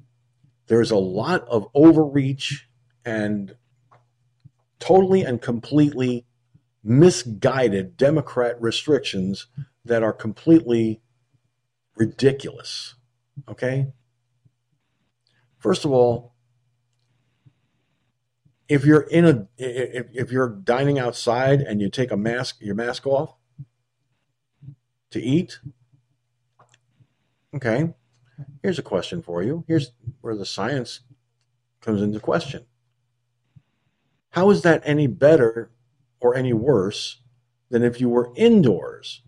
there's 0.68 0.90
a 0.90 0.96
lot 0.96 1.46
of 1.48 1.66
overreach 1.74 2.68
and 3.04 3.56
totally 4.78 5.22
and 5.22 5.42
completely 5.42 6.26
misguided 6.84 7.96
Democrat 7.96 8.60
restrictions 8.60 9.46
that 9.84 10.02
are 10.02 10.12
completely 10.12 11.00
ridiculous. 11.98 12.94
Okay? 13.48 13.88
First 15.58 15.84
of 15.84 15.90
all, 15.90 16.34
if 18.68 18.84
you're 18.84 19.02
in 19.02 19.24
a 19.24 19.48
if, 19.56 20.06
if 20.12 20.30
you're 20.30 20.48
dining 20.48 20.98
outside 20.98 21.60
and 21.60 21.80
you 21.80 21.90
take 21.90 22.10
a 22.10 22.16
mask 22.16 22.58
your 22.60 22.74
mask 22.74 23.06
off 23.06 23.34
to 25.10 25.20
eat, 25.20 25.58
okay. 27.54 27.94
Here's 28.62 28.78
a 28.78 28.82
question 28.82 29.22
for 29.22 29.42
you. 29.42 29.64
Here's 29.66 29.92
where 30.20 30.36
the 30.36 30.46
science 30.46 31.00
comes 31.80 32.02
into 32.02 32.20
question. 32.20 32.66
How 34.30 34.50
is 34.50 34.62
that 34.62 34.82
any 34.84 35.08
better 35.08 35.72
or 36.20 36.36
any 36.36 36.52
worse 36.52 37.20
than 37.70 37.82
if 37.82 38.00
you 38.00 38.08
were 38.08 38.32
indoors 38.36 39.22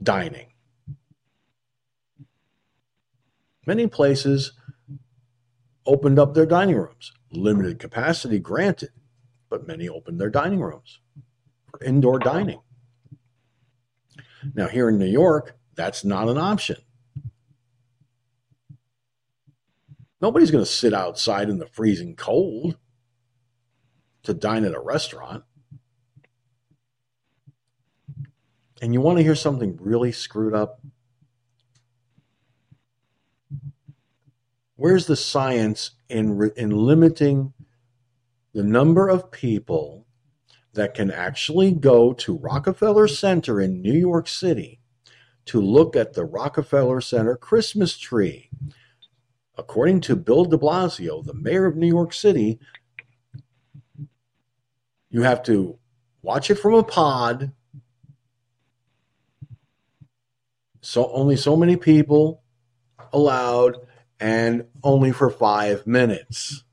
dining? 0.00 0.53
Many 3.66 3.86
places 3.86 4.52
opened 5.86 6.18
up 6.18 6.34
their 6.34 6.46
dining 6.46 6.76
rooms. 6.76 7.12
Limited 7.30 7.78
capacity, 7.78 8.38
granted, 8.38 8.90
but 9.48 9.66
many 9.66 9.88
opened 9.88 10.20
their 10.20 10.30
dining 10.30 10.60
rooms 10.60 11.00
for 11.70 11.82
indoor 11.84 12.18
dining. 12.18 12.60
Now, 14.54 14.68
here 14.68 14.88
in 14.88 14.98
New 14.98 15.06
York, 15.06 15.56
that's 15.74 16.04
not 16.04 16.28
an 16.28 16.38
option. 16.38 16.76
Nobody's 20.20 20.50
going 20.50 20.64
to 20.64 20.70
sit 20.70 20.94
outside 20.94 21.48
in 21.48 21.58
the 21.58 21.66
freezing 21.66 22.14
cold 22.16 22.76
to 24.22 24.34
dine 24.34 24.64
at 24.64 24.74
a 24.74 24.80
restaurant. 24.80 25.44
And 28.80 28.92
you 28.92 29.00
want 29.00 29.18
to 29.18 29.24
hear 29.24 29.34
something 29.34 29.76
really 29.80 30.12
screwed 30.12 30.54
up? 30.54 30.80
Where's 34.76 35.06
the 35.06 35.16
science 35.16 35.92
in, 36.08 36.50
in 36.56 36.70
limiting 36.70 37.52
the 38.52 38.64
number 38.64 39.08
of 39.08 39.30
people 39.30 40.06
that 40.72 40.94
can 40.94 41.10
actually 41.10 41.72
go 41.72 42.12
to 42.12 42.38
Rockefeller 42.38 43.06
Center 43.06 43.60
in 43.60 43.80
New 43.80 43.92
York 43.92 44.26
City 44.26 44.80
to 45.46 45.60
look 45.60 45.94
at 45.94 46.14
the 46.14 46.24
Rockefeller 46.24 47.00
Center 47.00 47.36
Christmas 47.36 47.96
tree? 47.96 48.50
According 49.56 50.00
to 50.02 50.16
Bill 50.16 50.44
de 50.44 50.58
Blasio, 50.58 51.24
the 51.24 51.34
mayor 51.34 51.66
of 51.66 51.76
New 51.76 51.86
York 51.86 52.12
City, 52.12 52.58
you 55.08 55.22
have 55.22 55.44
to 55.44 55.78
watch 56.22 56.50
it 56.50 56.56
from 56.56 56.74
a 56.74 56.82
pod. 56.82 57.52
So 60.80 61.08
only 61.12 61.36
so 61.36 61.56
many 61.56 61.76
people 61.76 62.42
allowed 63.12 63.76
and 64.20 64.64
only 64.82 65.12
for 65.12 65.30
five 65.30 65.86
minutes. 65.86 66.64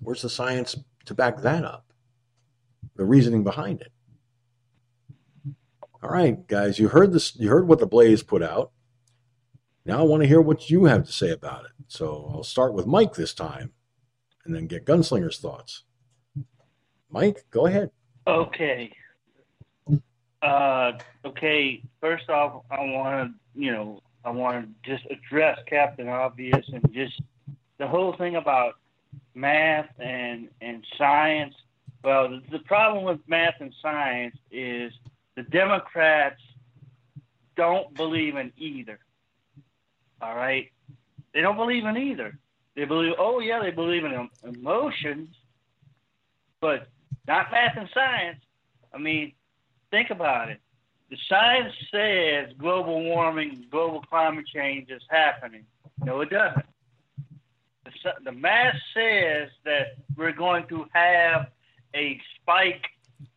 Where's 0.00 0.22
the 0.22 0.30
science 0.30 0.76
to 1.06 1.14
back 1.14 1.42
that 1.42 1.64
up? 1.64 1.92
The 2.96 3.04
reasoning 3.04 3.44
behind 3.44 3.80
it. 3.80 3.92
All 6.02 6.10
right, 6.10 6.46
guys, 6.46 6.78
you 6.78 6.88
heard 6.88 7.12
this. 7.12 7.34
You 7.36 7.48
heard 7.48 7.66
what 7.66 7.80
the 7.80 7.86
Blaze 7.86 8.22
put 8.22 8.42
out. 8.42 8.70
Now 9.84 10.00
I 10.00 10.02
want 10.02 10.22
to 10.22 10.28
hear 10.28 10.40
what 10.40 10.70
you 10.70 10.84
have 10.84 11.04
to 11.06 11.12
say 11.12 11.30
about 11.30 11.64
it. 11.64 11.72
So 11.88 12.30
I'll 12.32 12.42
start 12.44 12.74
with 12.74 12.86
Mike 12.86 13.14
this 13.14 13.34
time 13.34 13.72
and 14.44 14.54
then 14.54 14.66
get 14.66 14.84
Gunslinger's 14.84 15.38
thoughts. 15.38 15.84
Mike, 17.10 17.44
go 17.50 17.66
ahead. 17.66 17.90
Okay. 18.26 18.92
Uh, 20.42 20.92
okay. 21.24 21.82
First 22.00 22.28
off, 22.28 22.64
I 22.70 22.80
want 22.80 23.32
to, 23.32 23.60
you 23.60 23.72
know, 23.72 24.02
I 24.24 24.30
want 24.30 24.68
to 24.84 24.90
just 24.90 25.06
address 25.10 25.58
Captain 25.66 26.08
Obvious 26.08 26.66
and 26.72 26.92
just 26.92 27.20
the 27.78 27.86
whole 27.86 28.14
thing 28.16 28.36
about 28.36 28.74
math 29.34 29.88
and 29.98 30.48
and 30.60 30.84
science. 30.98 31.54
Well, 32.02 32.28
the, 32.28 32.42
the 32.50 32.58
problem 32.60 33.04
with 33.04 33.20
math 33.26 33.54
and 33.60 33.74
science 33.82 34.36
is 34.50 34.92
the 35.34 35.42
Democrats 35.42 36.40
don't 37.56 37.92
believe 37.94 38.36
in 38.36 38.52
either. 38.56 38.98
All 40.20 40.36
right. 40.36 40.70
They 41.34 41.40
don't 41.40 41.56
believe 41.56 41.84
in 41.84 41.96
either. 41.96 42.38
They 42.74 42.84
believe, 42.84 43.14
oh, 43.18 43.40
yeah, 43.40 43.60
they 43.60 43.70
believe 43.70 44.04
in 44.04 44.28
emotions, 44.44 45.34
but 46.60 46.88
not 47.26 47.50
math 47.50 47.76
and 47.76 47.88
science. 47.92 48.40
I 48.94 48.98
mean, 48.98 49.32
think 49.90 50.10
about 50.10 50.50
it. 50.50 50.60
The 51.10 51.16
science 51.28 51.72
says 51.92 52.52
global 52.58 53.02
warming, 53.02 53.66
global 53.70 54.00
climate 54.02 54.46
change 54.52 54.90
is 54.90 55.02
happening. 55.08 55.64
No, 56.04 56.20
it 56.20 56.30
doesn't. 56.30 56.66
The, 57.84 57.92
the 58.24 58.32
math 58.32 58.76
says 58.92 59.50
that 59.64 59.96
we're 60.16 60.32
going 60.32 60.66
to 60.68 60.86
have 60.92 61.48
a 61.94 62.20
spike 62.34 62.84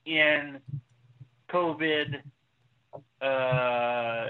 in 0.06 0.60
COVID 1.50 2.22
uh, 3.22 4.28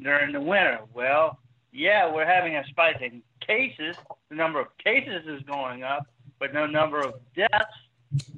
during 0.00 0.32
the 0.32 0.40
winter. 0.40 0.80
Well, 0.92 1.38
yeah, 1.72 2.12
we're 2.12 2.26
having 2.26 2.56
a 2.56 2.64
spike 2.66 3.00
in 3.00 3.22
cases. 3.40 3.96
The 4.28 4.36
number 4.36 4.60
of 4.60 4.66
cases 4.78 5.26
is 5.26 5.42
going 5.42 5.82
up, 5.82 6.06
but 6.38 6.52
the 6.52 6.66
number 6.66 7.00
of 7.00 7.14
deaths 7.34 8.28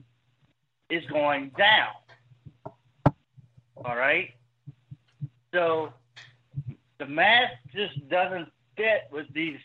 is 0.89 1.05
going 1.07 1.51
down. 1.59 1.93
All 3.87 3.97
right? 3.97 4.31
So 5.53 5.93
the 6.99 7.07
math 7.07 7.51
just 7.75 8.09
doesn't 8.09 8.49
fit 8.77 9.03
with 9.13 9.27
these 9.33 9.59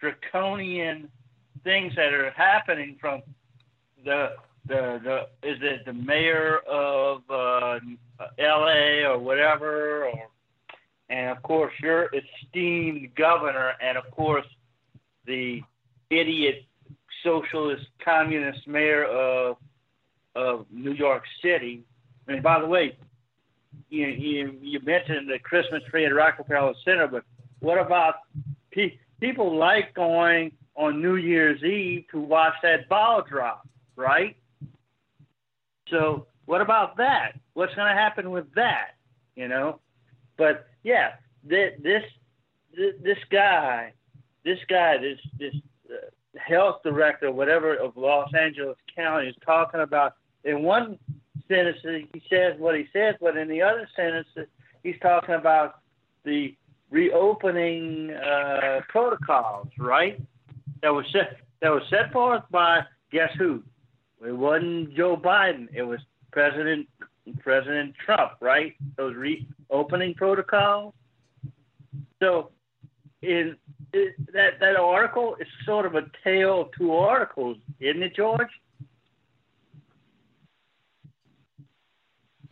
draconian 0.00 1.08
things 1.62 1.92
that 1.96 2.12
are 2.12 2.30
happening 2.30 2.96
from 3.00 3.22
the 4.04 4.32
the 4.66 5.00
the 5.02 5.48
is 5.48 5.58
it 5.62 5.84
the 5.84 5.92
mayor 5.92 6.58
of 6.68 7.22
uh, 7.30 7.78
L.A. 8.38 9.04
or 9.04 9.18
whatever 9.18 10.06
or 10.06 10.28
and 11.08 11.30
of 11.30 11.42
course 11.42 11.72
your 11.80 12.10
esteemed 12.14 13.14
governor, 13.14 13.74
and 13.80 13.96
of 13.96 14.10
course 14.10 14.46
the 15.26 15.62
idiot 16.10 16.64
socialist 17.22 17.86
communist 18.04 18.66
mayor 18.66 19.04
of 19.04 19.56
of 20.34 20.66
New 20.70 20.92
York 20.92 21.22
City. 21.42 21.84
And 22.28 22.42
by 22.42 22.60
the 22.60 22.66
way, 22.66 22.96
you 23.88 24.06
you, 24.06 24.58
you 24.60 24.80
mentioned 24.80 25.28
the 25.28 25.38
Christmas 25.38 25.82
tree 25.90 26.06
at 26.06 26.14
Rockefeller 26.14 26.74
Center, 26.84 27.06
but 27.06 27.24
what 27.60 27.78
about 27.78 28.16
pe- 28.70 28.98
people 29.20 29.56
like 29.56 29.94
going 29.94 30.52
on 30.76 31.00
New 31.00 31.16
Year's 31.16 31.62
Eve 31.62 32.04
to 32.10 32.20
watch 32.20 32.54
that 32.62 32.88
ball 32.88 33.22
drop, 33.22 33.66
right? 33.96 34.36
So 35.88 36.26
what 36.44 36.60
about 36.60 36.96
that? 36.98 37.32
What's 37.54 37.74
going 37.74 37.88
to 37.88 37.94
happen 37.94 38.30
with 38.30 38.52
that? 38.54 38.96
You 39.34 39.48
know, 39.48 39.80
but 40.36 40.66
yeah, 40.82 41.12
this 41.44 41.72
this 41.82 42.02
this 42.74 43.18
guy, 43.30 43.92
this 44.44 44.58
guy, 44.68 44.98
this 44.98 45.18
this 45.38 45.54
uh, 45.90 45.96
health 46.38 46.82
director, 46.82 47.30
whatever 47.30 47.74
of 47.74 47.96
Los 47.96 48.30
Angeles 48.34 48.76
County, 48.94 49.28
is 49.28 49.36
talking 49.44 49.80
about. 49.80 50.14
In 50.44 50.62
one 50.62 50.98
sentence, 51.48 51.78
he 52.12 52.22
says 52.30 52.54
what 52.58 52.76
he 52.76 52.86
says, 52.92 53.14
but 53.20 53.36
in 53.36 53.48
the 53.48 53.62
other 53.62 53.88
sentence, 53.96 54.28
he's 54.82 54.96
talking 55.00 55.34
about 55.34 55.80
the 56.24 56.54
reopening 56.90 58.12
uh, 58.12 58.80
protocols, 58.88 59.68
right? 59.78 60.20
That 60.82 60.92
was 60.92 61.06
set 61.12 61.38
that 61.62 61.70
was 61.70 61.82
set 61.90 62.12
forth 62.12 62.42
by 62.50 62.80
guess 63.10 63.30
who? 63.38 63.62
It 64.24 64.32
wasn't 64.32 64.94
Joe 64.94 65.16
Biden. 65.16 65.68
It 65.74 65.82
was 65.82 66.00
President 66.32 66.86
President 67.40 67.94
Trump, 68.04 68.32
right? 68.40 68.74
Those 68.96 69.14
reopening 69.16 70.14
protocols. 70.14 70.94
So, 72.22 72.50
in, 73.22 73.56
that 73.92 74.60
that 74.60 74.76
article 74.76 75.36
is 75.40 75.48
sort 75.64 75.86
of 75.86 75.94
a 75.94 76.02
tale 76.22 76.62
of 76.62 76.68
two 76.78 76.94
articles, 76.94 77.56
isn't 77.80 78.02
it, 78.02 78.14
George? 78.14 78.48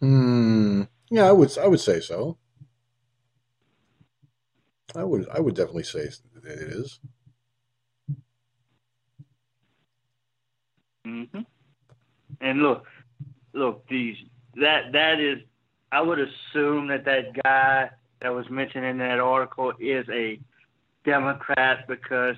Hmm. 0.01 0.83
Yeah, 1.11 1.25
I 1.25 1.33
would. 1.33 1.57
I 1.59 1.66
would 1.66 1.81
say 1.81 2.01
so. 2.01 2.39
I 4.97 5.05
would. 5.05 5.29
I 5.29 5.41
would 5.41 5.55
definitely 5.55 5.85
say 5.85 6.01
it 6.01 6.21
is. 6.45 7.01
Mm-hmm. 11.07 11.41
And 12.41 12.62
look, 12.62 12.87
look, 13.53 13.87
these 13.89 14.16
that 14.57 14.93
that 14.93 15.21
is 15.21 15.39
I 15.93 16.01
would 16.01 16.19
assume 16.19 16.89
that 16.89 17.05
that 17.05 17.41
guy 17.43 17.91
that 18.21 18.35
was 18.35 18.49
mentioned 18.51 18.85
in 18.85 18.99
that 18.99 19.21
article 19.21 19.73
is 19.79 20.07
a 20.11 20.41
Democrat 21.05 21.87
because 21.87 22.37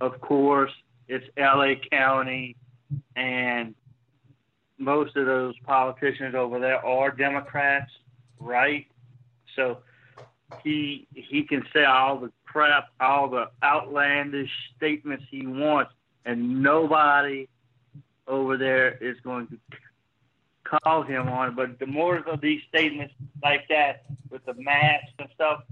of 0.00 0.20
course 0.20 0.72
it's 1.08 1.26
LA 1.38 1.74
County 1.90 2.56
and 3.14 3.74
most 4.78 5.16
of 5.16 5.26
those 5.26 5.54
politicians 5.64 6.34
over 6.34 6.58
there 6.58 6.84
are 6.84 7.10
Democrats, 7.10 7.90
right? 8.38 8.86
So 9.54 9.78
he 10.62 11.06
he 11.12 11.42
can 11.42 11.62
say 11.72 11.84
all 11.84 12.18
the 12.18 12.30
crap, 12.44 12.88
all 13.00 13.28
the 13.28 13.50
outlandish 13.62 14.50
statements 14.76 15.24
he 15.30 15.46
wants, 15.46 15.92
and 16.24 16.62
nobody 16.62 17.48
over 18.28 18.56
there 18.56 18.96
is 18.98 19.16
going 19.22 19.46
to 19.48 19.58
call 20.64 21.02
him 21.02 21.28
on 21.28 21.48
it. 21.48 21.56
But 21.56 21.78
the 21.78 21.86
more 21.86 22.18
of 22.18 22.40
these 22.40 22.60
statements 22.68 23.14
like 23.42 23.66
that 23.68 24.04
with 24.30 24.44
the 24.44 24.54
masks 24.54 25.12
and 25.18 25.28
stuff, 25.34 25.62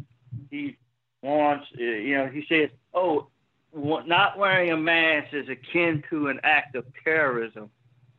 he 0.50 0.76
wants, 1.22 1.66
uh, 1.78 1.82
you 1.82 2.16
know, 2.16 2.26
he 2.26 2.44
says, 2.48 2.70
oh, 2.92 3.28
not 3.74 4.38
wearing 4.38 4.70
a 4.70 4.76
mask 4.76 5.34
is 5.34 5.48
akin 5.48 6.02
to 6.10 6.28
an 6.28 6.38
act 6.44 6.76
of 6.76 6.84
terrorism. 7.02 7.70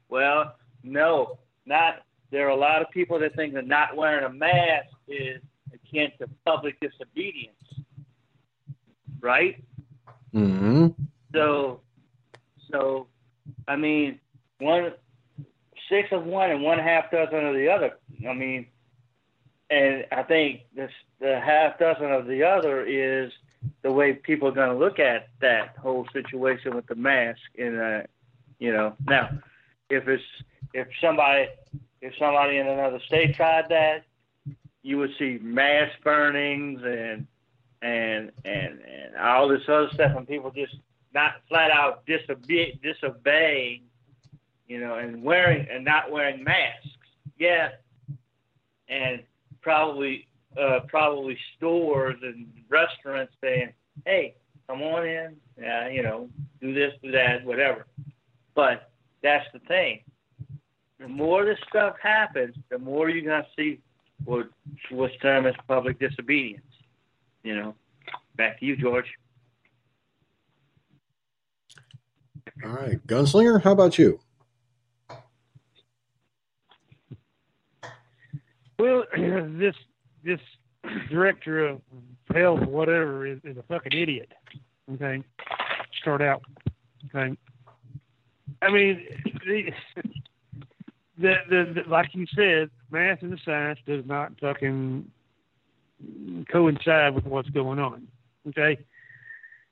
Well, 0.10 0.56
no, 0.86 1.40
not. 1.66 2.04
There 2.32 2.46
are 2.48 2.52
a 2.52 2.56
lot 2.56 2.82
of 2.82 2.90
people 2.92 3.20
that 3.20 3.36
think 3.36 3.54
that 3.54 3.68
not 3.68 3.96
wearing 3.96 4.26
a 4.26 4.30
mask 4.30 4.88
is 5.08 5.42
akin 5.74 6.12
to 6.20 6.28
public 6.46 6.80
disobedience, 6.80 7.56
right? 9.22 9.64
hmm 10.32 10.88
So, 11.34 11.82
so, 12.72 13.08
I 13.68 13.76
mean, 13.76 14.20
one, 14.60 14.94
six 15.90 16.10
of 16.12 16.26
one 16.26 16.52
and 16.52 16.62
one 16.64 16.80
half 16.80 17.12
dozen 17.12 17.46
of 17.46 17.56
the 17.56 17.70
other. 17.70 17.92
I 18.28 18.34
mean, 18.34 18.68
and 19.70 20.06
I 20.12 20.24
think 20.24 20.62
this 20.76 20.92
the 21.20 21.40
half 21.40 21.80
dozen 21.80 22.12
of 22.12 22.28
the 22.28 22.44
other 22.44 22.84
is 22.86 23.32
the 23.82 23.92
way 23.92 24.14
people 24.14 24.48
are 24.50 24.54
going 24.54 24.70
to 24.70 24.78
look 24.78 25.00
at 25.00 25.30
that 25.42 25.76
whole 25.78 26.08
situation 26.14 26.76
with 26.76 26.86
the 26.88 26.96
mask. 26.96 27.40
And 27.58 27.80
uh, 27.80 28.02
you 28.60 28.72
know, 28.72 28.96
now 29.08 29.30
if 29.90 30.08
it's 30.08 30.24
if 30.76 30.88
somebody 31.00 31.48
if 32.02 32.14
somebody 32.20 32.58
in 32.58 32.68
another 32.68 33.00
state 33.08 33.34
tried 33.34 33.70
that, 33.70 34.04
you 34.84 34.98
would 34.98 35.12
see 35.18 35.40
mass 35.42 35.90
burnings 36.04 36.82
and 36.84 37.26
and 37.82 38.32
and 38.44 38.80
and 38.82 39.16
all 39.20 39.48
this 39.48 39.62
other 39.70 39.90
stuff, 39.94 40.12
and 40.16 40.28
people 40.28 40.52
just 40.52 40.76
not 41.14 41.36
flat 41.48 41.72
out 41.72 42.06
disobey 42.06 42.78
disobeying, 42.84 43.84
you 44.68 44.80
know, 44.82 44.96
and 44.96 45.24
wearing 45.24 45.66
and 45.72 45.86
not 45.86 46.12
wearing 46.12 46.44
masks. 46.44 46.90
Yeah, 47.40 47.70
and 48.90 49.24
probably 49.62 50.28
uh, 50.60 50.82
probably 50.90 51.38
stores 51.56 52.18
and 52.22 52.48
restaurants 52.68 53.34
saying, 53.42 53.72
"Hey, 54.06 54.36
come 54.68 54.82
on 54.82 55.08
in, 55.08 55.38
yeah, 55.58 55.88
you 55.88 56.04
know, 56.04 56.30
do 56.60 56.74
this, 56.74 56.92
do 57.02 57.12
that, 57.12 57.46
whatever." 57.46 57.86
But 58.56 58.92
that's 59.24 59.46
the 59.54 59.60
thing. 59.60 60.02
The 61.00 61.08
more 61.08 61.46
this 61.46 61.60
stuff 61.70 61.96
happens, 62.02 62.56
the 62.70 62.80
more 62.80 63.10
you're 63.10 63.26
gonna 63.26 63.48
see 63.56 63.80
what 64.24 64.48
what's 64.90 65.16
termed 65.18 65.48
as 65.48 65.56
public 65.68 66.00
disobedience. 66.00 66.66
You 67.44 67.56
know. 67.56 67.76
Back 68.36 68.60
to 68.60 68.66
you, 68.66 68.76
George. 68.76 69.06
All 72.64 72.72
right, 72.72 73.06
Gunslinger, 73.08 73.62
how 73.62 73.72
about 73.72 73.98
you? 73.98 74.20
Well, 78.80 79.04
this 79.18 79.76
this 80.24 80.40
director 81.10 81.68
of 81.68 81.82
health, 82.34 82.62
whatever, 82.62 83.26
is, 83.26 83.40
is 83.44 83.58
a 83.58 83.64
fucking 83.64 83.98
idiot. 83.98 84.32
Okay, 84.94 85.24
start 86.02 86.22
out. 86.22 86.42
Okay, 87.08 87.38
I 88.62 88.72
mean, 88.72 89.06
the, 89.46 89.72
the, 91.18 91.34
the, 91.50 91.74
the 91.84 91.90
like 91.90 92.10
you 92.14 92.26
said, 92.36 92.70
math 92.92 93.22
and 93.22 93.32
the 93.32 93.40
science 93.44 93.80
does 93.86 94.06
not 94.06 94.34
fucking 94.40 95.10
coincide 96.52 97.16
with 97.16 97.26
what's 97.26 97.50
going 97.50 97.80
on. 97.80 98.08
Okay, 98.48 98.78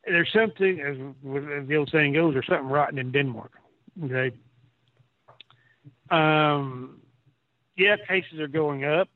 there's 0.05 0.31
something, 0.33 0.79
as 0.81 0.97
the 1.67 1.75
old 1.75 1.89
saying 1.91 2.13
goes, 2.13 2.33
there's 2.33 2.47
something 2.47 2.67
rotten 2.67 2.97
in 2.97 3.11
Denmark. 3.11 3.51
Okay. 4.03 4.31
Um, 6.09 6.99
yeah, 7.77 7.95
cases 8.07 8.39
are 8.39 8.47
going 8.47 8.83
up, 8.83 9.09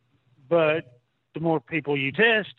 but 0.50 1.00
the 1.34 1.40
more 1.40 1.60
people 1.60 1.98
you 1.98 2.12
test, 2.12 2.54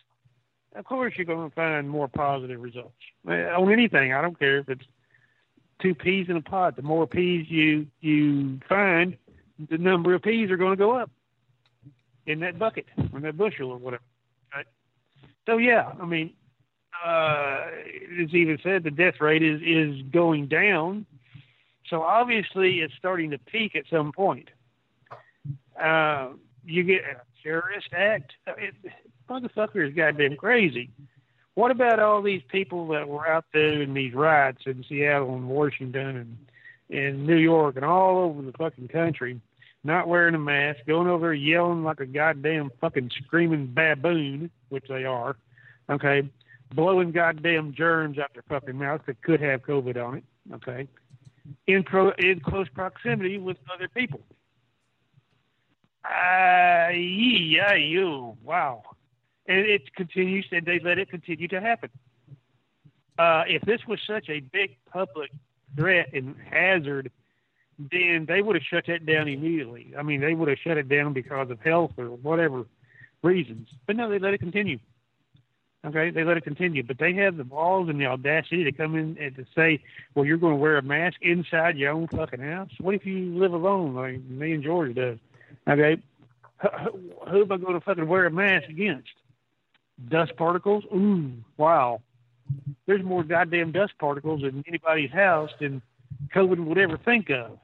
of 0.75 0.85
course 0.85 1.13
you're 1.17 1.25
going 1.25 1.49
to 1.49 1.55
find 1.55 1.89
more 1.89 2.07
positive 2.07 2.61
results 2.61 2.93
on 3.27 3.71
anything. 3.71 4.13
I 4.13 4.21
don't 4.21 4.37
care 4.37 4.59
if 4.59 4.69
it's 4.69 4.85
two 5.81 5.95
peas 5.95 6.27
in 6.29 6.37
a 6.37 6.41
pod. 6.41 6.75
The 6.75 6.83
more 6.83 7.07
peas 7.07 7.47
you 7.49 7.87
you 7.99 8.59
find, 8.69 9.17
the 9.69 9.77
number 9.77 10.13
of 10.13 10.21
peas 10.21 10.49
are 10.51 10.57
going 10.57 10.71
to 10.71 10.77
go 10.77 10.91
up 10.91 11.11
in 12.25 12.39
that 12.39 12.59
bucket, 12.59 12.85
in 12.97 13.21
that 13.21 13.37
bushel 13.37 13.71
or 13.71 13.77
whatever. 13.77 14.03
Right? 14.53 14.65
So 15.45 15.57
yeah, 15.57 15.91
I 15.99 16.05
mean, 16.05 16.33
uh, 17.05 17.65
it's 17.71 18.33
even 18.33 18.57
said 18.63 18.83
the 18.83 18.91
death 18.91 19.15
rate 19.19 19.43
is 19.43 19.61
is 19.61 20.01
going 20.11 20.47
down. 20.47 21.05
So 21.89 22.03
obviously 22.03 22.81
it's 22.81 22.93
starting 22.97 23.31
to 23.31 23.37
peak 23.39 23.75
at 23.75 23.85
some 23.89 24.11
point. 24.11 24.49
Uh, 25.81 26.29
you 26.65 26.83
get 26.83 27.01
a 27.01 27.21
terrorist 27.41 27.87
act. 27.93 28.33
It, 28.47 28.75
motherfucker 29.29 29.87
is 29.87 29.95
goddamn 29.95 30.35
crazy. 30.35 30.89
What 31.55 31.71
about 31.71 31.99
all 31.99 32.21
these 32.21 32.43
people 32.49 32.87
that 32.89 33.07
were 33.07 33.27
out 33.27 33.45
there 33.53 33.81
in 33.81 33.93
these 33.93 34.13
riots 34.13 34.61
in 34.65 34.85
Seattle 34.87 35.35
and 35.35 35.49
Washington 35.49 36.15
and 36.17 36.37
in 36.89 37.25
New 37.25 37.37
York 37.37 37.75
and 37.75 37.85
all 37.85 38.19
over 38.19 38.41
the 38.41 38.51
fucking 38.53 38.87
country, 38.87 39.39
not 39.83 40.07
wearing 40.07 40.35
a 40.35 40.39
mask, 40.39 40.79
going 40.87 41.07
over 41.07 41.27
there 41.27 41.33
yelling 41.33 41.83
like 41.83 41.99
a 41.99 42.05
goddamn 42.05 42.69
fucking 42.81 43.11
screaming 43.23 43.67
baboon, 43.67 44.49
which 44.69 44.85
they 44.89 45.05
are, 45.05 45.37
okay, 45.89 46.29
blowing 46.73 47.11
goddamn 47.11 47.73
germs 47.73 48.17
out 48.19 48.33
their 48.33 48.43
fucking 48.49 48.77
mouth 48.77 49.01
that 49.07 49.21
could 49.21 49.41
have 49.41 49.61
COVID 49.63 50.03
on 50.03 50.17
it, 50.17 50.23
okay, 50.55 50.87
in 51.67 51.83
pro, 51.83 52.11
in 52.11 52.39
close 52.41 52.67
proximity 52.69 53.37
with 53.37 53.57
other 53.73 53.87
people. 53.87 54.21
Uh, 56.03 56.89
yeah, 56.91 57.73
you, 57.73 58.37
wow. 58.43 58.83
And 59.47 59.59
it 59.59 59.93
continues, 59.95 60.45
and 60.51 60.65
they 60.65 60.79
let 60.79 60.99
it 60.99 61.09
continue 61.09 61.47
to 61.47 61.59
happen. 61.59 61.89
Uh, 63.17 63.43
if 63.47 63.61
this 63.63 63.81
was 63.87 63.99
such 64.07 64.29
a 64.29 64.39
big 64.39 64.77
public 64.91 65.31
threat 65.75 66.07
and 66.13 66.35
hazard, 66.49 67.11
then 67.79 68.25
they 68.27 68.41
would 68.41 68.55
have 68.55 68.63
shut 68.63 68.85
that 68.87 69.05
down 69.05 69.27
immediately. 69.27 69.93
I 69.97 70.03
mean, 70.03 70.19
they 70.19 70.33
would 70.33 70.49
have 70.49 70.57
shut 70.59 70.77
it 70.77 70.89
down 70.89 71.13
because 71.13 71.49
of 71.49 71.59
health 71.61 71.91
or 71.97 72.07
whatever 72.07 72.65
reasons. 73.23 73.69
But 73.87 73.95
no, 73.95 74.09
they 74.09 74.19
let 74.19 74.33
it 74.33 74.39
continue. 74.39 74.79
Okay, 75.85 76.09
they 76.09 76.25
let 76.25 76.35
it 76.35 76.43
continue, 76.43 76.83
but 76.83 76.97
they 76.99 77.13
have 77.13 77.37
the 77.37 77.45
balls 77.45 77.87
and 77.87 78.01
the 78.01 78.05
audacity 78.05 78.65
to 78.65 78.71
come 78.73 78.95
in 78.95 79.17
and 79.17 79.33
to 79.37 79.45
say, 79.55 79.81
"Well, 80.13 80.25
you're 80.25 80.35
going 80.37 80.55
to 80.55 80.59
wear 80.59 80.77
a 80.77 80.81
mask 80.81 81.15
inside 81.21 81.77
your 81.77 81.91
own 81.93 82.07
fucking 82.09 82.41
house." 82.41 82.69
What 82.81 82.95
if 82.95 83.05
you 83.05 83.33
live 83.39 83.53
alone, 83.53 83.95
like 83.95 84.21
me 84.25 84.51
and 84.51 84.61
George 84.61 84.93
does? 84.95 85.19
Okay, 85.69 85.95
who, 86.61 86.99
who 87.29 87.41
am 87.43 87.51
I 87.53 87.57
going 87.57 87.75
to 87.75 87.79
fucking 87.79 88.09
wear 88.09 88.25
a 88.25 88.31
mask 88.31 88.67
against? 88.67 89.07
Dust 90.09 90.35
particles? 90.35 90.83
Ooh, 90.93 91.31
wow. 91.55 92.01
There's 92.85 93.03
more 93.03 93.23
goddamn 93.23 93.71
dust 93.71 93.93
particles 93.99 94.43
in 94.43 94.65
anybody's 94.67 95.11
house 95.11 95.51
than 95.61 95.81
COVID 96.35 96.59
would 96.65 96.77
ever 96.77 96.97
think 96.97 97.29
of. 97.29 97.57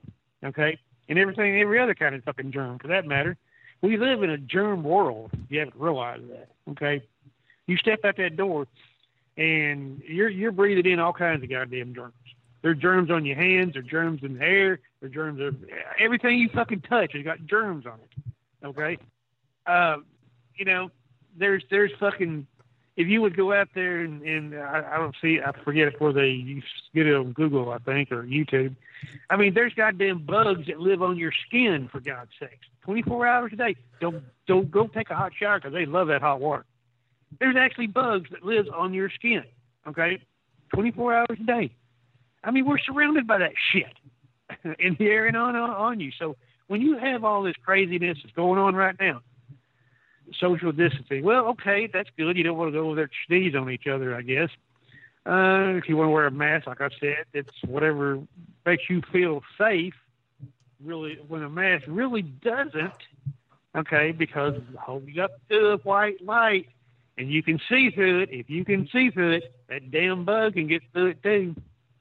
Okay, 0.45 0.77
and 1.09 1.17
everything, 1.17 1.59
every 1.59 1.79
other 1.79 1.95
kind 1.95 2.15
of 2.15 2.23
fucking 2.23 2.51
germ, 2.51 2.79
for 2.79 2.87
that 2.87 3.05
matter. 3.05 3.37
We 3.81 3.97
live 3.97 4.23
in 4.23 4.29
a 4.29 4.37
germ 4.37 4.83
world. 4.83 5.31
You 5.49 5.59
haven't 5.59 5.75
realized 5.75 6.29
that. 6.29 6.49
Okay, 6.71 7.03
you 7.67 7.77
step 7.77 8.05
out 8.05 8.17
that 8.17 8.37
door, 8.37 8.67
and 9.37 10.01
you're 10.07 10.29
you're 10.29 10.51
breathing 10.51 10.91
in 10.91 10.99
all 10.99 11.13
kinds 11.13 11.43
of 11.43 11.49
goddamn 11.49 11.93
germs. 11.93 12.13
There's 12.61 12.77
germs 12.77 13.11
on 13.11 13.25
your 13.25 13.35
hands. 13.35 13.73
There's 13.73 13.85
germs 13.85 14.23
in 14.23 14.33
the 14.33 14.39
hair. 14.39 14.79
There's 14.99 15.13
germs. 15.13 15.41
Of, 15.41 15.55
everything 15.99 16.39
you 16.39 16.49
fucking 16.49 16.81
touch 16.81 17.13
has 17.13 17.23
got 17.23 17.45
germs 17.45 17.85
on 17.85 17.99
it. 17.99 18.65
Okay, 18.65 18.97
uh, 19.67 19.97
you 20.55 20.65
know, 20.65 20.89
there's 21.37 21.63
there's 21.69 21.91
fucking. 21.99 22.47
If 22.97 23.07
you 23.07 23.21
would 23.21 23.35
go 23.35 23.51
out 23.51 23.69
there 23.75 24.01
and, 24.01 24.21
and 24.23 24.55
uh, 24.55 24.59
I, 24.59 24.95
I 24.95 24.97
don't 24.97 25.15
see, 25.21 25.39
I 25.45 25.51
forget 25.63 25.99
where 25.99 26.13
they 26.13 26.29
you 26.29 26.61
get 26.93 27.07
it 27.07 27.15
on 27.15 27.33
Google, 27.33 27.71
I 27.71 27.79
think, 27.79 28.11
or 28.11 28.23
YouTube. 28.23 28.75
I 29.29 29.35
mean, 29.35 29.53
there's 29.53 29.73
goddamn 29.73 30.25
bugs 30.25 30.67
that 30.67 30.79
live 30.79 31.01
on 31.01 31.17
your 31.17 31.33
skin 31.47 31.89
for 31.91 31.99
God's 31.99 32.31
sakes, 32.39 32.67
24 32.83 33.27
hours 33.27 33.51
a 33.53 33.57
day. 33.57 33.75
Don't 33.99 34.23
don't 34.47 34.71
go 34.71 34.87
take 34.87 35.09
a 35.09 35.15
hot 35.15 35.33
shower 35.37 35.59
because 35.59 35.73
they 35.73 35.85
love 35.85 36.07
that 36.07 36.21
hot 36.21 36.39
water. 36.39 36.65
There's 37.39 37.57
actually 37.57 37.87
bugs 37.87 38.29
that 38.31 38.43
live 38.43 38.67
on 38.73 38.93
your 38.93 39.09
skin. 39.09 39.43
Okay, 39.87 40.21
24 40.73 41.13
hours 41.15 41.37
a 41.39 41.43
day. 41.43 41.71
I 42.43 42.51
mean, 42.51 42.65
we're 42.65 42.79
surrounded 42.79 43.27
by 43.27 43.39
that 43.39 43.53
shit 43.71 44.75
in 44.79 44.95
the 44.99 45.07
air 45.07 45.25
and 45.25 45.35
on 45.35 45.55
on 45.55 45.99
you. 45.99 46.11
So 46.17 46.37
when 46.67 46.81
you 46.81 46.97
have 46.97 47.23
all 47.23 47.43
this 47.43 47.55
craziness 47.63 48.19
that's 48.23 48.35
going 48.35 48.59
on 48.59 48.75
right 48.75 48.95
now, 48.99 49.21
social 50.39 50.71
distancing. 50.71 51.23
Well, 51.23 51.47
okay, 51.47 51.89
that's 51.91 52.09
good. 52.17 52.37
You 52.37 52.43
don't 52.43 52.57
want 52.57 52.73
to 52.73 52.79
go 52.79 52.85
over 52.85 52.95
there 52.95 53.03
and 53.05 53.13
sneeze 53.27 53.55
on 53.55 53.69
each 53.69 53.87
other, 53.87 54.15
I 54.15 54.21
guess. 54.21 54.49
Uh, 55.25 55.77
if 55.77 55.89
you 55.89 55.97
want 55.97 56.07
to 56.07 56.11
wear 56.11 56.27
a 56.27 56.31
mask, 56.31 56.67
like 56.67 56.81
I 56.81 56.89
said, 56.99 57.25
it's 57.33 57.53
whatever 57.65 58.19
makes 58.65 58.83
you 58.89 59.01
feel 59.11 59.41
safe. 59.57 59.93
Really, 60.83 61.17
when 61.27 61.41
a 61.41 61.49
mask 61.49 61.85
really 61.87 62.21
doesn't, 62.21 62.93
okay, 63.75 64.11
because 64.11 64.55
holding 64.77 65.19
up 65.19 65.31
the 65.49 65.79
white 65.83 66.23
light 66.23 66.67
and 67.17 67.31
you 67.31 67.41
can 67.41 67.59
see 67.69 67.89
through 67.91 68.21
it. 68.21 68.29
If 68.31 68.49
you 68.49 68.65
can 68.65 68.87
see 68.91 69.09
through 69.09 69.33
it, 69.33 69.55
that 69.69 69.91
damn 69.91 70.25
bug 70.25 70.53
can 70.53 70.67
get 70.67 70.81
through 70.93 71.11
it 71.11 71.23
too. 71.23 71.55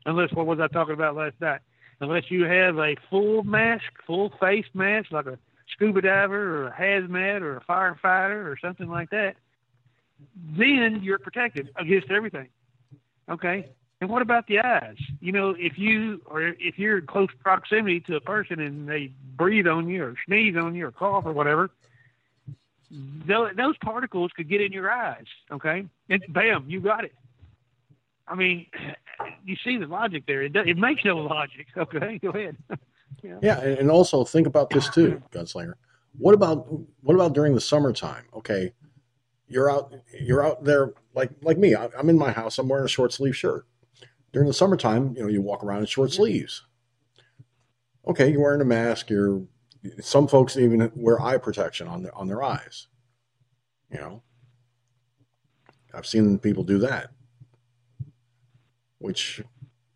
Unless 0.07 0.33
what 0.33 0.47
was 0.47 0.61
I 0.61 0.67
talking 0.69 0.95
about 0.95 1.17
last 1.17 1.41
night? 1.41 1.61
Unless 2.01 2.31
you 2.31 2.45
have 2.45 2.79
a 2.79 2.97
full 3.09 3.43
mask, 3.45 3.85
full 4.07 4.33
face 4.41 4.67
mask, 4.75 5.13
like 5.13 5.27
a 5.27 5.39
scuba 5.75 6.01
diver 6.01 6.65
or 6.65 6.69
a 6.69 6.73
hazmat 6.73 7.43
or 7.43 7.59
a 7.59 7.61
firefighter 7.61 8.47
or 8.47 8.57
something 8.61 8.89
like 8.89 9.11
that, 9.11 9.37
then 10.57 11.01
you're 11.03 11.19
protected 11.19 11.71
against 11.77 12.11
everything. 12.11 12.49
Okay. 13.29 13.69
And 14.01 14.11
what 14.11 14.23
about 14.23 14.47
the 14.47 14.61
eyes? 14.61 14.97
You 15.21 15.33
know, 15.33 15.55
if 15.59 15.79
you 15.79 16.21
or 16.27 16.43
if 16.43 16.79
you're 16.79 16.99
in 16.99 17.07
close 17.07 17.29
proximity 17.41 18.01
to 18.01 18.17
a 18.17 18.21
person 18.21 18.61
and 18.61 18.89
they 18.89 19.13
breathe 19.37 19.67
on 19.67 19.89
you 19.89 20.05
or 20.05 20.15
sneeze 20.27 20.57
on 20.57 20.75
you 20.75 20.87
or 20.87 20.93
cough 20.93 21.25
or 21.27 21.33
whatever, 21.33 21.71
those 23.27 23.77
particles 23.83 24.31
could 24.37 24.49
get 24.49 24.61
in 24.61 24.73
your 24.73 24.91
eyes. 24.91 25.25
Okay, 25.51 25.87
and 26.11 26.23
bam, 26.29 26.65
you 26.69 26.81
got 26.81 27.05
it. 27.05 27.15
I 28.27 28.35
mean, 28.35 28.67
you 29.45 29.57
see 29.65 29.79
the 29.79 29.87
logic 29.87 30.25
there. 30.27 30.43
It, 30.43 30.53
does, 30.53 30.67
it 30.67 30.77
makes 30.77 31.05
no 31.05 31.17
logic. 31.19 31.67
Okay, 31.77 32.19
go 32.19 32.31
ahead. 32.31 32.57
yeah. 33.23 33.39
yeah, 33.43 33.61
and 33.61 33.91
also 33.91 34.25
think 34.25 34.47
about 34.47 34.71
this 34.71 34.89
too, 34.89 35.23
Gunslinger. 35.31 35.75
What 36.19 36.35
about 36.35 36.67
what 37.01 37.15
about 37.15 37.33
during 37.33 37.55
the 37.55 37.61
summertime? 37.61 38.25
Okay, 38.35 38.73
you're 39.47 39.71
out 39.71 39.95
you're 40.21 40.45
out 40.45 40.65
there 40.65 40.93
like 41.15 41.31
like 41.43 41.59
me. 41.59 41.75
I'm 41.75 42.09
in 42.09 42.19
my 42.19 42.33
house. 42.33 42.59
I'm 42.59 42.69
wearing 42.69 42.85
a 42.85 42.89
short 42.89 43.13
sleeve 43.13 43.37
shirt. 43.37 43.67
During 44.33 44.49
the 44.49 44.55
summertime, 44.55 45.15
you 45.17 45.23
know, 45.23 45.29
you 45.29 45.43
walk 45.43 45.63
around 45.63 45.81
in 45.81 45.87
short 45.87 46.13
sleeves. 46.13 46.65
Okay, 48.07 48.31
you're 48.31 48.41
wearing 48.41 48.61
a 48.61 48.65
mask. 48.65 49.11
You're 49.11 49.43
some 50.01 50.29
folks 50.29 50.57
even 50.57 50.91
wear 50.95 51.21
eye 51.21 51.39
protection 51.39 51.89
on 51.89 52.03
their 52.03 52.15
on 52.15 52.27
their 52.27 52.43
eyes. 52.43 52.89
You 53.91 53.99
know, 54.01 54.23
I've 55.93 56.07
seen 56.07 56.39
people 56.39 56.65
do 56.65 56.79
that, 56.79 57.11
which 58.99 59.43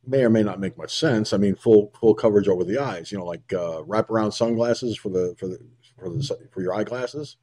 may 0.09 0.25
or 0.25 0.31
may 0.31 0.43
not 0.43 0.61
make 0.61 0.79
much 0.79 0.97
sense. 0.97 1.33
I 1.33 1.37
mean, 1.37 1.55
full 1.55 1.93
full 1.99 2.15
coverage 2.15 2.49
over 2.49 2.65
the 2.65 2.79
eyes. 2.79 3.13
You 3.13 3.19
know, 3.19 3.27
like 3.27 3.53
uh, 3.53 3.83
wraparound 3.83 4.33
sunglasses 4.33 4.97
for 4.97 5.09
the 5.11 5.35
for 5.39 5.47
the 5.47 5.59
for 5.99 6.09
the 6.09 6.49
for 6.51 6.63
your 6.63 6.75
eyeglasses, 6.75 7.37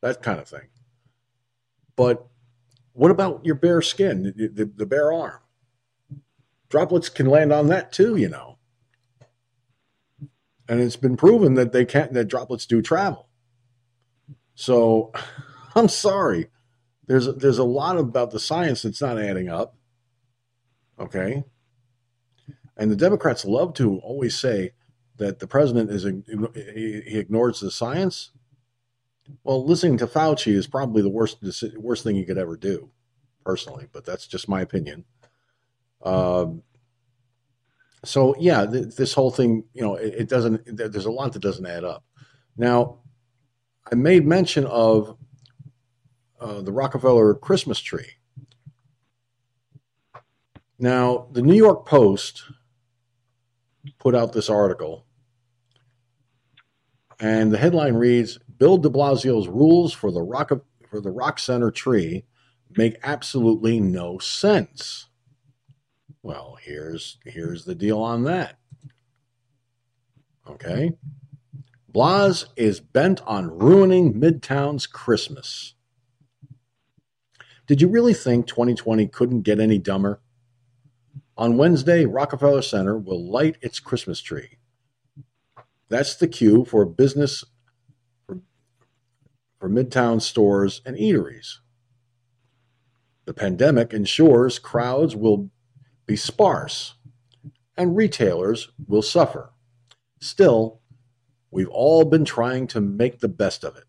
that 0.00 0.22
kind 0.22 0.38
of 0.38 0.48
thing. 0.48 0.68
But 1.96 2.26
what 2.92 3.10
about 3.10 3.44
your 3.44 3.54
bare 3.54 3.82
skin, 3.82 4.34
the, 4.36 4.48
the, 4.48 4.64
the 4.64 4.86
bare 4.86 5.12
arm? 5.12 5.40
Droplets 6.68 7.08
can 7.08 7.26
land 7.26 7.52
on 7.52 7.68
that 7.68 7.92
too, 7.92 8.16
you 8.16 8.28
know 8.28 8.58
and 10.68 10.80
it's 10.80 10.96
been 10.96 11.16
proven 11.16 11.54
that 11.54 11.72
they 11.72 11.84
can't 11.84 12.12
that 12.12 12.26
droplets 12.26 12.66
do 12.66 12.82
travel. 12.82 13.26
So 14.54 15.12
I'm 15.74 15.88
sorry. 15.88 16.48
There's 17.06 17.34
there's 17.36 17.58
a 17.58 17.64
lot 17.64 17.96
about 17.96 18.30
the 18.30 18.40
science 18.40 18.82
that's 18.82 19.00
not 19.00 19.18
adding 19.18 19.48
up. 19.48 19.74
Okay? 21.00 21.44
And 22.78 22.90
the 22.90 22.96
Democrats 22.96 23.44
love 23.44 23.74
to 23.74 23.98
always 23.98 24.38
say 24.38 24.72
that 25.16 25.40
the 25.40 25.48
president 25.48 25.90
is 25.90 26.04
he 26.04 27.18
ignores 27.18 27.60
the 27.60 27.70
science. 27.70 28.30
Well, 29.42 29.66
listening 29.66 29.98
to 29.98 30.06
Fauci 30.06 30.54
is 30.54 30.66
probably 30.66 31.02
the 31.02 31.10
worst 31.10 31.38
worst 31.76 32.04
thing 32.04 32.16
you 32.16 32.24
could 32.24 32.38
ever 32.38 32.56
do, 32.56 32.90
personally. 33.44 33.88
But 33.92 34.04
that's 34.04 34.26
just 34.26 34.48
my 34.48 34.60
opinion. 34.60 35.04
Um, 36.02 36.62
so 38.04 38.36
yeah, 38.38 38.64
th- 38.64 38.94
this 38.94 39.12
whole 39.12 39.32
thing, 39.32 39.64
you 39.74 39.82
know, 39.82 39.96
it, 39.96 40.14
it, 40.14 40.28
doesn't. 40.28 40.76
There's 40.76 41.04
a 41.04 41.10
lot 41.10 41.32
that 41.32 41.42
doesn't 41.42 41.66
add 41.66 41.84
up. 41.84 42.04
Now, 42.56 43.00
I 43.90 43.96
made 43.96 44.24
mention 44.24 44.64
of 44.66 45.16
uh, 46.40 46.62
the 46.62 46.72
Rockefeller 46.72 47.34
Christmas 47.34 47.80
tree. 47.80 48.12
Now, 50.78 51.26
the 51.32 51.42
New 51.42 51.56
York 51.56 51.86
Post 51.86 52.44
put 53.98 54.14
out 54.14 54.32
this 54.32 54.50
article, 54.50 55.06
and 57.20 57.52
the 57.52 57.58
headline 57.58 57.94
reads: 57.94 58.38
"Bill 58.58 58.78
De 58.78 58.88
Blasio's 58.88 59.48
rules 59.48 59.92
for 59.92 60.10
the 60.10 60.22
Rock 60.22 60.50
for 60.88 61.00
the 61.00 61.10
Rock 61.10 61.38
Center 61.38 61.70
tree 61.70 62.24
make 62.76 62.98
absolutely 63.02 63.80
no 63.80 64.18
sense." 64.18 65.08
Well, 66.22 66.58
here's 66.60 67.18
here's 67.24 67.64
the 67.64 67.74
deal 67.74 67.98
on 67.98 68.24
that. 68.24 68.58
Okay. 70.48 70.92
Blas 71.88 72.46
is 72.56 72.80
bent 72.80 73.20
on 73.26 73.58
ruining 73.58 74.14
Midtown's 74.14 74.86
Christmas. 74.86 75.74
Did 77.66 77.80
you 77.80 77.88
really 77.88 78.14
think 78.14 78.46
2020 78.46 79.06
couldn't 79.08 79.42
get 79.42 79.58
any 79.60 79.78
dumber? 79.78 80.20
On 81.38 81.56
Wednesday, 81.56 82.04
Rockefeller 82.04 82.62
Center 82.62 82.98
will 82.98 83.24
light 83.24 83.58
its 83.62 83.78
Christmas 83.78 84.20
tree. 84.20 84.58
That's 85.88 86.16
the 86.16 86.26
cue 86.26 86.64
for 86.64 86.84
business 86.84 87.44
for, 88.26 88.40
for 89.60 89.68
Midtown 89.70 90.20
stores 90.20 90.82
and 90.84 90.96
eateries. 90.96 91.58
The 93.24 93.34
pandemic 93.34 93.94
ensures 93.94 94.58
crowds 94.58 95.14
will 95.14 95.50
be 96.06 96.16
sparse, 96.16 96.94
and 97.76 97.94
retailers 97.94 98.70
will 98.88 99.02
suffer. 99.02 99.52
Still, 100.20 100.80
we've 101.52 101.68
all 101.68 102.04
been 102.04 102.24
trying 102.24 102.66
to 102.66 102.80
make 102.80 103.20
the 103.20 103.28
best 103.28 103.62
of 103.62 103.76
it. 103.76 103.84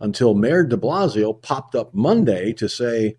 Until 0.00 0.34
Mayor 0.34 0.64
de 0.64 0.76
Blasio 0.76 1.40
popped 1.40 1.76
up 1.76 1.94
Monday 1.94 2.52
to 2.54 2.68
say, 2.68 3.18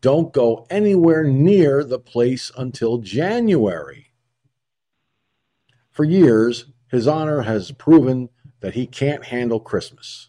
don't 0.00 0.32
go 0.32 0.66
anywhere 0.70 1.24
near 1.24 1.84
the 1.84 1.98
place 1.98 2.50
until 2.56 2.98
January. 2.98 4.12
For 5.90 6.04
years, 6.04 6.66
His 6.88 7.06
Honor 7.06 7.42
has 7.42 7.72
proven 7.72 8.30
that 8.60 8.74
he 8.74 8.86
can't 8.86 9.24
handle 9.24 9.60
Christmas. 9.60 10.28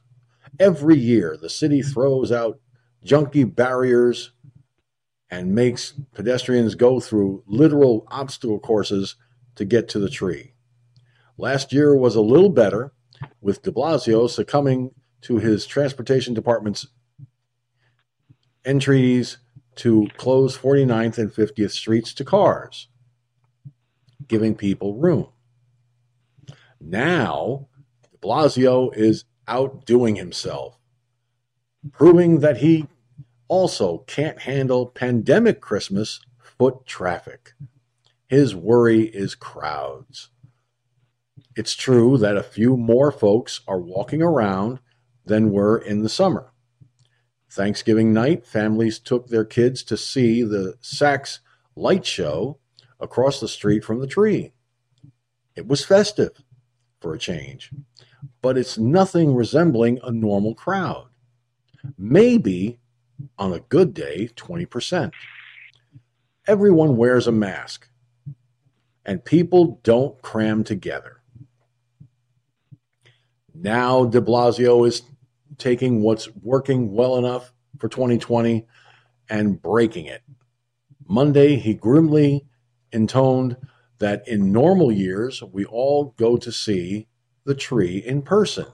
Every 0.60 0.98
year, 0.98 1.38
the 1.40 1.50
city 1.50 1.82
throws 1.82 2.32
out 2.32 2.60
junky 3.06 3.44
barriers 3.44 4.32
and 5.30 5.56
makes 5.56 5.94
pedestrians 6.14 6.76
go 6.76 7.00
through 7.00 7.44
literal 7.48 8.06
obstacle 8.10 8.60
courses 8.60 9.16
to 9.56 9.66
get 9.66 9.88
to 9.90 10.00
the 10.00 10.10
tree. 10.10 10.54
Last 11.38 11.72
year 11.72 11.96
was 11.96 12.16
a 12.16 12.22
little 12.22 12.50
better, 12.50 12.92
with 13.40 13.62
de 13.62 13.72
Blasio 13.72 14.30
succumbing 14.30 14.92
to 15.22 15.38
his 15.38 15.66
transportation 15.66 16.34
department's 16.34 16.88
entreaties 18.66 19.38
to 19.82 20.08
close 20.16 20.56
49th 20.56 21.18
and 21.18 21.32
50th 21.32 21.72
streets 21.72 22.14
to 22.14 22.24
cars, 22.24 22.88
giving 24.28 24.54
people 24.54 24.96
room. 24.96 25.30
Now, 26.80 27.68
de 28.04 28.18
Blasio 28.20 28.96
is 28.96 29.26
outdoing 29.48 30.18
himself, 30.18 30.78
proving 31.92 32.42
that 32.42 32.58
he 32.58 32.86
also 33.48 34.04
can't 34.06 34.42
handle 34.42 34.86
pandemic 34.86 35.62
Christmas 35.62 36.20
foot 36.38 36.86
traffic. 36.86 37.54
His 38.28 38.54
worry 38.54 39.06
is 39.06 39.34
crowds. 39.34 40.30
It's 41.56 41.74
true 41.74 42.20
that 42.20 42.38
a 42.38 42.44
few 42.44 42.78
more 42.78 43.12
folks 43.12 43.62
are 43.68 43.80
walking 43.80 44.22
around 44.22 44.80
than 45.26 45.52
were 45.52 45.80
in 45.80 46.04
the 46.04 46.10
summer. 46.10 46.51
Thanksgiving 47.52 48.14
night, 48.14 48.46
families 48.46 48.98
took 48.98 49.28
their 49.28 49.44
kids 49.44 49.84
to 49.84 49.98
see 49.98 50.42
the 50.42 50.76
Saks 50.82 51.40
light 51.76 52.06
show 52.06 52.60
across 52.98 53.42
the 53.42 53.48
street 53.50 53.84
from 53.84 54.00
the 54.00 54.08
tree. 54.08 54.54
It 55.58 55.68
was 55.68 55.84
festive 55.84 56.32
for 57.02 57.14
a 57.14 57.20
change, 57.20 57.72
but 58.42 58.58
it's 58.58 58.78
nothing 58.78 59.36
resembling 59.36 60.00
a 60.02 60.12
normal 60.12 60.56
crowd. 60.56 61.08
Maybe 61.98 62.80
on 63.38 63.52
a 63.52 63.60
good 63.60 63.94
day, 63.94 64.30
20%. 64.38 65.12
Everyone 66.48 66.96
wears 66.96 67.28
a 67.28 67.34
mask, 67.34 67.90
and 69.06 69.26
people 69.26 69.82
don't 69.84 70.22
cram 70.22 70.64
together. 70.64 71.22
Now 73.54 74.06
de 74.06 74.22
Blasio 74.22 74.88
is 74.88 75.02
taking 75.62 76.02
what's 76.02 76.30
working 76.36 76.92
well 76.92 77.18
enough 77.18 77.54
for 77.78 77.88
2020 77.88 78.66
and 79.30 79.62
breaking 79.62 80.06
it. 80.06 80.24
Monday, 81.08 81.56
he 81.56 81.74
grimly 81.74 82.46
intoned 82.92 83.56
that 84.00 84.28
in 84.28 84.52
normal 84.52 84.92
years, 84.92 85.42
we 85.42 85.64
all 85.66 86.14
go 86.18 86.36
to 86.36 86.52
see 86.52 87.08
the 87.46 87.56
tree 87.56 87.98
in 87.98 88.22
person. 88.22 88.66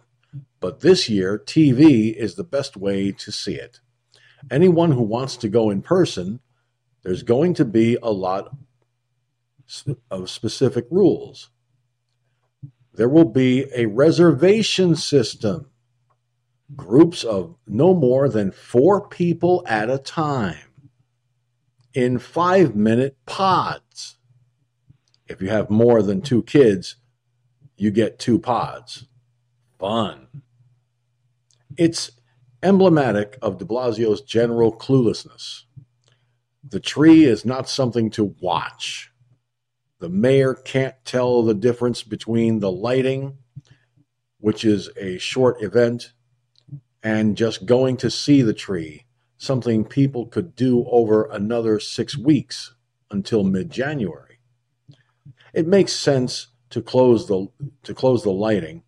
But 0.60 0.80
this 0.80 1.10
year, 1.10 1.38
TV 1.38 2.16
is 2.16 2.36
the 2.36 2.44
best 2.44 2.76
way 2.76 3.12
to 3.12 3.32
see 3.32 3.56
it 3.56 3.80
anyone 4.52 4.92
who 4.92 5.02
wants 5.02 5.38
to 5.38 5.50
go 5.50 5.70
in 5.70 5.82
person, 5.82 6.40
there's 7.04 7.24
going 7.24 7.54
to 7.56 7.66
be 7.66 7.98
a 8.02 8.12
lot 8.12 8.52
of 10.10 10.30
specific 10.30 10.86
rules. 10.90 11.50
There 12.94 13.10
will 13.10 13.26
be 13.26 13.66
a 13.76 13.86
reservation 13.86 14.96
system. 14.96 15.70
Groups 16.76 17.24
of 17.24 17.56
no 17.66 17.94
more 17.94 18.28
than 18.30 18.52
four 18.52 19.08
people 19.08 19.64
at 19.68 19.90
a 19.90 19.98
time 19.98 20.58
in 21.94 22.20
five 22.20 22.76
minute 22.76 23.18
pods. 23.26 24.18
If 25.28 25.42
you 25.42 25.50
have 25.50 25.70
more 25.70 26.02
than 26.02 26.22
two 26.22 26.44
kids, 26.44 26.96
you 27.78 27.92
get 27.92 28.20
two 28.20 28.40
pods. 28.40 29.06
Fun. 29.80 30.28
It's 31.78 32.12
emblematic 32.64 33.38
of 33.42 33.58
de 33.58 33.66
Blasio's 33.66 34.22
general 34.22 34.76
cluelessness. 34.76 35.64
The 36.68 36.80
tree 36.80 37.24
is 37.24 37.46
not 37.46 37.70
something 37.70 38.10
to 38.12 38.36
watch. 38.42 39.12
The 40.00 40.10
mayor 40.10 40.54
can't 40.54 40.96
tell 41.06 41.44
the 41.44 41.54
difference 41.54 42.04
between 42.04 42.60
the 42.60 42.72
lighting, 42.72 43.38
which 44.40 44.66
is 44.66 44.90
a 44.98 45.18
short 45.18 45.62
event, 45.62 46.14
and 47.08 47.38
just 47.38 47.66
going 47.66 47.96
to 47.96 48.12
see 48.12 48.42
the 48.42 48.54
tree, 48.54 49.06
something 49.38 49.86
people 49.86 50.26
could 50.26 50.54
do 50.58 50.86
over 50.90 51.24
another 51.32 51.80
six 51.80 52.18
weeks 52.18 52.76
until 53.10 53.46
mid 53.46 53.70
January. 53.70 54.40
It 55.54 55.66
makes 55.66 55.94
sense 55.94 56.48
to 56.70 56.82
close 56.82 57.30
the 57.30 57.48
to 57.84 57.94
close 57.94 58.24
the 58.24 58.32
lighting. 58.32 58.84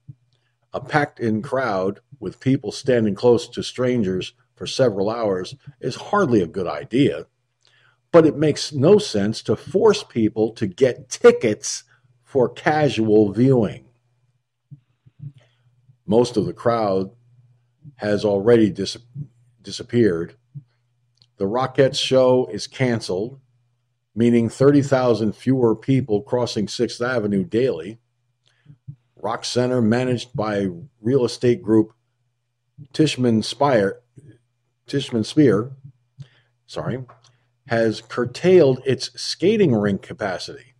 A 0.74 0.82
packed 0.82 1.22
in 1.22 1.42
crowd 1.42 2.02
with 2.20 2.42
people 2.42 2.74
standing 2.74 3.16
close 3.16 3.48
to 3.48 3.64
strangers 3.64 4.34
for 4.54 4.68
several 4.68 5.10
hours 5.10 5.56
is 5.80 5.96
hardly 5.96 6.42
a 6.42 6.48
good 6.48 6.68
idea, 6.68 7.26
but 8.12 8.26
it 8.26 8.36
makes 8.36 8.74
no 8.74 8.98
sense 8.98 9.42
to 9.44 9.56
force 9.56 10.04
people 10.04 10.52
to 10.56 10.68
get 10.68 11.08
tickets 11.08 11.86
for 12.26 12.50
casual 12.50 13.32
viewing. 13.32 13.86
Most 16.06 16.36
of 16.36 16.46
the 16.46 16.54
crowd 16.54 17.12
has 17.98 18.26
already 18.26 18.70
dis- 18.70 18.98
disappeared. 19.62 20.36
The 21.38 21.46
Rockettes 21.46 22.00
show 22.00 22.48
is 22.52 22.68
canceled, 22.68 23.40
meaning 24.16 24.50
30,000 24.50 25.34
fewer 25.34 25.76
people 25.76 26.22
crossing 26.22 26.68
6th 26.68 27.06
Avenue 27.08 27.44
daily. 27.44 28.00
Rock 29.16 29.46
Center, 29.46 29.82
managed 29.82 30.36
by 30.36 30.70
real 31.02 31.26
estate 31.26 31.62
group 31.62 31.94
Tishman 32.94 33.44
Speyer, 33.44 34.02
Tishman 34.88 35.26
Speyer, 35.26 35.72
sorry, 36.66 37.04
has 37.68 38.02
curtailed 38.02 38.82
its 38.86 39.12
skating 39.22 39.76
rink 39.76 40.02
capacity, 40.02 40.74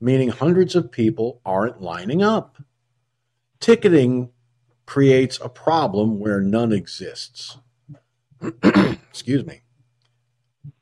meaning 0.00 0.28
hundreds 0.28 0.74
of 0.74 0.90
people 0.90 1.40
aren't 1.44 1.80
lining 1.80 2.22
up. 2.22 2.56
Ticketing 3.60 4.30
creates 4.86 5.38
a 5.40 5.48
problem 5.48 6.18
where 6.18 6.40
none 6.40 6.72
exists. 6.72 7.58
Excuse 8.62 9.44
me. 9.46 9.62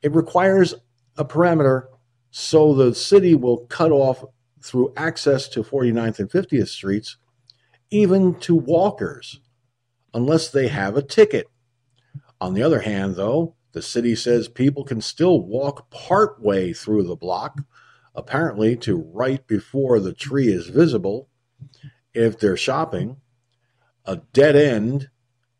It 0.03 0.15
requires 0.15 0.75
a 1.17 1.25
parameter 1.25 1.85
so 2.31 2.75
the 2.75 2.95
city 2.95 3.35
will 3.35 3.67
cut 3.67 3.91
off 3.91 4.25
through 4.63 4.93
access 4.97 5.49
to 5.49 5.63
49th 5.63 6.19
and 6.21 6.31
50th 6.31 6.69
Streets, 6.69 7.17
even 7.91 8.35
to 8.41 8.55
walkers, 8.55 9.41
unless 10.15 10.49
they 10.49 10.69
have 10.69 10.97
a 10.97 11.03
ticket. 11.03 11.47
On 12.41 12.55
the 12.55 12.63
other 12.63 12.81
hand, 12.81 13.17
though, 13.17 13.57
the 13.73 13.83
city 13.83 14.15
says 14.15 14.49
people 14.49 14.85
can 14.85 15.01
still 15.01 15.41
walk 15.41 15.91
part 15.91 16.41
way 16.41 16.73
through 16.73 17.05
the 17.05 17.17
block, 17.17 17.61
apparently 18.15 18.77
to 18.77 18.97
right 19.13 19.47
before 19.47 20.01
the 20.01 20.13
tree 20.13 20.49
is 20.49 20.67
visible, 20.67 21.29
if 22.13 22.39
they're 22.39 22.57
shopping, 22.57 23.17
a 24.11 24.23
dead 24.32 24.57
end, 24.57 25.09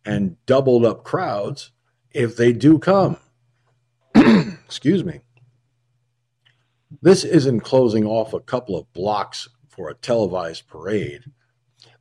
and 0.05 0.45
doubled 0.45 0.85
up 0.85 1.05
crowds 1.05 1.71
if 2.11 2.37
they 2.37 2.53
do 2.53 2.81
come. 2.81 3.17
Excuse 4.15 5.05
me. 5.05 5.21
This 7.01 7.23
isn't 7.23 7.61
closing 7.61 8.05
off 8.05 8.35
a 8.35 8.41
couple 8.41 8.77
of 8.77 8.93
blocks 8.93 9.49
for 9.69 9.89
a 9.89 9.95
televised 9.95 10.67
parade. 10.67 11.23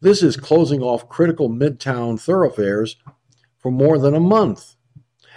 This 0.01 0.23
is 0.23 0.37
closing 0.37 0.81
off 0.81 1.07
critical 1.07 1.49
midtown 1.49 2.19
thoroughfares 2.19 2.97
for 3.59 3.71
more 3.71 3.99
than 3.99 4.15
a 4.15 4.19
month. 4.19 4.75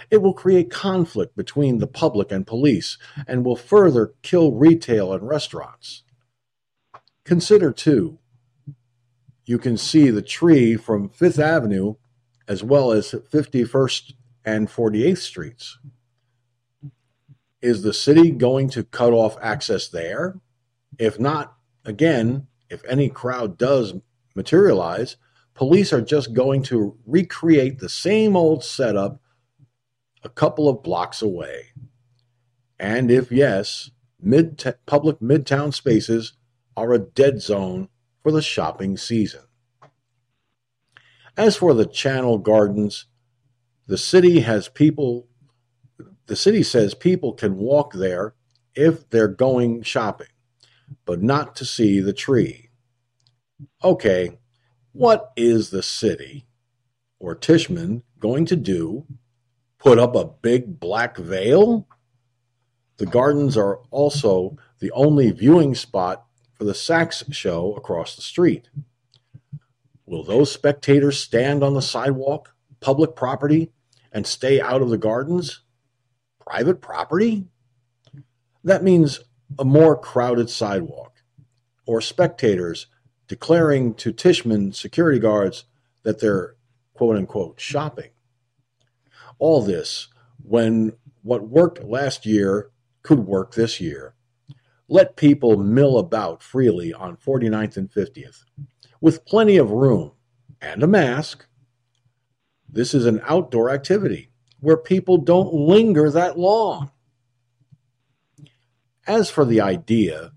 It 0.09 0.23
will 0.23 0.33
create 0.33 0.71
conflict 0.71 1.35
between 1.35 1.77
the 1.77 1.87
public 1.87 2.31
and 2.31 2.47
police 2.47 2.97
and 3.27 3.45
will 3.45 3.55
further 3.55 4.15
kill 4.23 4.51
retail 4.51 5.13
and 5.13 5.27
restaurants. 5.27 6.03
Consider, 7.23 7.71
too, 7.71 8.17
you 9.45 9.57
can 9.57 9.77
see 9.77 10.09
the 10.09 10.21
tree 10.21 10.75
from 10.75 11.09
Fifth 11.09 11.39
Avenue 11.39 11.95
as 12.47 12.63
well 12.63 12.91
as 12.91 13.11
51st 13.11 14.13
and 14.45 14.67
48th 14.67 15.17
Streets. 15.17 15.79
Is 17.61 17.81
the 17.81 17.93
city 17.93 18.31
going 18.31 18.69
to 18.69 18.83
cut 18.83 19.13
off 19.13 19.37
access 19.41 19.87
there? 19.87 20.39
If 20.99 21.19
not, 21.19 21.55
again, 21.85 22.47
if 22.69 22.83
any 22.85 23.09
crowd 23.09 23.57
does 23.57 23.93
materialize, 24.35 25.15
police 25.53 25.93
are 25.93 26.01
just 26.01 26.33
going 26.33 26.63
to 26.63 26.97
recreate 27.05 27.79
the 27.79 27.89
same 27.89 28.35
old 28.35 28.63
setup 28.63 29.21
a 30.23 30.29
couple 30.29 30.69
of 30.69 30.83
blocks 30.83 31.21
away. 31.21 31.67
And 32.79 33.11
if 33.11 33.31
yes, 33.31 33.91
mid 34.21 34.75
public 34.85 35.19
midtown 35.19 35.73
spaces 35.73 36.33
are 36.75 36.93
a 36.93 36.99
dead 36.99 37.41
zone 37.41 37.89
for 38.23 38.31
the 38.31 38.41
shopping 38.41 38.97
season. 38.97 39.41
As 41.35 41.57
for 41.57 41.73
the 41.73 41.85
channel 41.85 42.37
gardens, 42.37 43.05
the 43.85 43.97
city 43.97 44.39
has 44.39 44.69
people 44.69 45.27
the 46.27 46.35
city 46.37 46.63
says 46.63 46.93
people 46.93 47.33
can 47.33 47.57
walk 47.57 47.93
there 47.93 48.33
if 48.75 49.09
they're 49.09 49.27
going 49.27 49.83
shopping, 49.83 50.27
but 51.05 51.21
not 51.21 51.55
to 51.57 51.65
see 51.65 51.99
the 51.99 52.13
tree. 52.13 52.69
Okay, 53.83 54.39
what 54.93 55.31
is 55.35 55.69
the 55.69 55.83
city 55.83 56.45
or 57.19 57.35
Tishman 57.35 58.03
going 58.19 58.45
to 58.45 58.55
do? 58.55 59.05
Put 59.77 59.99
up 59.99 60.15
a 60.15 60.25
big 60.25 60.79
black 60.79 61.17
veil? 61.17 61.87
The 62.97 63.05
gardens 63.05 63.57
are 63.57 63.79
also 63.91 64.57
the 64.79 64.91
only 64.91 65.31
viewing 65.31 65.75
spot 65.75 66.25
for 66.63 66.67
the 66.67 66.73
Saks 66.73 67.33
show 67.33 67.73
across 67.75 68.15
the 68.15 68.21
street. 68.21 68.69
Will 70.05 70.23
those 70.23 70.49
spectators 70.49 71.19
stand 71.19 71.61
on 71.61 71.73
the 71.73 71.81
sidewalk, 71.81 72.55
public 72.79 73.17
property, 73.17 73.73
and 74.13 74.25
stay 74.25 74.61
out 74.61 74.81
of 74.81 74.89
the 74.89 74.97
gardens? 74.97 75.59
private 76.39 76.81
property, 76.81 77.45
that 78.63 78.83
means 78.83 79.21
a 79.59 79.65
more 79.65 79.97
crowded 79.97 80.49
sidewalk, 80.49 81.21
or 81.85 82.01
spectators 82.01 82.87
declaring 83.27 83.93
to 83.95 84.13
Tishman 84.13 84.75
security 84.75 85.19
guards 85.19 85.65
that 86.03 86.19
they're 86.19 86.55
quote 86.93 87.17
unquote 87.17 87.59
shopping. 87.59 88.11
All 89.39 89.61
this 89.61 90.07
when 90.41 90.93
what 91.23 91.47
worked 91.47 91.83
last 91.83 92.25
year 92.25 92.71
could 93.01 93.19
work 93.19 93.53
this 93.53 93.79
year. 93.81 94.15
Let 94.89 95.15
people 95.15 95.57
mill 95.57 95.97
about 95.97 96.43
freely 96.43 96.93
on 96.93 97.17
49th 97.17 97.77
and 97.77 97.89
50th 97.89 98.43
with 99.01 99.25
plenty 99.25 99.57
of 99.57 99.71
room 99.71 100.11
and 100.61 100.83
a 100.83 100.87
mask. 100.87 101.45
This 102.69 102.93
is 102.93 103.05
an 103.05 103.21
outdoor 103.27 103.69
activity 103.69 104.29
where 104.59 104.77
people 104.77 105.17
don't 105.17 105.53
linger 105.53 106.09
that 106.09 106.37
long. 106.37 106.91
As 109.05 109.29
for 109.29 109.45
the 109.45 109.59
idea, 109.59 110.31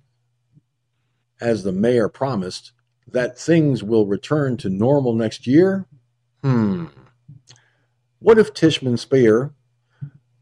as 1.40 1.62
the 1.62 1.72
mayor 1.72 2.08
promised, 2.08 2.72
that 3.06 3.38
things 3.38 3.82
will 3.82 4.06
return 4.06 4.56
to 4.58 4.68
normal 4.68 5.14
next 5.14 5.46
year, 5.46 5.86
hmm. 6.42 6.86
What 8.18 8.38
if 8.38 8.52
Tishman 8.52 8.98
Speyer 8.98 9.52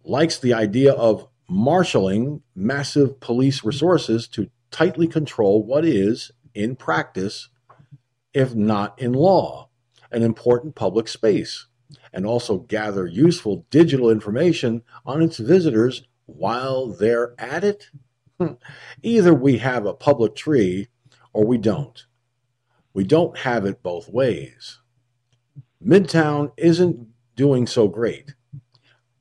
likes 0.05 0.39
the 0.39 0.55
idea 0.55 0.93
of 0.93 1.29
marshaling 1.49 2.43
massive 2.55 3.21
police 3.21 3.65
resources 3.65 4.29
to 4.29 4.51
tightly 4.71 5.07
control 5.07 5.65
what 5.65 5.85
is, 5.85 6.33
in 6.55 6.77
practice, 6.77 7.49
if 8.33 8.55
not 8.55 8.99
in 9.01 9.13
law, 9.13 9.69
an 10.11 10.23
important 10.23 10.75
public 10.75 11.09
space? 11.09 11.67
and 12.13 12.25
also 12.25 12.59
gather 12.59 13.07
useful 13.07 13.67
digital 13.71 14.11
information 14.11 14.83
on 15.05 15.23
its 15.23 15.39
visitors 15.39 16.05
while 16.27 16.89
they're 16.89 17.35
at 17.39 17.65
it? 17.65 17.91
Hmm. 18.39 18.55
Either 19.03 19.35
we 19.35 19.59
have 19.59 19.87
a 19.87 19.95
public 19.95 20.35
tree 20.35 20.89
or 21.33 21.45
we 21.45 21.59
don't. 21.59 22.07
We 22.93 23.05
don't 23.05 23.39
have 23.39 23.65
it 23.67 23.83
both 23.83 24.09
ways. 24.09 24.81
Midtown 25.85 26.53
isn't 26.57 27.09
doing 27.37 27.67
so 27.67 27.89
great, 27.89 28.35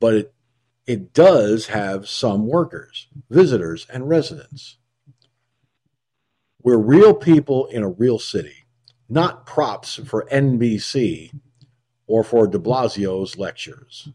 but 0.00 0.14
it, 0.14 0.33
it 0.86 1.12
does 1.12 1.66
have 1.68 2.08
some 2.08 2.46
workers, 2.46 3.08
visitors, 3.30 3.86
and 3.90 4.08
residents. 4.08 4.76
We're 6.62 6.78
real 6.78 7.14
people 7.14 7.66
in 7.66 7.82
a 7.82 7.88
real 7.88 8.18
city, 8.18 8.64
not 9.08 9.46
props 9.46 9.96
for 9.96 10.26
NBC 10.30 11.30
or 12.06 12.22
for 12.24 12.46
de 12.46 12.58
Blasio's 12.58 13.38
lectures. 13.38 14.08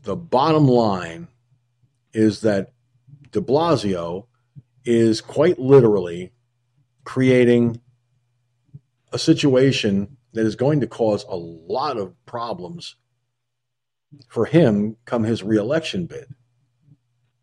The 0.00 0.16
bottom 0.16 0.68
line 0.68 1.28
is 2.12 2.42
that 2.42 2.72
de 3.30 3.40
Blasio 3.40 4.26
is 4.84 5.20
quite 5.20 5.58
literally 5.58 6.32
creating 7.04 7.80
a 9.12 9.18
situation 9.18 10.16
that 10.34 10.44
is 10.44 10.56
going 10.56 10.80
to 10.80 10.86
cause 10.86 11.24
a 11.28 11.36
lot 11.36 11.96
of 11.96 12.12
problems 12.26 12.96
for 14.28 14.46
him 14.46 14.96
come 15.04 15.24
his 15.24 15.42
reelection 15.42 16.06
bid. 16.06 16.26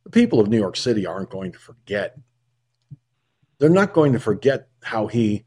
The 0.04 0.10
people 0.10 0.40
of 0.40 0.50
New 0.50 0.60
York 0.60 0.76
City 0.76 1.06
aren't 1.06 1.30
going 1.30 1.54
to 1.54 1.60
forget. 1.60 2.18
They're 3.58 3.70
not 3.70 3.94
going 3.94 4.14
to 4.14 4.20
forget 4.20 4.68
how 4.84 5.08
he 5.08 5.46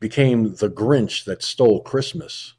became 0.00 0.54
the 0.56 0.68
Grinch 0.68 1.24
that 1.24 1.42
stole 1.42 1.80
Christmas. 1.80 2.54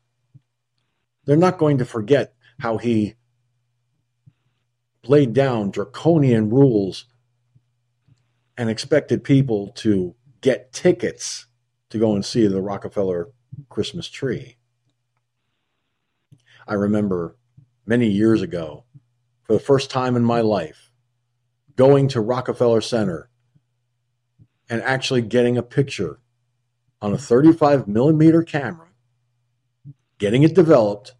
They're 1.25 1.35
not 1.35 1.57
going 1.57 1.77
to 1.79 1.85
forget 1.85 2.33
how 2.59 2.77
he 2.77 3.15
laid 5.05 5.33
down 5.33 5.71
draconian 5.71 6.49
rules 6.49 7.05
and 8.57 8.69
expected 8.69 9.23
people 9.23 9.71
to 9.75 10.15
get 10.39 10.71
tickets 10.71 11.47
to 11.89 11.97
go 11.97 12.13
and 12.13 12.23
see 12.23 12.47
the 12.47 12.61
Rockefeller 12.61 13.29
Christmas 13.69 14.07
tree. 14.07 14.57
I 16.67 16.75
remember 16.75 17.35
many 17.85 18.07
years 18.07 18.41
ago, 18.41 18.85
for 19.41 19.53
the 19.53 19.59
first 19.59 19.89
time 19.89 20.15
in 20.15 20.23
my 20.23 20.41
life, 20.41 20.91
going 21.75 22.07
to 22.09 22.21
Rockefeller 22.21 22.81
Center 22.81 23.29
and 24.69 24.81
actually 24.81 25.21
getting 25.21 25.57
a 25.57 25.63
picture 25.63 26.19
on 27.01 27.13
a 27.13 27.17
35 27.17 27.87
millimeter 27.87 28.43
camera, 28.43 28.87
getting 30.17 30.43
it 30.43 30.55
developed, 30.55 31.15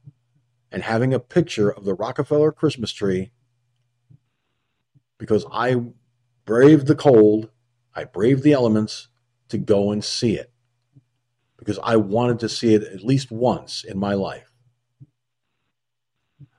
and 0.71 0.83
having 0.83 1.13
a 1.13 1.19
picture 1.19 1.69
of 1.69 1.83
the 1.83 1.93
Rockefeller 1.93 2.51
Christmas 2.51 2.91
tree 2.91 3.31
because 5.17 5.45
I 5.51 5.75
braved 6.45 6.87
the 6.87 6.95
cold, 6.95 7.49
I 7.93 8.05
braved 8.05 8.43
the 8.43 8.53
elements 8.53 9.09
to 9.49 9.57
go 9.57 9.91
and 9.91 10.03
see 10.03 10.35
it 10.35 10.52
because 11.63 11.79
I 11.83 11.95
wanted 11.95 12.39
to 12.39 12.49
see 12.49 12.73
it 12.73 12.83
at 12.83 13.03
least 13.03 13.31
once 13.31 13.83
in 13.83 13.97
my 13.97 14.13
life. 14.13 14.51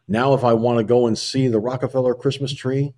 Now, 0.09 0.35
if 0.35 0.44
I 0.44 0.52
want 0.55 0.78
to 0.78 0.85
go 0.85 1.06
and 1.06 1.16
see 1.16 1.48
the 1.48 1.60
Rockefeller 1.60 2.14
Christmas 2.14 2.55
tree, 2.55 2.94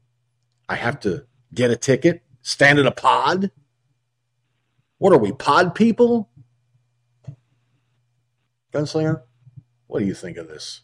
I 0.68 0.76
have 0.76 1.00
to 1.00 1.26
get 1.52 1.70
a 1.70 1.76
ticket, 1.76 2.22
stand 2.42 2.78
in 2.78 2.86
a 2.86 2.90
pod. 2.90 3.50
What 4.98 5.12
are 5.12 5.18
we, 5.18 5.32
pod 5.32 5.74
people? 5.74 6.30
Gunslinger, 8.72 9.22
what 9.86 10.00
do 10.00 10.04
you 10.04 10.14
think 10.14 10.36
of 10.36 10.48
this? 10.48 10.82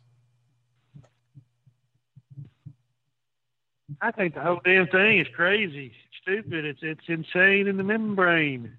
I 4.01 4.11
think 4.11 4.35
the 4.35 4.41
whole 4.41 4.61
damn 4.65 4.89
thing 4.89 5.19
is 5.19 5.27
crazy, 5.35 5.93
stupid. 6.23 6.65
It's 6.65 6.81
it's 6.83 7.09
insane 7.09 7.69
in 7.69 7.77
the 7.77 7.85
membrane. 7.85 8.77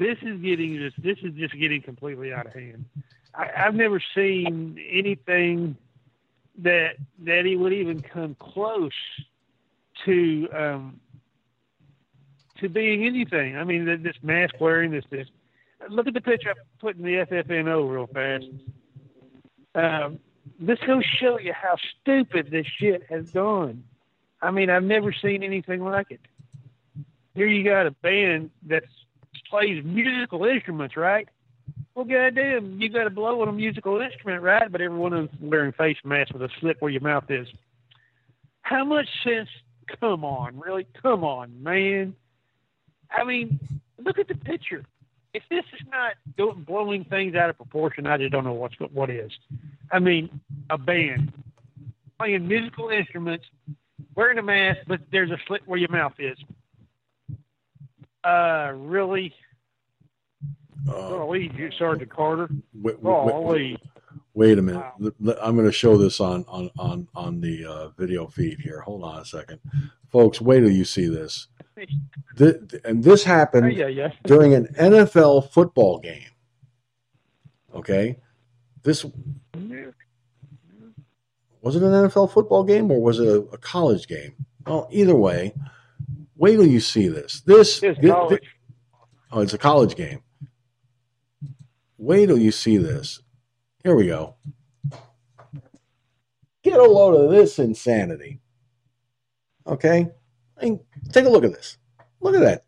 This 0.00 0.16
is 0.22 0.40
getting 0.40 0.78
just 0.78 1.02
this 1.02 1.18
is 1.22 1.34
just 1.34 1.52
getting 1.58 1.82
completely 1.82 2.32
out 2.32 2.46
of 2.46 2.54
hand. 2.54 2.86
I, 3.34 3.50
I've 3.54 3.74
never 3.74 4.02
seen 4.14 4.82
anything 4.90 5.76
that 6.56 6.96
that 7.26 7.44
he 7.44 7.54
would 7.54 7.74
even 7.74 8.00
come 8.00 8.34
close 8.36 8.94
to 10.06 10.48
um, 10.56 11.00
to 12.60 12.70
being 12.70 13.04
anything. 13.04 13.58
I 13.58 13.64
mean, 13.64 13.84
this 14.02 14.16
mask 14.22 14.54
wearing, 14.58 14.90
this 14.90 15.04
this. 15.10 15.28
Look 15.90 16.06
at 16.06 16.14
the 16.14 16.22
picture 16.22 16.48
I 16.48 16.54
put 16.78 16.96
in 16.96 17.02
the 17.02 17.26
FFNO 17.26 17.92
real 17.92 18.06
fast. 18.06 18.46
Um, 19.74 20.18
this 20.58 20.78
will 20.88 21.02
show 21.02 21.38
you 21.38 21.52
how 21.52 21.76
stupid 22.00 22.50
this 22.50 22.66
shit 22.78 23.02
has 23.10 23.30
gone. 23.32 23.84
I 24.40 24.50
mean, 24.50 24.70
I've 24.70 24.82
never 24.82 25.12
seen 25.12 25.42
anything 25.42 25.84
like 25.84 26.10
it. 26.10 26.20
Here 27.34 27.46
you 27.46 27.62
got 27.64 27.86
a 27.86 27.90
band 27.90 28.50
that 28.66 28.84
plays 29.48 29.84
musical 29.84 30.44
instruments, 30.44 30.96
right? 30.96 31.28
Well, 31.94 32.04
goddamn, 32.04 32.80
you 32.80 32.88
got 32.88 33.04
to 33.04 33.10
blow 33.10 33.42
on 33.42 33.48
a 33.48 33.52
musical 33.52 34.00
instrument, 34.00 34.42
right? 34.42 34.70
But 34.70 34.80
everyone 34.80 35.12
is 35.12 35.28
wearing 35.40 35.72
face 35.72 35.98
masks 36.04 36.32
with 36.32 36.42
a 36.42 36.48
slit 36.60 36.76
where 36.80 36.90
your 36.90 37.00
mouth 37.00 37.24
is. 37.28 37.48
How 38.62 38.84
much 38.84 39.06
sense? 39.24 39.48
Come 40.00 40.24
on, 40.24 40.58
really? 40.58 40.86
Come 41.02 41.24
on, 41.24 41.62
man. 41.62 42.14
I 43.10 43.24
mean, 43.24 43.58
look 43.98 44.18
at 44.18 44.28
the 44.28 44.36
picture. 44.36 44.84
If 45.34 45.42
this 45.50 45.64
is 45.72 45.86
not 45.90 46.66
blowing 46.66 47.04
things 47.04 47.34
out 47.34 47.50
of 47.50 47.56
proportion, 47.56 48.06
I 48.06 48.16
just 48.16 48.32
don't 48.32 48.44
know 48.44 48.52
what's 48.52 48.74
what 48.92 49.10
is. 49.10 49.30
I 49.92 49.98
mean, 49.98 50.40
a 50.70 50.78
band 50.78 51.32
playing 52.18 52.46
musical 52.46 52.90
instruments, 52.90 53.46
wearing 54.14 54.38
a 54.38 54.42
mask, 54.42 54.80
but 54.86 55.00
there's 55.10 55.30
a 55.30 55.38
slit 55.46 55.62
where 55.66 55.78
your 55.78 55.90
mouth 55.90 56.14
is. 56.18 56.36
Uh, 58.24 58.72
really? 58.74 59.34
Uh, 60.88 61.30
you, 61.32 61.70
Sergeant 61.78 62.10
Carter. 62.10 62.48
Wait, 62.74 63.00
wait, 63.02 63.78
wait 64.34 64.58
a 64.58 64.62
minute. 64.62 64.84
Wow. 64.98 65.34
I'm 65.42 65.54
going 65.54 65.66
to 65.66 65.72
show 65.72 65.96
this 65.96 66.20
on 66.20 66.44
on 66.48 66.70
on 66.78 67.08
on 67.14 67.40
the 67.40 67.64
uh, 67.64 67.88
video 67.90 68.26
feed 68.26 68.60
here. 68.60 68.80
Hold 68.80 69.04
on 69.04 69.20
a 69.20 69.24
second, 69.24 69.60
folks. 70.10 70.40
Wait 70.40 70.60
till 70.60 70.70
you 70.70 70.84
see 70.84 71.06
this. 71.06 71.48
this 72.36 72.56
and 72.84 73.04
this 73.04 73.24
happened 73.24 73.66
oh, 73.66 73.68
yeah, 73.68 73.88
yeah. 73.88 74.12
during 74.24 74.54
an 74.54 74.68
NFL 74.78 75.50
football 75.50 75.98
game. 75.98 76.30
Okay, 77.74 78.16
this 78.82 79.04
was 81.62 81.76
it 81.76 81.82
an 81.82 81.92
NFL 81.92 82.32
football 82.32 82.64
game 82.64 82.90
or 82.90 83.00
was 83.02 83.20
it 83.20 83.28
a, 83.28 83.40
a 83.52 83.58
college 83.58 84.08
game? 84.08 84.34
Well, 84.66 84.88
either 84.90 85.14
way, 85.14 85.54
wait 86.40 86.56
till 86.56 86.66
you 86.66 86.80
see 86.80 87.06
this. 87.06 87.42
This, 87.42 87.80
this, 87.80 87.98
this 88.00 88.10
oh, 89.30 89.40
it's 89.40 89.52
a 89.52 89.58
college 89.58 89.94
game. 89.94 90.22
Wait 91.98 92.26
till 92.26 92.38
you 92.38 92.50
see 92.50 92.78
this. 92.78 93.20
Here 93.84 93.94
we 93.94 94.06
go. 94.06 94.36
Get 96.62 96.78
a 96.78 96.82
load 96.82 97.14
of 97.14 97.30
this 97.30 97.58
insanity. 97.58 98.40
Okay? 99.66 100.08
I 100.58 100.64
mean, 100.64 100.80
take 101.12 101.26
a 101.26 101.28
look 101.28 101.44
at 101.44 101.52
this. 101.52 101.76
Look 102.20 102.34
at 102.34 102.40
that. 102.40 102.64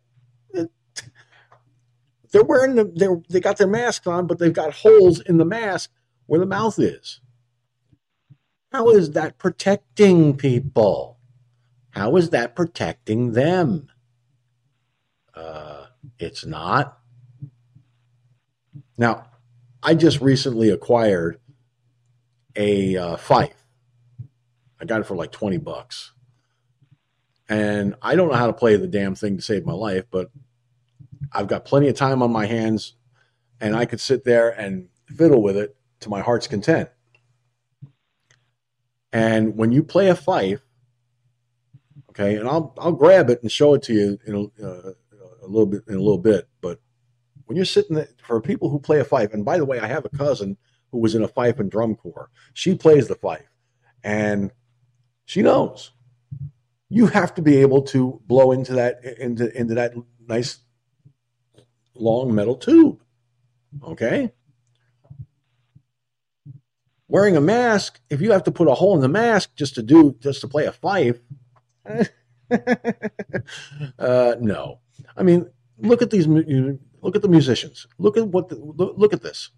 They're 2.31 2.43
wearing 2.43 2.75
the, 2.75 2.91
they're, 2.95 3.21
they 3.29 3.39
got 3.39 3.57
their 3.57 3.67
masks 3.67 4.07
on, 4.07 4.27
but 4.27 4.39
they've 4.39 4.53
got 4.53 4.73
holes 4.73 5.19
in 5.19 5.37
the 5.37 5.45
mask 5.45 5.91
where 6.27 6.39
the 6.39 6.45
mouth 6.45 6.79
is. 6.79 7.21
How 8.71 8.89
is 8.89 9.11
that 9.11 9.37
protecting 9.37 10.35
people? 10.35 11.12
How 11.93 12.15
is 12.15 12.31
that 12.31 12.55
protecting 12.55 13.33
them? 13.33 13.87
Uh, 15.35 15.85
it's 16.17 16.43
not. 16.43 16.97
Now, 18.97 19.27
I 19.83 19.93
just 19.93 20.19
recently 20.19 20.71
acquired 20.71 21.39
a 22.55 22.97
uh, 22.97 23.17
fife. 23.17 23.63
I 24.81 24.85
got 24.85 25.01
it 25.01 25.05
for 25.05 25.15
like 25.15 25.31
20 25.31 25.57
bucks. 25.57 26.13
And 27.47 27.93
I 28.01 28.15
don't 28.15 28.29
know 28.29 28.37
how 28.37 28.47
to 28.47 28.53
play 28.53 28.75
the 28.75 28.87
damn 28.87 29.13
thing 29.13 29.37
to 29.37 29.43
save 29.43 29.63
my 29.63 29.73
life, 29.73 30.05
but 30.09 30.31
I've 31.31 31.47
got 31.47 31.63
plenty 31.65 31.89
of 31.89 31.95
time 31.95 32.23
on 32.23 32.31
my 32.31 32.47
hands 32.47 32.93
and 33.61 33.75
I 33.75 33.85
could 33.85 34.01
sit 34.01 34.23
there 34.23 34.49
and 34.49 34.89
fiddle 35.05 35.43
with 35.43 35.57
it 35.57 35.75
to 35.99 36.09
my 36.09 36.21
heart's 36.21 36.47
content. 36.47 36.89
And 39.11 39.55
when 39.55 39.71
you 39.71 39.83
play 39.83 40.09
a 40.09 40.15
fife, 40.15 40.62
okay, 42.13 42.35
and 42.35 42.47
I'll 42.47 42.73
I'll 42.77 42.91
grab 42.93 43.29
it 43.29 43.41
and 43.41 43.51
show 43.51 43.73
it 43.73 43.83
to 43.83 43.93
you 43.93 44.19
in 44.25 44.35
a, 44.35 44.65
uh, 44.65 44.93
a 45.43 45.47
little 45.47 45.65
bit 45.65 45.83
in 45.87 45.95
a 45.95 46.01
little 46.01 46.17
bit, 46.17 46.47
but 46.61 46.79
when 47.45 47.55
you're 47.55 47.65
sitting 47.65 47.95
there, 47.95 48.07
for 48.25 48.39
people 48.41 48.69
who 48.69 48.79
play 48.79 48.99
a 48.99 49.05
fife, 49.05 49.33
and 49.33 49.43
by 49.43 49.57
the 49.57 49.65
way, 49.65 49.79
I 49.79 49.87
have 49.87 50.05
a 50.05 50.09
cousin 50.09 50.57
who 50.91 50.99
was 50.99 51.15
in 51.15 51.23
a 51.23 51.27
fife 51.27 51.59
and 51.59 51.69
drum 51.69 51.95
corps. 51.95 52.29
She 52.53 52.75
plays 52.75 53.07
the 53.07 53.15
fife, 53.15 53.49
and 54.03 54.51
she 55.25 55.41
knows 55.41 55.91
you 56.89 57.07
have 57.07 57.33
to 57.35 57.41
be 57.41 57.57
able 57.57 57.81
to 57.81 58.21
blow 58.27 58.51
into 58.51 58.73
that 58.73 59.03
into 59.03 59.51
into 59.59 59.73
that 59.73 59.93
nice 60.27 60.59
long 61.95 62.33
metal 62.33 62.55
tube. 62.55 63.01
Okay. 63.83 64.31
Wearing 67.07 67.35
a 67.35 67.41
mask, 67.41 67.99
if 68.09 68.21
you 68.21 68.31
have 68.31 68.43
to 68.43 68.51
put 68.51 68.67
a 68.67 68.73
hole 68.73 68.95
in 68.95 69.01
the 69.01 69.07
mask 69.07 69.55
just 69.55 69.75
to 69.75 69.83
do 69.83 70.15
just 70.19 70.41
to 70.41 70.47
play 70.47 70.65
a 70.65 70.71
fife, 70.71 71.19
uh, 73.99 74.35
no. 74.39 74.79
I 75.17 75.23
mean, 75.23 75.49
look 75.77 76.01
at 76.01 76.09
these 76.09 76.27
Look 76.27 77.17
at 77.17 77.21
the 77.21 77.27
musicians. 77.27 77.85
Look 77.97 78.15
at 78.15 78.27
what. 78.27 78.47
The, 78.49 78.55
look 78.55 79.11
at 79.11 79.21
this. 79.21 79.49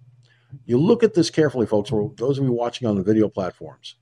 You 0.65 0.79
look 0.79 1.03
at 1.03 1.13
this 1.13 1.29
carefully, 1.29 1.67
folks. 1.67 1.89
For 1.91 2.11
those 2.17 2.39
of 2.39 2.43
you 2.43 2.51
watching 2.51 2.87
on 2.87 2.95
the 2.95 3.03
video 3.03 3.29
platforms, 3.29 3.95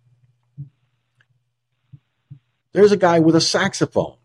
there's 2.71 2.93
a 2.93 2.97
guy 2.97 3.19
with 3.19 3.35
a 3.35 3.41
saxophone. 3.41 4.15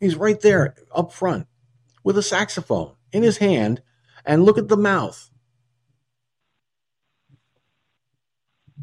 He's 0.00 0.16
right 0.16 0.38
there 0.40 0.74
up 0.94 1.12
front 1.12 1.46
with 2.04 2.18
a 2.18 2.22
saxophone. 2.22 2.94
in 3.10 3.22
his 3.22 3.38
hand 3.38 3.82
and 4.24 4.44
look 4.44 4.58
at 4.58 4.68
the 4.68 4.76
mouth. 4.76 5.30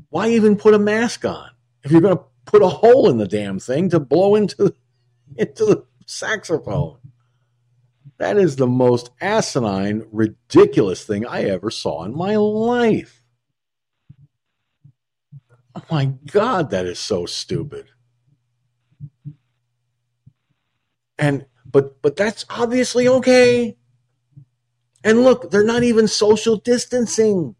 Why 0.09 0.29
even 0.29 0.55
put 0.55 0.73
a 0.73 0.79
mask 0.79 1.25
on 1.25 1.51
if 1.83 1.91
you're 1.91 2.01
going 2.01 2.17
to 2.17 2.23
put 2.45 2.61
a 2.61 2.67
hole 2.67 3.09
in 3.09 3.17
the 3.17 3.27
damn 3.27 3.59
thing 3.59 3.89
to 3.89 3.99
blow 3.99 4.35
into 4.35 4.73
into 5.37 5.65
the 5.65 5.85
saxophone? 6.05 6.97
That 8.17 8.37
is 8.37 8.55
the 8.55 8.67
most 8.67 9.09
asinine, 9.19 10.05
ridiculous 10.11 11.03
thing 11.03 11.25
I 11.25 11.43
ever 11.43 11.69
saw 11.69 12.05
in 12.05 12.15
my 12.15 12.37
life. 12.37 13.23
Oh 15.75 15.83
my 15.91 16.05
God, 16.31 16.69
that 16.69 16.85
is 16.85 16.99
so 16.99 17.25
stupid. 17.25 17.89
And 21.17 21.45
but 21.65 22.01
but 22.01 22.15
that's 22.15 22.45
obviously 22.49 23.07
okay. 23.07 23.77
And 25.03 25.23
look, 25.23 25.51
they're 25.51 25.63
not 25.63 25.83
even 25.83 26.07
social 26.07 26.55
distancing. 26.57 27.55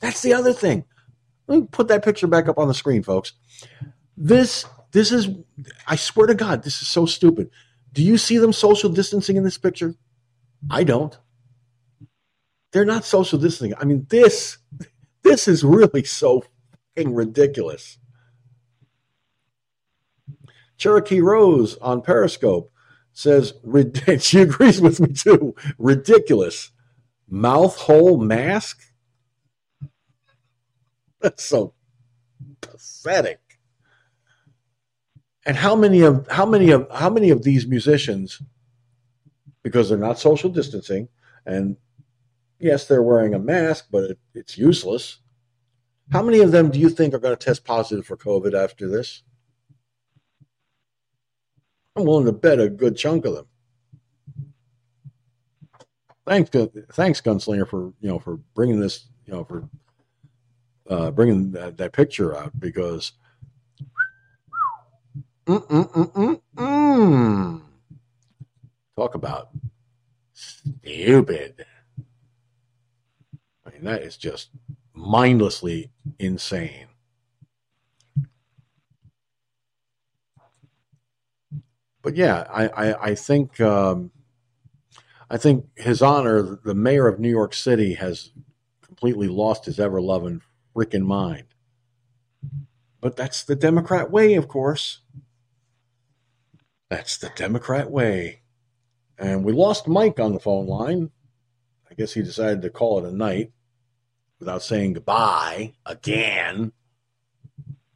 That's 0.00 0.22
the 0.22 0.32
other 0.32 0.52
thing. 0.52 0.84
Let 1.46 1.60
me 1.60 1.66
put 1.70 1.88
that 1.88 2.04
picture 2.04 2.26
back 2.26 2.48
up 2.48 2.58
on 2.58 2.68
the 2.68 2.74
screen, 2.74 3.02
folks. 3.02 3.32
This 4.16 4.64
this 4.92 5.12
is 5.12 5.28
I 5.86 5.96
swear 5.96 6.26
to 6.26 6.34
God, 6.34 6.62
this 6.62 6.80
is 6.82 6.88
so 6.88 7.06
stupid. 7.06 7.50
Do 7.92 8.02
you 8.02 8.18
see 8.18 8.38
them 8.38 8.52
social 8.52 8.90
distancing 8.90 9.36
in 9.36 9.44
this 9.44 9.58
picture? 9.58 9.94
I 10.70 10.84
don't. 10.84 11.16
They're 12.72 12.84
not 12.84 13.04
social 13.04 13.38
distancing. 13.38 13.76
I 13.78 13.84
mean, 13.84 14.06
this 14.10 14.58
this 15.22 15.48
is 15.48 15.64
really 15.64 16.04
so 16.04 16.44
ridiculous. 16.96 17.98
Cherokee 20.78 21.20
Rose 21.20 21.76
on 21.78 22.02
Periscope 22.02 22.70
says 23.12 23.54
she 24.20 24.40
agrees 24.40 24.80
with 24.80 25.00
me 25.00 25.12
too. 25.12 25.54
Ridiculous. 25.78 26.70
Mouth 27.28 27.76
hole 27.76 28.18
mask? 28.18 28.80
That's 31.20 31.44
so 31.44 31.74
pathetic. 32.60 33.40
And 35.44 35.56
how 35.56 35.76
many 35.76 36.02
of 36.02 36.26
how 36.28 36.44
many 36.44 36.70
of 36.70 36.88
how 36.90 37.08
many 37.08 37.30
of 37.30 37.42
these 37.42 37.66
musicians, 37.66 38.42
because 39.62 39.88
they're 39.88 39.98
not 39.98 40.18
social 40.18 40.50
distancing, 40.50 41.08
and 41.44 41.76
yes, 42.58 42.86
they're 42.86 43.02
wearing 43.02 43.34
a 43.34 43.38
mask, 43.38 43.86
but 43.90 44.04
it, 44.04 44.18
it's 44.34 44.58
useless. 44.58 45.20
How 46.10 46.22
many 46.22 46.40
of 46.40 46.52
them 46.52 46.70
do 46.70 46.78
you 46.78 46.88
think 46.88 47.14
are 47.14 47.18
going 47.18 47.36
to 47.36 47.44
test 47.44 47.64
positive 47.64 48.06
for 48.06 48.16
COVID 48.16 48.54
after 48.54 48.88
this? 48.88 49.22
I'm 51.96 52.04
willing 52.04 52.26
to 52.26 52.32
bet 52.32 52.60
a 52.60 52.68
good 52.68 52.96
chunk 52.96 53.24
of 53.24 53.34
them. 53.34 53.46
Thanks, 56.26 56.50
thanks, 56.92 57.20
Gunslinger, 57.20 57.68
for 57.68 57.92
you 58.00 58.08
know 58.08 58.18
for 58.18 58.36
bringing 58.54 58.80
this, 58.80 59.06
you 59.26 59.32
know, 59.32 59.44
for 59.44 59.68
uh, 60.88 61.10
bringing 61.10 61.50
that, 61.52 61.76
that 61.78 61.92
picture 61.92 62.36
out 62.36 62.52
because. 62.58 63.12
Mm-mm-mm-mm-mm. 65.46 67.62
Talk 68.96 69.14
about 69.14 69.50
stupid. 70.32 71.64
I 73.64 73.70
mean, 73.70 73.84
that 73.84 74.02
is 74.02 74.16
just 74.16 74.50
mindlessly 74.92 75.92
insane. 76.18 76.88
but 82.06 82.14
yeah, 82.14 82.46
I 82.48 82.68
I, 82.68 83.06
I 83.08 83.14
think 83.16 83.60
um, 83.60 84.12
I 85.28 85.38
think 85.38 85.66
His 85.74 86.02
Honor, 86.02 86.60
the 86.64 86.72
mayor 86.72 87.08
of 87.08 87.18
New 87.18 87.28
York 87.28 87.52
City, 87.52 87.94
has 87.94 88.30
completely 88.80 89.26
lost 89.26 89.64
his 89.64 89.80
ever 89.80 90.00
loving 90.00 90.40
freaking 90.76 91.04
mind. 91.04 91.44
But 93.00 93.16
that's 93.16 93.42
the 93.44 93.56
Democrat 93.56 94.10
way, 94.10 94.34
of 94.34 94.48
course. 94.48 95.00
That's 96.90 97.16
the 97.16 97.30
Democrat 97.34 97.90
way. 97.90 98.42
And 99.18 99.44
we 99.44 99.52
lost 99.52 99.88
Mike 99.88 100.20
on 100.20 100.34
the 100.34 100.40
phone 100.40 100.66
line. 100.66 101.10
I 101.90 101.94
guess 101.94 102.12
he 102.12 102.22
decided 102.22 102.62
to 102.62 102.70
call 102.70 102.98
it 102.98 103.08
a 103.08 103.16
night 103.16 103.52
without 104.38 104.62
saying 104.62 104.94
goodbye 104.94 105.74
again. 105.86 106.72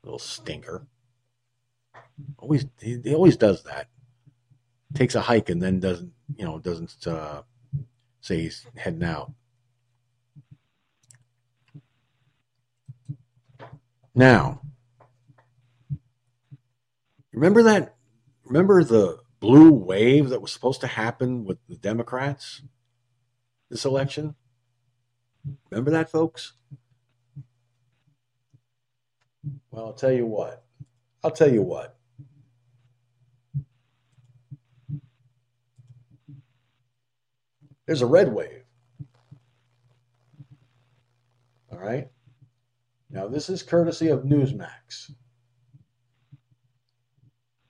Little 0.03 0.19
stinker. 0.19 0.87
Always 2.39 2.67
he, 2.81 3.01
he 3.05 3.15
always 3.15 3.37
does 3.37 3.63
that 3.65 3.89
takes 4.95 5.15
a 5.15 5.21
hike 5.21 5.49
and 5.49 5.63
then 5.63 5.81
doesn't, 5.81 6.13
you 6.37 6.45
know, 6.45 6.59
doesn't 6.59 7.07
uh, 7.07 7.43
say 8.21 8.43
he's 8.43 8.67
heading 8.77 9.05
out. 9.05 9.33
Now, 14.21 14.61
remember 17.33 17.63
that? 17.63 17.97
Remember 18.45 18.85
the 18.85 19.21
blue 19.41 19.73
wave 19.73 20.29
that 20.29 20.43
was 20.43 20.53
supposed 20.53 20.83
to 20.83 20.87
happen 20.89 21.47
with 21.47 21.57
the 21.71 21.77
Democrats 21.77 22.61
this 23.71 23.87
election? 23.87 24.35
Remember 25.71 25.91
that, 25.93 26.11
folks? 26.11 26.53
Well, 29.71 29.87
I'll 29.87 29.93
tell 29.95 30.13
you 30.13 30.27
what. 30.27 30.67
I'll 31.25 31.31
tell 31.31 31.51
you 31.51 31.63
what. 31.63 31.97
There's 37.87 38.03
a 38.03 38.07
red 38.07 38.35
wave. 38.35 38.65
All 41.73 41.79
right. 41.79 42.11
Now, 43.13 43.27
this 43.27 43.51
is 43.51 43.63
courtesy 43.63 44.09
of 44.09 44.23
Newsmax. 44.23 45.11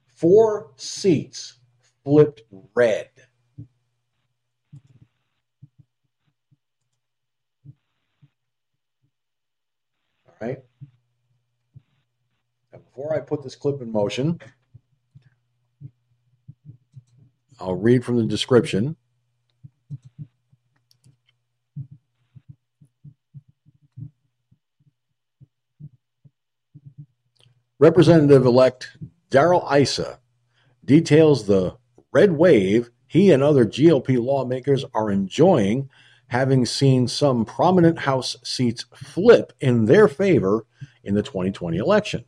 Four 0.06 0.72
seats 0.76 1.60
flipped 2.04 2.42
red. 2.74 3.08
All 10.26 10.34
right. 10.42 10.58
Now, 12.70 12.80
before 12.80 13.14
I 13.14 13.20
put 13.20 13.42
this 13.42 13.56
clip 13.56 13.80
in 13.80 13.90
motion, 13.90 14.38
I'll 17.58 17.74
read 17.74 18.04
from 18.04 18.16
the 18.16 18.24
description. 18.24 18.96
Representative 27.80 28.44
elect 28.44 28.98
Darrell 29.30 29.66
Issa 29.72 30.20
details 30.84 31.46
the 31.46 31.78
red 32.12 32.32
wave 32.32 32.90
he 33.06 33.32
and 33.32 33.42
other 33.42 33.64
GOP 33.64 34.22
lawmakers 34.22 34.84
are 34.92 35.10
enjoying, 35.10 35.88
having 36.28 36.66
seen 36.66 37.08
some 37.08 37.46
prominent 37.46 38.00
House 38.00 38.36
seats 38.44 38.84
flip 38.94 39.54
in 39.60 39.86
their 39.86 40.08
favor 40.08 40.66
in 41.02 41.14
the 41.14 41.22
2020 41.22 41.78
election. 41.78 42.24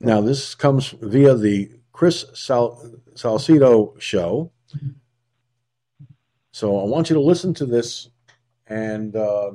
Now, 0.00 0.20
this 0.20 0.54
comes 0.54 0.94
via 1.02 1.34
the 1.34 1.72
Chris 1.92 2.24
Sal- 2.34 3.00
Salcedo 3.16 3.96
show. 3.98 4.52
So 6.52 6.80
I 6.80 6.84
want 6.84 7.10
you 7.10 7.14
to 7.14 7.20
listen 7.20 7.52
to 7.54 7.66
this 7.66 8.10
and. 8.68 9.16
Uh, 9.16 9.52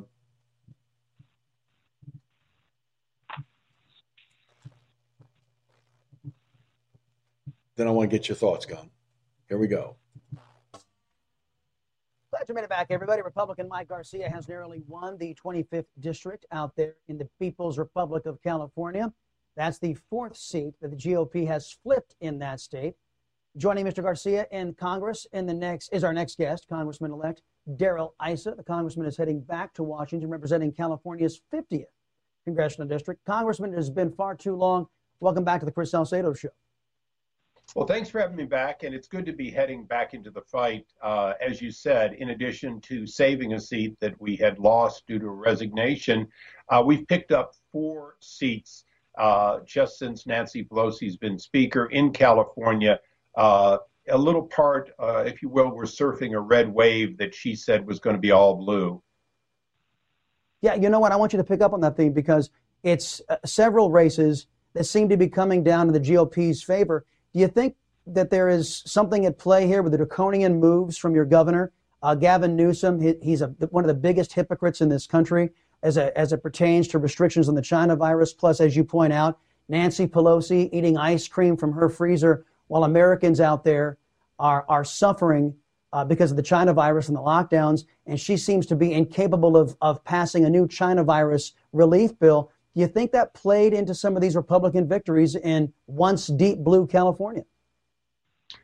Then 7.76 7.88
I 7.88 7.92
want 7.92 8.10
to 8.10 8.16
get 8.16 8.30
your 8.30 8.36
thoughts, 8.36 8.66
Gun. 8.66 8.90
Here 9.50 9.58
we 9.58 9.68
go. 9.68 9.96
Glad 12.30 12.46
you 12.48 12.56
made 12.56 12.64
it 12.64 12.70
back, 12.70 12.88
everybody. 12.90 13.22
Republican 13.22 13.68
Mike 13.68 13.88
Garcia 13.88 14.30
has 14.30 14.48
narrowly 14.48 14.82
won 14.88 15.18
the 15.18 15.36
25th 15.36 15.86
district 16.00 16.46
out 16.52 16.76
there 16.76 16.96
in 17.08 17.18
the 17.18 17.28
People's 17.40 17.78
Republic 17.78 18.26
of 18.26 18.42
California. 18.42 19.12
That's 19.56 19.80
the 19.80 19.94
fourth 19.94 20.36
seat 20.36 20.74
that 20.82 20.92
the 20.92 20.98
GOP 20.98 21.48
has 21.48 21.72
flipped 21.84 22.16
in 22.22 22.40
that 22.40 22.60
state. 22.60 22.96
Joining 23.56 23.86
Mr. 23.86 24.02
Garcia 24.02 24.48
in 24.52 24.74
Congress 24.74 25.28
in 25.32 25.46
the 25.46 25.54
next 25.54 25.90
is 25.90 26.04
our 26.04 26.14
next 26.14 26.38
guest, 26.38 26.68
Congressman-elect 26.68 27.44
Darrell 27.76 28.16
Issa. 28.28 28.56
The 28.56 28.64
congressman 28.64 29.06
is 29.06 29.16
heading 29.16 29.40
back 29.40 29.74
to 29.76 29.84
Washington, 29.84 30.30
representing 30.30 30.72
California's 30.72 31.40
50th 31.54 31.86
congressional 32.46 32.88
district. 32.88 33.24
Congressman, 33.26 33.74
it 33.74 33.78
has 33.78 33.92
been 33.92 34.12
far 34.12 34.36
too 34.36 34.56
long. 34.56 34.88
Welcome 35.20 35.44
back 35.44 35.60
to 35.60 35.66
the 35.66 35.72
Chris 35.72 35.92
Salcedo 35.92 36.34
Show. 36.34 36.50
Well, 37.76 37.88
thanks 37.88 38.10
for 38.10 38.20
having 38.20 38.36
me 38.36 38.46
back, 38.46 38.84
and 38.84 38.94
it's 38.94 39.08
good 39.08 39.26
to 39.26 39.34
be 39.34 39.50
heading 39.50 39.84
back 39.86 40.14
into 40.14 40.30
the 40.30 40.42
fight. 40.42 40.86
Uh, 41.02 41.34
as 41.42 41.60
you 41.60 41.72
said, 41.72 42.14
in 42.14 42.30
addition 42.30 42.80
to 42.82 43.08
saving 43.08 43.54
a 43.54 43.60
seat 43.60 44.00
that 44.00 44.20
we 44.22 44.36
had 44.36 44.60
lost 44.60 45.08
due 45.08 45.18
to 45.18 45.30
resignation, 45.30 46.28
uh, 46.70 46.84
we've 46.86 47.08
picked 47.08 47.32
up 47.32 47.56
four 47.72 48.16
seats 48.20 48.86
uh, 49.18 49.60
just 49.66 49.98
since 49.98 50.28
Nancy 50.28 50.64
Pelosi's 50.64 51.18
been 51.18 51.40
Speaker 51.40 51.88
in 51.88 52.12
California. 52.12 53.00
Uh, 53.36 53.78
a 54.10 54.18
little 54.18 54.44
part, 54.44 54.92
uh, 55.00 55.24
if 55.26 55.42
you 55.42 55.50
will, 55.50 55.74
we're 55.74 55.84
surfing 55.86 56.34
a 56.34 56.40
red 56.40 56.72
wave 56.72 57.18
that 57.18 57.34
she 57.34 57.56
said 57.56 57.88
was 57.88 58.00
going 58.00 58.16
to 58.16 58.22
be 58.22 58.32
all 58.32 58.56
blue. 58.56 59.02
Yeah, 60.62 60.76
you 60.76 60.90
know 60.90 61.00
what? 61.00 61.12
I 61.12 61.16
want 61.16 61.34
you 61.34 61.38
to 61.38 61.44
pick 61.44 61.62
up 61.62 61.74
on 61.74 61.82
that 61.82 61.98
thing 61.98 62.14
because 62.14 62.50
it's 62.84 63.22
uh, 63.30 63.38
several 63.46 63.90
races 63.90 64.48
that 64.74 64.84
seem 64.86 65.10
to 65.10 65.18
be 65.18 65.28
coming 65.28 65.64
down 65.64 65.88
in 65.88 65.94
the 65.94 66.00
GOP's 66.00 66.62
favor. 66.62 67.06
Do 67.34 67.40
you 67.40 67.48
think 67.48 67.76
that 68.06 68.30
there 68.30 68.48
is 68.48 68.84
something 68.86 69.26
at 69.26 69.40
play 69.40 69.66
here 69.66 69.82
with 69.82 69.92
the 69.92 69.98
draconian 69.98 70.60
moves 70.60 70.98
from 70.98 71.16
your 71.16 71.26
governor, 71.26 71.72
uh, 72.04 72.14
Gavin 72.14 72.56
Newsom? 72.56 73.02
He, 73.02 73.16
he's 73.24 73.42
a, 73.42 73.48
one 73.72 73.84
of 73.84 73.88
the 73.88 73.94
biggest 73.96 74.34
hypocrites 74.34 74.82
in 74.82 74.90
this 74.90 75.08
country 75.08 75.50
as, 75.82 75.98
a, 75.98 76.16
as 76.18 76.32
it 76.32 76.44
pertains 76.44 76.88
to 76.90 77.00
restrictions 77.00 77.50
on 77.50 77.56
the 77.56 77.62
China 77.62 77.96
virus. 77.96 78.34
Plus, 78.34 78.62
as 78.62 78.76
you 78.76 78.84
point 78.84 79.14
out, 79.14 79.40
Nancy 79.68 80.06
Pelosi 80.06 80.70
eating 80.72 80.96
ice 80.96 81.28
cream 81.28 81.58
from 81.58 81.74
her 81.74 81.90
freezer 81.90 82.46
while 82.68 82.84
Americans 82.84 83.40
out 83.40 83.64
there 83.64 83.98
are, 84.38 84.66
are 84.70 84.84
suffering 84.84 85.56
uh, 85.92 86.06
because 86.06 86.32
of 86.32 86.38
the 86.38 86.44
China 86.44 86.74
virus 86.74 87.08
and 87.08 87.18
the 87.18 87.22
lockdowns. 87.22 87.86
And 88.06 88.20
she 88.20 88.38
seems 88.38 88.68
to 88.68 88.76
be 88.76 88.94
incapable 88.94 89.58
of, 89.58 89.76
of 89.82 90.04
passing 90.04 90.46
a 90.46 90.50
new 90.50 90.68
China 90.68 91.04
virus 91.04 91.54
relief 91.72 92.18
bill. 92.20 92.52
Do 92.74 92.82
you 92.82 92.88
think 92.88 93.12
that 93.12 93.34
played 93.34 93.74
into 93.74 93.94
some 93.94 94.16
of 94.16 94.22
these 94.22 94.36
Republican 94.36 94.88
victories 94.88 95.36
in 95.36 95.72
once 95.86 96.28
deep 96.28 96.60
blue 96.60 96.88
California? 96.88 97.44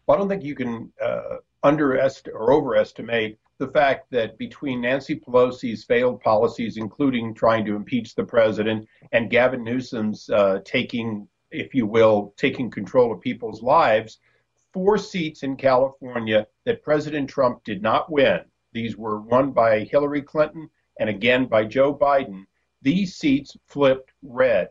Well, 0.07 0.17
I 0.17 0.19
don't 0.19 0.29
think 0.29 0.43
you 0.43 0.55
can 0.55 0.91
uh, 1.01 1.37
underestimate 1.63 2.35
or 2.35 2.53
overestimate 2.53 3.39
the 3.59 3.67
fact 3.67 4.09
that 4.11 4.37
between 4.37 4.81
Nancy 4.81 5.19
Pelosi's 5.19 5.83
failed 5.83 6.21
policies, 6.21 6.77
including 6.77 7.33
trying 7.33 7.65
to 7.65 7.75
impeach 7.75 8.15
the 8.15 8.23
president, 8.23 8.87
and 9.11 9.29
Gavin 9.29 9.63
Newsom's 9.63 10.29
uh, 10.29 10.59
taking, 10.63 11.27
if 11.51 11.75
you 11.75 11.85
will, 11.85 12.33
taking 12.37 12.71
control 12.71 13.11
of 13.11 13.21
people's 13.21 13.61
lives, 13.61 14.19
four 14.73 14.97
seats 14.97 15.43
in 15.43 15.55
California 15.57 16.47
that 16.65 16.83
President 16.83 17.29
Trump 17.29 17.63
did 17.63 17.81
not 17.81 18.11
win. 18.11 18.39
These 18.71 18.97
were 18.97 19.19
won 19.19 19.51
by 19.51 19.81
Hillary 19.81 20.21
Clinton 20.21 20.69
and 20.99 21.09
again 21.09 21.45
by 21.45 21.65
Joe 21.65 21.93
Biden. 21.93 22.45
These 22.81 23.15
seats 23.15 23.57
flipped 23.67 24.11
red. 24.21 24.69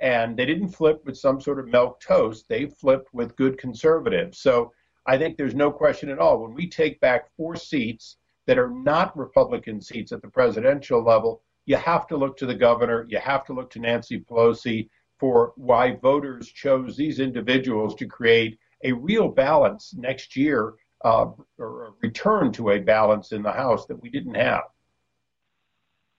And 0.00 0.36
they 0.36 0.46
didn't 0.46 0.68
flip 0.68 1.04
with 1.04 1.16
some 1.16 1.40
sort 1.40 1.58
of 1.58 1.66
milk 1.66 2.00
toast. 2.00 2.46
They 2.48 2.66
flipped 2.66 3.12
with 3.12 3.34
good 3.36 3.58
conservatives. 3.58 4.38
So 4.38 4.72
I 5.06 5.18
think 5.18 5.36
there's 5.36 5.54
no 5.54 5.72
question 5.72 6.08
at 6.08 6.18
all. 6.18 6.40
When 6.40 6.54
we 6.54 6.68
take 6.68 7.00
back 7.00 7.34
four 7.36 7.56
seats 7.56 8.16
that 8.46 8.58
are 8.58 8.70
not 8.70 9.16
Republican 9.16 9.80
seats 9.80 10.12
at 10.12 10.22
the 10.22 10.28
presidential 10.28 11.02
level, 11.02 11.42
you 11.66 11.76
have 11.76 12.06
to 12.08 12.16
look 12.16 12.36
to 12.38 12.46
the 12.46 12.54
governor, 12.54 13.06
you 13.08 13.18
have 13.18 13.44
to 13.46 13.52
look 13.52 13.70
to 13.70 13.80
Nancy 13.80 14.20
Pelosi 14.20 14.88
for 15.18 15.52
why 15.56 15.96
voters 15.96 16.48
chose 16.48 16.96
these 16.96 17.18
individuals 17.18 17.94
to 17.96 18.06
create 18.06 18.58
a 18.84 18.92
real 18.92 19.28
balance 19.28 19.94
next 19.96 20.36
year, 20.36 20.74
uh, 21.04 21.26
or 21.58 21.86
a 21.86 21.90
return 22.00 22.52
to 22.52 22.70
a 22.70 22.78
balance 22.78 23.32
in 23.32 23.42
the 23.42 23.52
House 23.52 23.86
that 23.86 24.00
we 24.00 24.08
didn't 24.08 24.34
have. 24.34 24.62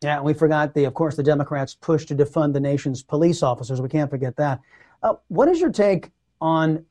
Yeah, 0.02 0.22
we 0.22 0.34
forgot 0.34 0.74
the, 0.74 0.86
of 0.86 0.94
course, 0.94 1.16
the 1.16 1.24
Democrats' 1.24 1.76
push 1.76 2.06
to 2.06 2.16
defund 2.16 2.54
the 2.54 2.60
nation's 2.60 3.04
police 3.04 3.44
officers. 3.44 3.82
We 3.82 3.90
can't 3.90 4.10
forget 4.10 4.36
that. 4.38 4.62
Uh, 5.04 5.16
what 5.28 5.50
is 5.50 5.60
your 5.60 5.72
take 5.72 6.12
on 6.40 6.86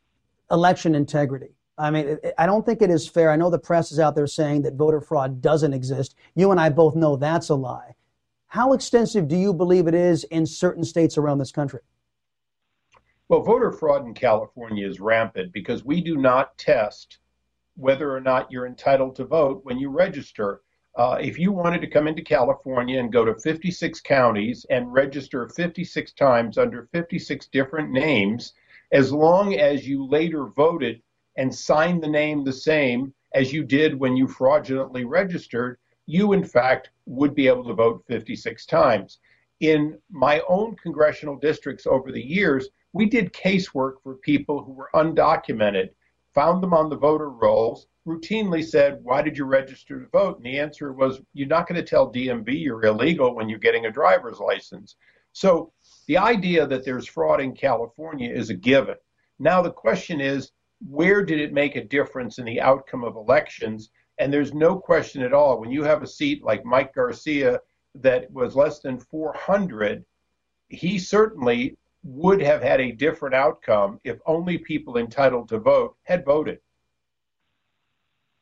election 0.51 0.95
integrity? 0.95 1.49
I 1.79 1.91
mean, 1.91 2.19
I 2.37 2.45
don't 2.45 2.67
think 2.67 2.83
it 2.83 2.91
is 2.91 3.09
fair. 3.09 3.31
I 3.31 3.37
know 3.37 3.51
the 3.51 3.59
press 3.59 3.93
is 3.93 3.99
out 3.99 4.15
there 4.15 4.27
saying 4.27 4.63
that 4.63 4.75
voter 4.75 5.01
fraud 5.01 5.41
doesn't 5.41 5.73
exist. 5.73 6.17
You 6.35 6.51
and 6.51 6.61
I 6.61 6.69
both 6.69 6.97
know 6.97 7.17
that's 7.17 7.49
a 7.49 7.55
lie. 7.55 7.95
How 8.49 8.73
extensive 8.73 9.29
do 9.29 9.37
you 9.37 9.55
believe 9.55 9.87
it 9.87 9.95
is 9.95 10.25
in 10.25 10.45
certain 10.45 10.85
states 10.85 11.17
around 11.17 11.39
this 11.39 11.53
country? 11.53 11.81
Well, 13.29 13.43
voter 13.43 13.71
fraud 13.71 14.07
in 14.07 14.15
California 14.15 14.87
is 14.87 15.01
rampant 15.01 15.53
because 15.53 15.85
we 15.85 16.01
do 16.01 16.17
not 16.17 16.57
test 16.59 17.19
whether 17.77 18.15
or 18.15 18.21
not 18.21 18.51
you're 18.51 18.67
entitled 18.67 19.15
to 19.17 19.25
vote 19.25 19.61
when 19.65 19.79
you 19.79 19.91
register. 19.91 20.63
Uh, 20.99 21.17
if 21.21 21.39
you 21.39 21.53
wanted 21.53 21.81
to 21.81 21.87
come 21.87 22.09
into 22.09 22.23
California 22.23 22.99
and 22.99 23.13
go 23.13 23.25
to 23.25 23.39
56 23.39 24.01
counties 24.01 24.67
and 24.69 24.93
register 24.93 25.49
56 25.49 26.13
times 26.15 26.59
under 26.59 26.89
56 26.91 27.47
different 27.47 27.93
names, 27.93 28.55
as 28.91 29.13
long 29.13 29.55
as 29.55 29.87
you 29.87 30.05
later 30.05 30.47
voted 30.47 31.01
and 31.37 31.55
signed 31.55 32.03
the 32.03 32.09
name 32.09 32.43
the 32.43 32.53
same 32.53 33.15
as 33.33 33.53
you 33.53 33.63
did 33.63 33.95
when 33.95 34.17
you 34.17 34.27
fraudulently 34.27 35.05
registered, 35.05 35.79
you 36.07 36.33
in 36.33 36.43
fact 36.43 36.91
would 37.07 37.33
be 37.33 37.47
able 37.47 37.65
to 37.65 37.75
vote 37.75 38.03
56 38.09 38.67
times. 38.67 39.21
In 39.61 39.99
my 40.11 40.43
own 40.49 40.75
congressional 40.83 41.37
districts 41.37 41.87
over 41.87 42.11
the 42.11 42.21
years, 42.21 42.71
we 42.93 43.07
did 43.07 43.33
casework 43.33 44.03
for 44.03 44.17
people 44.17 44.65
who 44.65 44.73
were 44.73 44.91
undocumented, 44.97 45.91
found 46.35 46.61
them 46.61 46.75
on 46.75 46.91
the 46.91 46.97
voter 46.97 47.31
rolls, 47.31 47.87
routinely 48.09 48.65
said, 48.65 48.99
Why 49.03 49.23
did 49.23 49.37
you 49.37 49.45
register 49.45 50.01
to 50.01 50.07
vote? 50.09 50.39
And 50.39 50.47
the 50.47 50.59
answer 50.59 50.93
was, 50.93 51.21
You're 51.35 51.47
not 51.47 51.69
going 51.69 51.81
to 51.81 51.89
tell 51.89 52.13
DMV 52.13 52.63
you're 52.63 52.85
illegal 52.85 53.35
when 53.35 53.49
you're 53.49 53.59
getting 53.59 53.87
a 53.87 53.93
driver's 53.93 54.41
license. 54.41 54.97
So 55.33 55.73
the 56.07 56.17
idea 56.17 56.67
that 56.67 56.85
there's 56.85 57.07
fraud 57.07 57.41
in 57.41 57.55
California 57.55 58.33
is 58.33 58.51
a 58.51 58.55
given. 58.55 58.97
Now 59.39 59.63
the 59.63 59.71
question 59.71 60.21
is, 60.21 60.51
where 60.89 61.25
did 61.25 61.41
it 61.41 61.53
make 61.53 61.77
a 61.77 61.85
difference 61.85 62.39
in 62.39 62.45
the 62.45 62.61
outcome 62.61 63.05
of 63.05 63.17
elections? 63.17 63.91
And 64.19 64.33
there's 64.33 64.55
no 64.55 64.79
question 64.79 65.23
at 65.23 65.33
all. 65.33 65.61
When 65.61 65.71
you 65.71 65.83
have 65.85 66.03
a 66.03 66.07
seat 66.07 66.43
like 66.43 66.65
Mike 66.65 66.95
Garcia 66.95 67.61
that 67.97 68.31
was 68.33 68.57
less 68.57 68.81
than 68.81 68.99
400, 68.99 70.05
he 70.69 70.99
certainly 70.99 71.77
would 72.05 72.41
have 72.41 72.63
had 72.63 72.81
a 72.81 72.93
different 72.93 73.35
outcome 73.35 74.01
if 74.05 74.19
only 74.27 74.59
people 74.59 74.99
entitled 74.99 75.49
to 75.49 75.59
vote 75.59 75.97
had 76.05 76.25
voted. 76.25 76.59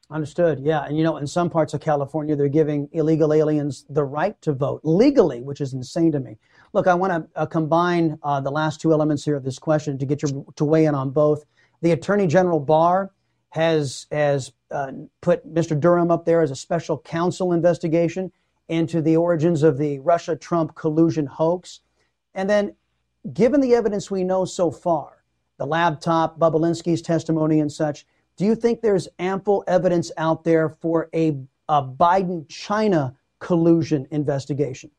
Understood. 0.08 0.60
Yeah. 0.60 0.84
And 0.84 0.96
you 0.96 1.02
know, 1.02 1.16
in 1.16 1.26
some 1.26 1.50
parts 1.50 1.74
of 1.74 1.80
California, 1.80 2.36
they're 2.36 2.48
giving 2.48 2.88
illegal 2.92 3.32
aliens 3.32 3.84
the 3.90 4.04
right 4.04 4.40
to 4.42 4.52
vote 4.52 4.80
legally, 4.84 5.42
which 5.42 5.60
is 5.60 5.72
insane 5.72 6.12
to 6.12 6.20
me. 6.20 6.38
Look, 6.72 6.86
I 6.86 6.94
want 6.94 7.12
to 7.12 7.40
uh, 7.40 7.46
combine 7.46 8.16
uh, 8.22 8.40
the 8.40 8.50
last 8.50 8.80
two 8.80 8.92
elements 8.92 9.24
here 9.24 9.34
of 9.34 9.42
this 9.42 9.58
question 9.58 9.98
to 9.98 10.06
get 10.06 10.22
you 10.22 10.46
to 10.54 10.64
weigh 10.64 10.84
in 10.84 10.94
on 10.94 11.10
both. 11.10 11.44
The 11.82 11.90
Attorney 11.90 12.28
General 12.28 12.60
Barr 12.60 13.10
has 13.50 14.06
has 14.12 14.52
uh, 14.70 14.92
put 15.22 15.52
Mr. 15.52 15.78
Durham 15.78 16.12
up 16.12 16.24
there 16.24 16.40
as 16.40 16.52
a 16.52 16.56
special 16.56 16.98
counsel 16.98 17.52
investigation 17.52 18.30
into 18.68 19.00
the 19.02 19.16
origins 19.16 19.64
of 19.64 19.76
the 19.76 19.98
Russia 20.00 20.36
Trump 20.36 20.76
collusion 20.76 21.26
hoax. 21.26 21.80
And 22.34 22.48
then, 22.48 22.76
given 23.32 23.60
the 23.60 23.74
evidence 23.74 24.08
we 24.10 24.22
know 24.22 24.44
so 24.44 24.70
far, 24.70 25.24
the 25.58 25.66
laptop, 25.66 26.38
Bobulinski's 26.38 27.02
testimony, 27.02 27.58
and 27.58 27.72
such, 27.72 28.06
do 28.36 28.44
you 28.44 28.54
think 28.54 28.80
there's 28.80 29.08
ample 29.18 29.64
evidence 29.66 30.12
out 30.16 30.44
there 30.44 30.68
for 30.68 31.08
a, 31.14 31.38
a 31.68 31.82
Biden 31.82 32.48
China 32.48 33.16
collusion 33.38 34.06
investigation? 34.10 34.90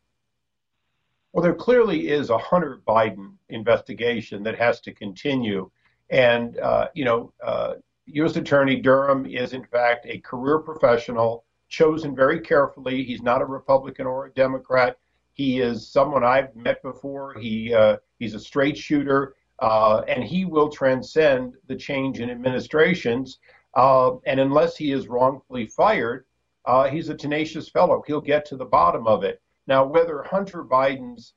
Well, 1.33 1.43
there 1.43 1.53
clearly 1.53 2.09
is 2.09 2.29
a 2.29 2.37
Hunter 2.37 2.81
Biden 2.87 3.33
investigation 3.49 4.41
that 4.43 4.57
has 4.57 4.79
to 4.81 4.93
continue. 4.93 5.69
And, 6.09 6.57
uh, 6.57 6.87
you 6.95 7.05
know, 7.05 7.33
uh, 7.45 7.73
U.S. 8.07 8.37
Attorney 8.37 8.77
Durham 8.77 9.25
is, 9.25 9.53
in 9.53 9.63
fact, 9.65 10.05
a 10.07 10.17
career 10.19 10.59
professional 10.59 11.43
chosen 11.69 12.15
very 12.15 12.39
carefully. 12.39 13.03
He's 13.03 13.21
not 13.21 13.41
a 13.41 13.45
Republican 13.45 14.07
or 14.07 14.25
a 14.25 14.31
Democrat. 14.31 14.97
He 15.33 15.59
is 15.59 15.87
someone 15.87 16.23
I've 16.23 16.55
met 16.55 16.81
before. 16.81 17.35
He 17.35 17.73
uh, 17.73 17.97
he's 18.17 18.33
a 18.33 18.39
straight 18.39 18.77
shooter, 18.77 19.35
uh, 19.59 20.01
and 20.07 20.23
he 20.23 20.45
will 20.45 20.69
transcend 20.69 21.55
the 21.67 21.75
change 21.75 22.19
in 22.19 22.29
administrations. 22.29 23.39
Uh, 23.75 24.17
and 24.25 24.39
unless 24.39 24.75
he 24.77 24.91
is 24.91 25.07
wrongfully 25.07 25.67
fired, 25.67 26.25
uh, 26.65 26.89
he's 26.89 27.09
a 27.09 27.15
tenacious 27.15 27.69
fellow. 27.69 28.03
He'll 28.05 28.21
get 28.21 28.45
to 28.45 28.57
the 28.57 28.65
bottom 28.65 29.07
of 29.07 29.23
it. 29.23 29.41
Now, 29.67 29.85
whether 29.85 30.23
Hunter 30.23 30.63
Biden's 30.63 31.33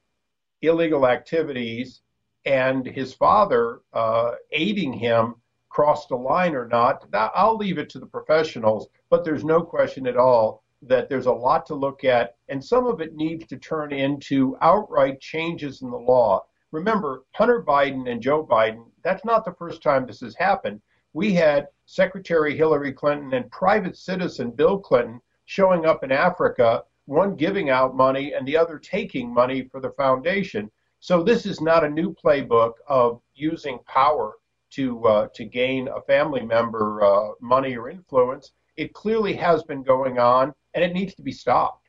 illegal 0.63 1.07
activities 1.07 2.03
and 2.45 2.87
his 2.87 3.15
father 3.15 3.81
uh, 3.93 4.33
aiding 4.53 4.93
him 4.93 5.35
crossed 5.69 6.11
a 6.11 6.17
line 6.17 6.55
or 6.55 6.67
not, 6.67 7.07
I'll 7.13 7.57
leave 7.57 7.79
it 7.79 7.89
to 7.91 7.99
the 7.99 8.07
professionals. 8.07 8.89
But 9.09 9.25
there's 9.25 9.45
no 9.45 9.63
question 9.63 10.07
at 10.07 10.17
all 10.17 10.63
that 10.83 11.09
there's 11.09 11.27
a 11.27 11.33
lot 11.33 11.67
to 11.67 11.75
look 11.75 12.05
at, 12.05 12.37
and 12.49 12.65
some 12.65 12.87
of 12.87 13.01
it 13.01 13.15
needs 13.15 13.47
to 13.49 13.57
turn 13.59 13.93
into 13.93 14.57
outright 14.63 15.21
changes 15.21 15.83
in 15.83 15.91
the 15.91 15.97
law. 15.97 16.45
Remember, 16.73 17.25
Hunter 17.33 17.63
Biden 17.63 18.11
and 18.11 18.23
Joe 18.23 18.47
Biden, 18.47 18.85
that's 19.03 19.25
not 19.25 19.45
the 19.45 19.55
first 19.55 19.83
time 19.83 20.07
this 20.07 20.21
has 20.21 20.37
happened. 20.37 20.81
We 21.13 21.35
had 21.35 21.69
Secretary 21.87 22.57
Hillary 22.57 22.93
Clinton 22.93 23.35
and 23.35 23.51
private 23.51 23.97
citizen 23.97 24.53
Bill 24.53 24.79
Clinton 24.79 25.21
showing 25.47 25.85
up 25.85 26.05
in 26.05 26.13
Africa, 26.13 26.85
one 27.07 27.35
giving 27.35 27.71
out 27.71 27.97
money 27.97 28.35
and 28.35 28.47
the 28.47 28.57
other 28.57 28.79
taking 28.79 29.35
money 29.35 29.63
for 29.63 29.81
the 29.81 29.91
foundation. 29.91 30.71
So 31.01 31.25
this 31.25 31.45
is 31.45 31.61
not 31.61 31.83
a 31.83 31.91
new 31.91 32.15
playbook 32.15 32.75
of 32.87 33.21
using 33.35 33.81
power 33.87 34.35
to 34.71 35.05
uh, 35.05 35.29
to 35.35 35.45
gain 35.45 35.89
a 35.89 36.01
family 36.03 36.43
member 36.43 37.03
uh, 37.03 37.33
money 37.41 37.77
or 37.77 37.91
influence. 37.91 38.53
It 38.77 38.93
clearly 38.95 39.33
has 39.35 39.65
been 39.65 39.83
going 39.83 40.21
on, 40.21 40.55
and 40.75 40.85
it 40.85 40.93
needs 40.93 41.15
to 41.17 41.23
be 41.23 41.33
stopped. 41.33 41.80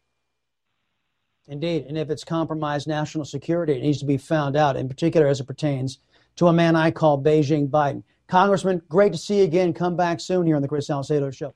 Indeed, 1.52 1.88
and 1.90 1.98
if 1.98 2.10
it's 2.10 2.24
compromised 2.24 2.88
national 2.88 3.26
security, 3.26 3.74
it 3.74 3.82
needs 3.82 4.00
to 4.00 4.06
be 4.06 4.16
found 4.16 4.56
out. 4.56 4.78
In 4.78 4.88
particular, 4.88 5.28
as 5.28 5.42
it 5.42 5.48
pertains 5.48 6.00
to 6.38 6.48
a 6.48 6.54
man 6.54 6.78
I 6.78 6.92
call 6.92 7.22
Beijing 7.22 7.70
Biden. 7.70 8.04
Congressman, 8.30 8.82
great 8.88 9.12
to 9.12 9.18
see 9.18 9.40
you 9.40 9.44
again. 9.44 9.74
Come 9.74 9.98
back 9.98 10.22
soon 10.22 10.46
here 10.48 10.56
on 10.56 10.62
the 10.62 10.70
Chris 10.70 10.88
Salcedo 10.88 11.30
Show. 11.30 11.54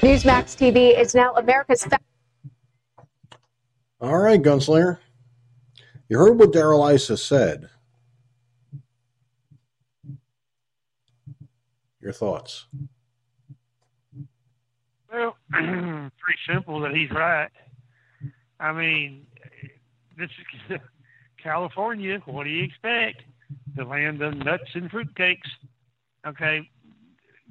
Newsmax 0.00 0.56
TV 0.56 0.98
is 0.98 1.14
now 1.14 1.34
America's. 1.34 1.86
All 4.00 4.16
right, 4.16 4.42
Gunslinger. 4.42 4.96
You 6.08 6.16
heard 6.16 6.38
what 6.38 6.54
Darrell 6.54 6.88
Issa 6.88 7.18
said. 7.18 7.68
Your 12.00 12.14
thoughts? 12.14 12.64
Well, 15.12 15.36
pretty 15.50 16.38
simple 16.48 16.80
that 16.80 16.94
he's 16.94 17.10
right. 17.10 17.50
I 18.60 18.72
mean, 18.72 19.26
this 20.18 20.28
is 20.70 20.78
California. 21.42 22.20
What 22.26 22.44
do 22.44 22.50
you 22.50 22.64
expect? 22.64 23.22
The 23.76 23.84
land 23.84 24.22
of 24.22 24.36
nuts 24.36 24.70
and 24.74 24.90
fruitcakes. 24.90 25.48
Okay, 26.26 26.68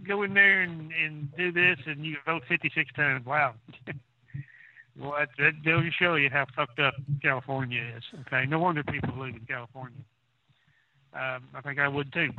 go 0.08 0.24
in 0.24 0.34
there 0.34 0.62
and, 0.62 0.92
and 0.92 1.36
do 1.36 1.52
this, 1.52 1.78
and 1.86 2.06
you 2.06 2.16
vote 2.26 2.44
56 2.48 2.94
times. 2.94 3.26
Wow. 3.26 3.56
well, 5.00 5.14
that, 5.18 5.30
that 5.38 5.52
to 5.64 5.90
show 6.00 6.16
you 6.16 6.30
how 6.30 6.46
fucked 6.56 6.80
up 6.80 6.94
California 7.22 7.82
is. 7.98 8.04
Okay, 8.28 8.46
no 8.46 8.60
wonder 8.60 8.84
people 8.84 9.18
live 9.18 9.36
in 9.36 9.46
California. 9.48 10.00
Um, 11.14 11.48
I 11.56 11.62
think 11.64 11.80
I 11.80 11.88
would 11.88 12.14
too. 12.14 12.30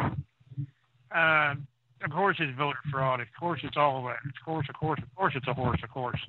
Uh, 1.15 1.55
of 2.03 2.11
course, 2.13 2.37
it's 2.39 2.57
voter 2.57 2.79
fraud. 2.91 3.21
Of 3.21 3.27
course, 3.39 3.61
it's 3.65 3.77
all 3.77 3.99
of 3.99 4.05
that. 4.05 4.25
Of 4.25 4.45
course, 4.45 4.67
of 4.69 4.77
course, 4.77 5.01
of 5.03 5.15
course, 5.17 5.35
it's 5.37 5.49
a 5.49 5.55
horse. 5.55 5.81
Of 5.83 5.91
course. 5.91 6.21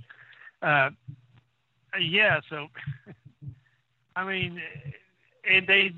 Uh, 0.62 0.90
yeah. 2.00 2.40
So, 2.50 2.68
I 4.16 4.26
mean, 4.26 4.62
and 5.46 5.68
they 5.68 5.92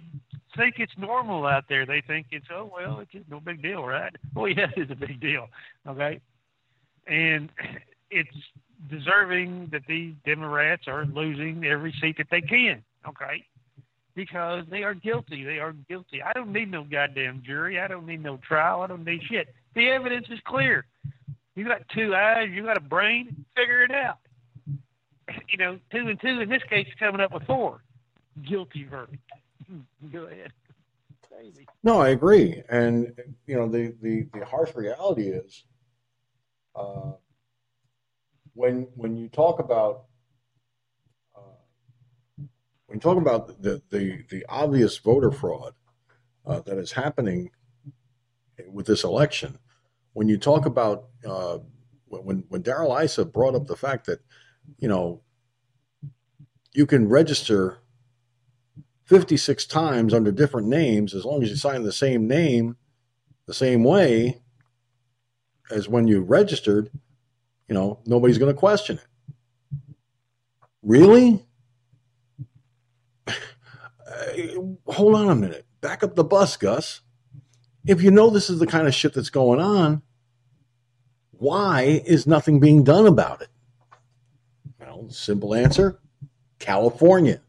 think 0.55 0.75
it's 0.77 0.93
normal 0.97 1.45
out 1.45 1.65
there. 1.69 1.85
They 1.85 2.01
think 2.05 2.27
it's 2.31 2.45
oh 2.53 2.71
well, 2.73 2.99
it's 2.99 3.11
just 3.11 3.29
no 3.29 3.39
big 3.39 3.61
deal, 3.61 3.83
right? 3.83 4.13
Well, 4.35 4.49
yes, 4.49 4.69
it's 4.75 4.91
a 4.91 4.95
big 4.95 5.19
deal. 5.19 5.47
Okay, 5.87 6.19
and 7.07 7.49
it's 8.11 8.29
deserving 8.89 9.69
that 9.71 9.83
these 9.87 10.13
Democrats 10.25 10.83
are 10.87 11.05
losing 11.05 11.63
every 11.65 11.93
seat 12.01 12.17
that 12.17 12.27
they 12.31 12.41
can. 12.41 12.83
Okay, 13.07 13.45
because 14.15 14.65
they 14.69 14.83
are 14.83 14.93
guilty. 14.93 15.43
They 15.43 15.59
are 15.59 15.73
guilty. 15.89 16.21
I 16.21 16.33
don't 16.33 16.51
need 16.51 16.71
no 16.71 16.83
goddamn 16.83 17.43
jury. 17.45 17.79
I 17.79 17.87
don't 17.87 18.05
need 18.05 18.23
no 18.23 18.39
trial. 18.47 18.81
I 18.81 18.87
don't 18.87 19.05
need 19.05 19.21
shit. 19.29 19.53
The 19.75 19.89
evidence 19.89 20.27
is 20.29 20.39
clear. 20.45 20.85
You 21.55 21.65
got 21.65 21.81
two 21.93 22.15
eyes. 22.15 22.49
You 22.51 22.63
got 22.63 22.77
a 22.77 22.81
brain. 22.81 23.45
Figure 23.55 23.83
it 23.83 23.91
out. 23.91 24.17
You 25.49 25.57
know, 25.57 25.79
two 25.91 26.07
and 26.07 26.19
two 26.19 26.41
in 26.41 26.49
this 26.49 26.63
case 26.69 26.87
is 26.87 26.93
coming 26.99 27.21
up 27.21 27.33
with 27.33 27.43
four. 27.43 27.83
Guilty 28.47 28.85
verdict. 28.85 29.21
Go 30.11 30.23
ahead. 30.23 30.51
Crazy. 31.27 31.67
No, 31.83 32.01
I 32.01 32.09
agree. 32.09 32.61
And 32.69 33.13
you 33.47 33.55
know, 33.55 33.67
the 33.67 33.95
the, 34.01 34.27
the 34.33 34.45
harsh 34.45 34.75
reality 34.75 35.29
is, 35.29 35.63
uh, 36.75 37.11
when 38.53 38.87
when 38.95 39.15
you 39.15 39.29
talk 39.29 39.59
about 39.59 40.05
uh, 41.35 41.55
when 42.87 42.97
you 42.97 42.99
talk 42.99 43.17
about 43.17 43.61
the 43.61 43.81
the 43.89 44.23
the 44.29 44.45
obvious 44.49 44.97
voter 44.97 45.31
fraud 45.31 45.73
uh, 46.45 46.59
that 46.61 46.77
is 46.77 46.91
happening 46.91 47.49
with 48.67 48.85
this 48.85 49.03
election, 49.03 49.57
when 50.13 50.27
you 50.27 50.37
talk 50.37 50.65
about 50.65 51.05
uh, 51.25 51.59
when 52.05 52.43
when 52.49 52.61
Darrell 52.61 52.97
Issa 52.97 53.25
brought 53.25 53.55
up 53.55 53.67
the 53.67 53.75
fact 53.75 54.05
that 54.05 54.19
you 54.77 54.87
know 54.87 55.21
you 56.73 56.85
can 56.85 57.07
register 57.07 57.77
56 59.05 59.65
times 59.65 60.13
under 60.13 60.31
different 60.31 60.67
names 60.67 61.13
as 61.13 61.25
long 61.25 61.43
as 61.43 61.49
you 61.49 61.55
sign 61.55 61.83
the 61.83 61.91
same 61.91 62.27
name 62.27 62.77
the 63.45 63.53
same 63.53 63.83
way 63.83 64.41
as 65.69 65.89
when 65.89 66.07
you 66.07 66.21
registered, 66.21 66.89
you 67.67 67.75
know, 67.75 67.99
nobody's 68.05 68.37
going 68.37 68.53
to 68.53 68.59
question 68.59 68.97
it. 68.97 69.05
Really? 70.81 71.45
Hold 74.87 75.15
on 75.15 75.29
a 75.29 75.35
minute. 75.35 75.65
Back 75.81 76.03
up 76.03 76.15
the 76.15 76.23
bus, 76.23 76.55
Gus. 76.57 77.01
If 77.85 78.01
you 78.01 78.11
know 78.11 78.29
this 78.29 78.49
is 78.49 78.59
the 78.59 78.67
kind 78.67 78.87
of 78.87 78.95
shit 78.95 79.13
that's 79.13 79.29
going 79.29 79.59
on, 79.59 80.01
why 81.31 82.01
is 82.05 82.25
nothing 82.25 82.61
being 82.61 82.83
done 82.83 83.05
about 83.05 83.41
it? 83.41 83.49
Simple 85.09 85.53
answer 85.53 85.99
California. 86.59 87.41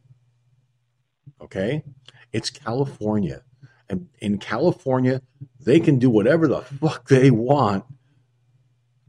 Okay? 1.41 1.85
It's 2.33 2.51
California. 2.51 3.43
And 3.89 4.09
in 4.19 4.39
California, 4.39 5.23
they 5.61 5.79
can 5.79 5.99
do 5.99 6.11
whatever 6.11 6.49
the 6.49 6.63
fuck 6.63 7.09
they 7.09 7.31
want 7.31 7.85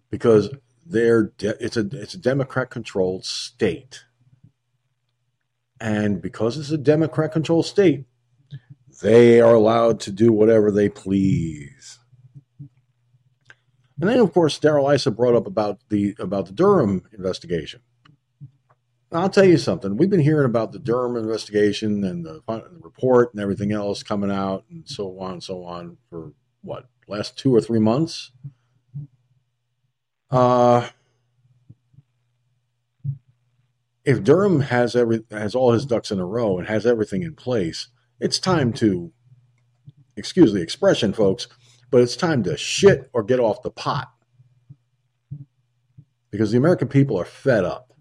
because 0.09 0.49
they're 0.85 1.23
de- 1.37 1.63
it's 1.63 1.77
a 1.77 1.87
it's 1.91 2.13
a 2.13 2.19
Democrat 2.19 2.69
controlled 2.69 3.25
state. 3.25 4.03
And 5.79 6.21
because 6.21 6.57
it's 6.57 6.71
a 6.71 6.77
Democrat 6.77 7.31
controlled 7.31 7.65
state, 7.65 8.05
they 9.01 9.41
are 9.41 9.55
allowed 9.55 9.99
to 10.01 10.11
do 10.11 10.31
whatever 10.31 10.71
they 10.71 10.89
please. 10.89 11.99
And 12.59 14.09
then 14.09 14.19
of 14.19 14.33
course 14.33 14.59
Darrell 14.59 14.89
Issa 14.89 15.11
brought 15.11 15.35
up 15.35 15.47
about 15.47 15.79
the 15.89 16.15
about 16.19 16.47
the 16.47 16.53
Durham 16.53 17.03
investigation. 17.11 17.81
I'll 19.11 19.29
tell 19.29 19.45
you 19.45 19.57
something. 19.57 19.97
We've 19.97 20.09
been 20.09 20.19
hearing 20.19 20.45
about 20.45 20.71
the 20.71 20.79
Durham 20.79 21.15
investigation 21.15 22.03
and 22.03 22.25
the, 22.25 22.41
the, 22.47 22.63
report 22.81 23.33
and 23.33 23.41
everything 23.41 23.71
else 23.71 24.03
coming 24.03 24.31
out 24.31 24.65
and 24.69 24.87
so 24.87 25.19
on 25.19 25.33
and 25.33 25.43
so 25.43 25.63
on 25.63 25.97
for 26.09 26.33
what 26.61 26.89
last 27.07 27.37
two 27.37 27.53
or 27.55 27.61
three 27.61 27.79
months. 27.79 28.31
Uh, 30.31 30.89
if 34.03 34.23
Durham 34.23 34.61
has 34.61 34.95
every 34.95 35.23
has 35.31 35.55
all 35.55 35.71
his 35.71 35.85
ducks 35.85 36.11
in 36.11 36.19
a 36.19 36.25
row 36.25 36.57
and 36.57 36.67
has 36.67 36.85
everything 36.85 37.23
in 37.23 37.35
place, 37.35 37.87
it's 38.19 38.39
time 38.39 38.73
to 38.73 39.11
excuse 40.17 40.51
the 40.51 40.61
expression, 40.61 41.13
folks, 41.13 41.47
but 41.91 42.01
it's 42.01 42.15
time 42.15 42.43
to 42.43 42.57
shit 42.57 43.09
or 43.13 43.23
get 43.23 43.39
off 43.39 43.61
the 43.61 43.71
pot 43.71 44.11
because 46.31 46.51
the 46.51 46.57
American 46.57 46.87
people 46.87 47.19
are 47.19 47.25
fed 47.25 47.63
up 47.63 47.94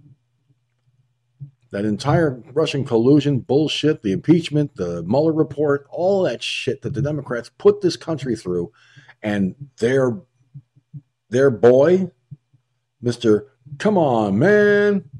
that 1.74 1.84
entire 1.84 2.40
Russian 2.52 2.84
collusion 2.84 3.40
bullshit, 3.40 4.02
the 4.02 4.12
impeachment, 4.12 4.76
the 4.76 5.02
Mueller 5.02 5.32
report, 5.32 5.88
all 5.90 6.22
that 6.22 6.40
shit 6.40 6.82
that 6.82 6.94
the 6.94 7.02
Democrats 7.02 7.50
put 7.58 7.80
this 7.80 7.96
country 7.96 8.36
through, 8.36 8.70
and 9.24 9.56
their 9.78 10.20
their 11.30 11.50
boy, 11.50 12.12
Mister, 13.02 13.48
come 13.78 13.98
on, 13.98 14.38
man. 14.38 15.10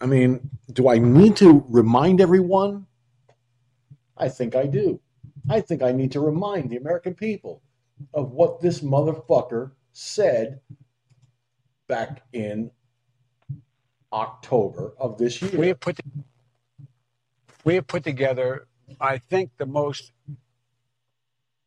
I 0.00 0.06
mean, 0.06 0.50
do 0.72 0.88
I 0.88 0.98
need 0.98 1.36
to 1.36 1.64
remind 1.68 2.20
everyone? 2.20 2.84
I 4.16 4.28
think 4.28 4.56
I 4.56 4.66
do. 4.66 5.00
I 5.48 5.60
think 5.60 5.84
I 5.84 5.92
need 5.92 6.10
to 6.12 6.20
remind 6.20 6.68
the 6.68 6.78
American 6.78 7.14
people 7.14 7.62
of 8.12 8.32
what 8.32 8.60
this 8.60 8.80
motherfucker 8.80 9.70
said 9.92 10.62
back 11.86 12.22
in 12.32 12.72
October 14.12 14.92
of 14.98 15.18
this 15.18 15.40
year. 15.42 15.58
We 15.58 15.68
have 15.68 15.80
put 15.80 15.98
we 17.64 17.74
have 17.74 17.86
put 17.86 18.04
together, 18.04 18.66
I 19.00 19.18
think, 19.18 19.50
the 19.58 19.66
most 19.66 20.12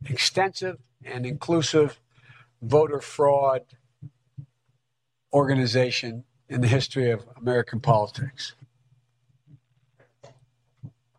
extensive 0.05 0.79
and 1.03 1.25
inclusive 1.25 1.99
voter 2.61 3.01
fraud 3.01 3.61
organization 5.33 6.23
in 6.49 6.61
the 6.61 6.67
history 6.67 7.11
of 7.11 7.25
American 7.37 7.79
politics. 7.79 8.55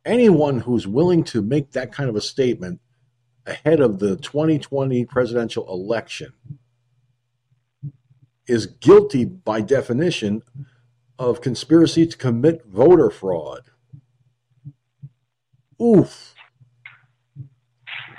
Anyone 0.05 0.61
who's 0.61 0.87
willing 0.87 1.23
to 1.25 1.41
make 1.43 1.73
that 1.73 1.93
kind 1.93 2.11
of 2.11 2.17
a 2.17 2.21
statement 2.21 2.81
ahead 3.47 3.81
of 3.81 3.99
the 3.99 4.17
2020 4.17 5.05
presidential 5.05 5.67
election 5.69 6.33
is 8.47 8.67
guilty 8.67 9.25
by 9.25 9.61
definition 9.61 10.43
of 11.31 11.41
conspiracy 11.41 12.07
to 12.07 12.17
commit 12.17 12.65
voter 12.67 13.11
fraud. 13.11 13.63
Oof. 15.81 16.35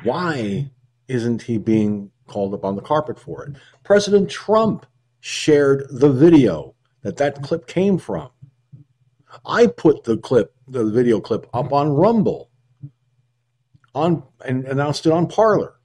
Why 0.04 0.72
isn't 1.08 1.44
he 1.44 1.58
being 1.58 2.12
called 2.28 2.54
up 2.54 2.66
on 2.66 2.76
the 2.76 2.82
carpet 2.82 3.20
for 3.20 3.46
it? 3.46 3.56
President 3.84 4.30
Trump 4.30 4.86
shared 5.20 5.86
the 5.90 6.12
video 6.12 6.76
that 7.02 7.18
that 7.18 7.42
clip 7.44 7.68
came 7.68 7.98
from. 7.98 8.30
I 9.46 9.68
put 9.68 10.04
the 10.04 10.18
clip, 10.18 10.54
the 10.68 10.86
video 10.86 11.20
clip, 11.20 11.48
up 11.54 11.74
on 11.74 11.90
Rumble, 11.90 12.50
on 13.96 14.24
and 14.46 14.66
announced 14.66 15.06
it 15.06 15.12
on 15.12 15.28
Parler. 15.28 15.76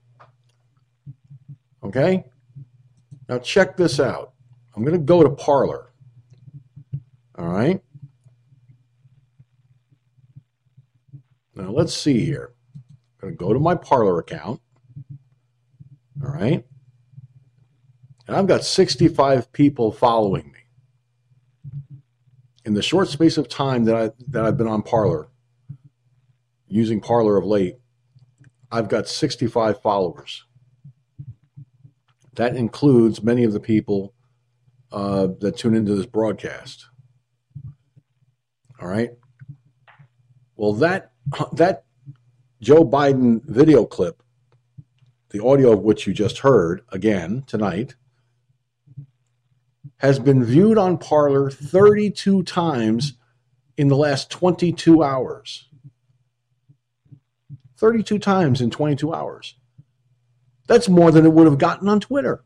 Okay. 1.83 2.25
Now 3.27 3.39
check 3.39 3.77
this 3.77 3.99
out. 3.99 4.33
I'm 4.75 4.83
going 4.83 4.97
to 4.97 5.03
go 5.03 5.23
to 5.23 5.29
Parler. 5.29 5.88
All 7.39 7.47
right. 7.47 7.81
Now 11.55 11.71
let's 11.71 11.93
see 11.93 12.25
here. 12.25 12.53
I'm 12.75 13.29
going 13.29 13.33
to 13.33 13.37
go 13.37 13.53
to 13.53 13.59
my 13.59 13.75
Parler 13.75 14.19
account. 14.19 14.59
All 16.21 16.31
right. 16.31 16.65
And 18.27 18.35
I've 18.35 18.47
got 18.47 18.65
65 18.65 19.53
people 19.53 19.93
following 19.93 20.51
me. 20.51 20.59
In 22.65 22.73
the 22.73 22.81
short 22.81 23.07
space 23.07 23.37
of 23.37 23.47
time 23.47 23.85
that 23.85 23.95
I 23.95 24.11
that 24.27 24.45
I've 24.45 24.57
been 24.57 24.67
on 24.67 24.83
Parler, 24.83 25.29
using 26.67 26.99
Parler 26.99 27.37
of 27.37 27.45
late, 27.45 27.77
I've 28.69 28.89
got 28.89 29.07
65 29.07 29.81
followers. 29.81 30.43
That 32.35 32.55
includes 32.57 33.23
many 33.23 33.45
of 33.45 33.53
the 33.53 33.59
people 33.61 34.13
uh, 34.91 35.29
that 35.39 35.57
tune 35.57 35.73
into 35.73 35.95
this 35.95 36.05
broadcast. 36.05 36.89
All 38.81 38.87
right. 38.87 39.11
Well, 40.55 40.73
that 40.73 41.11
that 41.53 41.85
Joe 42.61 42.83
Biden 42.83 43.41
video 43.45 43.85
clip, 43.85 44.23
the 45.29 45.43
audio 45.43 45.71
of 45.71 45.81
which 45.81 46.07
you 46.07 46.13
just 46.13 46.39
heard 46.39 46.81
again 46.89 47.43
tonight, 47.47 47.95
has 49.97 50.19
been 50.19 50.43
viewed 50.43 50.77
on 50.77 50.97
Parler 50.97 51.49
32 51.49 52.43
times 52.43 53.13
in 53.77 53.87
the 53.87 53.97
last 53.97 54.29
22 54.29 55.03
hours. 55.03 55.67
32 57.77 58.19
times 58.19 58.59
in 58.59 58.69
22 58.69 59.13
hours. 59.13 59.55
That's 60.67 60.89
more 60.89 61.11
than 61.11 61.25
it 61.25 61.31
would 61.31 61.47
have 61.47 61.57
gotten 61.57 61.87
on 61.87 61.99
Twitter 61.99 62.43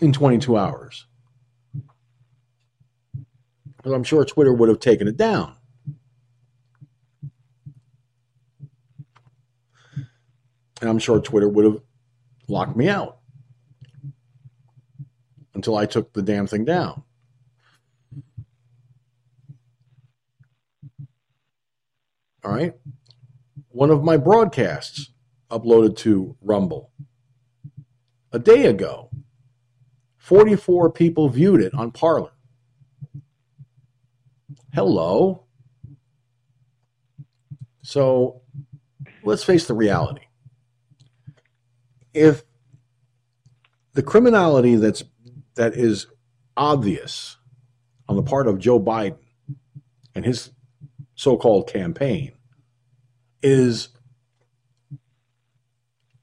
in 0.00 0.12
22 0.12 0.56
hours. 0.56 1.06
Because 3.84 3.96
I'm 3.96 4.04
sure 4.04 4.24
Twitter 4.24 4.54
would 4.54 4.70
have 4.70 4.80
taken 4.80 5.06
it 5.06 5.18
down. 5.18 5.56
And 10.80 10.88
I'm 10.88 10.98
sure 10.98 11.20
Twitter 11.20 11.50
would 11.50 11.66
have 11.66 11.82
locked 12.48 12.78
me 12.78 12.88
out 12.88 13.18
until 15.52 15.76
I 15.76 15.84
took 15.84 16.14
the 16.14 16.22
damn 16.22 16.46
thing 16.46 16.64
down. 16.64 17.02
All 22.42 22.52
right. 22.52 22.72
One 23.68 23.90
of 23.90 24.02
my 24.02 24.16
broadcasts 24.16 25.10
uploaded 25.50 25.94
to 25.98 26.38
Rumble 26.40 26.90
a 28.32 28.38
day 28.38 28.64
ago. 28.64 29.10
44 30.16 30.90
people 30.90 31.28
viewed 31.28 31.60
it 31.60 31.74
on 31.74 31.90
Parler. 31.90 32.33
Hello. 34.74 35.44
So 37.82 38.42
let's 39.22 39.44
face 39.44 39.68
the 39.68 39.74
reality. 39.74 40.22
If 42.12 42.42
the 43.92 44.02
criminality 44.02 44.74
that's 44.74 45.04
that 45.54 45.74
is 45.74 46.08
obvious 46.56 47.36
on 48.08 48.16
the 48.16 48.24
part 48.24 48.48
of 48.48 48.58
Joe 48.58 48.80
Biden 48.80 49.18
and 50.12 50.24
his 50.24 50.50
so-called 51.14 51.68
campaign 51.68 52.32
is 53.44 53.90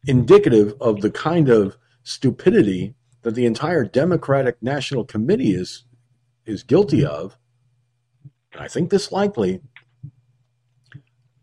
indicative 0.06 0.74
of 0.82 1.00
the 1.00 1.12
kind 1.12 1.48
of 1.48 1.78
stupidity 2.04 2.96
that 3.22 3.36
the 3.36 3.46
entire 3.46 3.86
Democratic 3.86 4.62
National 4.62 5.06
Committee 5.06 5.54
is 5.54 5.86
is 6.46 6.64
guilty 6.64 7.06
of, 7.06 7.38
I 8.58 8.68
think 8.68 8.90
this 8.90 9.12
likely 9.12 9.62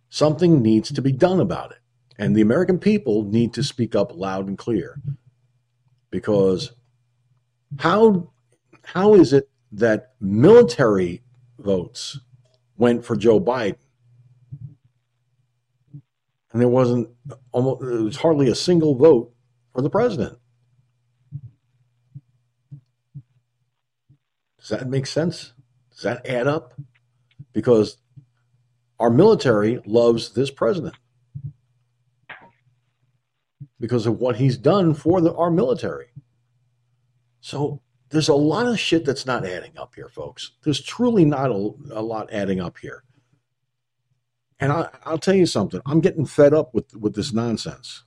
something 0.09 0.63
needs 0.63 0.93
to 0.93 1.03
be 1.03 1.13
done 1.13 1.41
about 1.41 1.73
it. 1.73 1.79
And 2.19 2.35
the 2.35 2.41
American 2.41 2.79
people 2.79 3.25
need 3.25 3.55
to 3.55 3.63
speak 3.63 3.95
up 3.95 4.15
loud 4.15 4.49
and 4.49 4.59
clear. 4.59 5.01
Because 6.11 6.73
how 7.79 8.31
how 8.85 9.15
is 9.15 9.33
it 9.33 9.49
that 9.73 10.15
military 10.21 11.23
votes 11.59 12.21
went 12.77 13.05
for 13.05 13.17
Joe 13.17 13.41
Biden 13.41 13.77
and 16.53 16.61
there 16.61 16.69
wasn't 16.69 17.09
almost 17.53 17.81
there 17.81 18.03
was 18.03 18.17
hardly 18.17 18.49
a 18.49 18.55
single 18.55 18.95
vote 18.95 19.33
for 19.73 19.83
the 19.83 19.91
president. 19.91 20.39
Does 24.59 24.71
that 24.71 24.89
make 24.89 25.07
sense? 25.07 25.53
Does 25.91 26.03
that 26.03 26.27
add 26.27 26.47
up? 26.47 26.75
Because 27.59 27.97
our 29.01 29.11
military 29.11 29.81
loves 29.85 30.33
this 30.33 30.49
president 30.49 30.95
because 33.81 34.07
of 34.07 34.21
what 34.21 34.37
he's 34.37 34.57
done 34.57 34.95
for 34.95 35.21
the, 35.21 35.35
our 35.35 35.51
military. 35.51 36.07
So 37.41 37.83
there's 38.11 38.29
a 38.29 38.35
lot 38.35 38.69
of 38.69 38.79
shit 38.79 39.05
that's 39.05 39.27
not 39.27 39.45
adding 39.45 39.77
up 39.77 39.97
here, 39.97 40.09
folks. 40.09 40.53
There's 40.63 40.81
truly 40.81 41.25
not 41.25 41.51
a, 41.51 41.73
a 41.91 42.01
lot 42.01 42.33
adding 42.33 42.61
up 42.61 42.79
here. 42.79 43.03
And 44.61 44.71
I, 44.71 44.89
will 45.05 45.19
tell 45.19 45.35
you 45.35 45.47
something. 45.47 45.81
I'm 45.85 46.01
getting 46.01 46.27
fed 46.27 46.55
up 46.55 46.73
with 46.73 46.95
with 46.95 47.17
this 47.17 47.33
nonsense. 47.33 48.05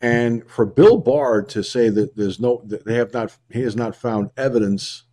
And 0.00 0.48
for 0.48 0.64
Bill 0.64 0.96
Barr 0.96 1.42
to 1.42 1.62
say 1.62 1.90
that 1.90 2.16
there's 2.16 2.40
no, 2.40 2.62
that 2.64 2.84
they 2.84 2.94
have 2.94 3.12
not, 3.12 3.36
he 3.50 3.60
has 3.62 3.76
not 3.76 3.94
found 3.94 4.30
evidence. 4.36 5.04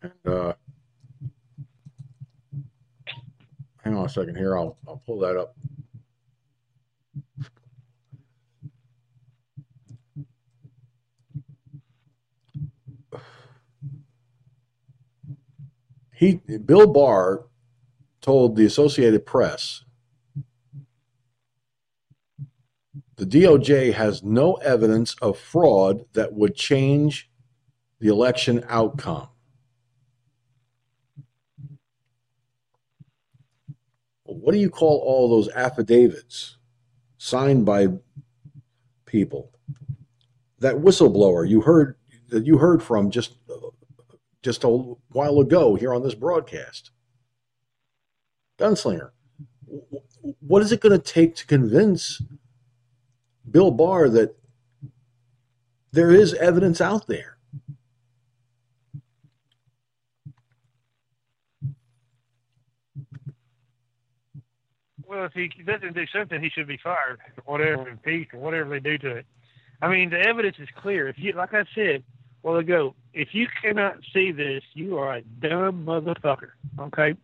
And, 0.00 0.12
uh, 0.26 0.52
hang 3.82 3.96
on 3.96 4.06
a 4.06 4.08
second 4.08 4.36
here. 4.36 4.56
I'll 4.56 4.76
I'll 4.86 5.02
pull 5.04 5.18
that 5.20 5.36
up. 5.36 5.56
he 16.14 16.40
Bill 16.64 16.86
Barr 16.86 17.44
told 18.20 18.56
the 18.56 18.64
Associated 18.64 19.26
Press 19.26 19.84
the 23.16 23.26
DOJ 23.26 23.92
has 23.94 24.22
no 24.22 24.54
evidence 24.54 25.14
of 25.22 25.38
fraud 25.38 26.04
that 26.14 26.32
would 26.32 26.56
change 26.56 27.30
the 28.00 28.08
election 28.08 28.64
outcome. 28.68 29.28
What 34.24 34.52
do 34.52 34.58
you 34.58 34.68
call 34.68 35.00
all 35.04 35.28
those 35.28 35.48
affidavits 35.50 36.56
signed 37.18 37.64
by 37.64 37.88
people? 39.06 39.52
That 40.58 40.76
whistleblower 40.76 41.48
you 41.48 41.60
heard 41.60 41.96
that 42.28 42.46
you 42.46 42.58
heard 42.58 42.82
from 42.82 43.10
just 43.10 43.36
just 44.42 44.64
a 44.64 44.68
while 44.68 45.40
ago 45.40 45.74
here 45.76 45.94
on 45.94 46.02
this 46.02 46.14
broadcast. 46.14 46.90
Gunslinger. 48.58 49.10
What 50.40 50.62
is 50.62 50.72
it 50.72 50.80
going 50.80 50.98
to 50.98 50.98
take 50.98 51.34
to 51.36 51.46
convince 51.46 52.20
Bill 53.50 53.70
Barr 53.70 54.08
that 54.10 54.34
there 55.92 56.10
is 56.10 56.34
evidence 56.34 56.80
out 56.80 57.06
there? 57.06 57.36
Well, 65.06 65.26
if 65.26 65.32
he 65.32 65.48
doesn't 65.62 65.94
do 65.94 66.06
something, 66.12 66.42
he 66.42 66.50
should 66.50 66.66
be 66.66 66.78
fired, 66.82 67.20
whatever, 67.44 67.88
impeached, 67.88 68.34
or 68.34 68.38
whatever 68.38 68.70
they 68.70 68.80
do 68.80 68.98
to 68.98 69.16
it. 69.16 69.26
I 69.80 69.88
mean, 69.88 70.10
the 70.10 70.18
evidence 70.18 70.56
is 70.58 70.68
clear. 70.76 71.08
If 71.08 71.16
you, 71.18 71.32
like 71.34 71.54
I 71.54 71.64
said, 71.74 72.02
well 72.42 72.56
ago, 72.56 72.94
if 73.12 73.28
you 73.32 73.46
cannot 73.62 73.96
see 74.12 74.32
this, 74.32 74.62
you 74.72 74.98
are 74.98 75.16
a 75.16 75.22
dumb 75.22 75.84
motherfucker. 75.86 76.50
Okay? 76.80 77.14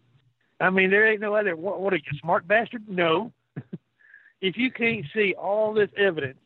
I 0.60 0.70
mean, 0.70 0.90
there 0.90 1.10
ain't 1.10 1.20
no 1.20 1.34
other. 1.34 1.56
What, 1.56 1.80
what 1.80 1.92
are 1.92 1.96
you, 1.96 2.02
smart 2.20 2.46
bastard? 2.46 2.88
No. 2.88 3.32
If 4.40 4.56
you 4.56 4.70
can't 4.70 5.04
see 5.14 5.34
all 5.34 5.72
this 5.72 5.90
evidence, 5.96 6.38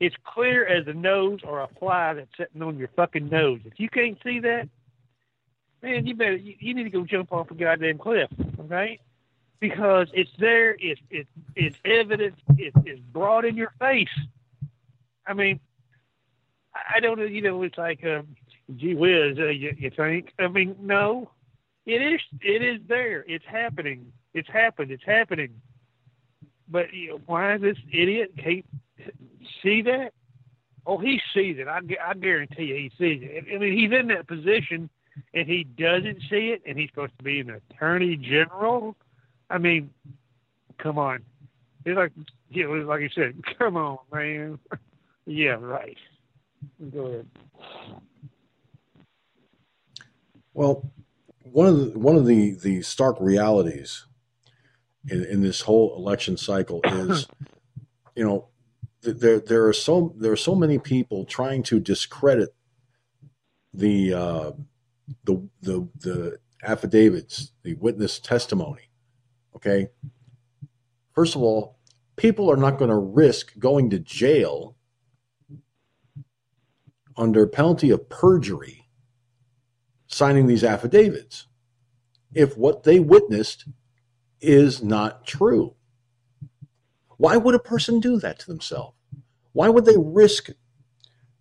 it's 0.00 0.16
clear 0.24 0.66
as 0.66 0.86
a 0.86 0.92
nose 0.92 1.40
or 1.44 1.60
a 1.60 1.68
fly 1.78 2.14
that's 2.14 2.28
sitting 2.36 2.62
on 2.62 2.78
your 2.78 2.88
fucking 2.96 3.28
nose. 3.28 3.60
If 3.64 3.78
you 3.78 3.88
can't 3.88 4.18
see 4.22 4.40
that, 4.40 4.68
man, 5.82 6.06
you 6.06 6.14
better 6.14 6.36
you, 6.36 6.54
you 6.58 6.74
need 6.74 6.84
to 6.84 6.90
go 6.90 7.04
jump 7.04 7.32
off 7.32 7.50
a 7.50 7.54
goddamn 7.54 7.98
cliff. 7.98 8.30
Okay? 8.60 8.98
Because 9.58 10.08
it's 10.12 10.30
there. 10.38 10.76
It's 10.78 11.00
it's 11.10 11.30
it's 11.54 11.76
evidence. 11.84 12.36
It's, 12.58 12.76
it's 12.84 13.00
brought 13.00 13.46
in 13.46 13.56
your 13.56 13.72
face. 13.78 14.08
I 15.26 15.32
mean, 15.32 15.60
I 16.74 17.00
don't 17.00 17.18
know. 17.18 17.24
You 17.24 17.42
know, 17.42 17.62
it's 17.62 17.78
like, 17.78 18.04
um, 18.04 18.36
gee 18.76 18.94
whiz, 18.94 19.38
uh, 19.38 19.46
you, 19.46 19.74
you 19.78 19.90
think? 19.90 20.32
I 20.38 20.48
mean, 20.48 20.76
no, 20.80 21.30
it 21.86 22.02
is. 22.02 22.20
It 22.42 22.62
is 22.62 22.80
there. 22.86 23.24
It's 23.26 23.44
happening. 23.46 24.12
It's 24.34 24.48
happened. 24.48 24.90
It's 24.90 25.04
happening. 25.04 25.60
But 26.68 26.92
you 26.92 27.10
know, 27.10 27.20
why 27.26 27.54
is 27.54 27.62
this 27.62 27.78
idiot 27.92 28.32
can't 28.42 28.66
see 29.62 29.82
that? 29.82 30.12
Oh, 30.86 30.98
he 30.98 31.20
sees 31.34 31.56
it. 31.58 31.66
I, 31.66 31.80
I 32.04 32.14
guarantee 32.14 32.64
you, 32.64 32.74
he 32.76 32.90
sees 32.98 33.20
it. 33.22 33.44
I 33.52 33.58
mean, 33.58 33.76
he's 33.76 33.92
in 33.92 34.08
that 34.08 34.28
position 34.28 34.88
and 35.34 35.48
he 35.48 35.64
doesn't 35.64 36.20
see 36.30 36.50
it, 36.50 36.62
and 36.66 36.78
he's 36.78 36.90
supposed 36.90 37.16
to 37.18 37.24
be 37.24 37.40
an 37.40 37.50
attorney 37.50 38.16
general. 38.16 38.96
I 39.50 39.58
mean, 39.58 39.90
come 40.78 40.98
on. 40.98 41.22
It's 41.84 41.96
like, 41.96 42.12
yeah, 42.50 42.66
like 42.66 43.00
you 43.00 43.08
said, 43.14 43.34
come 43.58 43.76
on, 43.76 43.98
man. 44.12 44.58
yeah, 45.26 45.56
right. 45.60 45.96
Go 46.92 47.06
ahead. 47.06 47.26
Well, 50.52 50.90
one 51.44 51.66
of 51.66 51.92
the, 51.92 51.98
one 51.98 52.16
of 52.16 52.26
the, 52.26 52.52
the 52.52 52.82
stark 52.82 53.16
realities 53.20 54.06
in, 55.08 55.24
in 55.24 55.40
this 55.42 55.62
whole 55.62 55.96
election 55.96 56.36
cycle 56.36 56.80
is, 56.84 57.26
you 58.14 58.24
know, 58.24 58.48
th- 59.02 59.16
there 59.16 59.40
there 59.40 59.66
are 59.66 59.72
so 59.72 60.14
there 60.16 60.32
are 60.32 60.36
so 60.36 60.54
many 60.54 60.78
people 60.78 61.24
trying 61.24 61.62
to 61.64 61.80
discredit 61.80 62.54
the 63.72 64.14
uh, 64.14 64.52
the 65.24 65.48
the 65.62 65.88
the 65.98 66.38
affidavits, 66.62 67.52
the 67.62 67.74
witness 67.74 68.18
testimony. 68.18 68.90
Okay, 69.54 69.88
first 71.12 71.34
of 71.34 71.42
all, 71.42 71.78
people 72.16 72.50
are 72.50 72.56
not 72.56 72.78
going 72.78 72.90
to 72.90 72.96
risk 72.96 73.58
going 73.58 73.90
to 73.90 73.98
jail 73.98 74.76
under 77.16 77.46
penalty 77.46 77.90
of 77.90 78.08
perjury 78.08 78.88
signing 80.06 80.46
these 80.46 80.62
affidavits 80.62 81.46
if 82.34 82.56
what 82.56 82.82
they 82.82 83.00
witnessed 83.00 83.64
is 84.40 84.82
not 84.82 85.26
true. 85.26 85.74
Why 87.16 87.36
would 87.36 87.54
a 87.54 87.60
person 87.60 88.00
do 88.00 88.18
that 88.18 88.38
to 88.40 88.46
themselves? 88.46 88.96
Why 89.52 89.68
would 89.68 89.86
they 89.86 89.96
risk 89.96 90.50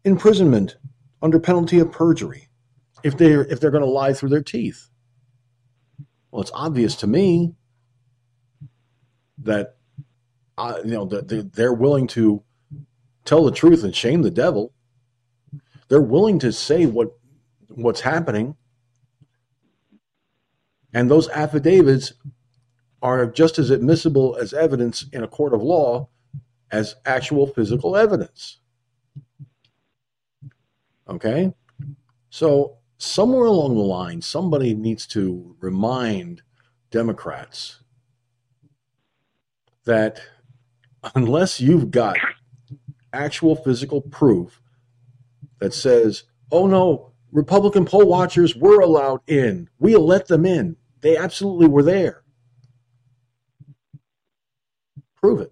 imprisonment 0.03 0.77
under 1.21 1.39
penalty 1.39 1.79
of 1.79 1.91
perjury 1.91 2.47
if 3.03 3.17
they're 3.17 3.43
if 3.45 3.59
they're 3.59 3.71
going 3.71 3.83
to 3.83 3.89
lie 3.89 4.13
through 4.13 4.29
their 4.29 4.43
teeth? 4.43 4.89
Well, 6.31 6.41
it's 6.41 6.51
obvious 6.53 6.95
to 6.97 7.07
me 7.07 7.55
that 9.39 9.75
uh, 10.57 10.79
you 10.85 10.91
know 10.91 11.05
that 11.05 11.51
they're 11.53 11.73
willing 11.73 12.07
to 12.07 12.43
tell 13.25 13.43
the 13.43 13.51
truth 13.51 13.83
and 13.83 13.95
shame 13.95 14.21
the 14.21 14.31
devil. 14.31 14.73
They're 15.89 16.01
willing 16.01 16.39
to 16.39 16.53
say 16.53 16.85
what 16.85 17.17
what's 17.67 18.01
happening. 18.01 18.55
And 20.93 21.11
those 21.11 21.27
affidavits 21.27 22.13
are 23.05 23.27
just 23.27 23.59
as 23.59 23.69
admissible 23.69 24.35
as 24.41 24.51
evidence 24.51 25.05
in 25.13 25.23
a 25.23 25.27
court 25.27 25.53
of 25.53 25.61
law 25.61 26.09
as 26.71 26.95
actual 27.05 27.45
physical 27.45 27.95
evidence. 27.95 28.57
Okay? 31.07 31.53
So, 32.31 32.79
somewhere 32.97 33.45
along 33.45 33.75
the 33.75 33.83
line, 33.83 34.23
somebody 34.23 34.73
needs 34.73 35.05
to 35.07 35.55
remind 35.59 36.41
Democrats 36.89 37.83
that 39.83 40.19
unless 41.13 41.61
you've 41.61 41.91
got 41.91 42.17
actual 43.13 43.55
physical 43.55 44.01
proof 44.01 44.63
that 45.59 45.75
says, 45.75 46.23
oh 46.51 46.65
no, 46.65 47.11
Republican 47.31 47.85
poll 47.85 48.07
watchers 48.07 48.55
were 48.55 48.81
allowed 48.81 49.21
in. 49.27 49.69
We 49.77 49.95
let 49.95 50.27
them 50.27 50.43
in. 50.43 50.75
They 51.01 51.15
absolutely 51.15 51.67
were 51.67 51.83
there. 51.83 52.24
Prove 55.25 55.41
it. 55.41 55.51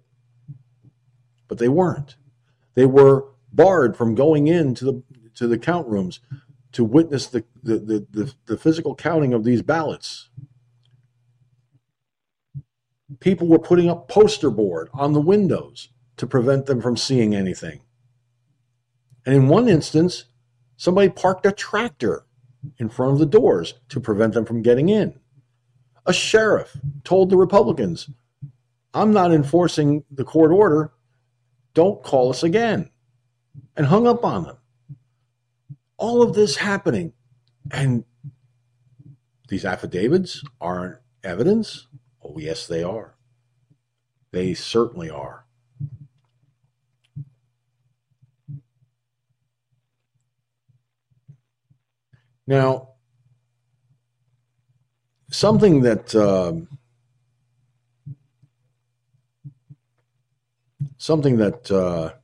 But 1.48 1.58
they 1.58 1.68
weren't. 1.68 2.16
They 2.74 2.86
were 2.86 3.26
barred 3.52 3.96
from 3.96 4.14
going 4.14 4.46
into 4.46 4.84
the 4.84 5.02
to 5.34 5.48
the 5.48 5.58
count 5.58 5.88
rooms 5.88 6.20
to 6.72 6.84
witness 6.84 7.26
the, 7.26 7.44
the, 7.62 7.78
the, 7.78 8.06
the, 8.10 8.34
the 8.46 8.56
physical 8.56 8.94
counting 8.94 9.34
of 9.34 9.42
these 9.42 9.62
ballots. 9.62 10.28
People 13.18 13.48
were 13.48 13.58
putting 13.58 13.90
up 13.90 14.08
poster 14.08 14.50
board 14.50 14.90
on 14.94 15.12
the 15.12 15.20
windows 15.20 15.88
to 16.18 16.26
prevent 16.26 16.66
them 16.66 16.80
from 16.80 16.96
seeing 16.96 17.34
anything. 17.34 17.80
And 19.26 19.34
in 19.34 19.48
one 19.48 19.68
instance, 19.68 20.26
Somebody 20.76 21.08
parked 21.08 21.46
a 21.46 21.52
tractor 21.52 22.26
in 22.78 22.88
front 22.88 23.12
of 23.12 23.18
the 23.18 23.26
doors 23.26 23.74
to 23.90 24.00
prevent 24.00 24.34
them 24.34 24.44
from 24.44 24.62
getting 24.62 24.88
in. 24.88 25.18
A 26.06 26.12
sheriff 26.12 26.76
told 27.04 27.30
the 27.30 27.36
Republicans, 27.36 28.10
I'm 28.94 29.12
not 29.12 29.32
enforcing 29.32 30.04
the 30.10 30.24
court 30.24 30.52
order. 30.52 30.92
Don't 31.74 32.02
call 32.02 32.30
us 32.30 32.44
again. 32.44 32.90
And 33.76 33.86
hung 33.86 34.06
up 34.06 34.24
on 34.24 34.44
them. 34.44 34.56
All 35.96 36.22
of 36.22 36.34
this 36.34 36.56
happening. 36.56 37.12
And 37.72 38.04
these 39.48 39.64
affidavits 39.64 40.44
aren't 40.60 40.98
evidence? 41.24 41.88
Oh, 42.22 42.38
yes, 42.38 42.66
they 42.66 42.84
are. 42.84 43.16
They 44.30 44.54
certainly 44.54 45.10
are. 45.10 45.44
Now, 52.46 52.90
something 55.30 55.80
that 55.82 56.14
um, 56.14 56.68
something 61.04 61.36
that 61.36 61.70
uh, 61.70 62.14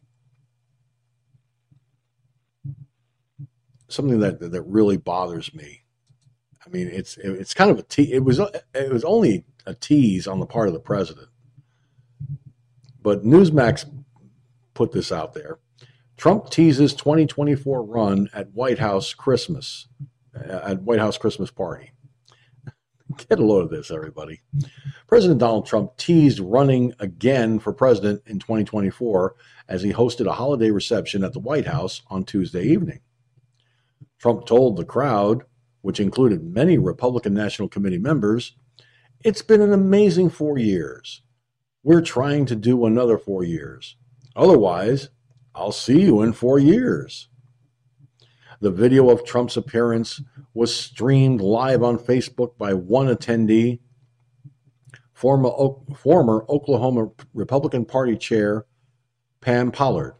something 3.89 4.20
that 4.20 4.41
that 4.41 4.62
really 4.62 4.97
bothers 4.97 5.52
me. 5.52 5.83
I 6.65 6.70
mean, 6.70 6.89
it's 6.89 7.18
it's 7.18 7.52
kind 7.52 7.70
of 7.70 7.78
a 7.78 7.83
te- 7.83 8.12
it 8.12 8.25
was 8.25 8.39
it 8.39 8.91
was 8.91 9.05
only 9.05 9.44
a 9.67 9.75
tease 9.75 10.26
on 10.26 10.41
the 10.41 10.47
part 10.47 10.68
of 10.68 10.73
the 10.73 10.81
president, 10.81 11.28
but 13.02 13.23
Newsmax 13.23 13.84
put 14.73 14.92
this 14.92 15.12
out 15.12 15.34
there. 15.34 15.59
Trump 16.17 16.49
teases 16.49 16.94
2024 16.94 17.83
run 17.83 18.31
at 18.33 18.50
White 18.52 18.78
House 18.78 19.12
Christmas 19.12 19.89
at 20.34 20.81
White 20.83 21.00
House 21.00 21.18
Christmas 21.18 21.50
party. 21.50 21.92
Get 23.29 23.39
a 23.39 23.45
load 23.45 23.65
of 23.65 23.71
this, 23.71 23.91
everybody. 23.91 24.41
President 25.07 25.41
Donald 25.41 25.67
Trump 25.67 25.97
teased 25.97 26.41
running 26.41 26.95
again 26.99 27.59
for 27.59 27.73
president 27.73 28.23
in 28.27 28.39
2024 28.39 29.35
as 29.69 29.83
he 29.83 29.93
hosted 29.93 30.27
a 30.27 30.33
holiday 30.33 30.71
reception 30.71 31.25
at 31.25 31.33
the 31.33 31.41
White 31.41 31.67
House 31.67 32.03
on 32.09 32.25
Tuesday 32.25 32.65
evening. 32.65 33.01
Trump 34.19 34.47
told 34.47 34.77
the 34.77 34.85
crowd, 34.85 35.45
which 35.81 35.99
included 35.99 36.55
many 36.55 36.77
Republican 36.77 37.35
National 37.35 37.69
Committee 37.69 37.99
members, 37.99 38.57
It's 39.23 39.43
been 39.43 39.61
an 39.61 39.73
amazing 39.73 40.31
four 40.31 40.59
years. 40.59 41.23
We're 41.83 42.03
trying 42.03 42.47
to 42.47 42.57
do 42.57 42.85
another 42.85 43.19
four 43.19 43.45
years. 43.45 43.97
Otherwise, 44.37 45.09
I'll 45.55 45.73
see 45.73 46.03
you 46.03 46.23
in 46.23 46.33
four 46.33 46.59
years. 46.59 47.30
The 48.61 48.71
video 48.71 49.09
of 49.09 49.25
Trump's 49.25 49.57
appearance 49.57 50.21
was 50.53 50.75
streamed 50.75 51.41
live 51.41 51.83
on 51.83 51.99
Facebook 51.99 52.59
by 52.59 52.75
one 52.75 53.07
attendee, 53.07 53.81
former, 55.15 55.51
former 55.97 56.45
Oklahoma 56.47 57.09
Republican 57.33 57.87
Party 57.87 58.19
chair 58.19 58.67
Pam 59.41 59.73
Pollard. 59.73 60.15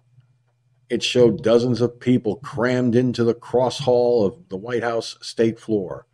It 0.89 1.03
showed 1.03 1.43
dozens 1.43 1.83
of 1.83 2.01
people 2.01 2.37
crammed 2.37 2.97
into 2.97 3.25
the 3.25 3.35
cross 3.35 3.81
hall 3.81 4.25
of 4.25 4.49
the 4.49 4.57
White 4.57 4.83
House 4.83 5.19
state 5.21 5.61
floor, 5.61 6.07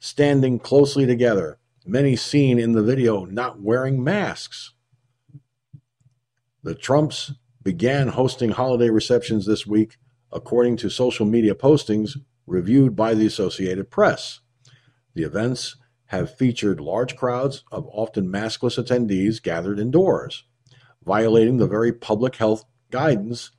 standing 0.00 0.58
closely 0.58 1.06
together, 1.06 1.58
many 1.86 2.16
seen 2.16 2.58
in 2.58 2.72
the 2.72 2.82
video 2.82 3.24
not 3.24 3.60
wearing 3.60 4.02
masks. 4.02 4.72
The 6.64 6.74
Trumps 6.74 7.32
began 7.62 8.08
hosting 8.08 8.50
holiday 8.50 8.90
receptions 8.90 9.46
this 9.46 9.66
week 9.66 9.96
according 10.32 10.76
to 10.78 10.90
social 10.90 11.26
media 11.26 11.54
postings 11.54 12.16
reviewed 12.46 12.96
by 12.96 13.14
the 13.14 13.26
Associated 13.26 13.90
Press. 13.90 14.40
The 15.14 15.22
events 15.22 15.76
have 16.06 16.36
featured 16.36 16.80
large 16.80 17.16
crowds 17.16 17.64
of 17.70 17.88
often 17.92 18.28
maskless 18.28 18.82
attendees 18.82 19.42
gathered 19.42 19.78
indoors, 19.78 20.44
violating 21.04 21.56
the 21.56 21.68
very 21.68 21.92
public 21.92 22.36
health 22.36 22.64
guidance 22.90 23.50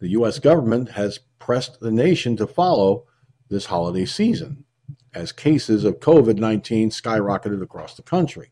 the 0.00 0.08
U.S. 0.08 0.38
government 0.38 0.92
has 0.92 1.20
pressed 1.38 1.80
the 1.80 1.90
nation 1.90 2.36
to 2.38 2.46
follow 2.46 3.04
this 3.50 3.66
holiday 3.66 4.06
season 4.06 4.64
as 5.12 5.30
cases 5.30 5.84
of 5.84 6.00
COVID 6.00 6.38
19 6.38 6.90
skyrocketed 6.90 7.62
across 7.62 7.94
the 7.94 8.02
country. 8.02 8.50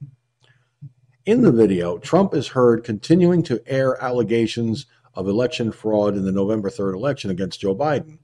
In 1.24 1.42
the 1.42 1.52
video, 1.52 1.98
Trump 1.98 2.34
is 2.34 2.48
heard 2.48 2.84
continuing 2.84 3.42
to 3.44 3.62
air 3.66 4.02
allegations 4.02 4.86
of 5.14 5.28
election 5.28 5.72
fraud 5.72 6.16
in 6.16 6.24
the 6.24 6.32
November 6.32 6.70
3rd 6.70 6.94
election 6.94 7.30
against 7.30 7.60
Joe 7.60 7.74
Biden, 7.74 8.18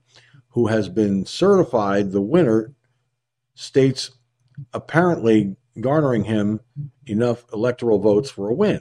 who 0.49 0.69
has 0.69 0.89
been 0.89 1.27
certified 1.27 2.13
the 2.13 2.21
winner, 2.21 2.75
states 3.55 4.13
apparently 4.73 5.57
garnering 5.81 6.25
him 6.25 6.61
enough 7.07 7.45
electoral 7.53 7.99
votes 7.99 8.31
for 8.31 8.49
a 8.49 8.55
win. 8.55 8.81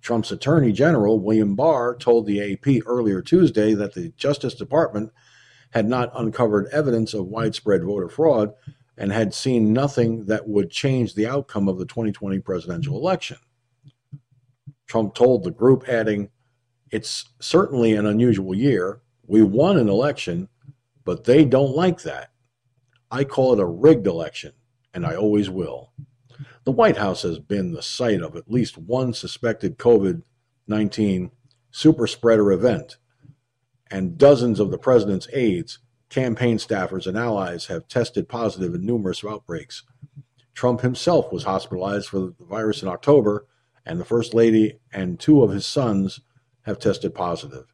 Trump's 0.00 0.32
Attorney 0.32 0.72
General, 0.72 1.20
William 1.20 1.54
Barr, 1.54 1.94
told 1.94 2.26
the 2.26 2.52
AP 2.52 2.82
earlier 2.86 3.20
Tuesday 3.20 3.74
that 3.74 3.94
the 3.94 4.10
Justice 4.16 4.54
Department 4.54 5.12
had 5.70 5.86
not 5.86 6.10
uncovered 6.14 6.66
evidence 6.72 7.12
of 7.14 7.26
widespread 7.26 7.84
voter 7.84 8.08
fraud 8.08 8.54
and 8.96 9.12
had 9.12 9.34
seen 9.34 9.72
nothing 9.72 10.26
that 10.26 10.48
would 10.48 10.70
change 10.70 11.14
the 11.14 11.26
outcome 11.26 11.68
of 11.68 11.78
the 11.78 11.84
2020 11.84 12.40
presidential 12.40 12.96
election. 12.96 13.36
Trump 14.86 15.14
told 15.14 15.44
the 15.44 15.50
group, 15.50 15.84
adding, 15.88 16.30
It's 16.90 17.26
certainly 17.40 17.94
an 17.94 18.06
unusual 18.06 18.54
year. 18.54 19.00
We 19.26 19.42
won 19.42 19.76
an 19.76 19.88
election, 19.88 20.48
but 21.04 21.24
they 21.24 21.44
don't 21.44 21.76
like 21.76 22.02
that. 22.02 22.30
I 23.10 23.24
call 23.24 23.52
it 23.52 23.60
a 23.60 23.66
rigged 23.66 24.06
election, 24.06 24.52
and 24.94 25.06
I 25.06 25.14
always 25.16 25.50
will. 25.50 25.92
The 26.64 26.72
White 26.72 26.98
House 26.98 27.22
has 27.22 27.38
been 27.38 27.72
the 27.72 27.82
site 27.82 28.20
of 28.20 28.36
at 28.36 28.50
least 28.50 28.76
one 28.76 29.12
suspected 29.14 29.78
COVID 29.78 30.22
19 30.66 31.30
super 31.70 32.06
spreader 32.06 32.52
event, 32.52 32.98
and 33.90 34.18
dozens 34.18 34.60
of 34.60 34.70
the 34.70 34.78
president's 34.78 35.28
aides, 35.32 35.78
campaign 36.10 36.58
staffers, 36.58 37.06
and 37.06 37.16
allies 37.16 37.66
have 37.66 37.88
tested 37.88 38.28
positive 38.28 38.74
in 38.74 38.84
numerous 38.84 39.24
outbreaks. 39.24 39.84
Trump 40.54 40.80
himself 40.80 41.32
was 41.32 41.44
hospitalized 41.44 42.08
for 42.08 42.18
the 42.18 42.34
virus 42.40 42.82
in 42.82 42.88
October, 42.88 43.46
and 43.86 43.98
the 43.98 44.04
First 44.04 44.34
Lady 44.34 44.78
and 44.92 45.18
two 45.18 45.42
of 45.42 45.50
his 45.50 45.64
sons 45.64 46.20
have 46.68 46.78
tested 46.78 47.14
positive. 47.14 47.64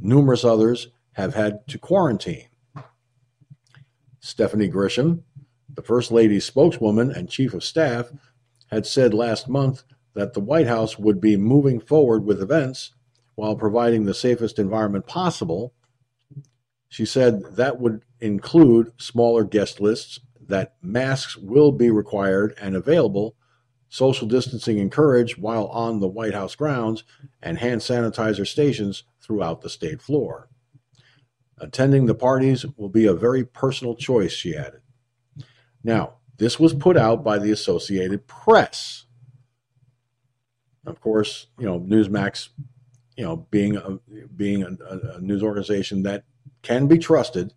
Numerous 0.00 0.44
others 0.44 0.88
have 1.12 1.34
had 1.34 1.66
to 1.68 1.78
quarantine. 1.78 2.46
Stephanie 4.18 4.70
Grisham, 4.70 5.22
the 5.68 5.82
First 5.82 6.10
Lady's 6.10 6.46
spokeswoman 6.46 7.10
and 7.10 7.28
chief 7.28 7.52
of 7.52 7.62
staff, 7.62 8.10
had 8.68 8.86
said 8.86 9.12
last 9.12 9.46
month 9.46 9.84
that 10.14 10.32
the 10.32 10.40
White 10.40 10.66
House 10.66 10.98
would 10.98 11.20
be 11.20 11.36
moving 11.36 11.80
forward 11.80 12.24
with 12.24 12.40
events 12.40 12.92
while 13.34 13.56
providing 13.56 14.04
the 14.04 14.14
safest 14.14 14.58
environment 14.58 15.06
possible. 15.06 15.74
She 16.88 17.04
said 17.04 17.56
that 17.56 17.78
would 17.78 18.02
include 18.20 18.92
smaller 18.96 19.44
guest 19.44 19.80
lists, 19.80 20.18
that 20.40 20.76
masks 20.80 21.36
will 21.36 21.72
be 21.72 21.90
required 21.90 22.54
and 22.60 22.74
available, 22.74 23.36
social 23.90 24.26
distancing 24.26 24.78
encouraged 24.78 25.36
while 25.36 25.66
on 25.66 26.00
the 26.00 26.08
White 26.08 26.32
House 26.32 26.54
grounds, 26.54 27.04
and 27.42 27.58
hand 27.58 27.82
sanitizer 27.82 28.46
stations 28.46 29.02
throughout 29.20 29.60
the 29.60 29.68
state 29.68 30.00
floor. 30.00 30.48
Attending 31.58 32.06
the 32.06 32.14
parties 32.14 32.64
will 32.78 32.88
be 32.88 33.04
a 33.04 33.12
very 33.12 33.44
personal 33.44 33.94
choice, 33.94 34.32
she 34.32 34.56
added. 34.56 34.80
Now, 35.84 36.14
this 36.38 36.58
was 36.58 36.72
put 36.72 36.96
out 36.96 37.22
by 37.22 37.38
the 37.38 37.50
Associated 37.50 38.26
Press. 38.26 39.04
Of 40.86 41.00
course, 41.00 41.48
you 41.58 41.66
know, 41.66 41.80
Newsmax, 41.80 42.48
you 43.16 43.24
know, 43.24 43.48
being 43.50 43.76
a, 43.76 43.98
being 44.34 44.62
a, 44.62 45.16
a 45.16 45.20
news 45.20 45.42
organization 45.42 46.04
that 46.04 46.24
can 46.62 46.86
be 46.86 46.96
trusted, 46.96 47.52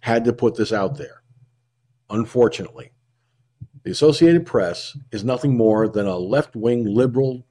had 0.00 0.24
to 0.24 0.32
put 0.32 0.56
this 0.56 0.72
out 0.72 0.96
there. 0.96 1.22
Unfortunately, 2.10 2.92
the 3.86 3.92
Associated 3.92 4.44
Press 4.44 4.98
is 5.12 5.22
nothing 5.22 5.56
more 5.56 5.86
than 5.86 6.08
a 6.08 6.18
left 6.18 6.56
wing 6.56 6.84
liberal 6.84 7.46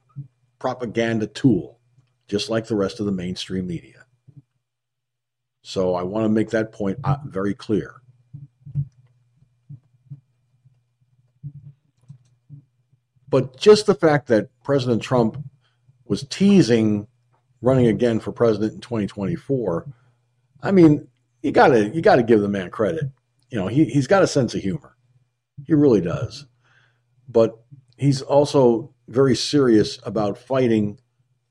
propaganda 0.59 1.27
tool, 1.27 1.79
just 2.27 2.49
like 2.49 2.67
the 2.67 2.75
rest 2.75 2.99
of 2.99 3.05
the 3.05 3.13
mainstream 3.13 3.65
media. 3.65 4.03
So 5.61 5.95
I 5.95 6.03
want 6.03 6.25
to 6.25 6.29
make 6.29 6.49
that 6.49 6.73
point 6.73 6.99
uh, 7.05 7.19
very 7.23 7.53
clear. 7.53 8.01
But 13.29 13.57
just 13.57 13.85
the 13.85 13.95
fact 13.95 14.27
that 14.27 14.49
President 14.61 15.01
Trump 15.01 15.41
was 16.03 16.27
teasing 16.27 17.07
running 17.61 17.87
again 17.87 18.19
for 18.19 18.33
president 18.33 18.73
in 18.73 18.81
2024, 18.81 19.87
I 20.61 20.71
mean, 20.71 21.07
you 21.41 21.53
gotta 21.53 21.87
you 21.87 22.01
gotta 22.01 22.23
give 22.23 22.41
the 22.41 22.49
man 22.49 22.71
credit. 22.71 23.05
You 23.49 23.57
know, 23.57 23.67
he 23.67 23.85
he's 23.85 24.07
got 24.07 24.21
a 24.21 24.27
sense 24.27 24.53
of 24.53 24.61
humor. 24.61 24.94
He 25.65 25.73
really 25.73 26.01
does. 26.01 26.45
But 27.27 27.57
he's 27.97 28.21
also 28.21 28.93
very 29.07 29.35
serious 29.35 29.99
about 30.03 30.37
fighting 30.37 30.99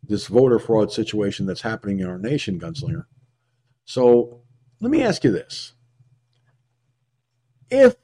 this 0.02 0.26
voter 0.26 0.58
fraud 0.58 0.92
situation 0.92 1.46
that's 1.46 1.62
happening 1.62 2.00
in 2.00 2.06
our 2.06 2.18
nation, 2.18 2.58
Gunslinger. 2.60 3.06
So 3.84 4.40
let 4.80 4.90
me 4.90 5.02
ask 5.02 5.24
you 5.24 5.32
this. 5.32 5.72
If 7.70 7.96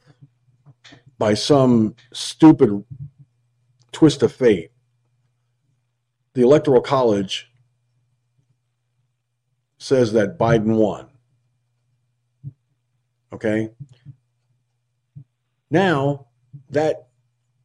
by 1.18 1.34
some 1.34 1.94
stupid 2.12 2.84
twist 3.92 4.22
of 4.22 4.32
fate, 4.32 4.70
the 6.34 6.42
Electoral 6.42 6.80
College 6.80 7.52
says 9.78 10.12
that 10.12 10.38
Biden 10.38 10.76
won. 10.76 11.08
Okay? 13.32 13.70
Now, 15.70 16.26
that 16.70 17.08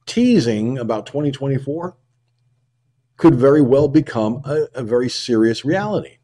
teasing 0.05 0.77
about 0.77 1.05
2024 1.07 1.97
could 3.17 3.35
very 3.35 3.61
well 3.61 3.87
become 3.87 4.41
a, 4.45 4.67
a 4.75 4.83
very 4.83 5.09
serious 5.09 5.65
reality. 5.65 6.17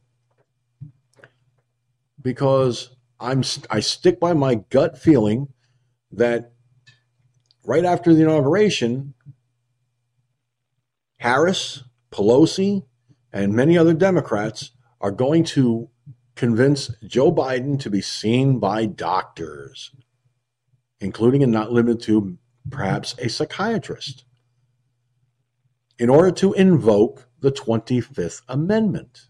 Because 2.22 2.96
I'm 3.20 3.44
I 3.70 3.80
stick 3.80 4.20
by 4.20 4.34
my 4.34 4.56
gut 4.56 4.98
feeling 4.98 5.48
that 6.12 6.52
right 7.64 7.86
after 7.86 8.14
the 8.14 8.22
inauguration, 8.22 9.14
Harris, 11.18 11.84
Pelosi, 12.12 12.84
and 13.32 13.54
many 13.54 13.78
other 13.78 13.94
Democrats 13.94 14.72
are 15.00 15.12
going 15.12 15.44
to 15.44 15.90
convince 16.36 16.92
Joe 17.06 17.32
Biden 17.32 17.80
to 17.80 17.90
be 17.90 18.02
seen 18.02 18.60
by 18.60 18.86
doctors, 18.86 19.92
including 21.02 21.44
and 21.44 21.52
not 21.52 21.72
limited 21.72 22.02
to 22.04 22.38
perhaps 22.70 23.16
a 23.18 23.28
psychiatrist, 23.28 24.24
in 26.00 26.10
order 26.10 26.32
to 26.32 26.54
invoke 26.54 27.28
the 27.42 27.52
25th 27.52 28.44
Amendment, 28.48 29.28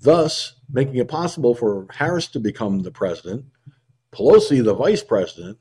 thus 0.00 0.56
making 0.70 0.96
it 0.96 1.08
possible 1.08 1.54
for 1.54 1.86
Harris 1.90 2.26
to 2.28 2.40
become 2.40 2.80
the 2.80 2.90
president, 2.90 3.46
Pelosi 4.12 4.62
the 4.62 4.74
vice 4.74 5.02
president, 5.02 5.58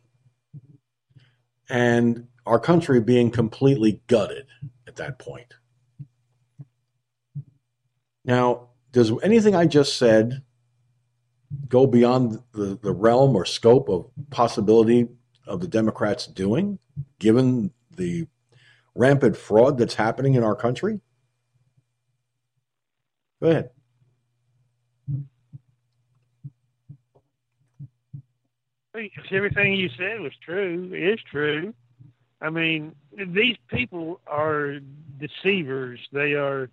and 1.70 2.28
our 2.46 2.60
country 2.60 3.00
being 3.00 3.30
completely 3.30 4.02
gutted 4.08 4.48
at 4.88 4.96
that 4.96 5.20
point. 5.20 5.54
Now, 8.26 8.70
does 8.92 9.12
anything 9.22 9.56
I 9.56 9.68
just 9.68 9.98
said 9.98 10.42
go 11.68 11.86
beyond 11.86 12.40
the, 12.54 12.80
the 12.82 12.92
realm 12.92 13.36
or 13.36 13.46
scope 13.46 13.90
of 13.90 14.10
possibility 14.30 15.08
of 15.50 15.60
the 15.60 15.68
Democrats 15.68 16.28
doing, 16.28 16.80
given 17.20 17.72
the 17.96 18.28
rampant 18.96 19.36
fraud 19.36 19.78
that's 19.78 19.96
happening 19.96 20.36
in 20.36 20.44
our 20.44 20.56
country? 20.56 21.02
Go 23.42 23.50
ahead. 23.50 23.70
Everything 29.32 29.74
you 29.74 29.90
said 29.98 30.20
was 30.20 30.34
true, 30.44 30.92
is 30.94 31.20
true. 31.32 31.74
I 32.42 32.50
mean, 32.50 32.96
these 33.28 33.56
people 33.70 34.20
are 34.28 34.80
deceivers. 35.20 36.00
They 36.12 36.34
are 36.34 36.70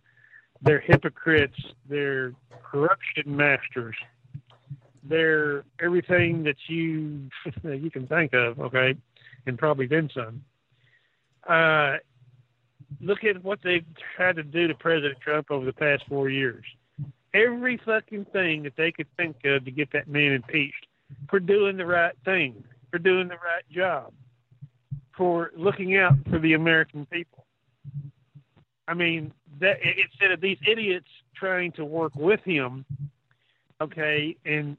they're 0.62 0.80
hypocrites. 0.80 1.58
They're 1.88 2.32
corruption 2.62 3.36
masters. 3.36 3.96
They're 5.08 5.64
everything 5.80 6.44
that 6.44 6.56
you 6.68 7.28
that 7.62 7.78
you 7.78 7.90
can 7.90 8.06
think 8.06 8.32
of, 8.34 8.60
okay, 8.60 8.94
and 9.46 9.58
probably 9.58 9.86
then 9.86 10.10
some. 10.14 10.42
Uh, 11.48 11.96
look 13.00 13.24
at 13.24 13.42
what 13.42 13.60
they've 13.62 13.86
tried 14.16 14.36
to 14.36 14.42
do 14.42 14.66
to 14.66 14.74
President 14.74 15.20
Trump 15.20 15.50
over 15.50 15.64
the 15.64 15.72
past 15.72 16.04
four 16.08 16.28
years. 16.28 16.64
Every 17.34 17.78
fucking 17.84 18.26
thing 18.32 18.62
that 18.62 18.72
they 18.76 18.90
could 18.90 19.06
think 19.16 19.36
of 19.44 19.64
to 19.64 19.70
get 19.70 19.92
that 19.92 20.08
man 20.08 20.32
impeached 20.32 20.86
for 21.28 21.38
doing 21.38 21.76
the 21.76 21.86
right 21.86 22.14
thing, 22.24 22.64
for 22.90 22.98
doing 22.98 23.28
the 23.28 23.34
right 23.34 23.64
job 23.70 24.12
for 25.16 25.50
looking 25.56 25.96
out 25.96 26.14
for 26.30 26.38
the 26.38 26.52
American 26.52 27.06
people. 27.06 27.46
I 28.88 28.94
mean, 28.94 29.32
that 29.60 29.78
instead 29.82 30.30
of 30.30 30.40
these 30.40 30.58
idiots 30.70 31.08
trying 31.34 31.72
to 31.72 31.84
work 31.84 32.14
with 32.14 32.40
him, 32.44 32.84
okay, 33.80 34.36
and 34.44 34.76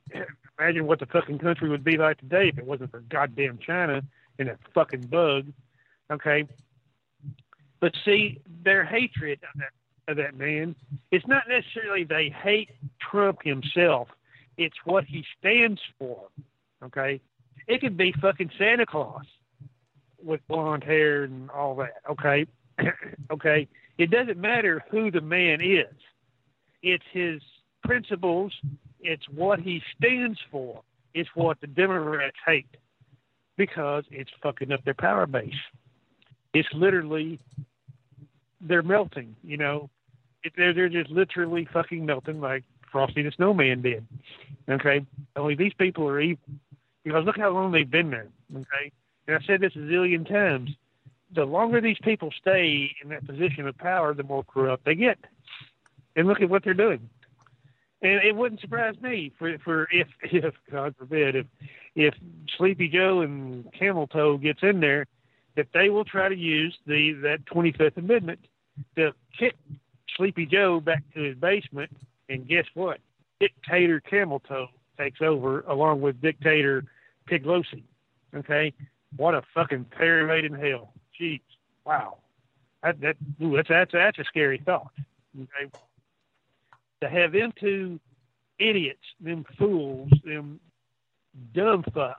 imagine 0.60 0.86
what 0.88 1.00
the 1.00 1.06
fucking 1.08 1.40
country 1.40 1.70
would 1.70 1.84
be 1.84 1.98
like 1.98 2.18
today 2.20 2.50
if 2.50 2.58
it 2.58 2.66
wasn't 2.66 2.92
for 2.92 3.02
goddamn 3.02 3.60
China 3.66 4.02
and 4.40 4.50
that 4.50 4.60
fucking 4.74 5.08
bug, 5.08 5.46
okay. 6.12 6.48
But 7.80 7.94
see, 8.06 8.42
their 8.64 8.84
hatred 8.86 9.40
of 9.44 9.60
that, 9.60 10.12
of 10.12 10.18
that 10.18 10.38
man, 10.38 10.76
it's 11.12 11.28
not 11.28 11.44
necessarily 11.48 12.04
they 12.04 12.34
hate 12.44 12.70
Trump 13.00 13.40
himself; 13.44 14.08
it's 14.58 14.78
what 14.86 15.06
he 15.06 15.24
stands 15.40 15.82
for, 16.00 16.28
okay. 16.84 17.22
It 17.68 17.82
could 17.82 17.98
be 17.98 18.14
fucking 18.22 18.52
Santa 18.58 18.86
Claus 18.86 19.26
with 20.24 20.42
blonde 20.48 20.84
hair 20.84 21.24
and 21.24 21.50
all 21.52 21.76
that. 21.76 22.02
Okay, 22.10 22.46
okay. 23.32 23.68
It 23.98 24.12
doesn't 24.12 24.38
matter 24.38 24.84
who 24.92 25.10
the 25.10 25.22
man 25.22 25.60
is. 25.62 25.96
It's 26.84 27.04
his 27.12 27.42
principles. 27.84 28.54
It's 29.02 29.24
what 29.34 29.60
he 29.60 29.82
stands 29.96 30.40
for. 30.52 30.82
It's 31.14 31.30
what 31.36 31.60
the 31.62 31.68
Democrats 31.68 32.36
hate 32.46 32.68
because 33.58 34.04
it's 34.12 34.30
fucking 34.42 34.72
up 34.72 34.84
their 34.86 34.94
power 34.94 35.26
base. 35.26 35.54
It's 36.54 36.68
literally 36.74 37.40
they're 38.62 38.84
melting. 38.84 39.36
You 39.44 39.58
know, 39.58 39.90
it, 40.44 40.54
they're 40.56 40.74
they're 40.74 40.90
just 40.90 41.10
literally 41.10 41.68
fucking 41.74 42.06
melting 42.06 42.40
like 42.40 42.64
Frosty 42.92 43.24
the 43.24 43.32
Snowman 43.36 43.82
did. 43.82 44.06
Okay, 44.70 45.06
only 45.36 45.56
these 45.56 45.74
people 45.78 46.08
are 46.08 46.20
evil 46.20 46.44
because 47.04 47.26
look 47.26 47.38
how 47.38 47.52
long 47.52 47.72
they've 47.72 47.90
been 47.90 48.10
there. 48.10 48.28
Okay, 48.54 48.92
and 49.28 49.36
I've 49.36 49.44
said 49.46 49.62
this 49.62 49.74
a 49.76 49.80
zillion 49.80 50.28
times. 50.28 50.70
The 51.36 51.44
longer 51.44 51.82
these 51.82 51.98
people 52.04 52.30
stay 52.40 52.90
in 53.04 53.10
that 53.10 53.28
position 53.28 53.68
of 53.68 53.78
power, 53.78 54.14
the 54.14 54.24
more 54.24 54.44
corrupt 54.44 54.86
they 54.86 54.96
get. 54.96 55.18
And 56.16 56.28
look 56.28 56.42
at 56.42 56.50
what 56.50 56.64
they're 56.64 56.74
doing. 56.74 57.10
And 58.02 58.24
it 58.24 58.36
wouldn't 58.36 58.62
surprise 58.62 58.96
me 59.02 59.32
for 59.38 59.58
for 59.60 59.88
if 59.92 60.08
if 60.24 60.54
God 60.72 60.96
forbid 60.98 61.36
if 61.36 61.46
if 61.96 62.14
Sleepy 62.58 62.88
Joe 62.88 63.22
and 63.22 63.72
Camel 63.74 64.08
Toe 64.08 64.38
gets 64.38 64.60
in 64.62 64.80
there, 64.80 65.08
that 65.56 65.68
they 65.74 65.90
will 65.90 66.06
try 66.06 66.30
to 66.30 66.36
use 66.36 66.78
the 66.86 67.14
that 67.24 67.46
25th 67.46 67.98
Amendment 67.98 68.40
to 68.96 69.14
kick 69.38 69.56
Sleepy 70.16 70.46
Joe 70.46 70.80
back 70.80 71.04
to 71.16 71.22
his 71.22 71.36
basement. 71.36 71.92
And 72.30 72.48
guess 72.48 72.66
what? 72.74 73.00
Dictator 73.40 74.00
Camel 74.00 74.42
Toe 74.42 74.68
takes 74.98 75.22
over 75.22 75.62
along 75.62 76.02
with 76.02 76.22
Dictator 76.22 76.84
Piglosi. 77.30 77.84
Okay, 78.36 78.74
what 79.16 79.34
a 79.34 79.42
fucking 79.54 79.86
pyramid 79.86 80.46
in 80.46 80.54
hell. 80.54 80.94
Jeez, 81.20 81.42
wow. 81.86 82.18
That 82.84 83.00
that 83.02 83.16
ooh, 83.42 83.56
that's 83.56 83.70
that's 83.70 83.92
that's 83.92 84.20
a 84.20 84.24
scary 84.26 84.62
thought. 84.64 84.92
Okay, 85.36 85.72
to 87.02 87.10
have 87.10 87.32
them 87.32 87.54
two 87.60 88.00
idiots, 88.60 89.04
them 89.20 89.46
fools, 89.58 90.10
them 90.24 90.60
dumb 91.54 91.84
fucks, 91.84 92.16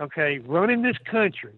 okay, 0.00 0.38
running 0.40 0.82
this 0.82 0.96
country. 1.10 1.54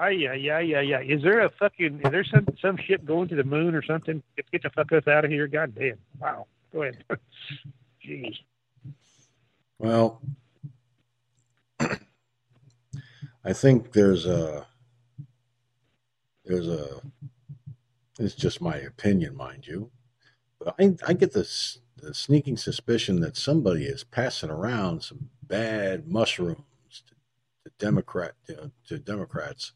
Oh 0.00 0.06
yeah, 0.06 0.34
yeah, 0.34 0.60
yeah, 0.60 0.80
yeah. 0.80 1.00
Is 1.00 1.22
there 1.22 1.40
a 1.44 1.50
fucking? 1.58 2.02
Is 2.04 2.10
there 2.12 2.24
some 2.24 2.46
some 2.62 2.76
ship 2.76 3.04
going 3.04 3.28
to 3.28 3.34
the 3.34 3.42
moon 3.42 3.74
or 3.74 3.82
something? 3.82 4.22
Get, 4.36 4.50
get 4.52 4.62
the 4.62 4.70
fuck 4.70 4.92
us 4.92 5.08
out 5.08 5.24
of 5.24 5.30
here! 5.30 5.48
God 5.48 5.74
damn! 5.74 5.98
Wow. 6.20 6.46
Go 6.72 6.82
ahead. 6.82 7.02
Jeez. 8.06 8.36
Well, 9.78 10.22
I 11.80 13.52
think 13.52 13.92
there's 13.92 14.26
a 14.26 14.66
there's 16.44 16.68
a 16.68 17.00
it's 18.20 18.34
just 18.34 18.60
my 18.60 18.76
opinion, 18.76 19.36
mind 19.36 19.66
you. 19.66 19.90
I 20.66 20.96
I 21.06 21.12
get 21.12 21.32
this 21.32 21.78
the 21.96 22.14
sneaking 22.14 22.56
suspicion 22.56 23.20
that 23.20 23.36
somebody 23.36 23.84
is 23.84 24.04
passing 24.04 24.50
around 24.50 25.02
some 25.02 25.30
bad 25.42 26.06
mushrooms 26.06 26.62
to, 26.90 27.14
to 27.64 27.72
Democrat 27.78 28.34
to, 28.46 28.70
to 28.86 28.98
Democrats, 28.98 29.72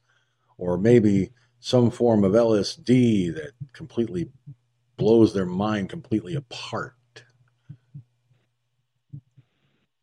or 0.57 0.79
maybe 0.79 1.31
some 1.59 1.91
form 1.91 2.25
of 2.25 2.33
LSD 2.33 3.35
that 3.35 3.53
completely 3.73 4.31
blows 4.97 5.35
their 5.35 5.47
mind 5.47 5.89
completely 5.89 6.35
apart. 6.35 6.95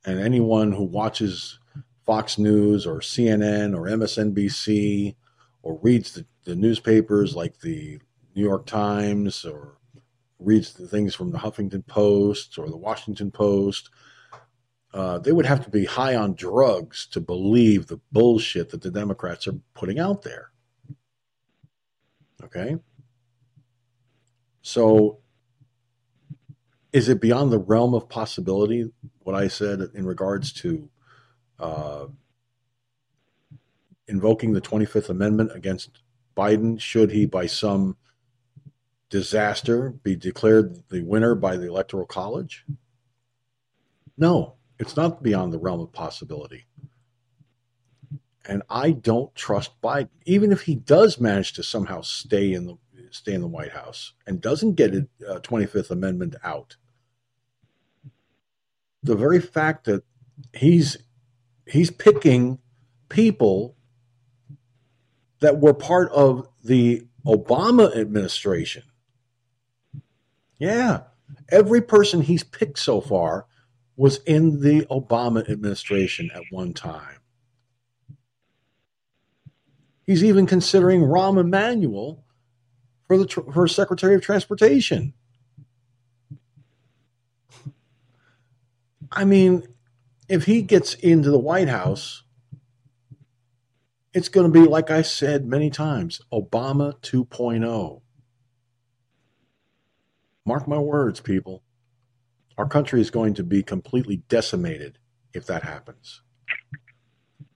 And 0.06 0.20
anyone 0.20 0.72
who 0.72 0.84
watches 0.84 1.60
Fox 2.06 2.38
News 2.38 2.88
or 2.88 3.00
CNN 3.00 3.76
or 3.78 3.84
MSNBC 3.84 5.16
or 5.62 5.78
reads 5.82 6.14
the, 6.14 6.26
the 6.46 6.56
newspapers 6.56 7.36
like 7.36 7.60
the 7.60 8.00
New 8.36 8.42
York 8.42 8.66
Times 8.66 9.46
or 9.46 9.79
reads 10.40 10.74
the 10.74 10.88
things 10.88 11.14
from 11.14 11.32
the 11.32 11.38
Huffington 11.38 11.86
Post 11.86 12.58
or 12.58 12.70
the 12.70 12.78
Washington 12.78 13.30
Post, 13.32 13.90
uh, 14.94 15.20
they 15.20 15.32
would 15.32 15.46
have 15.46 15.64
to 15.64 15.70
be 15.70 15.86
high 15.86 16.16
on 16.16 16.34
drugs 16.34 17.06
to 17.08 17.20
believe 17.20 17.88
the 17.88 18.00
bullshit 18.12 18.70
that 18.70 18.82
the 18.82 18.90
Democrats 18.90 19.48
are 19.48 19.60
putting 19.76 20.00
out 20.00 20.24
there. 20.24 20.52
Okay? 22.44 22.78
So, 24.62 25.20
is 26.92 27.08
it 27.08 27.22
beyond 27.22 27.52
the 27.52 27.60
realm 27.60 27.94
of 27.94 28.10
possibility 28.10 28.92
what 29.20 29.36
I 29.36 29.48
said 29.48 29.82
in 29.94 30.06
regards 30.06 30.52
to 30.54 30.90
uh, 31.60 32.06
invoking 34.08 34.54
the 34.54 34.62
25th 34.62 35.10
Amendment 35.10 35.52
against 35.54 36.02
Biden 36.36 36.80
should 36.80 37.12
he, 37.12 37.26
by 37.26 37.46
some 37.46 37.98
disaster, 39.10 39.90
be 39.90 40.16
declared 40.16 40.88
the 40.90 41.02
winner 41.02 41.36
by 41.36 41.58
the 41.58 41.68
Electoral 41.68 42.06
College? 42.06 42.66
No, 44.18 44.56
it's 44.78 44.96
not 44.96 45.24
beyond 45.24 45.54
the 45.54 45.60
realm 45.60 45.80
of 45.82 45.92
possibility. 45.92 46.66
And 48.46 48.64
I 48.70 48.92
don't 48.92 49.34
trust 49.36 49.80
Biden, 49.82 50.10
even 50.26 50.52
if 50.52 50.62
he 50.62 50.76
does 50.76 51.20
manage 51.20 51.54
to 51.54 51.64
somehow 51.64 52.02
stay 52.02 52.54
in 52.54 52.66
the 52.66 52.78
stay 53.12 53.34
in 53.34 53.42
the 53.42 53.48
White 53.48 53.72
House 53.72 54.14
and 54.28 54.40
doesn't 54.40 54.76
get 54.76 54.94
a 54.94 55.08
uh, 55.28 55.40
25th 55.40 55.90
Amendment 55.90 56.36
out. 56.44 56.78
The 59.02 59.16
very 59.16 59.40
fact 59.40 59.86
that 59.86 60.04
he's 60.54 60.98
he's 61.66 61.92
picking 61.92 62.60
people 63.08 63.76
that 65.40 65.60
were 65.60 65.74
part 65.74 66.12
of 66.12 66.48
the 66.64 67.08
Obama 67.26 67.96
administration. 67.96 68.84
Yeah, 70.60 71.04
every 71.50 71.82
person 71.82 72.22
he's 72.22 72.44
picked 72.44 72.80
so 72.80 73.00
far 73.02 73.46
was 73.96 74.18
in 74.26 74.62
the 74.62 74.86
Obama 74.92 75.50
administration 75.50 76.30
at 76.36 76.44
one 76.52 76.74
time. 76.74 77.18
He's 80.06 80.24
even 80.24 80.46
considering 80.46 81.02
Rahm 81.02 81.40
Emanuel 81.40 82.24
for 83.08 83.18
the 83.18 83.28
for 83.28 83.68
Secretary 83.68 84.16
of 84.16 84.22
Transportation. 84.22 85.14
I 89.12 89.26
mean, 89.26 89.64
if 90.28 90.46
he 90.46 90.62
gets 90.62 90.94
into 90.96 91.32
the 91.32 91.40
White 91.40 91.70
House, 91.70 92.24
it's 94.14 94.30
going 94.30 94.52
to 94.52 94.60
be 94.62 94.68
like 94.68 94.92
I 94.92 95.02
said 95.02 95.46
many 95.46 95.70
times, 95.70 96.22
Obama 96.32 97.00
2.0. 97.02 98.02
Mark 100.50 100.68
my 100.68 100.80
words, 100.80 101.20
people. 101.20 101.62
Our 102.58 102.68
country 102.68 103.00
is 103.00 103.12
going 103.12 103.36
to 103.36 103.44
be 103.44 103.62
completely 103.62 104.24
decimated 104.30 104.98
if 105.32 105.46
that 105.46 105.62
happens. 105.62 106.24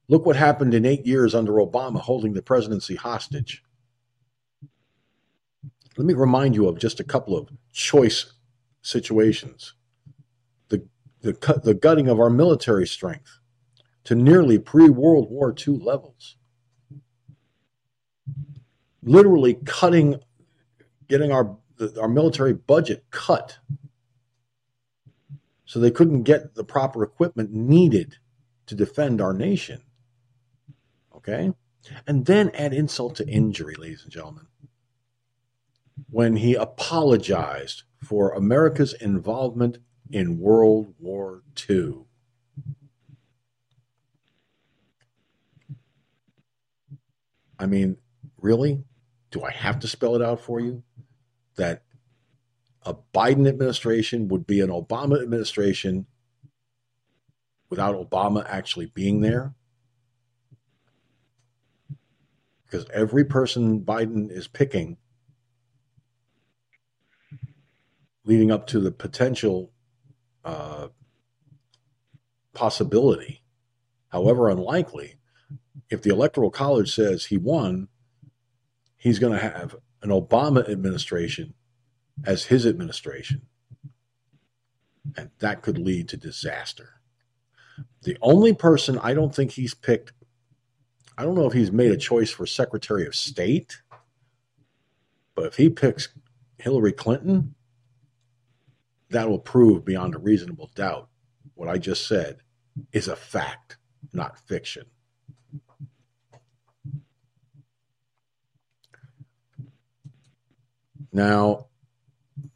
Look 0.08 0.28
what 0.28 0.36
happened 0.36 0.76
in 0.76 0.86
eight 0.86 1.04
years 1.04 1.34
under 1.34 1.54
Obama 1.54 2.00
holding 2.02 2.34
the 2.34 2.44
presidency 2.44 2.94
hostage. 2.94 3.64
Let 5.98 6.06
me 6.06 6.14
remind 6.14 6.54
you 6.54 6.68
of 6.68 6.78
just 6.78 7.00
a 7.00 7.04
couple 7.04 7.36
of 7.36 7.50
choice 7.72 8.34
situations. 8.84 9.74
The, 10.70 10.88
the, 11.22 11.62
the 11.64 11.74
gutting 11.74 12.08
of 12.08 12.20
our 12.20 12.30
military 12.30 12.86
strength 12.86 13.40
to 14.04 14.14
nearly 14.14 14.60
pre 14.60 14.88
World 14.88 15.32
War 15.32 15.52
II 15.68 15.80
levels. 15.80 16.36
Literally 19.02 19.56
cutting, 19.66 20.20
getting 21.08 21.32
our, 21.32 21.58
our 22.00 22.08
military 22.08 22.54
budget 22.54 23.06
cut 23.12 23.58
so 25.66 25.80
they 25.80 25.92
couldn't 25.92 26.24
get 26.24 26.56
the 26.56 26.64
proper 26.64 27.04
equipment 27.04 27.52
needed 27.52 28.18
to 28.68 28.76
defend 28.76 29.22
our 29.22 29.34
nation. 29.34 29.82
Okay? 31.16 31.54
And 32.08 32.26
then 32.26 32.50
add 32.54 32.74
insult 32.74 33.16
to 33.16 33.28
injury, 33.28 33.76
ladies 33.76 34.04
and 34.04 34.12
gentlemen 34.12 34.48
when 36.10 36.36
he 36.38 36.56
apologized 36.56 37.84
for 38.04 38.34
America's 38.34 38.94
involvement 38.94 39.78
in 40.12 40.40
World 40.40 40.94
War 41.00 41.44
II. 41.70 42.00
I 47.60 47.66
mean, 47.66 47.98
really? 48.42 48.84
Do 49.32 49.44
I 49.44 49.52
have 49.52 49.80
to 49.80 49.88
spell 49.88 50.16
it 50.16 50.22
out 50.22 50.42
for 50.42 50.60
you? 50.60 50.84
That 51.56 51.84
a 52.84 52.96
Biden 53.14 53.48
administration 53.48 54.28
would 54.28 54.46
be 54.48 54.60
an 54.62 54.70
Obama 54.70 55.22
administration 55.22 56.08
without 57.70 57.96
Obama 57.96 58.46
actually 58.48 58.88
being 58.88 59.22
there? 59.22 59.54
Because 62.66 62.88
every 62.92 63.24
person 63.24 63.82
Biden 63.82 64.32
is 64.32 64.48
picking 64.48 64.98
leading 68.26 68.52
up 68.52 68.68
to 68.68 68.80
the 68.80 68.92
potential 68.92 69.72
uh, 70.46 70.88
possibility, 72.54 73.44
however 74.10 74.50
unlikely, 74.50 75.16
if 75.90 76.02
the 76.02 76.10
Electoral 76.10 76.50
College 76.50 76.94
says 76.94 77.26
he 77.26 77.38
won, 77.38 77.90
he's 78.96 79.20
going 79.20 79.34
to 79.34 79.40
have 79.40 79.76
an 80.04 80.10
Obama 80.10 80.70
administration 80.70 81.54
as 82.26 82.46
his 82.46 82.68
administration. 82.68 83.42
And 85.18 85.32
that 85.40 85.62
could 85.62 85.78
lead 85.78 86.08
to 86.10 86.18
disaster. 86.18 87.02
The 88.04 88.18
only 88.22 88.54
person 88.54 89.00
I 89.00 89.14
don't 89.14 89.34
think 89.34 89.52
he's 89.52 89.74
picked, 89.74 90.14
I 91.18 91.24
don't 91.24 91.36
know 91.36 91.48
if 91.48 91.54
he's 91.54 91.72
made 91.72 91.92
a 91.92 91.98
choice 91.98 92.30
for 92.30 92.46
Secretary 92.46 93.08
of 93.08 93.16
State, 93.16 93.82
but 95.36 95.46
if 95.46 95.58
he 95.58 95.70
picks 95.70 96.10
Hillary 96.58 96.92
Clinton, 96.92 97.56
that 99.10 99.30
will 99.30 99.40
prove 99.40 99.86
beyond 99.86 100.16
a 100.16 100.20
reasonable 100.20 100.70
doubt 100.76 101.10
what 101.56 101.70
I 101.70 101.78
just 101.78 102.08
said 102.08 102.42
is 102.92 103.08
a 103.08 103.16
fact, 103.16 103.78
not 104.12 104.40
fiction. 104.40 104.86
Now, 111.14 111.68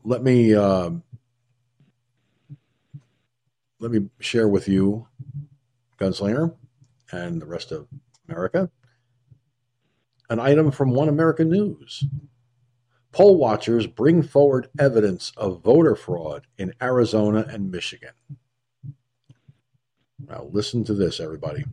let 0.04 0.24
me 0.24 0.56
um, 0.56 1.04
let 3.80 3.92
me 3.92 4.10
share 4.20 4.48
with 4.48 4.68
you, 4.68 5.08
Gunslinger, 6.00 6.56
and 7.12 7.40
the 7.40 7.46
rest 7.46 7.72
of 7.72 7.88
America, 8.28 8.72
an 10.32 10.40
item 10.40 10.72
from 10.72 10.90
One 10.90 11.08
American 11.08 11.52
News. 11.52 12.04
Poll 13.12 13.38
watchers 13.38 13.86
bring 13.86 14.24
forward 14.24 14.70
evidence 14.80 15.32
of 15.38 15.62
voter 15.62 15.96
fraud 15.96 16.48
in 16.58 16.74
Arizona 16.82 17.46
and 17.48 17.72
Michigan. 17.72 18.14
Now, 20.28 20.50
listen 20.52 20.84
to 20.86 20.94
this, 20.96 21.20
everybody. 21.20 21.64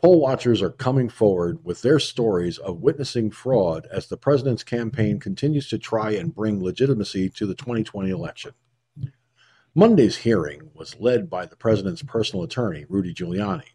Poll 0.00 0.20
watchers 0.20 0.62
are 0.62 0.70
coming 0.70 1.08
forward 1.08 1.64
with 1.64 1.82
their 1.82 1.98
stories 1.98 2.56
of 2.58 2.82
witnessing 2.82 3.32
fraud 3.32 3.88
as 3.90 4.06
the 4.06 4.16
president's 4.16 4.62
campaign 4.62 5.18
continues 5.18 5.68
to 5.68 5.78
try 5.78 6.12
and 6.12 6.34
bring 6.34 6.62
legitimacy 6.62 7.28
to 7.30 7.46
the 7.46 7.54
2020 7.56 8.08
election. 8.08 8.52
Monday's 9.74 10.18
hearing 10.18 10.70
was 10.72 11.00
led 11.00 11.28
by 11.28 11.46
the 11.46 11.56
president's 11.56 12.02
personal 12.02 12.44
attorney, 12.44 12.86
Rudy 12.88 13.12
Giuliani, 13.12 13.70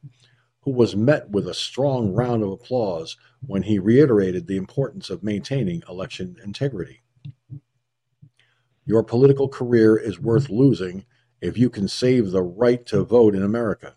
who 0.61 0.71
was 0.71 0.95
met 0.95 1.29
with 1.29 1.45
a 1.45 1.53
strong 1.53 2.13
round 2.13 2.41
of 2.41 2.51
applause 2.51 3.17
when 3.45 3.63
he 3.63 3.77
reiterated 3.77 4.47
the 4.47 4.55
importance 4.55 5.09
of 5.09 5.23
maintaining 5.23 5.83
election 5.89 6.37
integrity. 6.41 7.01
Your 8.85 9.03
political 9.03 9.49
career 9.49 9.97
is 9.97 10.21
worth 10.21 10.49
losing 10.49 11.03
if 11.41 11.57
you 11.57 11.69
can 11.69 11.89
save 11.89 12.31
the 12.31 12.43
right 12.43 12.85
to 12.85 13.03
vote 13.03 13.35
in 13.35 13.43
America, 13.43 13.95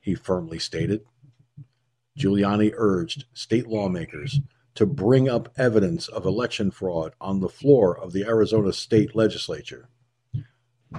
he 0.00 0.14
firmly 0.14 0.58
stated. 0.58 1.04
Giuliani 2.16 2.72
urged 2.74 3.24
state 3.34 3.66
lawmakers 3.66 4.40
to 4.74 4.86
bring 4.86 5.28
up 5.28 5.48
evidence 5.56 6.08
of 6.08 6.24
election 6.24 6.70
fraud 6.70 7.14
on 7.20 7.40
the 7.40 7.48
floor 7.48 7.98
of 7.98 8.12
the 8.12 8.24
Arizona 8.24 8.72
state 8.72 9.14
legislature. 9.14 9.88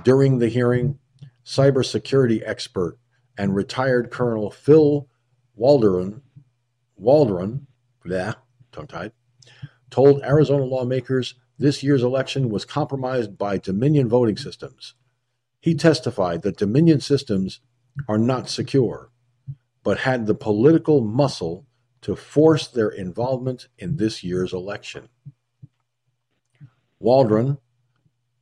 During 0.04 0.40
the 0.40 0.50
hearing, 0.50 1.00
cybersecurity 1.46 2.42
expert 2.46 2.98
and 3.38 3.56
retired 3.56 4.12
Colonel 4.12 4.52
Phil 4.52 5.08
Waldron, 5.56 6.22
Waldron, 6.98 7.68
yeah, 8.06 8.34
tongue-tied, 8.72 9.12
told 9.90 10.22
Arizona 10.24 10.64
lawmakers 10.64 11.36
this 11.58 11.82
year's 11.82 12.04
election 12.04 12.50
was 12.50 12.66
compromised 12.66 13.38
by 13.38 13.58
Dominion 13.58 14.08
voting 14.08 14.38
systems. 14.38 14.94
He 15.60 15.74
testified 15.74 16.44
that 16.44 16.58
Dominion 16.58 17.00
systems 17.00 17.62
are 18.08 18.20
not 18.20 18.50
secure 18.50 19.10
but 19.84 20.00
had 20.00 20.26
the 20.26 20.36
political 20.36 21.02
muscle 21.02 21.66
to 22.02 22.16
force 22.16 22.68
their 22.68 22.90
involvement 22.90 23.68
in 23.78 23.98
this 23.98 24.24
year's 24.24 24.54
election. 24.54 25.10
Waldron 27.00 27.58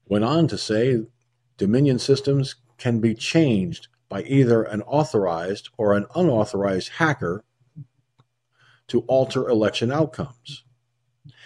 went 0.06 0.24
on 0.24 0.48
to 0.48 0.58
say 0.58 1.06
Dominion 1.58 2.00
systems 2.00 2.56
can 2.78 3.00
be 3.00 3.14
changed 3.14 3.88
by 4.10 4.24
either 4.24 4.64
an 4.64 4.82
authorized 4.84 5.70
or 5.78 5.94
an 5.94 6.06
unauthorized 6.16 6.90
hacker 6.90 7.44
to 8.88 9.02
alter 9.02 9.48
election 9.50 9.92
outcomes. 9.92 10.64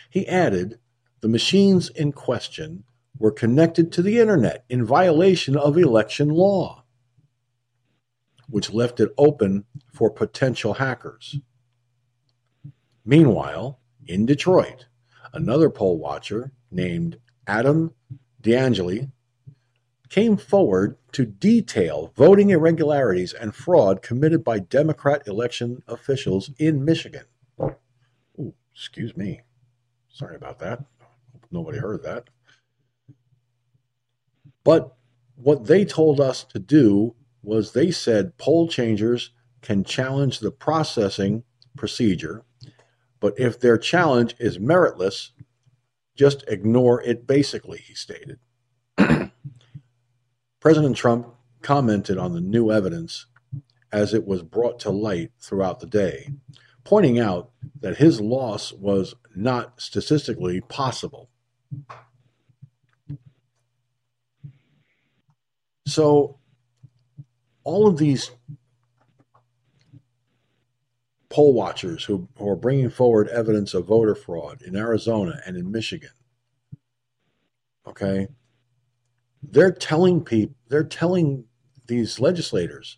He 0.09 0.27
added 0.27 0.79
the 1.21 1.27
machines 1.27 1.89
in 1.89 2.11
question 2.11 2.83
were 3.17 3.31
connected 3.31 3.91
to 3.91 4.01
the 4.01 4.19
internet 4.19 4.65
in 4.69 4.85
violation 4.85 5.55
of 5.55 5.77
election 5.77 6.29
law 6.29 6.78
which 8.49 8.73
left 8.73 8.99
it 8.99 9.13
open 9.17 9.65
for 9.93 10.09
potential 10.09 10.75
hackers. 10.75 11.39
Meanwhile, 13.05 13.79
in 14.07 14.25
Detroit, 14.25 14.87
another 15.33 15.69
poll 15.69 15.97
watcher 15.97 16.51
named 16.71 17.19
Adam 17.47 17.93
D'Angeli 18.41 19.11
came 20.09 20.37
forward 20.37 20.97
to 21.11 21.25
detail 21.25 22.11
voting 22.15 22.49
irregularities 22.49 23.33
and 23.33 23.53
fraud 23.55 24.01
committed 24.01 24.43
by 24.43 24.59
Democrat 24.59 25.27
election 25.27 25.83
officials 25.87 26.51
in 26.57 26.83
Michigan. 26.83 27.25
Ooh, 28.39 28.53
excuse 28.73 29.15
me. 29.15 29.41
Sorry 30.11 30.35
about 30.35 30.59
that. 30.59 30.83
Nobody 31.51 31.77
heard 31.77 32.03
that. 32.03 32.29
But 34.63 34.95
what 35.35 35.65
they 35.65 35.85
told 35.85 36.19
us 36.19 36.43
to 36.45 36.59
do 36.59 37.15
was 37.41 37.71
they 37.71 37.91
said 37.91 38.37
poll 38.37 38.67
changers 38.67 39.31
can 39.61 39.83
challenge 39.83 40.39
the 40.39 40.51
processing 40.51 41.43
procedure, 41.77 42.43
but 43.19 43.33
if 43.39 43.59
their 43.59 43.77
challenge 43.77 44.35
is 44.39 44.57
meritless, 44.57 45.29
just 46.15 46.43
ignore 46.47 47.01
it 47.01 47.27
basically, 47.27 47.79
he 47.79 47.93
stated. 47.93 48.39
President 50.59 50.95
Trump 50.95 51.27
commented 51.61 52.17
on 52.17 52.33
the 52.33 52.41
new 52.41 52.71
evidence 52.71 53.25
as 53.91 54.13
it 54.13 54.25
was 54.25 54.43
brought 54.43 54.79
to 54.79 54.89
light 54.89 55.31
throughout 55.39 55.79
the 55.79 55.87
day, 55.87 56.29
pointing 56.83 57.19
out 57.19 57.51
that 57.79 57.97
his 57.97 58.21
loss 58.21 58.71
was 58.73 59.15
not 59.35 59.79
statistically 59.81 60.61
possible. 60.61 61.29
So 65.85 66.38
all 67.69 67.87
of 67.87 67.97
these 67.97 68.31
poll 71.29 71.53
watchers 71.53 72.03
who, 72.03 72.27
who 72.35 72.49
are 72.49 72.55
bringing 72.55 72.89
forward 72.89 73.27
evidence 73.27 73.75
of 73.75 73.85
voter 73.85 74.15
fraud 74.15 74.63
in 74.63 74.75
Arizona 74.75 75.39
and 75.45 75.55
in 75.55 75.71
Michigan, 75.71 76.09
okay, 77.87 78.27
they're 79.43 79.71
telling 79.71 80.23
people, 80.23 80.55
they're 80.67 80.83
telling 80.83 81.45
these 81.85 82.19
legislators 82.19 82.97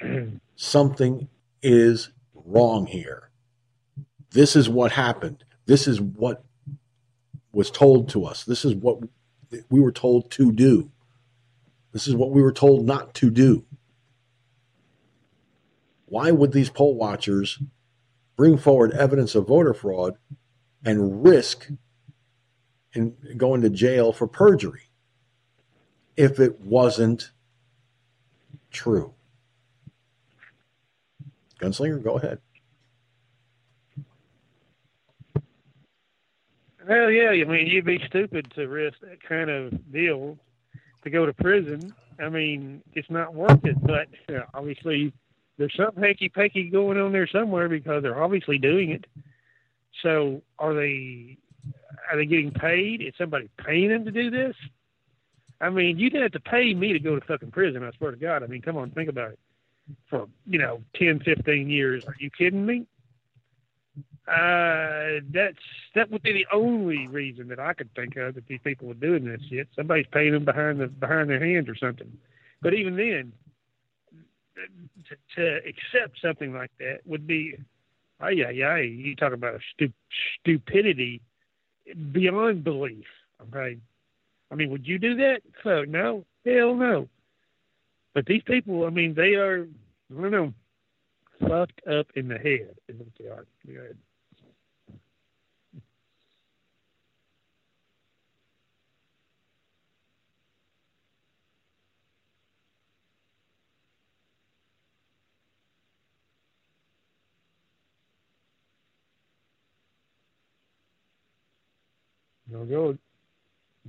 something 0.56 1.28
is 1.62 2.10
wrong 2.34 2.86
here. 2.86 3.30
This 4.32 4.56
is 4.56 4.68
what 4.68 4.90
happened. 4.90 5.44
This 5.66 5.86
is 5.86 6.00
what 6.00 6.44
was 7.52 7.70
told 7.70 8.08
to 8.08 8.24
us. 8.24 8.42
This 8.42 8.64
is 8.64 8.74
what 8.74 8.98
we 9.70 9.80
were 9.80 9.92
told 9.92 10.28
to 10.32 10.50
do. 10.50 10.90
This 11.92 12.08
is 12.08 12.16
what 12.16 12.32
we 12.32 12.42
were 12.42 12.52
told 12.52 12.84
not 12.84 13.14
to 13.14 13.30
do. 13.30 13.64
Why 16.12 16.30
would 16.30 16.52
these 16.52 16.68
poll 16.68 16.94
watchers 16.94 17.58
bring 18.36 18.58
forward 18.58 18.92
evidence 18.92 19.34
of 19.34 19.46
voter 19.46 19.72
fraud 19.72 20.18
and 20.84 21.24
risk 21.24 21.70
in 22.92 23.16
going 23.38 23.62
to 23.62 23.70
jail 23.70 24.12
for 24.12 24.26
perjury 24.26 24.90
if 26.14 26.38
it 26.38 26.60
wasn't 26.60 27.30
true? 28.70 29.14
Gunslinger, 31.58 32.04
go 32.04 32.18
ahead. 32.18 32.40
Well, 36.86 37.10
yeah, 37.10 37.30
I 37.30 37.44
mean, 37.44 37.68
you'd 37.68 37.86
be 37.86 38.04
stupid 38.06 38.52
to 38.56 38.68
risk 38.68 38.98
that 39.00 39.22
kind 39.26 39.48
of 39.48 39.90
deal 39.90 40.38
to 41.04 41.08
go 41.08 41.24
to 41.24 41.32
prison. 41.32 41.94
I 42.20 42.28
mean, 42.28 42.82
it's 42.92 43.08
not 43.08 43.32
worth 43.32 43.64
it. 43.64 43.80
But 43.80 44.08
uh, 44.28 44.42
obviously, 44.52 45.14
there's 45.62 45.76
something 45.76 46.02
hanky 46.02 46.28
panky 46.28 46.68
going 46.68 46.98
on 46.98 47.12
there 47.12 47.28
somewhere 47.28 47.68
because 47.68 48.02
they're 48.02 48.20
obviously 48.20 48.58
doing 48.58 48.90
it. 48.90 49.04
So 50.02 50.42
are 50.58 50.74
they 50.74 51.38
are 52.10 52.16
they 52.16 52.26
getting 52.26 52.50
paid? 52.50 53.00
Is 53.00 53.14
somebody 53.16 53.48
paying 53.64 53.90
them 53.90 54.04
to 54.04 54.10
do 54.10 54.28
this? 54.28 54.56
I 55.60 55.70
mean, 55.70 56.00
you 56.00 56.10
didn't 56.10 56.24
have 56.24 56.42
to 56.42 56.50
pay 56.50 56.74
me 56.74 56.92
to 56.92 56.98
go 56.98 57.14
to 57.14 57.24
fucking 57.24 57.52
prison, 57.52 57.84
I 57.84 57.92
swear 57.96 58.10
to 58.10 58.16
God. 58.16 58.42
I 58.42 58.48
mean, 58.48 58.60
come 58.60 58.76
on, 58.76 58.90
think 58.90 59.08
about 59.08 59.30
it. 59.30 59.38
For, 60.10 60.26
you 60.46 60.58
know, 60.58 60.82
ten, 60.96 61.20
fifteen 61.20 61.70
years. 61.70 62.04
Are 62.06 62.16
you 62.18 62.30
kidding 62.30 62.66
me? 62.66 62.86
Uh, 64.26 65.22
that's 65.30 65.58
that 65.94 66.10
would 66.10 66.22
be 66.22 66.32
the 66.32 66.46
only 66.52 67.06
reason 67.06 67.46
that 67.48 67.60
I 67.60 67.72
could 67.74 67.94
think 67.94 68.16
of 68.16 68.34
that 68.34 68.48
these 68.48 68.60
people 68.64 68.90
are 68.90 68.94
doing 68.94 69.24
this 69.24 69.42
shit. 69.48 69.68
Somebody's 69.76 70.06
paying 70.10 70.32
them 70.32 70.44
behind 70.44 70.80
the 70.80 70.88
behind 70.88 71.30
their 71.30 71.44
hands 71.44 71.68
or 71.68 71.76
something. 71.76 72.12
But 72.60 72.74
even 72.74 72.96
then, 72.96 73.32
to, 75.08 75.16
to 75.36 75.56
accept 75.68 76.18
something 76.20 76.52
like 76.52 76.70
that 76.78 76.98
would 77.04 77.26
be, 77.26 77.56
oh 78.20 78.28
yeah, 78.28 78.50
yeah. 78.50 78.76
You 78.78 79.16
talk 79.16 79.32
about 79.32 79.60
stu- 79.74 79.92
stupidity 80.40 81.20
beyond 82.12 82.64
belief. 82.64 83.06
Okay, 83.42 83.78
I 84.50 84.54
mean, 84.54 84.70
would 84.70 84.86
you 84.86 84.98
do 84.98 85.16
that? 85.16 85.40
So 85.62 85.84
no, 85.84 86.24
hell 86.44 86.74
no. 86.74 87.08
But 88.14 88.26
these 88.26 88.42
people, 88.46 88.84
I 88.84 88.90
mean, 88.90 89.14
they 89.14 89.34
are, 89.34 89.66
I 90.16 90.20
don't 90.20 90.30
know, 90.30 90.52
fucked 91.40 91.80
up 91.86 92.06
in 92.14 92.28
the 92.28 92.36
head 92.38 92.74
is 92.88 92.98
what 92.98 93.08
they 93.18 93.26
are. 93.26 93.46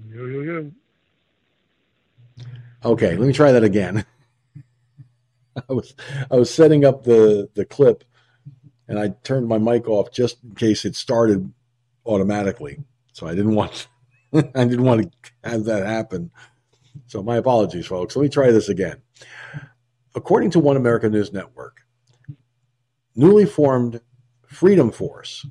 Good. 0.10 0.74
Okay, 2.86 3.16
let 3.18 3.28
me 3.28 3.34
try 3.34 3.52
that 3.52 3.64
again. 3.64 4.06
I 5.70 5.74
was 5.74 5.94
I 6.32 6.36
was 6.36 6.54
setting 6.54 6.86
up 6.86 7.04
the 7.04 7.50
the 7.56 7.66
clip, 7.66 8.04
and 8.88 8.98
I 8.98 9.10
turned 9.24 9.48
my 9.48 9.58
mic 9.58 9.88
off 9.88 10.12
just 10.12 10.44
in 10.44 10.56
case 10.56 10.86
it 10.86 10.96
started 10.96 11.52
automatically. 12.06 12.80
So 13.12 13.28
I 13.28 13.36
didn't 13.36 13.56
want 13.56 13.88
I 14.34 14.40
didn't 14.66 14.84
want 14.84 15.12
to 15.12 15.32
have 15.44 15.66
that 15.66 15.86
happen. 15.86 16.32
So 17.08 17.22
my 17.22 17.38
apologies, 17.38 17.86
folks. 17.86 18.16
Let 18.16 18.24
me 18.24 18.30
try 18.30 18.52
this 18.52 18.70
again. 18.70 19.02
According 20.16 20.52
to 20.52 20.60
One 20.60 20.78
America 20.78 21.10
News 21.10 21.34
Network, 21.34 21.82
newly 23.16 23.46
formed 23.46 24.00
Freedom 24.48 24.92
Force 24.92 25.46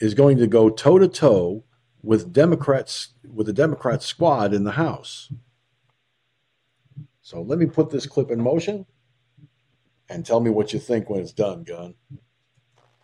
is 0.00 0.14
going 0.14 0.38
to 0.38 0.46
go 0.46 0.70
toe 0.70 0.98
to 0.98 1.06
toe 1.06 1.64
with 2.02 2.32
Democrats 2.32 3.14
with 3.32 3.46
the 3.46 3.52
Democrat 3.52 4.02
squad 4.02 4.54
in 4.54 4.64
the 4.64 4.72
House. 4.72 5.32
So 7.22 7.42
let 7.42 7.58
me 7.58 7.66
put 7.66 7.90
this 7.90 8.06
clip 8.06 8.30
in 8.30 8.40
motion 8.40 8.86
and 10.08 10.26
tell 10.26 10.40
me 10.40 10.50
what 10.50 10.72
you 10.72 10.80
think 10.80 11.08
when 11.08 11.20
it's 11.20 11.32
done, 11.32 11.62
Gun. 11.62 11.94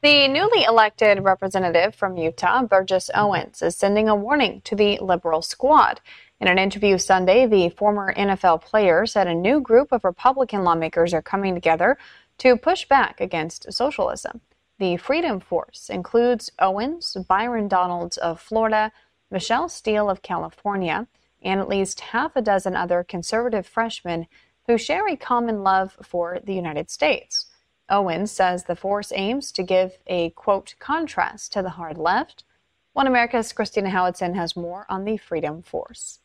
The 0.02 0.28
newly 0.28 0.64
elected 0.64 1.24
representative 1.24 1.94
from 1.94 2.16
Utah, 2.16 2.62
Burgess 2.64 3.10
Owens, 3.14 3.62
is 3.62 3.76
sending 3.76 4.08
a 4.08 4.14
warning 4.14 4.60
to 4.62 4.76
the 4.76 4.98
liberal 5.00 5.42
squad. 5.42 6.00
In 6.38 6.48
an 6.48 6.58
interview 6.58 6.98
Sunday, 6.98 7.46
the 7.46 7.70
former 7.70 8.12
NFL 8.14 8.62
player 8.62 9.06
said 9.06 9.26
a 9.26 9.34
new 9.34 9.60
group 9.60 9.92
of 9.92 10.04
Republican 10.04 10.64
lawmakers 10.64 11.14
are 11.14 11.22
coming 11.22 11.54
together 11.54 11.96
to 12.38 12.56
push 12.56 12.86
back 12.86 13.20
against 13.20 13.72
socialism. 13.72 14.42
The 14.78 14.98
Freedom 14.98 15.40
Force 15.40 15.88
includes 15.88 16.50
Owens, 16.58 17.16
Byron 17.26 17.66
Donalds 17.66 18.18
of 18.18 18.38
Florida, 18.38 18.92
Michelle 19.30 19.70
Steel 19.70 20.10
of 20.10 20.20
California, 20.20 21.06
and 21.42 21.60
at 21.60 21.68
least 21.68 22.00
half 22.00 22.36
a 22.36 22.42
dozen 22.42 22.76
other 22.76 23.02
conservative 23.02 23.66
freshmen 23.66 24.26
who 24.66 24.76
share 24.76 25.08
a 25.08 25.16
common 25.16 25.62
love 25.62 25.96
for 26.02 26.40
the 26.44 26.54
United 26.54 26.90
States. 26.90 27.46
Owens 27.88 28.30
says 28.30 28.64
the 28.64 28.76
force 28.76 29.12
aims 29.14 29.50
to 29.52 29.62
give 29.62 29.96
a 30.06 30.30
quote 30.30 30.74
contrast 30.78 31.52
to 31.54 31.62
the 31.62 31.70
hard 31.70 31.96
left. 31.96 32.44
One 32.92 33.06
America's 33.06 33.54
Christina 33.54 33.88
Howardson 33.88 34.34
has 34.34 34.56
more 34.56 34.84
on 34.90 35.04
the 35.04 35.16
Freedom 35.16 35.62
Force. 35.62 36.18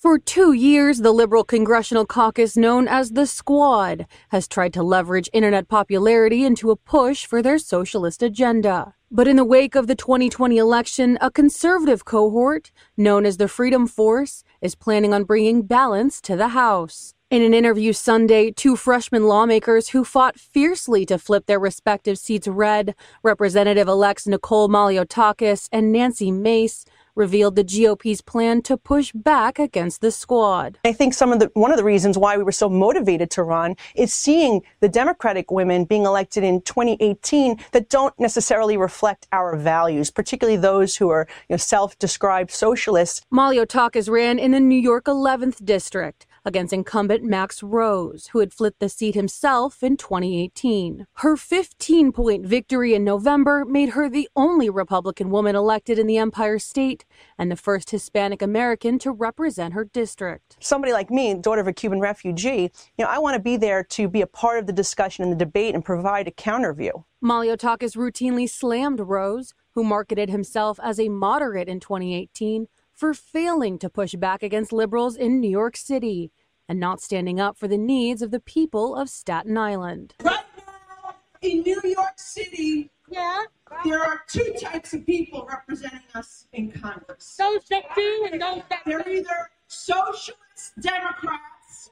For 0.00 0.18
two 0.18 0.54
years, 0.54 1.00
the 1.00 1.12
Liberal 1.12 1.44
Congressional 1.44 2.06
Caucus, 2.06 2.56
known 2.56 2.88
as 2.88 3.10
the 3.10 3.26
Squad, 3.26 4.06
has 4.30 4.48
tried 4.48 4.72
to 4.72 4.82
leverage 4.82 5.28
internet 5.34 5.68
popularity 5.68 6.42
into 6.42 6.70
a 6.70 6.76
push 6.76 7.26
for 7.26 7.42
their 7.42 7.58
socialist 7.58 8.22
agenda. 8.22 8.94
But 9.10 9.28
in 9.28 9.36
the 9.36 9.44
wake 9.44 9.74
of 9.74 9.88
the 9.88 9.94
2020 9.94 10.56
election, 10.56 11.18
a 11.20 11.30
conservative 11.30 12.06
cohort, 12.06 12.72
known 12.96 13.26
as 13.26 13.36
the 13.36 13.46
Freedom 13.46 13.86
Force, 13.86 14.42
is 14.62 14.74
planning 14.74 15.12
on 15.12 15.24
bringing 15.24 15.66
balance 15.66 16.22
to 16.22 16.34
the 16.34 16.48
House. 16.48 17.12
In 17.30 17.42
an 17.42 17.52
interview 17.52 17.92
Sunday, 17.92 18.50
two 18.50 18.76
freshman 18.76 19.24
lawmakers 19.24 19.90
who 19.90 20.02
fought 20.02 20.36
fiercely 20.36 21.04
to 21.06 21.18
flip 21.18 21.44
their 21.44 21.60
respective 21.60 22.18
seats 22.18 22.48
red, 22.48 22.94
Representative 23.22 23.86
elects 23.86 24.26
Nicole 24.26 24.68
Malliotakis 24.70 25.68
and 25.70 25.92
Nancy 25.92 26.32
Mace, 26.32 26.86
revealed 27.20 27.54
the 27.54 27.62
GOP's 27.62 28.22
plan 28.22 28.62
to 28.62 28.76
push 28.76 29.12
back 29.12 29.58
against 29.58 30.00
the 30.00 30.10
squad. 30.10 30.78
I 30.84 30.92
think 30.94 31.12
some 31.12 31.32
of 31.32 31.38
the 31.38 31.50
one 31.52 31.70
of 31.70 31.76
the 31.76 31.84
reasons 31.84 32.16
why 32.16 32.38
we 32.38 32.42
were 32.42 32.60
so 32.64 32.68
motivated 32.68 33.30
to 33.32 33.42
run 33.42 33.76
is 33.94 34.12
seeing 34.12 34.62
the 34.80 34.88
Democratic 34.88 35.50
women 35.50 35.84
being 35.84 36.06
elected 36.06 36.42
in 36.42 36.62
2018 36.62 37.58
that 37.72 37.90
don't 37.90 38.18
necessarily 38.18 38.76
reflect 38.78 39.28
our 39.32 39.54
values, 39.54 40.10
particularly 40.10 40.56
those 40.56 40.96
who 40.96 41.10
are 41.10 41.28
you 41.48 41.54
know, 41.54 41.58
self-described 41.58 42.50
socialists. 42.50 43.20
Malliotakis 43.30 44.08
ran 44.08 44.38
in 44.38 44.52
the 44.52 44.60
New 44.60 44.80
York 44.80 45.04
11th 45.04 45.62
district 45.64 46.26
against 46.44 46.72
incumbent 46.72 47.22
Max 47.24 47.62
Rose, 47.62 48.28
who 48.32 48.40
had 48.40 48.52
flipped 48.52 48.80
the 48.80 48.88
seat 48.88 49.14
himself 49.14 49.82
in 49.82 49.96
2018. 49.96 51.06
Her 51.14 51.36
15 51.36 52.12
point 52.12 52.46
victory 52.46 52.94
in 52.94 53.04
November 53.04 53.64
made 53.64 53.90
her 53.90 54.08
the 54.08 54.28
only 54.36 54.70
Republican 54.70 55.30
woman 55.30 55.56
elected 55.56 55.98
in 55.98 56.06
the 56.06 56.18
Empire 56.18 56.58
State 56.58 57.04
and 57.38 57.50
the 57.50 57.56
first 57.56 57.90
Hispanic 57.90 58.42
American 58.42 58.98
to 59.00 59.10
represent 59.10 59.74
her 59.74 59.84
district. 59.84 60.56
Somebody 60.60 60.92
like 60.92 61.10
me, 61.10 61.34
daughter 61.34 61.60
of 61.60 61.66
a 61.66 61.72
Cuban 61.72 62.00
refugee, 62.00 62.70
you 62.96 63.04
know, 63.04 63.10
I 63.10 63.18
want 63.18 63.34
to 63.34 63.40
be 63.40 63.56
there 63.56 63.84
to 63.84 64.08
be 64.08 64.20
a 64.20 64.26
part 64.26 64.58
of 64.58 64.66
the 64.66 64.72
discussion 64.72 65.24
and 65.24 65.32
the 65.32 65.36
debate 65.36 65.74
and 65.74 65.84
provide 65.84 66.28
a 66.28 66.30
counter 66.30 66.72
view. 66.72 67.04
Malliotakis 67.22 67.96
routinely 67.96 68.48
slammed 68.48 69.00
Rose, 69.00 69.52
who 69.74 69.84
marketed 69.84 70.30
himself 70.30 70.80
as 70.82 70.98
a 70.98 71.08
moderate 71.08 71.68
in 71.68 71.80
2018, 71.80 72.66
for 73.00 73.14
failing 73.14 73.78
to 73.78 73.88
push 73.88 74.14
back 74.14 74.42
against 74.42 74.74
liberals 74.74 75.16
in 75.16 75.40
New 75.40 75.48
York 75.48 75.74
City 75.74 76.30
and 76.68 76.78
not 76.78 77.00
standing 77.00 77.40
up 77.40 77.56
for 77.56 77.66
the 77.66 77.78
needs 77.78 78.20
of 78.20 78.30
the 78.30 78.38
people 78.38 78.94
of 78.94 79.08
Staten 79.08 79.56
Island. 79.56 80.14
Right 80.22 80.44
now 80.58 81.14
in 81.40 81.62
New 81.62 81.80
York 81.82 82.18
City, 82.18 82.90
yeah, 83.08 83.44
there 83.84 84.04
are 84.04 84.20
two 84.28 84.52
types 84.60 84.92
of 84.92 85.06
people 85.06 85.46
representing 85.48 86.02
us 86.14 86.46
in 86.52 86.70
Congress. 86.70 87.36
Those 87.38 87.64
that 87.70 87.84
do 87.96 88.28
and 88.30 88.40
those 88.40 88.60
that 88.68 88.82
They're 88.84 89.08
either 89.08 89.50
socialist 89.66 90.74
Democrats. 90.82 91.90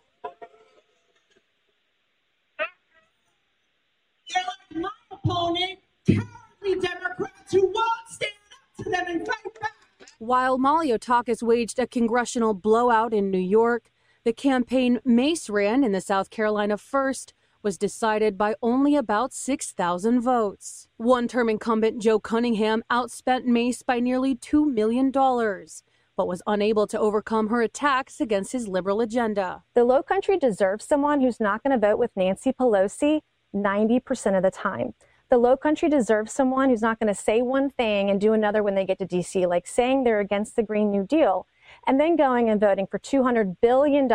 They're 4.29 4.45
like 4.45 4.83
my 4.83 4.91
opponent, 5.11 5.79
cowardly 6.07 6.87
Democrats 6.87 7.51
who 7.51 7.63
won't 7.63 8.09
stand 8.09 8.33
up 8.53 8.85
to 8.85 8.91
them 8.91 9.05
and 9.09 9.27
fight 9.27 9.59
back. 9.59 9.78
While 10.19 10.59
Malliotakis 10.59 11.45
waged 11.45 11.79
a 11.79 11.87
congressional 11.87 12.53
blowout 12.53 13.15
in 13.15 13.31
New 13.31 13.39
York, 13.39 13.93
the 14.25 14.33
campaign 14.33 14.99
Mace 15.05 15.49
ran 15.49 15.85
in 15.85 15.93
the 15.93 16.01
South 16.01 16.29
Carolina 16.31 16.77
first 16.77 17.35
was 17.63 17.79
decided 17.79 18.37
by 18.37 18.57
only 18.61 18.97
about 18.97 19.33
6,000 19.33 20.21
votes. 20.21 20.89
One 20.97 21.29
term 21.29 21.49
incumbent 21.49 22.03
Joe 22.03 22.19
Cunningham 22.19 22.83
outspent 22.91 23.45
Mace 23.45 23.83
by 23.83 24.01
nearly 24.01 24.35
$2 24.35 24.67
million, 24.67 25.13
but 25.13 26.27
was 26.27 26.43
unable 26.49 26.89
to 26.89 26.99
overcome 26.99 27.47
her 27.47 27.63
attacks 27.63 28.21
against 28.21 28.51
his 28.51 28.67
liberal 28.67 29.01
agenda. 29.01 29.63
The 29.75 29.85
Low 29.85 30.03
Country 30.03 30.37
deserves 30.37 30.85
someone 30.85 31.21
who's 31.21 31.39
not 31.39 31.63
going 31.63 31.81
to 31.81 31.87
vote 31.87 31.99
with 31.99 32.11
Nancy 32.17 32.53
Pelosi 32.53 33.21
90% 33.55 34.37
of 34.37 34.43
the 34.43 34.51
time 34.51 34.95
the 35.31 35.39
low 35.39 35.57
country 35.57 35.89
deserves 35.89 36.33
someone 36.33 36.71
who's 36.71 36.83
not 36.83 36.99
going 36.99 37.13
to 37.13 37.21
say 37.21 37.43
one 37.43 37.71
thing 37.71 38.11
and 38.11 38.21
do 38.21 38.33
another 38.33 38.63
when 38.63 38.75
they 38.75 38.85
get 38.85 38.99
to 38.99 39.07
DC, 39.07 39.47
like 39.47 39.67
saying 39.67 40.05
they're 40.05 40.21
against 40.21 40.57
the 40.57 40.63
Green 40.63 40.91
New 40.91 41.05
Deal 41.05 41.47
and 41.87 42.01
then 42.01 42.17
going 42.17 42.49
and 42.49 42.61
voting 42.61 42.87
for 42.87 42.99
$200 42.99 43.57
billion 43.61 44.09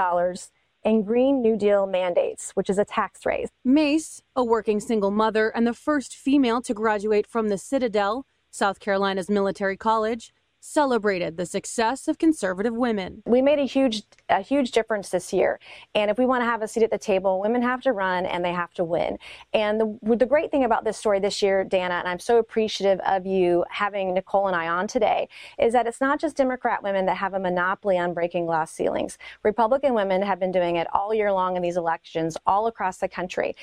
in 0.83 1.03
Green 1.03 1.41
New 1.41 1.55
Deal 1.55 1.85
mandates, 1.85 2.51
which 2.51 2.69
is 2.69 2.77
a 2.77 2.85
tax 2.85 3.25
raise. 3.25 3.49
Mace, 3.63 4.21
a 4.35 4.43
working 4.43 4.79
single 4.79 5.11
mother 5.11 5.49
and 5.49 5.65
the 5.65 5.73
first 5.73 6.15
female 6.15 6.61
to 6.61 6.73
graduate 6.73 7.27
from 7.27 7.49
the 7.49 7.57
Citadel, 7.57 8.25
South 8.49 8.79
Carolina's 8.79 9.29
military 9.29 9.77
college, 9.77 10.33
celebrated 10.65 11.35
the 11.35 11.45
success 11.45 12.07
of 12.07 12.17
conservative 12.17 12.73
women. 12.73 13.21
We 13.25 13.41
made 13.41 13.59
a 13.59 13.65
huge 13.65 14.03
a 14.29 14.41
huge 14.41 14.71
difference 14.71 15.09
this 15.09 15.33
year. 15.33 15.59
And 15.93 16.09
if 16.09 16.17
we 16.17 16.25
want 16.25 16.41
to 16.41 16.45
have 16.45 16.61
a 16.61 16.67
seat 16.67 16.83
at 16.83 16.89
the 16.89 16.97
table, 16.97 17.41
women 17.41 17.61
have 17.61 17.81
to 17.81 17.91
run 17.91 18.25
and 18.25 18.43
they 18.43 18.53
have 18.53 18.73
to 18.75 18.83
win. 18.83 19.17
And 19.53 19.79
the, 19.79 20.15
the 20.15 20.25
great 20.25 20.51
thing 20.51 20.63
about 20.63 20.85
this 20.85 20.97
story 20.97 21.19
this 21.19 21.41
year, 21.41 21.65
Dana, 21.65 21.95
and 21.95 22.07
I'm 22.07 22.19
so 22.19 22.37
appreciative 22.37 22.99
of 23.05 23.25
you 23.25 23.65
having 23.69 24.13
Nicole 24.13 24.47
and 24.47 24.55
I 24.55 24.69
on 24.69 24.87
today, 24.87 25.27
is 25.59 25.73
that 25.73 25.85
it's 25.85 25.99
not 25.99 26.19
just 26.19 26.37
Democrat 26.37 26.81
women 26.81 27.05
that 27.07 27.17
have 27.17 27.33
a 27.33 27.39
monopoly 27.39 27.97
on 27.97 28.13
breaking 28.13 28.45
glass 28.45 28.71
ceilings. 28.71 29.17
Republican 29.43 29.93
women 29.93 30.21
have 30.21 30.39
been 30.39 30.51
doing 30.51 30.77
it 30.77 30.87
all 30.93 31.13
year 31.13 31.33
long 31.33 31.57
in 31.57 31.61
these 31.61 31.77
elections 31.77 32.37
all 32.47 32.67
across 32.67 32.97
the 32.97 33.09
country. 33.09 33.53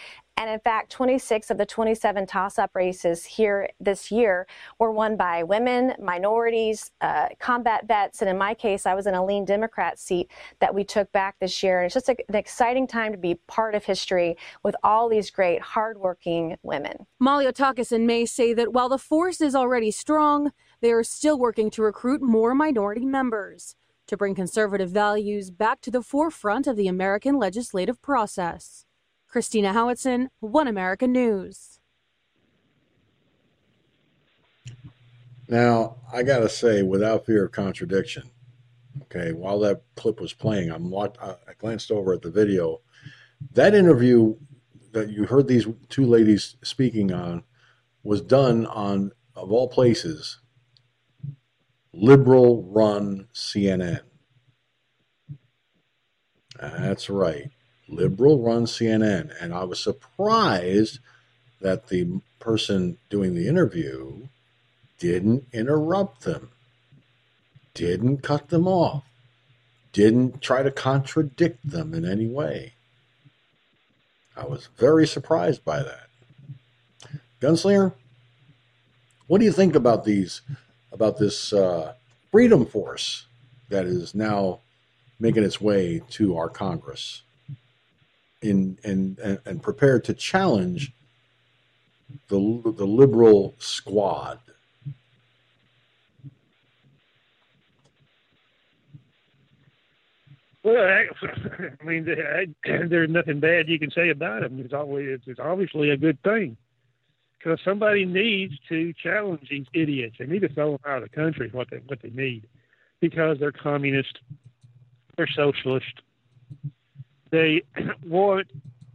And 0.41 0.49
in 0.49 0.59
fact, 0.61 0.91
26 0.91 1.51
of 1.51 1.59
the 1.59 1.67
27 1.67 2.27
toss 2.27 2.59
up 2.59 2.71
races 2.75 3.27
here 3.27 3.69
this 3.79 4.11
year 4.11 4.47
were 4.79 4.91
won 4.91 5.15
by 5.15 5.43
women, 5.43 5.93
minorities, 6.01 6.93
uh, 7.03 7.29
combat 7.39 7.87
vets. 7.87 8.23
And 8.23 8.31
in 8.31 8.39
my 8.39 8.55
case, 8.55 8.87
I 8.87 8.95
was 8.95 9.07
in 9.07 9.13
a 9.13 9.23
lean 9.23 9.45
Democrat 9.45 9.99
seat 9.99 10.31
that 10.61 10.75
we 10.75 10.83
took 10.83 11.13
back 11.13 11.37
this 11.41 11.63
year. 11.63 11.81
And 11.81 11.85
it's 11.85 11.93
just 11.93 12.09
a, 12.09 12.17
an 12.31 12.37
exciting 12.37 12.87
time 12.87 13.13
to 13.13 13.19
be 13.19 13.35
part 13.49 13.75
of 13.75 13.85
history 13.85 14.39
with 14.63 14.75
all 14.83 15.11
these 15.11 15.31
great, 15.31 15.61
hardworking 15.61 16.57
women. 16.63 17.07
Malliotakis 17.23 17.93
and 17.93 18.07
Mace 18.07 18.33
say 18.33 18.55
that 18.55 18.73
while 18.73 18.89
the 18.89 18.97
force 18.97 19.43
is 19.43 19.55
already 19.55 19.91
strong, 19.91 20.53
they 20.81 20.91
are 20.91 21.05
still 21.05 21.39
working 21.39 21.69
to 21.73 21.83
recruit 21.83 22.23
more 22.23 22.55
minority 22.55 23.05
members. 23.05 23.77
to 24.07 24.17
bring 24.17 24.35
conservative 24.35 24.91
values 24.91 25.53
back 25.53 25.81
to 25.81 25.89
the 25.89 26.03
forefront 26.03 26.67
of 26.67 26.75
the 26.75 26.89
American 26.89 27.39
legislative 27.39 28.03
process. 28.03 28.85
Christina 29.31 29.73
Howitson, 29.73 30.29
One 30.41 30.67
America 30.67 31.07
News. 31.07 31.79
Now, 35.47 35.97
I 36.13 36.25
got 36.25 36.41
to 36.41 36.49
say, 36.49 36.83
without 36.83 37.27
fear 37.27 37.45
of 37.45 37.53
contradiction, 37.53 38.31
okay, 39.03 39.33
while 39.33 39.61
that 39.61 39.83
clip 39.95 40.21
was 40.21 40.33
playing, 40.33 40.71
I'm 40.71 40.93
I 40.95 41.37
glanced 41.59 41.93
over 41.93 42.13
at 42.13 42.23
the 42.23 42.31
video. 42.31 42.81
That 43.53 43.75
interview 43.75 44.35
that 44.93 45.11
you 45.11 45.27
heard 45.27 45.47
these 45.47 45.67
two 45.89 46.07
ladies 46.07 46.57
speaking 46.63 47.13
on 47.13 47.45
was 48.03 48.21
done 48.21 48.67
on, 48.67 49.13
of 49.37 49.53
all 49.53 49.69
places, 49.69 50.41
liberal 51.93 52.65
run 52.65 53.29
CNN. 53.33 54.01
That's 56.61 57.09
right, 57.09 57.51
liberal 57.91 58.41
run 58.41 58.65
CNN. 58.65 59.33
And 59.41 59.53
I 59.53 59.65
was 59.65 59.81
surprised 59.81 60.99
that 61.61 61.89
the 61.89 62.21
person 62.39 62.97
doing 63.11 63.35
the 63.35 63.49
interview 63.49 64.29
didn't 64.99 65.47
interrupt 65.53 66.23
them, 66.23 66.51
didn't 67.75 68.19
cut 68.19 68.49
them 68.49 68.67
off, 68.67 69.05
didn't 69.93 70.41
try 70.41 70.63
to 70.63 70.71
contradict 70.71 71.69
them 71.69 71.93
in 71.95 72.05
any 72.05 72.27
way. 72.27 72.75
I 74.37 74.47
was 74.47 74.69
very 74.79 75.07
surprised 75.07 75.65
by 75.65 75.83
that. 75.83 76.07
Gunslinger, 77.41 77.93
what 79.27 79.39
do 79.39 79.45
you 79.45 79.53
think 79.53 79.75
about 79.75 80.05
these, 80.05 80.43
about 80.93 81.19
this 81.19 81.53
uh, 81.53 81.95
freedom 82.31 82.67
force 82.67 83.27
that 83.69 83.87
is 83.87 84.15
now 84.15 84.61
making 85.19 85.45
its 85.45 85.61
way 85.61 86.03
to 86.11 86.37
our 86.37 86.49
Congress 86.49 87.23
in 88.43 88.79
and 88.85 89.19
and, 89.45 89.63
prepared 89.63 90.05
to 90.05 90.15
challenge 90.15 90.93
the 92.29 92.39
the 92.77 92.87
liberal 92.87 93.55
squad 93.59 94.39
Well, 100.63 100.77
I, 100.77 101.07
I 101.81 101.85
mean, 101.85 102.05
there's 102.65 103.11
nothing 103.11 103.41
bad 103.41 103.69
you 103.69 103.79
can 103.79 103.91
say 103.91 104.11
about 104.11 104.43
them. 104.43 104.61
It's 104.61 104.75
always 104.75 105.21
it's 105.27 105.41
obviously 105.41 105.91
a 105.91 105.97
good 105.97 106.23
thing 106.23 106.57
because 107.39 107.61
somebody 107.65 108.05
needs 108.05 108.55
to 108.69 108.93
challenge 109.03 109.49
these 109.49 109.67
idiots. 109.73 110.17
They 110.19 110.27
need 110.27 110.43
to 110.43 110.49
throw 110.49 110.73
them 110.73 110.81
out 110.87 111.03
of 111.03 111.11
the 111.11 111.17
country. 111.17 111.49
What 111.53 111.71
they 111.71 111.79
what 111.79 112.03
they 112.03 112.11
need 112.11 112.47
because 113.01 113.39
they're 113.39 113.53
communist, 113.53 114.19
they're 115.17 115.29
socialist. 115.29 116.03
They 117.31 117.63
want 118.07 118.49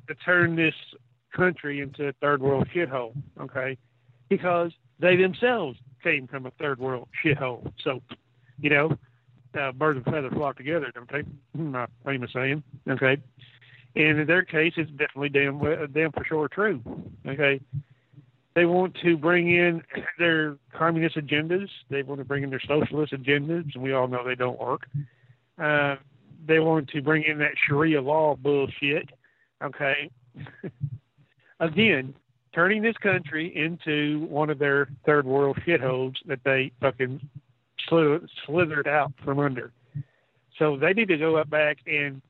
to 0.08 0.16
turn 0.16 0.56
this 0.56 0.76
country 1.36 1.82
into 1.82 2.08
a 2.08 2.14
third 2.14 2.42
world 2.42 2.68
shithole. 2.74 3.14
Okay, 3.40 3.78
because 4.30 4.72
they 5.00 5.16
themselves 5.16 5.78
came 6.04 6.28
from 6.28 6.46
a 6.46 6.52
third 6.52 6.80
world 6.80 7.08
shithole. 7.24 7.72
So, 7.84 8.02
you 8.60 8.70
know, 8.70 8.98
uh, 9.60 9.72
birds 9.72 10.00
of 10.00 10.08
a 10.08 10.12
feather 10.12 10.30
flock 10.30 10.58
together, 10.58 10.92
don't 10.94 11.12
they? 11.12 11.24
Not 11.54 11.90
famous 12.06 12.32
saying. 12.34 12.64
Okay. 12.90 13.18
And 13.96 14.20
in 14.20 14.28
their 14.28 14.44
case, 14.44 14.74
it's 14.78 14.92
definitely 14.92 15.30
damn, 15.30 15.60
damn 15.94 16.12
for 16.12 16.26
sure 16.26 16.48
true. 16.48 16.82
Okay. 17.26 17.60
They 18.54 18.66
want 18.66 18.96
to 19.04 19.18
bring 19.18 19.50
in 19.50 19.82
their 20.20 20.58
communist 20.78 21.16
agendas. 21.18 21.70
They 21.90 22.04
want 22.04 22.20
to 22.20 22.26
bring 22.26 22.44
in 22.44 22.50
their 22.50 22.62
socialist 22.68 23.14
agendas, 23.14 23.74
and 23.74 23.84
we 23.84 23.94
all 23.94 24.08
know 24.08 24.26
they 24.26 24.36
don't 24.36 24.60
work. 24.60 24.88
Uh, 25.58 25.96
they 26.46 26.60
want 26.60 26.90
to 26.90 27.02
bring 27.02 27.24
in 27.24 27.38
that 27.40 27.54
Sharia 27.68 28.02
law 28.02 28.36
bullshit. 28.36 29.10
Okay. 29.64 30.10
Again, 31.60 32.14
turning 32.54 32.82
this 32.82 32.98
country 32.98 33.56
into 33.56 34.26
one 34.30 34.50
of 34.50 34.60
their 34.60 34.90
third 35.06 35.26
world 35.26 35.58
shitholes 35.66 36.16
that 36.26 36.40
they 36.44 36.72
fucking 36.82 37.22
slithered 37.88 38.88
out 38.88 39.14
from 39.24 39.40
under. 39.40 39.72
So 40.58 40.78
they 40.78 40.94
need 40.94 41.10
to 41.10 41.18
go 41.18 41.36
up 41.38 41.50
back 41.50 41.78
and 41.86 42.22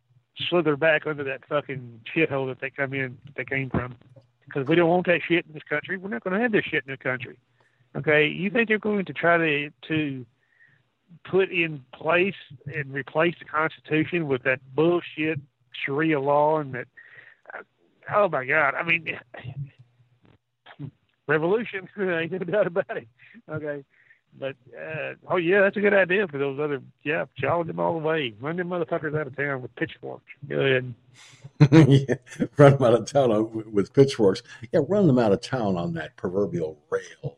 slither 0.50 0.76
back 0.76 1.06
under 1.06 1.24
that 1.24 1.42
fucking 1.48 2.02
shithole 2.16 2.48
that 2.48 2.60
they 2.60 2.70
come 2.70 2.94
in, 2.94 3.18
that 3.26 3.36
they 3.36 3.46
came 3.46 3.70
from. 3.70 3.96
Because 4.46 4.68
we 4.68 4.76
don't 4.76 4.90
want 4.90 5.06
that 5.08 5.22
shit 5.28 5.46
in 5.48 5.54
this 5.54 5.64
country. 5.64 5.98
We're 5.98 6.10
not 6.10 6.24
going 6.24 6.36
to 6.36 6.42
have 6.42 6.52
this 6.52 6.66
shit 6.66 6.84
in 6.88 6.92
the 6.92 6.98
country. 6.98 7.38
Okay, 7.96 8.28
you 8.28 8.50
think 8.50 8.68
they're 8.68 8.78
going 8.78 9.06
to 9.06 9.14
try 9.14 9.38
to 9.38 9.70
to 9.88 10.26
put 11.24 11.52
in 11.52 11.84
place 11.94 12.36
and 12.66 12.94
replace 12.94 13.36
the 13.40 13.46
Constitution 13.46 14.28
with 14.28 14.44
that 14.44 14.60
bullshit 14.76 15.40
Sharia 15.86 16.20
law 16.20 16.60
and 16.60 16.74
that? 16.74 16.88
Uh, 17.54 17.64
oh 18.16 18.30
my 18.30 18.46
God! 18.46 18.76
I 18.76 18.84
mean, 18.84 19.20
revolution. 21.28 21.90
ain't 22.00 22.32
no 22.32 22.40
doubt 22.40 22.68
about 22.68 22.98
it. 22.98 23.08
Okay, 23.50 23.84
but 24.40 24.56
uh, 24.78 25.14
oh 25.30 25.38
yeah, 25.38 25.62
that's 25.62 25.78
a 25.78 25.82
good 25.82 25.94
idea 25.94 26.28
for 26.28 26.38
those 26.38 26.60
other 26.60 26.82
yeah, 27.04 27.26
challenge 27.38 27.68
them 27.68 27.80
all 27.80 27.94
the 27.94 28.06
way. 28.06 28.34
Run 28.40 28.58
them 28.58 28.70
motherfuckers 28.70 29.18
out 29.18 29.28
of 29.28 29.36
town 29.36 29.62
with 29.62 29.76
pitchforks. 29.76 30.26
Go 30.48 30.60
ahead. 30.60 30.94
yeah, 31.88 32.16
run 32.58 32.74
them 32.74 32.84
out 32.84 32.94
of 32.94 33.06
town 33.06 33.72
with 33.72 33.94
pitchforks. 33.94 34.44
Yeah, 34.72 34.82
run 34.88 35.08
them 35.08 35.20
out 35.20 35.32
of 35.32 35.42
town 35.42 35.78
on 35.78 35.94
that 35.94 36.16
proverbial 36.16 36.78
rail. 36.90 37.38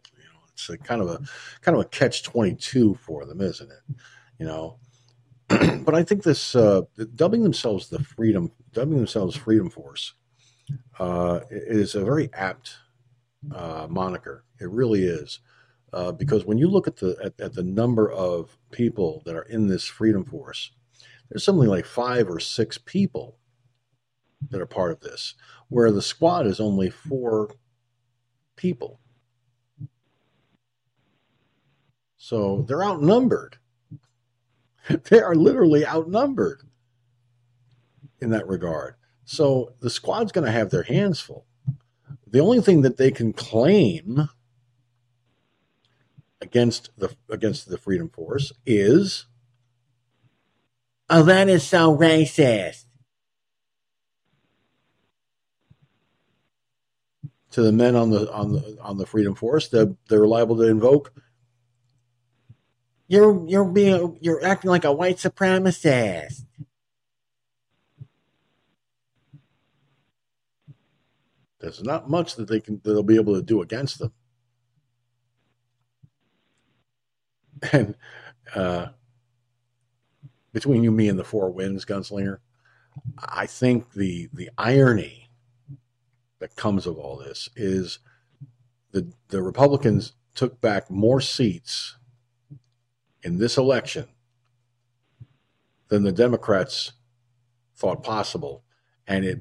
It's 0.57 0.69
a 0.69 0.77
kind 0.77 1.01
of 1.01 1.07
a 1.07 1.21
kind 1.61 1.77
of 1.77 1.85
a 1.85 1.89
catch 1.89 2.23
twenty 2.23 2.55
two 2.55 2.95
for 2.95 3.25
them, 3.25 3.41
isn't 3.41 3.69
it? 3.69 3.95
You 4.39 4.47
know. 4.47 4.79
but 5.47 5.95
I 5.95 6.03
think 6.03 6.23
this 6.23 6.55
uh, 6.55 6.81
dubbing 7.15 7.43
themselves 7.43 7.87
the 7.87 7.99
freedom, 7.99 8.51
dubbing 8.73 8.97
themselves 8.97 9.35
Freedom 9.35 9.69
Force, 9.69 10.13
uh, 10.99 11.41
is 11.51 11.95
a 11.95 12.03
very 12.03 12.29
apt 12.33 12.75
uh, 13.53 13.87
moniker. 13.89 14.43
It 14.59 14.69
really 14.69 15.03
is. 15.03 15.39
Uh, 15.93 16.11
because 16.11 16.43
when 16.43 16.57
you 16.57 16.67
look 16.67 16.87
at 16.87 16.97
the 16.97 17.17
at, 17.23 17.39
at, 17.39 17.53
the 17.53 17.63
number 17.63 18.11
of 18.11 18.57
people 18.71 19.21
that 19.25 19.35
are 19.35 19.43
in 19.43 19.67
this 19.67 19.85
freedom 19.85 20.25
force, 20.25 20.71
there's 21.29 21.45
something 21.45 21.69
like 21.69 21.85
five 21.85 22.29
or 22.29 22.41
six 22.41 22.77
people 22.77 23.37
that 24.49 24.59
are 24.59 24.65
part 24.65 24.91
of 24.91 24.99
this, 24.99 25.35
where 25.69 25.91
the 25.91 26.01
squad 26.01 26.45
is 26.45 26.59
only 26.59 26.89
four 26.89 27.51
people. 28.57 28.99
So 32.27 32.65
they're 32.67 32.83
outnumbered. 32.83 33.55
they 34.89 35.21
are 35.21 35.33
literally 35.33 35.87
outnumbered 35.87 36.61
in 38.19 38.31
that 38.31 38.49
regard. 38.49 38.95
So 39.23 39.75
the 39.79 39.89
squad's 39.89 40.33
going 40.33 40.43
to 40.43 40.51
have 40.51 40.69
their 40.69 40.83
hands 40.83 41.21
full. 41.21 41.45
The 42.29 42.41
only 42.41 42.59
thing 42.59 42.81
that 42.81 42.97
they 42.97 43.11
can 43.11 43.31
claim 43.31 44.27
against 46.41 46.89
the 46.97 47.15
against 47.29 47.69
the 47.69 47.77
Freedom 47.77 48.09
Force 48.09 48.51
is 48.65 49.27
Oh, 51.09 51.23
that 51.23 51.47
is 51.47 51.63
so 51.63 51.95
racist. 51.95 52.83
To 57.51 57.61
the 57.61 57.71
men 57.71 57.95
on 57.95 58.09
the 58.09 58.29
on 58.33 58.51
the 58.51 58.77
on 58.81 58.97
the 58.97 59.05
Freedom 59.05 59.33
Force, 59.33 59.69
they're, 59.69 59.95
they're 60.09 60.27
liable 60.27 60.57
to 60.57 60.63
invoke. 60.63 61.13
You're 63.07 63.47
you're 63.47 63.65
being 63.65 64.17
you're 64.21 64.43
acting 64.45 64.69
like 64.69 64.83
a 64.83 64.91
white 64.91 65.17
supremacist. 65.17 66.43
There's 71.59 71.81
not 71.83 72.09
much 72.09 72.35
that 72.35 72.47
they 72.47 72.59
can 72.59 72.81
that 72.83 72.91
they'll 72.91 73.03
be 73.03 73.15
able 73.15 73.35
to 73.35 73.41
do 73.41 73.61
against 73.61 73.99
them. 73.99 74.13
and 77.71 77.95
uh, 78.53 78.87
between 80.53 80.83
you, 80.83 80.91
me, 80.91 81.09
and 81.09 81.17
the 81.17 81.23
four 81.23 81.51
winds, 81.51 81.85
gunslinger, 81.85 82.39
I 83.19 83.45
think 83.47 83.93
the 83.93 84.29
the 84.33 84.49
irony 84.57 85.29
that 86.39 86.55
comes 86.55 86.85
of 86.85 86.97
all 86.97 87.17
this 87.17 87.49
is 87.55 87.99
the 88.91 89.11
the 89.29 89.41
Republicans 89.41 90.13
took 90.35 90.61
back 90.61 90.91
more 90.91 91.19
seats 91.21 91.96
in 93.27 93.39
this 93.39 93.57
election 93.57 94.07
than 95.89 96.03
the 96.03 96.13
Democrats 96.13 96.93
thought 97.75 98.01
possible, 98.01 98.63
and 99.05 99.25
it 99.25 99.37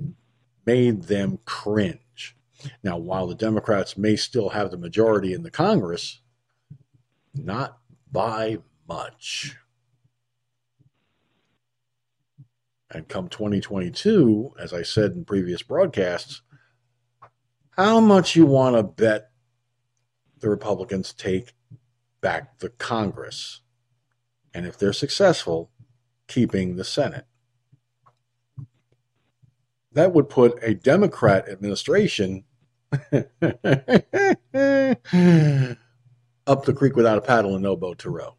made 0.66 1.04
them 1.04 1.38
cringe. 1.44 2.36
Now, 2.82 2.98
while 2.98 3.28
the 3.28 3.36
Democrats 3.36 3.96
may 3.96 4.16
still 4.16 4.48
have 4.48 4.72
the 4.72 4.76
majority 4.76 5.32
in 5.32 5.44
the 5.44 5.52
Congress, 5.52 6.20
not 7.32 7.78
by 8.10 8.58
much. 8.88 9.56
And 12.90 13.06
come 13.06 13.28
2022, 13.28 14.54
as 14.58 14.72
I 14.72 14.82
said 14.82 15.12
in 15.12 15.24
previous 15.24 15.62
broadcasts, 15.62 16.42
how 17.70 18.00
much 18.00 18.34
you 18.34 18.46
want 18.46 18.74
to 18.74 18.82
bet 18.82 19.30
the 20.40 20.50
Republicans 20.50 21.12
take 21.12 21.52
back 22.20 22.58
the 22.58 22.70
Congress? 22.70 23.60
And 24.56 24.66
if 24.66 24.78
they're 24.78 24.94
successful, 24.94 25.70
keeping 26.28 26.76
the 26.76 26.84
Senate. 26.84 27.26
That 29.92 30.14
would 30.14 30.30
put 30.30 30.58
a 30.62 30.74
Democrat 30.74 31.48
administration 31.48 32.44
up 32.92 33.34
the 36.64 36.74
creek 36.74 36.96
without 36.96 37.18
a 37.18 37.22
paddle 37.22 37.54
and 37.54 37.62
no 37.62 37.76
boat 37.76 37.98
to 38.00 38.10
row. 38.10 38.36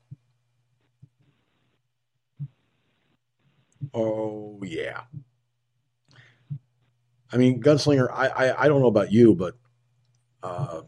Oh 3.94 4.60
yeah. 4.64 5.04
I 7.32 7.38
mean, 7.38 7.62
gunslinger. 7.62 8.10
I 8.12 8.28
I, 8.28 8.64
I 8.64 8.68
don't 8.68 8.82
know 8.82 8.88
about 8.88 9.12
you, 9.12 9.36
but 9.36 9.56
um, 10.44 10.86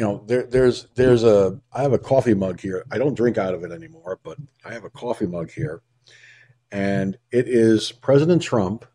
you 0.00 0.06
know, 0.06 0.24
there 0.26 0.44
there's 0.44 0.86
there's 0.94 1.24
a 1.24 1.60
I 1.74 1.82
have 1.82 1.92
a 1.92 1.98
coffee 1.98 2.32
mug 2.32 2.58
here. 2.58 2.86
I 2.90 2.96
don't 2.96 3.12
drink 3.12 3.36
out 3.36 3.52
of 3.52 3.64
it 3.64 3.70
anymore, 3.70 4.18
but 4.22 4.38
I 4.64 4.72
have 4.72 4.84
a 4.84 4.88
coffee 4.88 5.26
mug 5.26 5.50
here, 5.50 5.82
and 6.72 7.18
it 7.30 7.46
is 7.46 7.92
President 7.92 8.40
Trump 8.40 8.86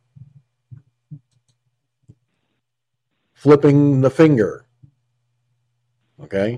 flipping 3.34 4.02
the 4.02 4.10
finger. 4.10 4.66
Okay, 6.24 6.58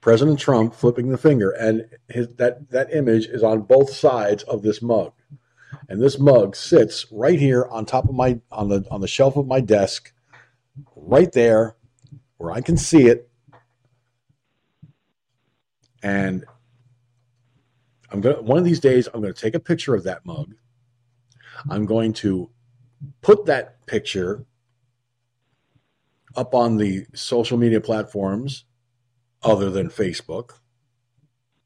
President 0.00 0.38
Trump 0.38 0.72
flipping 0.72 1.08
the 1.08 1.18
finger, 1.18 1.50
and 1.50 1.88
his, 2.08 2.28
that 2.36 2.70
that 2.70 2.94
image 2.94 3.26
is 3.26 3.42
on 3.42 3.62
both 3.62 3.90
sides 3.90 4.44
of 4.44 4.62
this 4.62 4.80
mug, 4.80 5.12
and 5.88 6.00
this 6.00 6.20
mug 6.20 6.54
sits 6.54 7.04
right 7.10 7.40
here 7.40 7.66
on 7.68 7.84
top 7.84 8.08
of 8.08 8.14
my 8.14 8.38
on 8.52 8.68
the 8.68 8.86
on 8.92 9.00
the 9.00 9.08
shelf 9.08 9.36
of 9.36 9.48
my 9.48 9.58
desk, 9.58 10.12
right 10.94 11.32
there, 11.32 11.74
where 12.38 12.52
I 12.52 12.60
can 12.60 12.76
see 12.76 13.06
it, 13.06 13.28
and 16.02 16.44
I'm 18.10 18.20
gonna 18.20 18.42
one 18.42 18.58
of 18.58 18.64
these 18.64 18.80
days 18.80 19.08
I'm 19.12 19.20
gonna 19.20 19.32
take 19.32 19.54
a 19.54 19.60
picture 19.60 19.94
of 19.94 20.04
that 20.04 20.24
mug. 20.24 20.54
I'm 21.70 21.86
going 21.86 22.12
to 22.14 22.50
put 23.22 23.46
that 23.46 23.86
picture 23.86 24.44
up 26.36 26.54
on 26.54 26.76
the 26.76 27.06
social 27.14 27.56
media 27.56 27.80
platforms 27.80 28.64
other 29.42 29.70
than 29.70 29.88
Facebook 29.88 30.52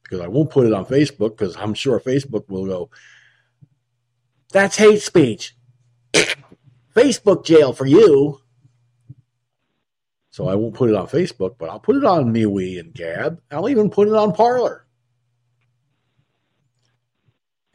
because 0.03 0.21
I 0.21 0.29
won't 0.29 0.51
put 0.51 0.67
it 0.67 0.73
on 0.73 0.87
Facebook 0.87 1.37
because 1.37 1.57
I'm 1.57 1.75
sure 1.75 2.01
Facebook 2.01 2.49
will 2.49 2.67
go, 2.67 2.91
that's 4.51 4.77
hate 4.77 5.03
speech. 5.03 5.55
Facebook 6.97 7.45
jail 7.45 7.73
for 7.73 7.87
you. 7.87 8.41
So 10.39 10.47
I 10.47 10.55
won't 10.55 10.77
put 10.77 10.89
it 10.89 10.95
on 10.95 11.09
Facebook, 11.09 11.57
but 11.59 11.69
I'll 11.69 11.81
put 11.81 11.97
it 11.97 12.05
on 12.05 12.33
MeWe 12.33 12.79
and 12.79 12.95
Gab. 12.95 13.43
I'll 13.51 13.69
even 13.69 13.91
put 13.91 14.07
it 14.07 14.15
on 14.15 14.33
Parler. 14.33 14.87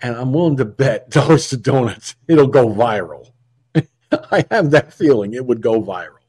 And 0.01 0.16
I'm 0.16 0.32
willing 0.32 0.56
to 0.56 0.64
bet 0.64 1.09
dollars 1.09 1.50
to 1.50 1.58
donuts 1.58 2.16
it'll 2.25 2.48
go 2.48 2.69
viral. 2.69 3.32
I 4.14 4.45
have 4.50 4.72
that 4.72 4.93
feeling 4.93 5.33
it 5.33 5.45
would 5.45 5.59
go 5.59 5.83
viral. 5.83 6.24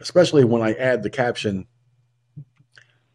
Especially 0.00 0.42
when 0.42 0.60
I 0.60 0.72
add 0.72 1.04
the 1.04 1.10
caption 1.10 1.68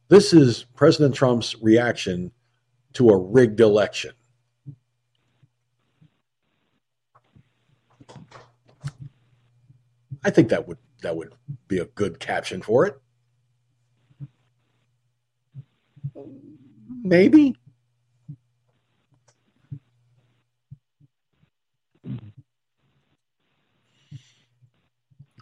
this 0.07 0.31
is 0.31 0.63
President 0.77 1.13
Trump's 1.13 1.61
reaction 1.61 2.31
to 2.93 3.09
a 3.09 3.17
rigged 3.17 3.59
election. 3.59 4.13
I 10.23 10.29
think 10.29 10.47
that 10.47 10.69
would 10.69 10.77
that 11.03 11.15
would 11.15 11.33
be 11.67 11.77
a 11.77 11.85
good 11.85 12.19
caption 12.19 12.61
for 12.61 12.85
it. 12.87 12.99
Maybe. 17.03 17.55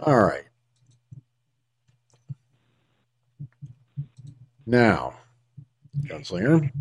All 0.02 0.20
right. 0.20 0.44
Now, 4.66 5.14
Gunslinger. 6.04 6.72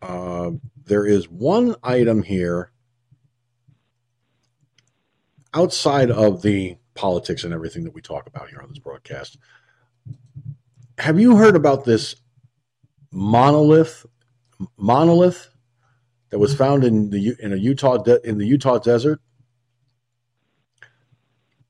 Uh, 0.00 0.50
there 0.86 1.06
is 1.06 1.28
one 1.28 1.76
item 1.82 2.22
here 2.22 2.72
outside 5.54 6.10
of 6.10 6.42
the 6.42 6.76
politics 6.94 7.44
and 7.44 7.52
everything 7.52 7.84
that 7.84 7.94
we 7.94 8.00
talk 8.00 8.26
about 8.26 8.48
here 8.48 8.60
on 8.60 8.68
this 8.68 8.78
broadcast. 8.78 9.38
Have 10.98 11.18
you 11.18 11.36
heard 11.36 11.56
about 11.56 11.84
this 11.84 12.16
monolith 13.10 14.06
monolith 14.76 15.50
that 16.30 16.38
was 16.38 16.54
found 16.54 16.84
in 16.84 17.10
the 17.10 17.34
in 17.40 17.52
a 17.52 17.56
Utah 17.56 17.98
de- 17.98 18.26
in 18.28 18.38
the 18.38 18.46
Utah 18.46 18.78
desert? 18.78 19.20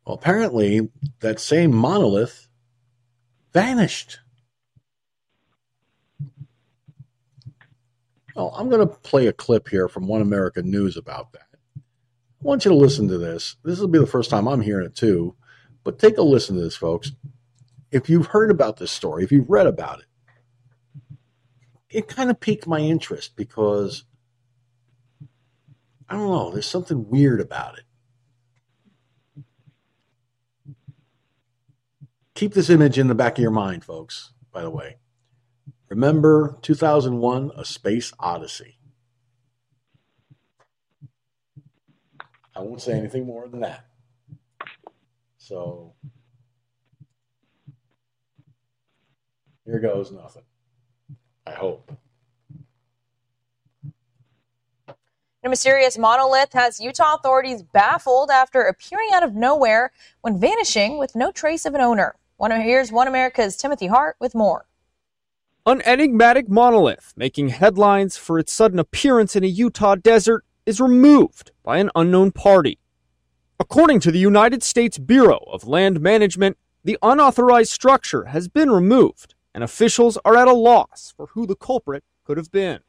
Well, 0.06 0.16
apparently 0.16 0.90
that 1.20 1.40
same 1.40 1.72
monolith 1.74 2.48
vanished. 3.52 4.18
Well, 8.34 8.54
I'm 8.56 8.68
going 8.68 8.86
to 8.86 8.94
play 8.94 9.26
a 9.26 9.32
clip 9.32 9.68
here 9.68 9.88
from 9.88 10.06
One 10.06 10.22
American 10.22 10.70
News 10.70 10.96
about 10.96 11.32
that. 11.32 11.46
I 11.76 11.80
want 12.40 12.64
you 12.64 12.70
to 12.70 12.76
listen 12.76 13.08
to 13.08 13.18
this. 13.18 13.56
This 13.62 13.78
will 13.78 13.88
be 13.88 13.98
the 13.98 14.06
first 14.06 14.30
time 14.30 14.48
I'm 14.48 14.60
hearing 14.60 14.86
it 14.86 14.96
too, 14.96 15.36
but 15.84 15.98
take 15.98 16.18
a 16.18 16.22
listen 16.22 16.56
to 16.56 16.62
this, 16.62 16.76
folks. 16.76 17.12
If 17.90 18.08
you've 18.08 18.26
heard 18.26 18.50
about 18.50 18.78
this 18.78 18.90
story, 18.90 19.22
if 19.22 19.30
you've 19.30 19.50
read 19.50 19.66
about 19.66 20.00
it, 20.00 20.06
it 21.90 22.08
kind 22.08 22.30
of 22.30 22.40
piqued 22.40 22.66
my 22.66 22.80
interest 22.80 23.36
because 23.36 24.04
I 26.08 26.14
don't 26.14 26.30
know, 26.30 26.50
there's 26.50 26.66
something 26.66 27.08
weird 27.08 27.40
about 27.40 27.78
it. 27.78 27.84
Keep 32.34 32.54
this 32.54 32.70
image 32.70 32.98
in 32.98 33.08
the 33.08 33.14
back 33.14 33.38
of 33.38 33.42
your 33.42 33.50
mind, 33.50 33.84
folks, 33.84 34.32
by 34.50 34.62
the 34.62 34.70
way. 34.70 34.96
Remember 35.92 36.56
2001 36.62 37.50
A 37.54 37.66
Space 37.66 38.14
Odyssey. 38.18 38.78
I 42.56 42.60
won't 42.60 42.80
say 42.80 42.94
anything 42.94 43.26
more 43.26 43.46
than 43.46 43.60
that. 43.60 43.84
So 45.36 45.92
here 49.66 49.80
goes 49.80 50.10
nothing. 50.10 50.44
I 51.46 51.52
hope. 51.52 51.92
A 55.44 55.48
mysterious 55.50 55.98
monolith 55.98 56.54
has 56.54 56.80
Utah 56.80 57.16
authorities 57.16 57.62
baffled 57.62 58.30
after 58.30 58.62
appearing 58.62 59.10
out 59.12 59.24
of 59.24 59.34
nowhere 59.34 59.92
when 60.22 60.40
vanishing 60.40 60.96
with 60.96 61.14
no 61.14 61.30
trace 61.30 61.66
of 61.66 61.74
an 61.74 61.82
owner. 61.82 62.16
One 62.38 62.50
here's 62.50 62.90
One 62.90 63.08
America's 63.08 63.58
Timothy 63.58 63.88
Hart 63.88 64.16
with 64.18 64.34
more. 64.34 64.64
An 65.64 65.80
enigmatic 65.82 66.48
monolith 66.48 67.12
making 67.16 67.50
headlines 67.50 68.16
for 68.16 68.36
its 68.36 68.52
sudden 68.52 68.80
appearance 68.80 69.36
in 69.36 69.44
a 69.44 69.46
Utah 69.46 69.94
desert 69.94 70.44
is 70.66 70.80
removed 70.80 71.52
by 71.62 71.78
an 71.78 71.88
unknown 71.94 72.32
party. 72.32 72.80
According 73.60 74.00
to 74.00 74.10
the 74.10 74.18
United 74.18 74.64
States 74.64 74.98
Bureau 74.98 75.38
of 75.52 75.68
Land 75.68 76.00
Management, 76.00 76.58
the 76.82 76.98
unauthorized 77.00 77.70
structure 77.70 78.24
has 78.24 78.48
been 78.48 78.72
removed, 78.72 79.36
and 79.54 79.62
officials 79.62 80.18
are 80.24 80.36
at 80.36 80.48
a 80.48 80.52
loss 80.52 81.14
for 81.16 81.26
who 81.26 81.46
the 81.46 81.54
culprit 81.54 82.02
could 82.24 82.38
have 82.38 82.50
been. 82.50 82.80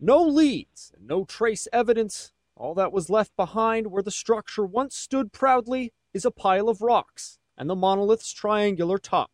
No 0.00 0.20
leads 0.24 0.90
and 0.96 1.06
no 1.06 1.24
trace 1.24 1.68
evidence. 1.72 2.32
All 2.56 2.74
that 2.74 2.90
was 2.90 3.10
left 3.10 3.36
behind 3.36 3.92
where 3.92 4.02
the 4.02 4.10
structure 4.10 4.66
once 4.66 4.96
stood 4.96 5.32
proudly 5.32 5.92
is 6.12 6.24
a 6.24 6.32
pile 6.32 6.68
of 6.68 6.82
rocks 6.82 7.38
and 7.56 7.70
the 7.70 7.76
monolith's 7.76 8.32
triangular 8.32 8.98
top. 8.98 9.30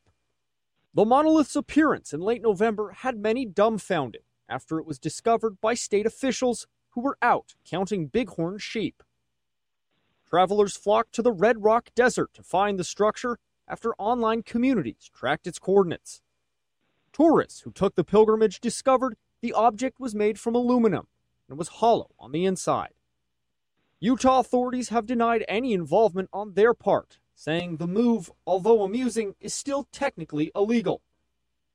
The 0.94 1.06
monolith's 1.06 1.56
appearance 1.56 2.12
in 2.12 2.20
late 2.20 2.42
November 2.42 2.90
had 2.90 3.18
many 3.18 3.46
dumbfounded 3.46 4.24
after 4.46 4.78
it 4.78 4.84
was 4.84 4.98
discovered 4.98 5.58
by 5.60 5.72
state 5.72 6.04
officials 6.04 6.66
who 6.90 7.00
were 7.00 7.16
out 7.22 7.54
counting 7.64 8.08
bighorn 8.08 8.58
sheep. 8.58 9.02
Travelers 10.28 10.76
flocked 10.76 11.14
to 11.14 11.22
the 11.22 11.32
Red 11.32 11.62
Rock 11.62 11.90
Desert 11.94 12.34
to 12.34 12.42
find 12.42 12.78
the 12.78 12.84
structure 12.84 13.38
after 13.66 13.94
online 13.94 14.42
communities 14.42 15.10
tracked 15.14 15.46
its 15.46 15.58
coordinates. 15.58 16.20
Tourists 17.12 17.60
who 17.60 17.70
took 17.70 17.94
the 17.94 18.04
pilgrimage 18.04 18.60
discovered 18.60 19.16
the 19.40 19.54
object 19.54 19.98
was 19.98 20.14
made 20.14 20.38
from 20.38 20.54
aluminum 20.54 21.06
and 21.48 21.56
was 21.56 21.68
hollow 21.68 22.10
on 22.18 22.32
the 22.32 22.44
inside. 22.44 22.92
Utah 23.98 24.40
authorities 24.40 24.90
have 24.90 25.06
denied 25.06 25.44
any 25.48 25.72
involvement 25.72 26.28
on 26.32 26.52
their 26.52 26.74
part, 26.74 27.18
saying 27.34 27.76
the 27.76 27.86
move, 27.86 28.30
although 28.46 28.82
amusing, 28.82 29.34
is 29.40 29.54
still 29.54 29.88
technically 29.92 30.50
illegal. 30.54 31.02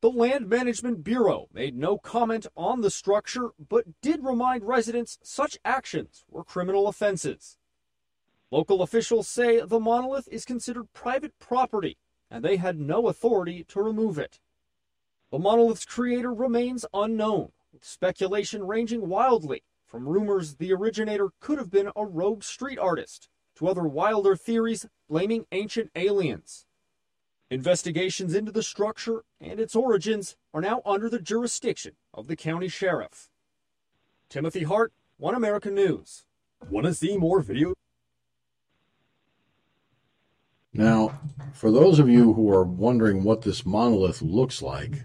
The 0.01 0.11
Land 0.11 0.47
Management 0.47 1.03
Bureau 1.03 1.47
made 1.51 1.75
no 1.75 1.97
comment 1.97 2.45
on 2.55 2.81
the 2.81 2.91
structure, 2.91 3.49
but 3.57 3.85
did 4.01 4.23
remind 4.23 4.63
residents 4.63 5.17
such 5.23 5.57
actions 5.65 6.23
were 6.29 6.43
criminal 6.43 6.87
offenses. 6.87 7.57
Local 8.51 8.81
officials 8.81 9.27
say 9.27 9.59
the 9.59 9.79
monolith 9.79 10.27
is 10.31 10.45
considered 10.45 10.93
private 10.93 11.37
property 11.39 11.97
and 12.29 12.43
they 12.43 12.57
had 12.57 12.79
no 12.79 13.07
authority 13.07 13.63
to 13.69 13.81
remove 13.81 14.19
it. 14.19 14.39
The 15.31 15.39
monolith's 15.39 15.85
creator 15.85 16.33
remains 16.33 16.85
unknown, 16.93 17.51
with 17.73 17.83
speculation 17.83 18.65
ranging 18.65 19.09
wildly 19.09 19.63
from 19.85 20.07
rumors 20.07 20.55
the 20.55 20.73
originator 20.73 21.29
could 21.39 21.57
have 21.57 21.71
been 21.71 21.89
a 21.95 22.05
rogue 22.05 22.43
street 22.43 22.77
artist 22.77 23.29
to 23.57 23.67
other 23.67 23.83
wilder 23.83 24.35
theories 24.35 24.85
blaming 25.09 25.45
ancient 25.51 25.89
aliens. 25.95 26.65
Investigations 27.49 28.35
into 28.35 28.51
the 28.51 28.61
structure 28.61 29.23
and 29.41 29.59
its 29.59 29.75
origins 29.75 30.35
are 30.53 30.61
now 30.61 30.81
under 30.85 31.09
the 31.09 31.19
jurisdiction 31.19 31.93
of 32.13 32.27
the 32.27 32.35
county 32.35 32.67
sheriff. 32.67 33.29
Timothy 34.29 34.63
Hart, 34.63 34.93
One 35.17 35.33
American 35.33 35.73
News. 35.73 36.25
Want 36.69 36.85
to 36.85 36.93
see 36.93 37.17
more 37.17 37.39
video? 37.41 37.73
Now, 40.73 41.19
for 41.53 41.71
those 41.71 41.97
of 41.97 42.09
you 42.09 42.33
who 42.33 42.51
are 42.51 42.63
wondering 42.63 43.23
what 43.23 43.41
this 43.41 43.65
monolith 43.65 44.21
looks 44.21 44.61
like, 44.61 45.03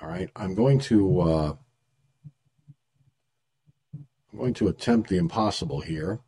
all 0.00 0.08
right, 0.08 0.30
I'm 0.34 0.54
going 0.54 0.80
to 0.80 1.20
uh, 1.20 1.56
I'm 4.32 4.38
going 4.38 4.54
to 4.54 4.68
attempt 4.68 5.10
the 5.10 5.18
impossible 5.18 5.80
here. 5.80 6.18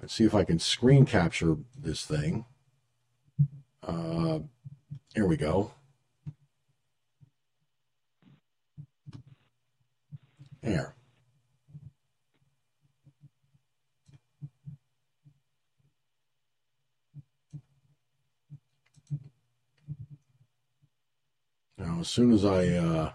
Let's 0.00 0.14
see 0.14 0.24
if 0.24 0.34
I 0.34 0.44
can 0.44 0.60
screen 0.60 1.06
capture 1.06 1.56
this 1.76 2.04
thing. 2.04 2.44
Uh, 3.82 4.40
here 5.14 5.26
we 5.26 5.36
go. 5.36 5.72
There. 10.62 10.94
Now, 21.76 22.00
as 22.00 22.08
soon 22.08 22.32
as 22.32 22.44
I, 22.44 22.66
uh, 22.68 23.12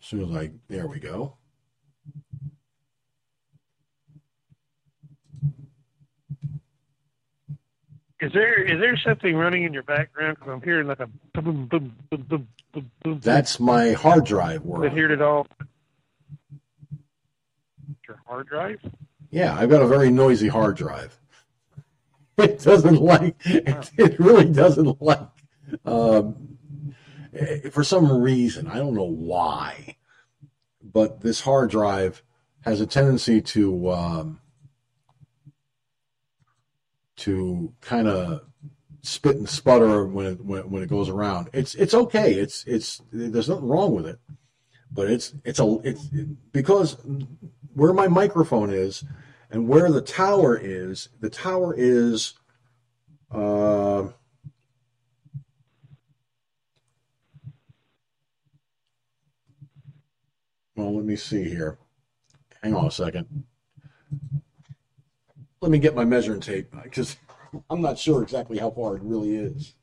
as 0.00 0.06
soon 0.06 0.28
as 0.28 0.36
I, 0.36 0.50
there 0.68 0.86
we 0.86 1.00
go. 1.00 1.37
Is 8.20 8.32
there 8.32 8.60
is 8.60 8.80
there 8.80 8.96
something 8.96 9.36
running 9.36 9.62
in 9.62 9.72
your 9.72 9.84
background? 9.84 10.38
Because 10.38 10.52
I'm 10.52 10.62
hearing 10.62 10.88
like 10.88 10.98
a 10.98 11.06
boom, 11.34 11.66
boom, 11.66 11.94
boom, 12.10 12.26
boom, 12.28 12.48
boom, 12.72 12.90
boom. 13.04 13.20
That's 13.22 13.60
my 13.60 13.92
hard 13.92 14.24
drive 14.24 14.62
Work. 14.62 14.90
I 14.90 14.94
heard 14.94 15.12
it 15.12 15.22
all. 15.22 15.46
Your 18.08 18.20
hard 18.26 18.48
drive? 18.48 18.80
Yeah, 19.30 19.56
I've 19.56 19.70
got 19.70 19.82
a 19.82 19.86
very 19.86 20.10
noisy 20.10 20.48
hard 20.48 20.76
drive. 20.76 21.18
It 22.38 22.60
doesn't 22.60 23.02
like, 23.02 23.34
it, 23.44 23.90
it 23.98 24.20
really 24.20 24.44
doesn't 24.44 25.02
like, 25.02 25.26
um, 25.84 26.56
eh, 27.34 27.68
for 27.70 27.82
some 27.82 28.22
reason, 28.22 28.68
I 28.68 28.76
don't 28.76 28.94
know 28.94 29.02
why, 29.02 29.96
but 30.80 31.20
this 31.20 31.40
hard 31.40 31.68
drive 31.70 32.22
has 32.60 32.80
a 32.80 32.86
tendency 32.86 33.40
to, 33.40 33.90
um, 33.90 34.40
to 37.18 37.72
kind 37.80 38.08
of 38.08 38.42
spit 39.02 39.36
and 39.36 39.48
sputter 39.48 40.06
when 40.06 40.26
it, 40.26 40.44
when, 40.44 40.70
when 40.70 40.82
it 40.82 40.88
goes 40.88 41.08
around. 41.08 41.50
It's, 41.52 41.74
it's 41.74 41.94
okay. 41.94 42.34
It's, 42.34 42.64
it's, 42.66 43.00
there's 43.12 43.48
nothing 43.48 43.68
wrong 43.68 43.94
with 43.94 44.06
it, 44.06 44.18
but 44.90 45.10
it's, 45.10 45.34
it's 45.44 45.60
a, 45.60 45.78
it's 45.84 46.04
because 46.52 46.96
where 47.74 47.92
my 47.92 48.08
microphone 48.08 48.72
is, 48.72 49.04
and 49.50 49.66
where 49.66 49.90
the 49.90 50.02
tower 50.02 50.58
is, 50.60 51.08
the 51.20 51.30
tower 51.30 51.74
is 51.76 52.34
uh, 53.30 54.08
well, 60.76 60.96
let 60.96 61.04
me 61.04 61.16
see 61.16 61.44
here. 61.44 61.78
Hang 62.62 62.74
on 62.74 62.86
a 62.86 62.90
second. 62.90 63.44
Let 65.60 65.70
me 65.70 65.78
get 65.78 65.94
my 65.94 66.04
measuring 66.04 66.40
tape 66.40 66.70
because 66.82 67.16
I'm 67.70 67.80
not 67.80 67.98
sure 67.98 68.22
exactly 68.22 68.58
how 68.58 68.70
far 68.70 68.96
it 68.96 69.02
really 69.02 69.36
is. 69.36 69.74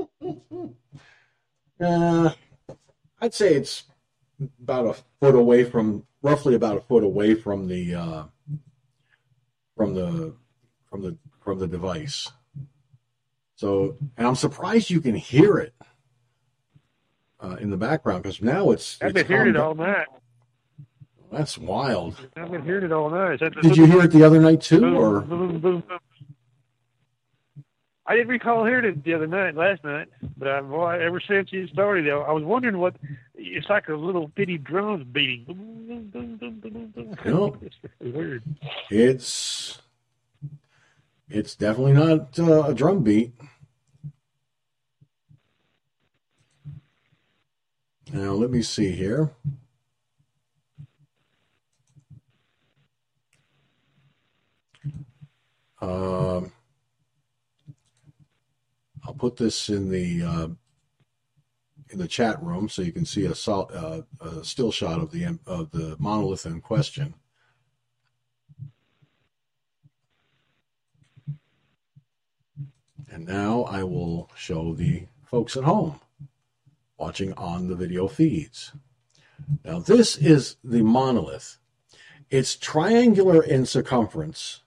Uh, 1.80 2.30
I'd 3.20 3.34
say 3.34 3.54
it's 3.54 3.84
about 4.62 4.86
a 4.86 4.94
foot 5.20 5.34
away 5.34 5.64
from, 5.64 6.06
roughly 6.24 6.54
about 6.56 6.76
a 6.76 6.80
foot 6.80 7.04
away 7.04 7.34
from 7.34 7.68
the, 7.68 7.94
uh, 7.94 8.24
from 9.76 9.94
the, 9.94 10.34
from 10.90 11.02
the, 11.02 11.16
from 11.40 11.58
the 11.60 11.68
device. 11.68 12.32
So, 13.56 13.96
and 14.16 14.26
I'm 14.26 14.34
surprised 14.34 14.90
you 14.90 15.00
can 15.00 15.14
hear 15.14 15.58
it 15.58 15.74
uh, 17.40 17.56
in 17.60 17.70
the 17.70 17.76
background 17.76 18.22
because 18.24 18.42
now 18.42 18.70
it's. 18.72 18.98
I've 19.00 19.14
been 19.14 19.26
hearing 19.26 19.50
it 19.50 19.56
all 19.56 19.74
night. 19.74 20.06
That's 21.30 21.58
wild. 21.58 22.16
I've 22.36 22.50
been 22.50 22.64
hearing 22.64 22.84
it 22.84 22.92
all 22.92 23.10
night. 23.10 23.34
Is 23.34 23.40
that 23.40 23.54
the 23.54 23.62
Did 23.62 23.76
you 23.76 23.86
hear 23.86 24.02
it 24.02 24.10
the 24.12 24.24
other 24.24 24.40
night 24.40 24.60
too, 24.60 24.80
boom, 24.80 24.96
or 24.96 25.20
boom, 25.20 25.60
boom? 25.60 25.82
I 28.06 28.14
didn't 28.14 28.28
recall 28.28 28.66
hearing 28.66 28.84
it 28.84 29.02
the 29.04 29.14
other 29.14 29.26
night, 29.26 29.56
last 29.56 29.82
night, 29.82 30.08
but 30.36 30.48
I, 30.48 30.60
boy, 30.60 31.00
ever 31.00 31.20
since 31.26 31.50
you 31.52 31.66
started, 31.68 32.06
though, 32.06 32.22
I 32.22 32.32
was 32.32 32.44
wondering 32.44 32.78
what. 32.78 32.96
It's 33.34 33.68
like 33.68 33.88
a 33.88 33.94
little 33.94 34.28
bitty 34.28 34.58
drums 34.58 35.04
beating. 35.12 35.44
Boom, 35.46 36.10
boom, 36.12 36.36
boom, 36.38 36.60
boom, 36.60 36.92
boom, 36.92 36.92
boom. 36.94 37.16
No. 37.24 37.56
It's 38.00 38.14
weird. 38.14 38.42
it's 38.90 39.80
it's 41.28 41.56
definitely 41.56 41.94
not 41.94 42.38
uh, 42.38 42.64
a 42.64 42.74
drum 42.74 43.02
beat. 43.02 43.32
Now 48.12 48.32
let 48.32 48.50
me 48.50 48.62
see 48.62 48.90
here. 48.90 49.32
Um, 55.80 56.52
I'll 59.04 59.14
put 59.14 59.36
this 59.36 59.68
in 59.68 59.90
the 59.90 60.22
uh, 60.22 60.48
in 61.90 61.98
the 61.98 62.08
chat 62.08 62.42
room 62.42 62.68
so 62.68 62.82
you 62.82 62.92
can 62.92 63.04
see 63.04 63.26
a, 63.26 63.34
sol- 63.34 63.70
uh, 63.72 64.00
a 64.20 64.44
still 64.44 64.72
shot 64.72 65.00
of 65.00 65.10
the 65.10 65.38
of 65.46 65.70
the 65.70 65.96
monolith 65.98 66.46
in 66.46 66.60
question. 66.60 67.14
And 73.10 73.26
now 73.26 73.62
I 73.62 73.84
will 73.84 74.28
show 74.36 74.74
the 74.74 75.06
folks 75.22 75.56
at 75.56 75.62
home 75.62 76.00
watching 76.98 77.32
on 77.34 77.68
the 77.68 77.76
video 77.76 78.08
feeds. 78.08 78.72
Now, 79.64 79.78
this 79.78 80.16
is 80.16 80.56
the 80.64 80.82
monolith. 80.82 81.58
It's 82.30 82.56
triangular 82.56 83.42
in 83.42 83.66
circumference, 83.66 84.62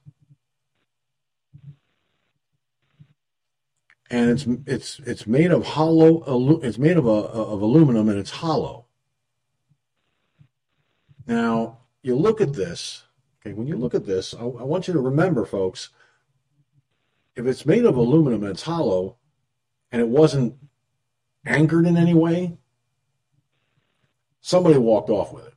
and 4.09 4.29
it's 4.29 4.45
it's 4.65 4.99
it's 5.05 5.27
made 5.27 5.51
of 5.51 5.65
hollow. 5.65 6.59
It's 6.63 6.77
made 6.77 6.97
of 6.97 7.05
a 7.05 7.09
of 7.09 7.61
aluminum, 7.61 8.09
and 8.09 8.19
it's 8.19 8.31
hollow. 8.31 8.85
Now, 11.25 11.79
you 12.01 12.15
look 12.15 12.39
at 12.39 12.53
this. 12.53 13.03
Okay, 13.41 13.53
when 13.53 13.67
you 13.67 13.75
look 13.75 13.93
at 13.93 14.05
this, 14.05 14.33
I, 14.33 14.43
I 14.43 14.63
want 14.63 14.87
you 14.87 14.93
to 14.93 14.99
remember, 14.99 15.45
folks, 15.45 15.89
if 17.35 17.45
it's 17.45 17.65
made 17.65 17.85
of 17.85 17.95
aluminum 17.97 18.43
and 18.43 18.51
it's 18.51 18.63
hollow 18.63 19.17
and 19.91 20.01
it 20.01 20.07
wasn't 20.07 20.55
anchored 21.45 21.85
in 21.85 21.97
any 21.97 22.13
way, 22.13 22.57
somebody 24.41 24.77
walked 24.77 25.09
off 25.09 25.31
with 25.33 25.47
it. 25.47 25.53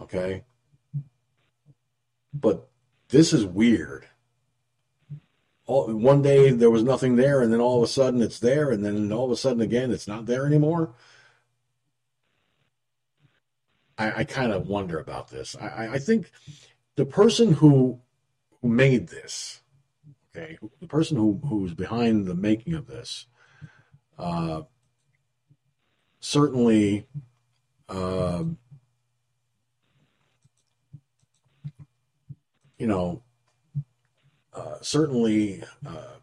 Okay? 0.00 0.44
But 2.32 2.68
this 3.08 3.32
is 3.32 3.44
weird. 3.44 4.06
All, 5.66 5.92
one 5.94 6.22
day 6.22 6.50
there 6.50 6.70
was 6.70 6.82
nothing 6.82 7.16
there, 7.16 7.40
and 7.40 7.52
then 7.52 7.60
all 7.60 7.78
of 7.78 7.84
a 7.84 7.92
sudden 7.92 8.20
it's 8.20 8.38
there, 8.40 8.70
and 8.70 8.84
then 8.84 9.12
all 9.12 9.26
of 9.26 9.30
a 9.30 9.36
sudden 9.36 9.60
again 9.60 9.90
it's 9.92 10.08
not 10.08 10.26
there 10.26 10.46
anymore. 10.46 10.94
I, 13.98 14.20
I 14.20 14.24
kind 14.24 14.52
of 14.52 14.68
wonder 14.68 14.98
about 14.98 15.28
this. 15.28 15.54
I, 15.60 15.88
I- 15.94 15.98
think 15.98 16.30
the 16.96 17.04
person 17.06 17.52
who 17.52 18.00
who 18.60 18.68
made 18.68 19.08
this, 19.08 19.60
okay, 20.34 20.58
the 20.80 20.86
person 20.86 21.16
who 21.16 21.40
who's 21.46 21.74
behind 21.74 22.26
the 22.26 22.34
making 22.34 22.74
of 22.74 22.86
this, 22.86 23.26
uh, 24.18 24.62
certainly, 26.20 27.06
uh, 27.88 28.44
you 32.78 32.86
know, 32.86 33.22
uh, 34.52 34.76
certainly 34.80 35.62
uh, 35.86 36.16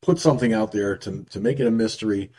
put 0.00 0.18
something 0.18 0.52
out 0.52 0.72
there 0.72 0.96
to, 0.96 1.24
to 1.24 1.40
make 1.40 1.60
it 1.60 1.66
a 1.66 1.70
mystery. 1.70 2.30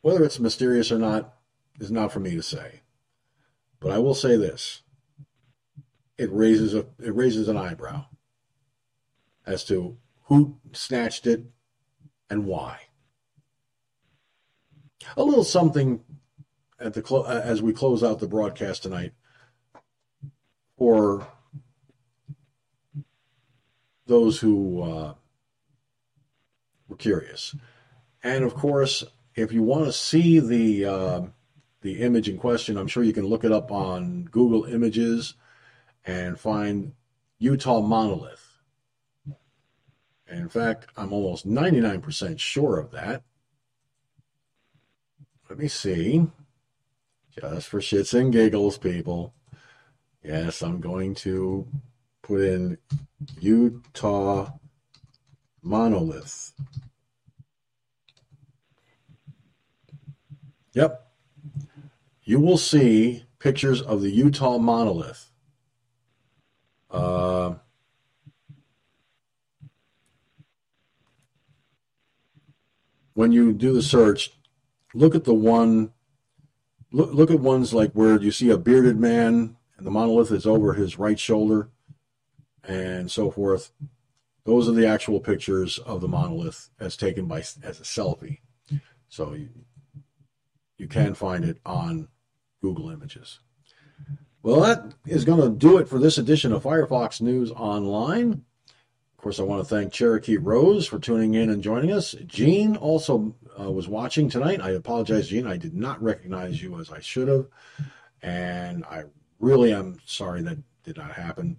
Whether 0.00 0.24
it's 0.24 0.40
mysterious 0.40 0.90
or 0.90 0.98
not 0.98 1.34
is 1.78 1.90
not 1.90 2.12
for 2.12 2.20
me 2.20 2.34
to 2.34 2.42
say. 2.42 2.80
But 3.78 3.92
I 3.92 3.98
will 3.98 4.14
say 4.14 4.36
this. 4.36 4.82
It 6.18 6.30
raises 6.32 6.74
a 6.74 6.86
it 7.00 7.14
raises 7.14 7.48
an 7.48 7.56
eyebrow 7.56 8.06
as 9.44 9.64
to 9.64 9.96
who 10.24 10.58
snatched 10.72 11.26
it 11.26 11.44
and 12.30 12.46
why. 12.46 12.78
A 15.16 15.24
little 15.24 15.42
something 15.42 16.04
at 16.78 16.94
the 16.94 17.02
clo- 17.02 17.24
as 17.24 17.60
we 17.60 17.72
close 17.72 18.04
out 18.04 18.20
the 18.20 18.28
broadcast 18.28 18.82
tonight 18.82 19.12
for 20.78 21.26
those 24.12 24.38
who 24.38 24.82
uh, 24.82 25.14
were 26.86 26.96
curious. 26.96 27.56
And 28.22 28.44
of 28.44 28.54
course, 28.54 29.02
if 29.34 29.52
you 29.52 29.62
want 29.62 29.86
to 29.86 29.92
see 29.92 30.38
the 30.38 30.84
uh, 30.84 31.20
the 31.80 32.02
image 32.02 32.28
in 32.28 32.36
question, 32.36 32.76
I'm 32.76 32.88
sure 32.88 33.02
you 33.02 33.14
can 33.14 33.24
look 33.24 33.42
it 33.42 33.52
up 33.52 33.72
on 33.72 34.24
Google 34.24 34.64
Images 34.64 35.34
and 36.04 36.38
find 36.38 36.92
Utah 37.38 37.80
monolith. 37.80 38.46
In 40.30 40.50
fact, 40.50 40.88
I'm 40.96 41.12
almost 41.12 41.48
99% 41.48 42.38
sure 42.38 42.78
of 42.78 42.90
that. 42.90 43.22
Let 45.48 45.58
me 45.58 45.68
see. 45.68 46.26
Just 47.40 47.68
for 47.68 47.80
shits 47.80 48.18
and 48.18 48.30
giggles, 48.30 48.76
people. 48.76 49.32
Yes, 50.22 50.62
I'm 50.62 50.80
going 50.80 51.14
to 51.16 51.66
put 52.22 52.40
in 52.40 52.78
Utah 53.40 54.52
monolith. 55.62 56.52
Yep. 60.72 61.06
You 62.24 62.40
will 62.40 62.56
see 62.56 63.24
pictures 63.38 63.82
of 63.82 64.00
the 64.00 64.10
Utah 64.10 64.58
monolith. 64.58 65.30
Uh, 66.90 67.54
when 73.14 73.32
you 73.32 73.52
do 73.52 73.72
the 73.72 73.82
search, 73.82 74.32
look 74.94 75.14
at 75.14 75.24
the 75.24 75.34
one. 75.34 75.92
Look, 76.92 77.12
look 77.12 77.30
at 77.30 77.40
ones 77.40 77.72
like 77.72 77.92
where 77.92 78.20
you 78.20 78.30
see 78.30 78.50
a 78.50 78.58
bearded 78.58 79.00
man 79.00 79.56
and 79.78 79.86
the 79.86 79.90
monolith 79.90 80.30
is 80.30 80.46
over 80.46 80.74
his 80.74 80.96
right 80.98 81.18
shoulder, 81.18 81.70
and 82.64 83.10
so 83.10 83.30
forth. 83.30 83.72
Those 84.44 84.68
are 84.68 84.72
the 84.72 84.86
actual 84.86 85.20
pictures 85.20 85.78
of 85.78 86.00
the 86.00 86.08
monolith 86.08 86.70
as 86.80 86.96
taken 86.96 87.26
by 87.26 87.38
as 87.38 87.80
a 87.80 87.84
selfie. 87.84 88.38
So 89.08 89.34
you, 89.34 89.50
you 90.78 90.88
can 90.88 91.14
find 91.14 91.44
it 91.44 91.58
on 91.64 92.08
Google 92.60 92.90
Images. 92.90 93.40
Well, 94.42 94.60
that 94.62 94.94
is 95.06 95.24
going 95.24 95.40
to 95.40 95.56
do 95.56 95.78
it 95.78 95.88
for 95.88 95.98
this 95.98 96.18
edition 96.18 96.52
of 96.52 96.64
Firefox 96.64 97.20
News 97.20 97.52
Online. 97.52 98.32
Of 98.32 99.22
course, 99.22 99.38
I 99.38 99.44
want 99.44 99.62
to 99.62 99.68
thank 99.72 99.92
Cherokee 99.92 100.36
Rose 100.36 100.84
for 100.84 100.98
tuning 100.98 101.34
in 101.34 101.50
and 101.50 101.62
joining 101.62 101.92
us. 101.92 102.16
Jean 102.26 102.76
also 102.76 103.36
uh, 103.60 103.70
was 103.70 103.86
watching 103.86 104.28
tonight. 104.28 104.60
I 104.60 104.70
apologize, 104.70 105.28
Jean. 105.28 105.46
I 105.46 105.56
did 105.56 105.74
not 105.74 106.02
recognize 106.02 106.60
you 106.60 106.80
as 106.80 106.90
I 106.90 106.98
should 106.98 107.28
have. 107.28 107.46
And 108.22 108.84
I 108.86 109.04
really 109.38 109.72
am 109.72 109.98
sorry 110.06 110.42
that 110.42 110.58
did 110.82 110.96
not 110.96 111.12
happen. 111.12 111.56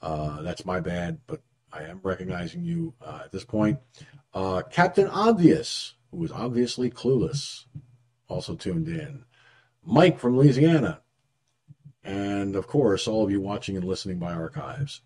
Uh, 0.00 0.42
that's 0.42 0.64
my 0.64 0.80
bad, 0.80 1.18
but 1.26 1.40
I 1.72 1.84
am 1.84 2.00
recognizing 2.02 2.64
you 2.64 2.94
uh, 3.04 3.22
at 3.24 3.32
this 3.32 3.44
point. 3.44 3.78
Uh, 4.32 4.62
Captain 4.70 5.08
Obvious, 5.08 5.94
who 6.10 6.18
was 6.18 6.32
obviously 6.32 6.90
clueless, 6.90 7.64
also 8.28 8.54
tuned 8.54 8.88
in. 8.88 9.24
Mike 9.84 10.18
from 10.18 10.36
Louisiana. 10.36 11.00
And 12.04 12.56
of 12.56 12.66
course, 12.66 13.08
all 13.08 13.24
of 13.24 13.30
you 13.30 13.40
watching 13.40 13.76
and 13.76 13.84
listening 13.84 14.18
by 14.18 14.32
archives. 14.32 15.02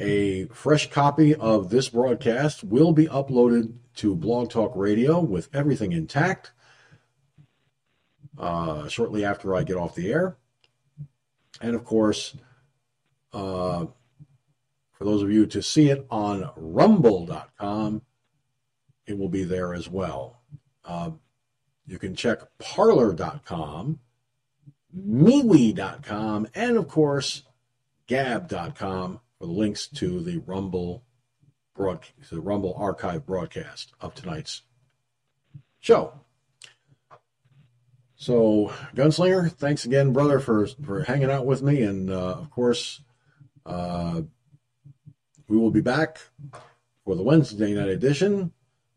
A 0.00 0.46
fresh 0.46 0.90
copy 0.90 1.34
of 1.34 1.70
this 1.70 1.88
broadcast 1.88 2.64
will 2.64 2.92
be 2.92 3.06
uploaded 3.06 3.74
to 3.96 4.16
Blog 4.16 4.50
Talk 4.50 4.72
Radio 4.74 5.20
with 5.20 5.48
everything 5.54 5.92
intact 5.92 6.52
uh, 8.38 8.88
shortly 8.88 9.24
after 9.24 9.54
I 9.54 9.62
get 9.62 9.76
off 9.76 9.94
the 9.94 10.12
air. 10.12 10.36
And 11.60 11.76
of 11.76 11.84
course, 11.84 12.36
uh, 13.32 13.86
for 15.04 15.10
those 15.10 15.22
of 15.22 15.30
you 15.30 15.44
to 15.44 15.62
see 15.62 15.90
it 15.90 16.06
on 16.10 16.50
rumble.com, 16.56 18.00
it 19.06 19.18
will 19.18 19.28
be 19.28 19.44
there 19.44 19.74
as 19.74 19.86
well. 19.86 20.40
Uh, 20.82 21.10
you 21.86 21.98
can 21.98 22.16
check 22.16 22.38
parler.com, 22.58 23.98
MeWe.com, 24.96 26.46
and 26.54 26.76
of 26.78 26.88
course, 26.88 27.42
Gab.com 28.06 29.20
for 29.38 29.46
the 29.46 29.52
links 29.52 29.88
to 29.88 30.22
the 30.22 30.38
Rumble 30.38 31.04
broad, 31.74 32.00
the 32.30 32.40
Rumble 32.40 32.74
archive 32.78 33.26
broadcast 33.26 33.92
of 34.00 34.14
tonight's 34.14 34.62
show. 35.80 36.14
So, 38.16 38.72
Gunslinger, 38.94 39.52
thanks 39.52 39.84
again, 39.84 40.14
brother, 40.14 40.40
for 40.40 40.66
for 40.66 41.02
hanging 41.02 41.30
out 41.30 41.44
with 41.44 41.60
me, 41.60 41.82
and 41.82 42.10
uh, 42.10 42.36
of 42.36 42.50
course, 42.50 43.02
uh, 43.66 44.22
we 45.54 45.60
will 45.60 45.70
be 45.70 45.80
back 45.80 46.18
for 47.04 47.14
the 47.14 47.22
Wednesday 47.22 47.74
night 47.74 47.88
edition, 47.88 48.52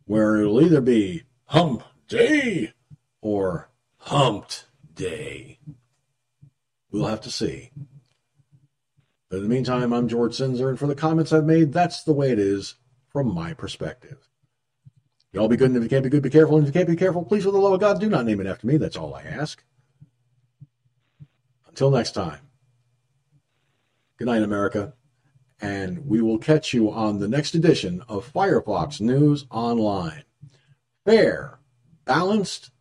where 0.06 0.38
it'll 0.38 0.60
either 0.60 0.82
be 0.82 1.22
Hump 1.46 1.84
Day 2.08 2.74
or 3.22 3.70
Humped 3.98 4.66
Day. 4.96 5.60
We'll 6.90 7.06
have 7.06 7.22
to 7.22 7.32
see. 7.32 7.70
But 9.30 9.38
in 9.38 9.44
the 9.44 9.50
meantime, 9.50 9.94
I'm 9.94 10.08
George 10.08 10.36
Sinzer, 10.36 10.70
and 10.70 10.80
for 10.80 10.88
the 10.88 10.96
comments 10.96 11.32
I've 11.32 11.46
made, 11.46 11.74
that's 11.74 12.04
the 12.04 12.14
way 12.14 12.32
it 12.32 12.40
is 12.40 12.76
from 13.08 13.32
my 13.32 13.54
perspective. 13.54 14.28
Y'all 15.34 15.48
be 15.48 15.58
good, 15.58 15.70
and 15.70 15.78
if 15.78 15.84
you 15.84 15.90
can't 15.90 16.04
be 16.04 16.10
good, 16.10 16.24
be 16.24 16.32
careful. 16.32 16.58
And 16.58 16.66
if 16.66 16.74
you 16.74 16.80
can't 16.80 16.90
be 16.90 16.96
careful, 16.96 17.24
please, 17.24 17.44
for 17.44 17.52
the 17.52 17.60
love 17.60 17.74
of 17.74 17.80
God, 17.80 18.00
do 18.00 18.10
not 18.10 18.26
name 18.26 18.42
it 18.42 18.48
after 18.48 18.66
me. 18.66 18.78
That's 18.78 18.98
all 18.98 19.14
I 19.14 19.22
ask. 19.22 19.64
Until 21.68 21.92
next 21.92 22.14
time, 22.14 22.40
good 24.18 24.26
night, 24.26 24.42
America, 24.42 24.94
and 25.60 26.06
we 26.06 26.22
will 26.22 26.38
catch 26.38 26.74
you 26.74 26.92
on 26.92 27.20
the 27.20 27.28
next 27.28 27.56
edition 27.56 28.04
of 28.08 28.32
Firefox 28.32 29.02
News 29.02 29.46
Online. 29.50 30.24
Fair, 31.06 31.60
balanced, 32.06 32.72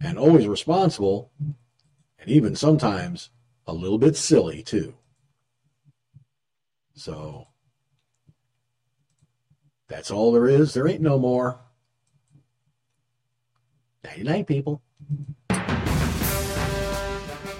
and 0.00 0.18
always 0.18 0.46
responsible, 0.46 1.30
and 2.18 2.28
even 2.28 2.54
sometimes 2.54 3.30
a 3.66 3.72
little 3.72 3.98
bit 3.98 4.16
silly, 4.16 4.62
too. 4.62 4.94
So, 6.94 7.48
that's 9.88 10.10
all 10.10 10.32
there 10.32 10.46
is. 10.46 10.74
There 10.74 10.86
ain't 10.86 11.00
no 11.00 11.18
more. 11.18 11.58
Nighty 14.04 14.22
night, 14.22 14.46
people. 14.46 14.82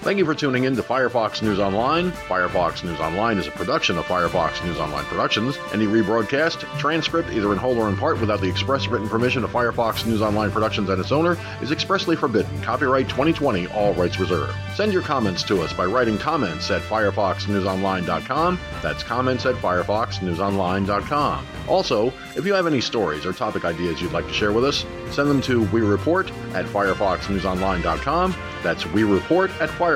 Thank 0.04 0.18
you 0.18 0.26
for 0.26 0.34
tuning 0.34 0.64
in 0.64 0.76
to 0.76 0.82
Firefox 0.82 1.40
News 1.40 1.58
Online. 1.58 2.12
Firefox 2.12 2.84
News 2.84 3.00
Online 3.00 3.38
is 3.38 3.46
a 3.46 3.50
production 3.50 3.96
of 3.96 4.04
Firefox 4.04 4.62
News 4.62 4.78
Online 4.78 5.06
Productions. 5.06 5.56
Any 5.72 5.86
rebroadcast, 5.86 6.60
transcript, 6.78 7.30
either 7.30 7.50
in 7.52 7.56
whole 7.58 7.78
or 7.78 7.88
in 7.88 7.96
part, 7.96 8.20
without 8.20 8.42
the 8.42 8.46
express 8.46 8.86
written 8.86 9.08
permission 9.08 9.44
of 9.44 9.50
Firefox 9.50 10.04
News 10.04 10.20
Online 10.20 10.50
Productions 10.50 10.90
and 10.90 11.00
its 11.00 11.10
owner, 11.10 11.38
is 11.62 11.70
expressly 11.70 12.16
forbidden. 12.16 12.60
Copyright 12.60 13.08
2020, 13.08 13.68
all 13.68 13.94
rights 13.94 14.20
reserved. 14.20 14.54
Send 14.74 14.92
your 14.92 15.00
comments 15.00 15.42
to 15.44 15.62
us 15.62 15.72
by 15.72 15.86
writing 15.86 16.18
comments 16.18 16.70
at 16.70 16.82
firefoxnewsonline.com. 16.82 18.60
That's 18.82 19.02
comments 19.02 19.46
at 19.46 19.54
firefoxnewsonline.com. 19.54 21.46
Also, 21.66 22.12
if 22.36 22.44
you 22.44 22.52
have 22.52 22.66
any 22.66 22.82
stories 22.82 23.24
or 23.24 23.32
topic 23.32 23.64
ideas 23.64 24.02
you'd 24.02 24.12
like 24.12 24.26
to 24.26 24.34
share 24.34 24.52
with 24.52 24.66
us, 24.66 24.84
send 25.12 25.30
them 25.30 25.40
to 25.40 25.62
we 25.68 25.80
report 25.80 26.30
at 26.52 26.66
firefoxnewsonline.com. 26.66 28.36
That's 28.62 28.84
we 28.86 29.04
report 29.04 29.50
at 29.62 29.70
firefoxnewsonline.com. 29.70 29.93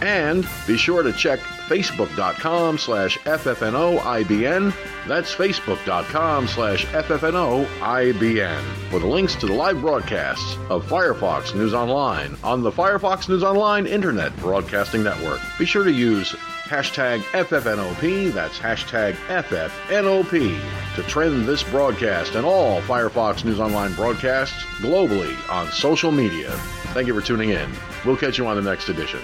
And 0.00 0.48
be 0.66 0.76
sure 0.76 1.02
to 1.02 1.12
check 1.12 1.40
facebook.com 1.40 2.78
slash 2.78 3.18
ffnoibn. 3.18 4.74
That's 5.06 5.34
facebook.com 5.34 6.48
slash 6.48 6.86
ffnoibn 6.86 8.62
for 8.90 8.98
the 8.98 9.06
links 9.06 9.34
to 9.36 9.46
the 9.46 9.52
live 9.52 9.80
broadcasts 9.80 10.56
of 10.68 10.84
Firefox 10.86 11.54
News 11.54 11.74
Online 11.74 12.36
on 12.42 12.62
the 12.62 12.72
Firefox 12.72 13.28
News 13.28 13.42
Online 13.42 13.86
Internet 13.86 14.36
Broadcasting 14.38 15.02
Network. 15.02 15.40
Be 15.58 15.64
sure 15.66 15.84
to 15.84 15.92
use 15.92 16.34
hashtag 16.70 17.20
FFNOP, 17.32 18.32
that's 18.32 18.58
hashtag 18.58 19.14
FFNOP, 19.26 20.60
to 20.94 21.02
trend 21.04 21.46
this 21.46 21.62
broadcast 21.64 22.36
and 22.36 22.46
all 22.46 22.80
Firefox 22.82 23.44
News 23.44 23.60
Online 23.60 23.92
broadcasts 23.94 24.62
globally 24.78 25.36
on 25.50 25.70
social 25.72 26.12
media. 26.12 26.50
Thank 26.92 27.06
you 27.06 27.14
for 27.14 27.24
tuning 27.24 27.50
in. 27.50 27.70
We'll 28.04 28.16
catch 28.16 28.36
you 28.36 28.46
on 28.46 28.56
the 28.56 28.62
next 28.62 28.88
edition. 28.88 29.20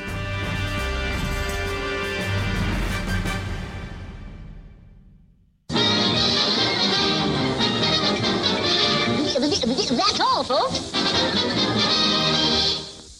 That's 9.88 10.20
all, 10.20 10.44
folks. 10.44 10.78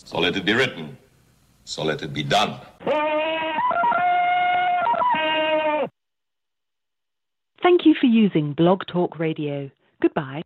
So 0.08 0.18
let 0.18 0.36
it 0.36 0.44
be 0.44 0.52
written. 0.52 0.97
So 1.65 1.83
let 1.83 2.02
it 2.02 2.12
be 2.12 2.23
done. 2.23 2.60
Thank 7.62 7.84
you 7.84 7.94
for 8.00 8.07
using 8.07 8.52
Blog 8.52 8.86
Talk 8.86 9.18
Radio. 9.18 9.70
Goodbye. 10.00 10.42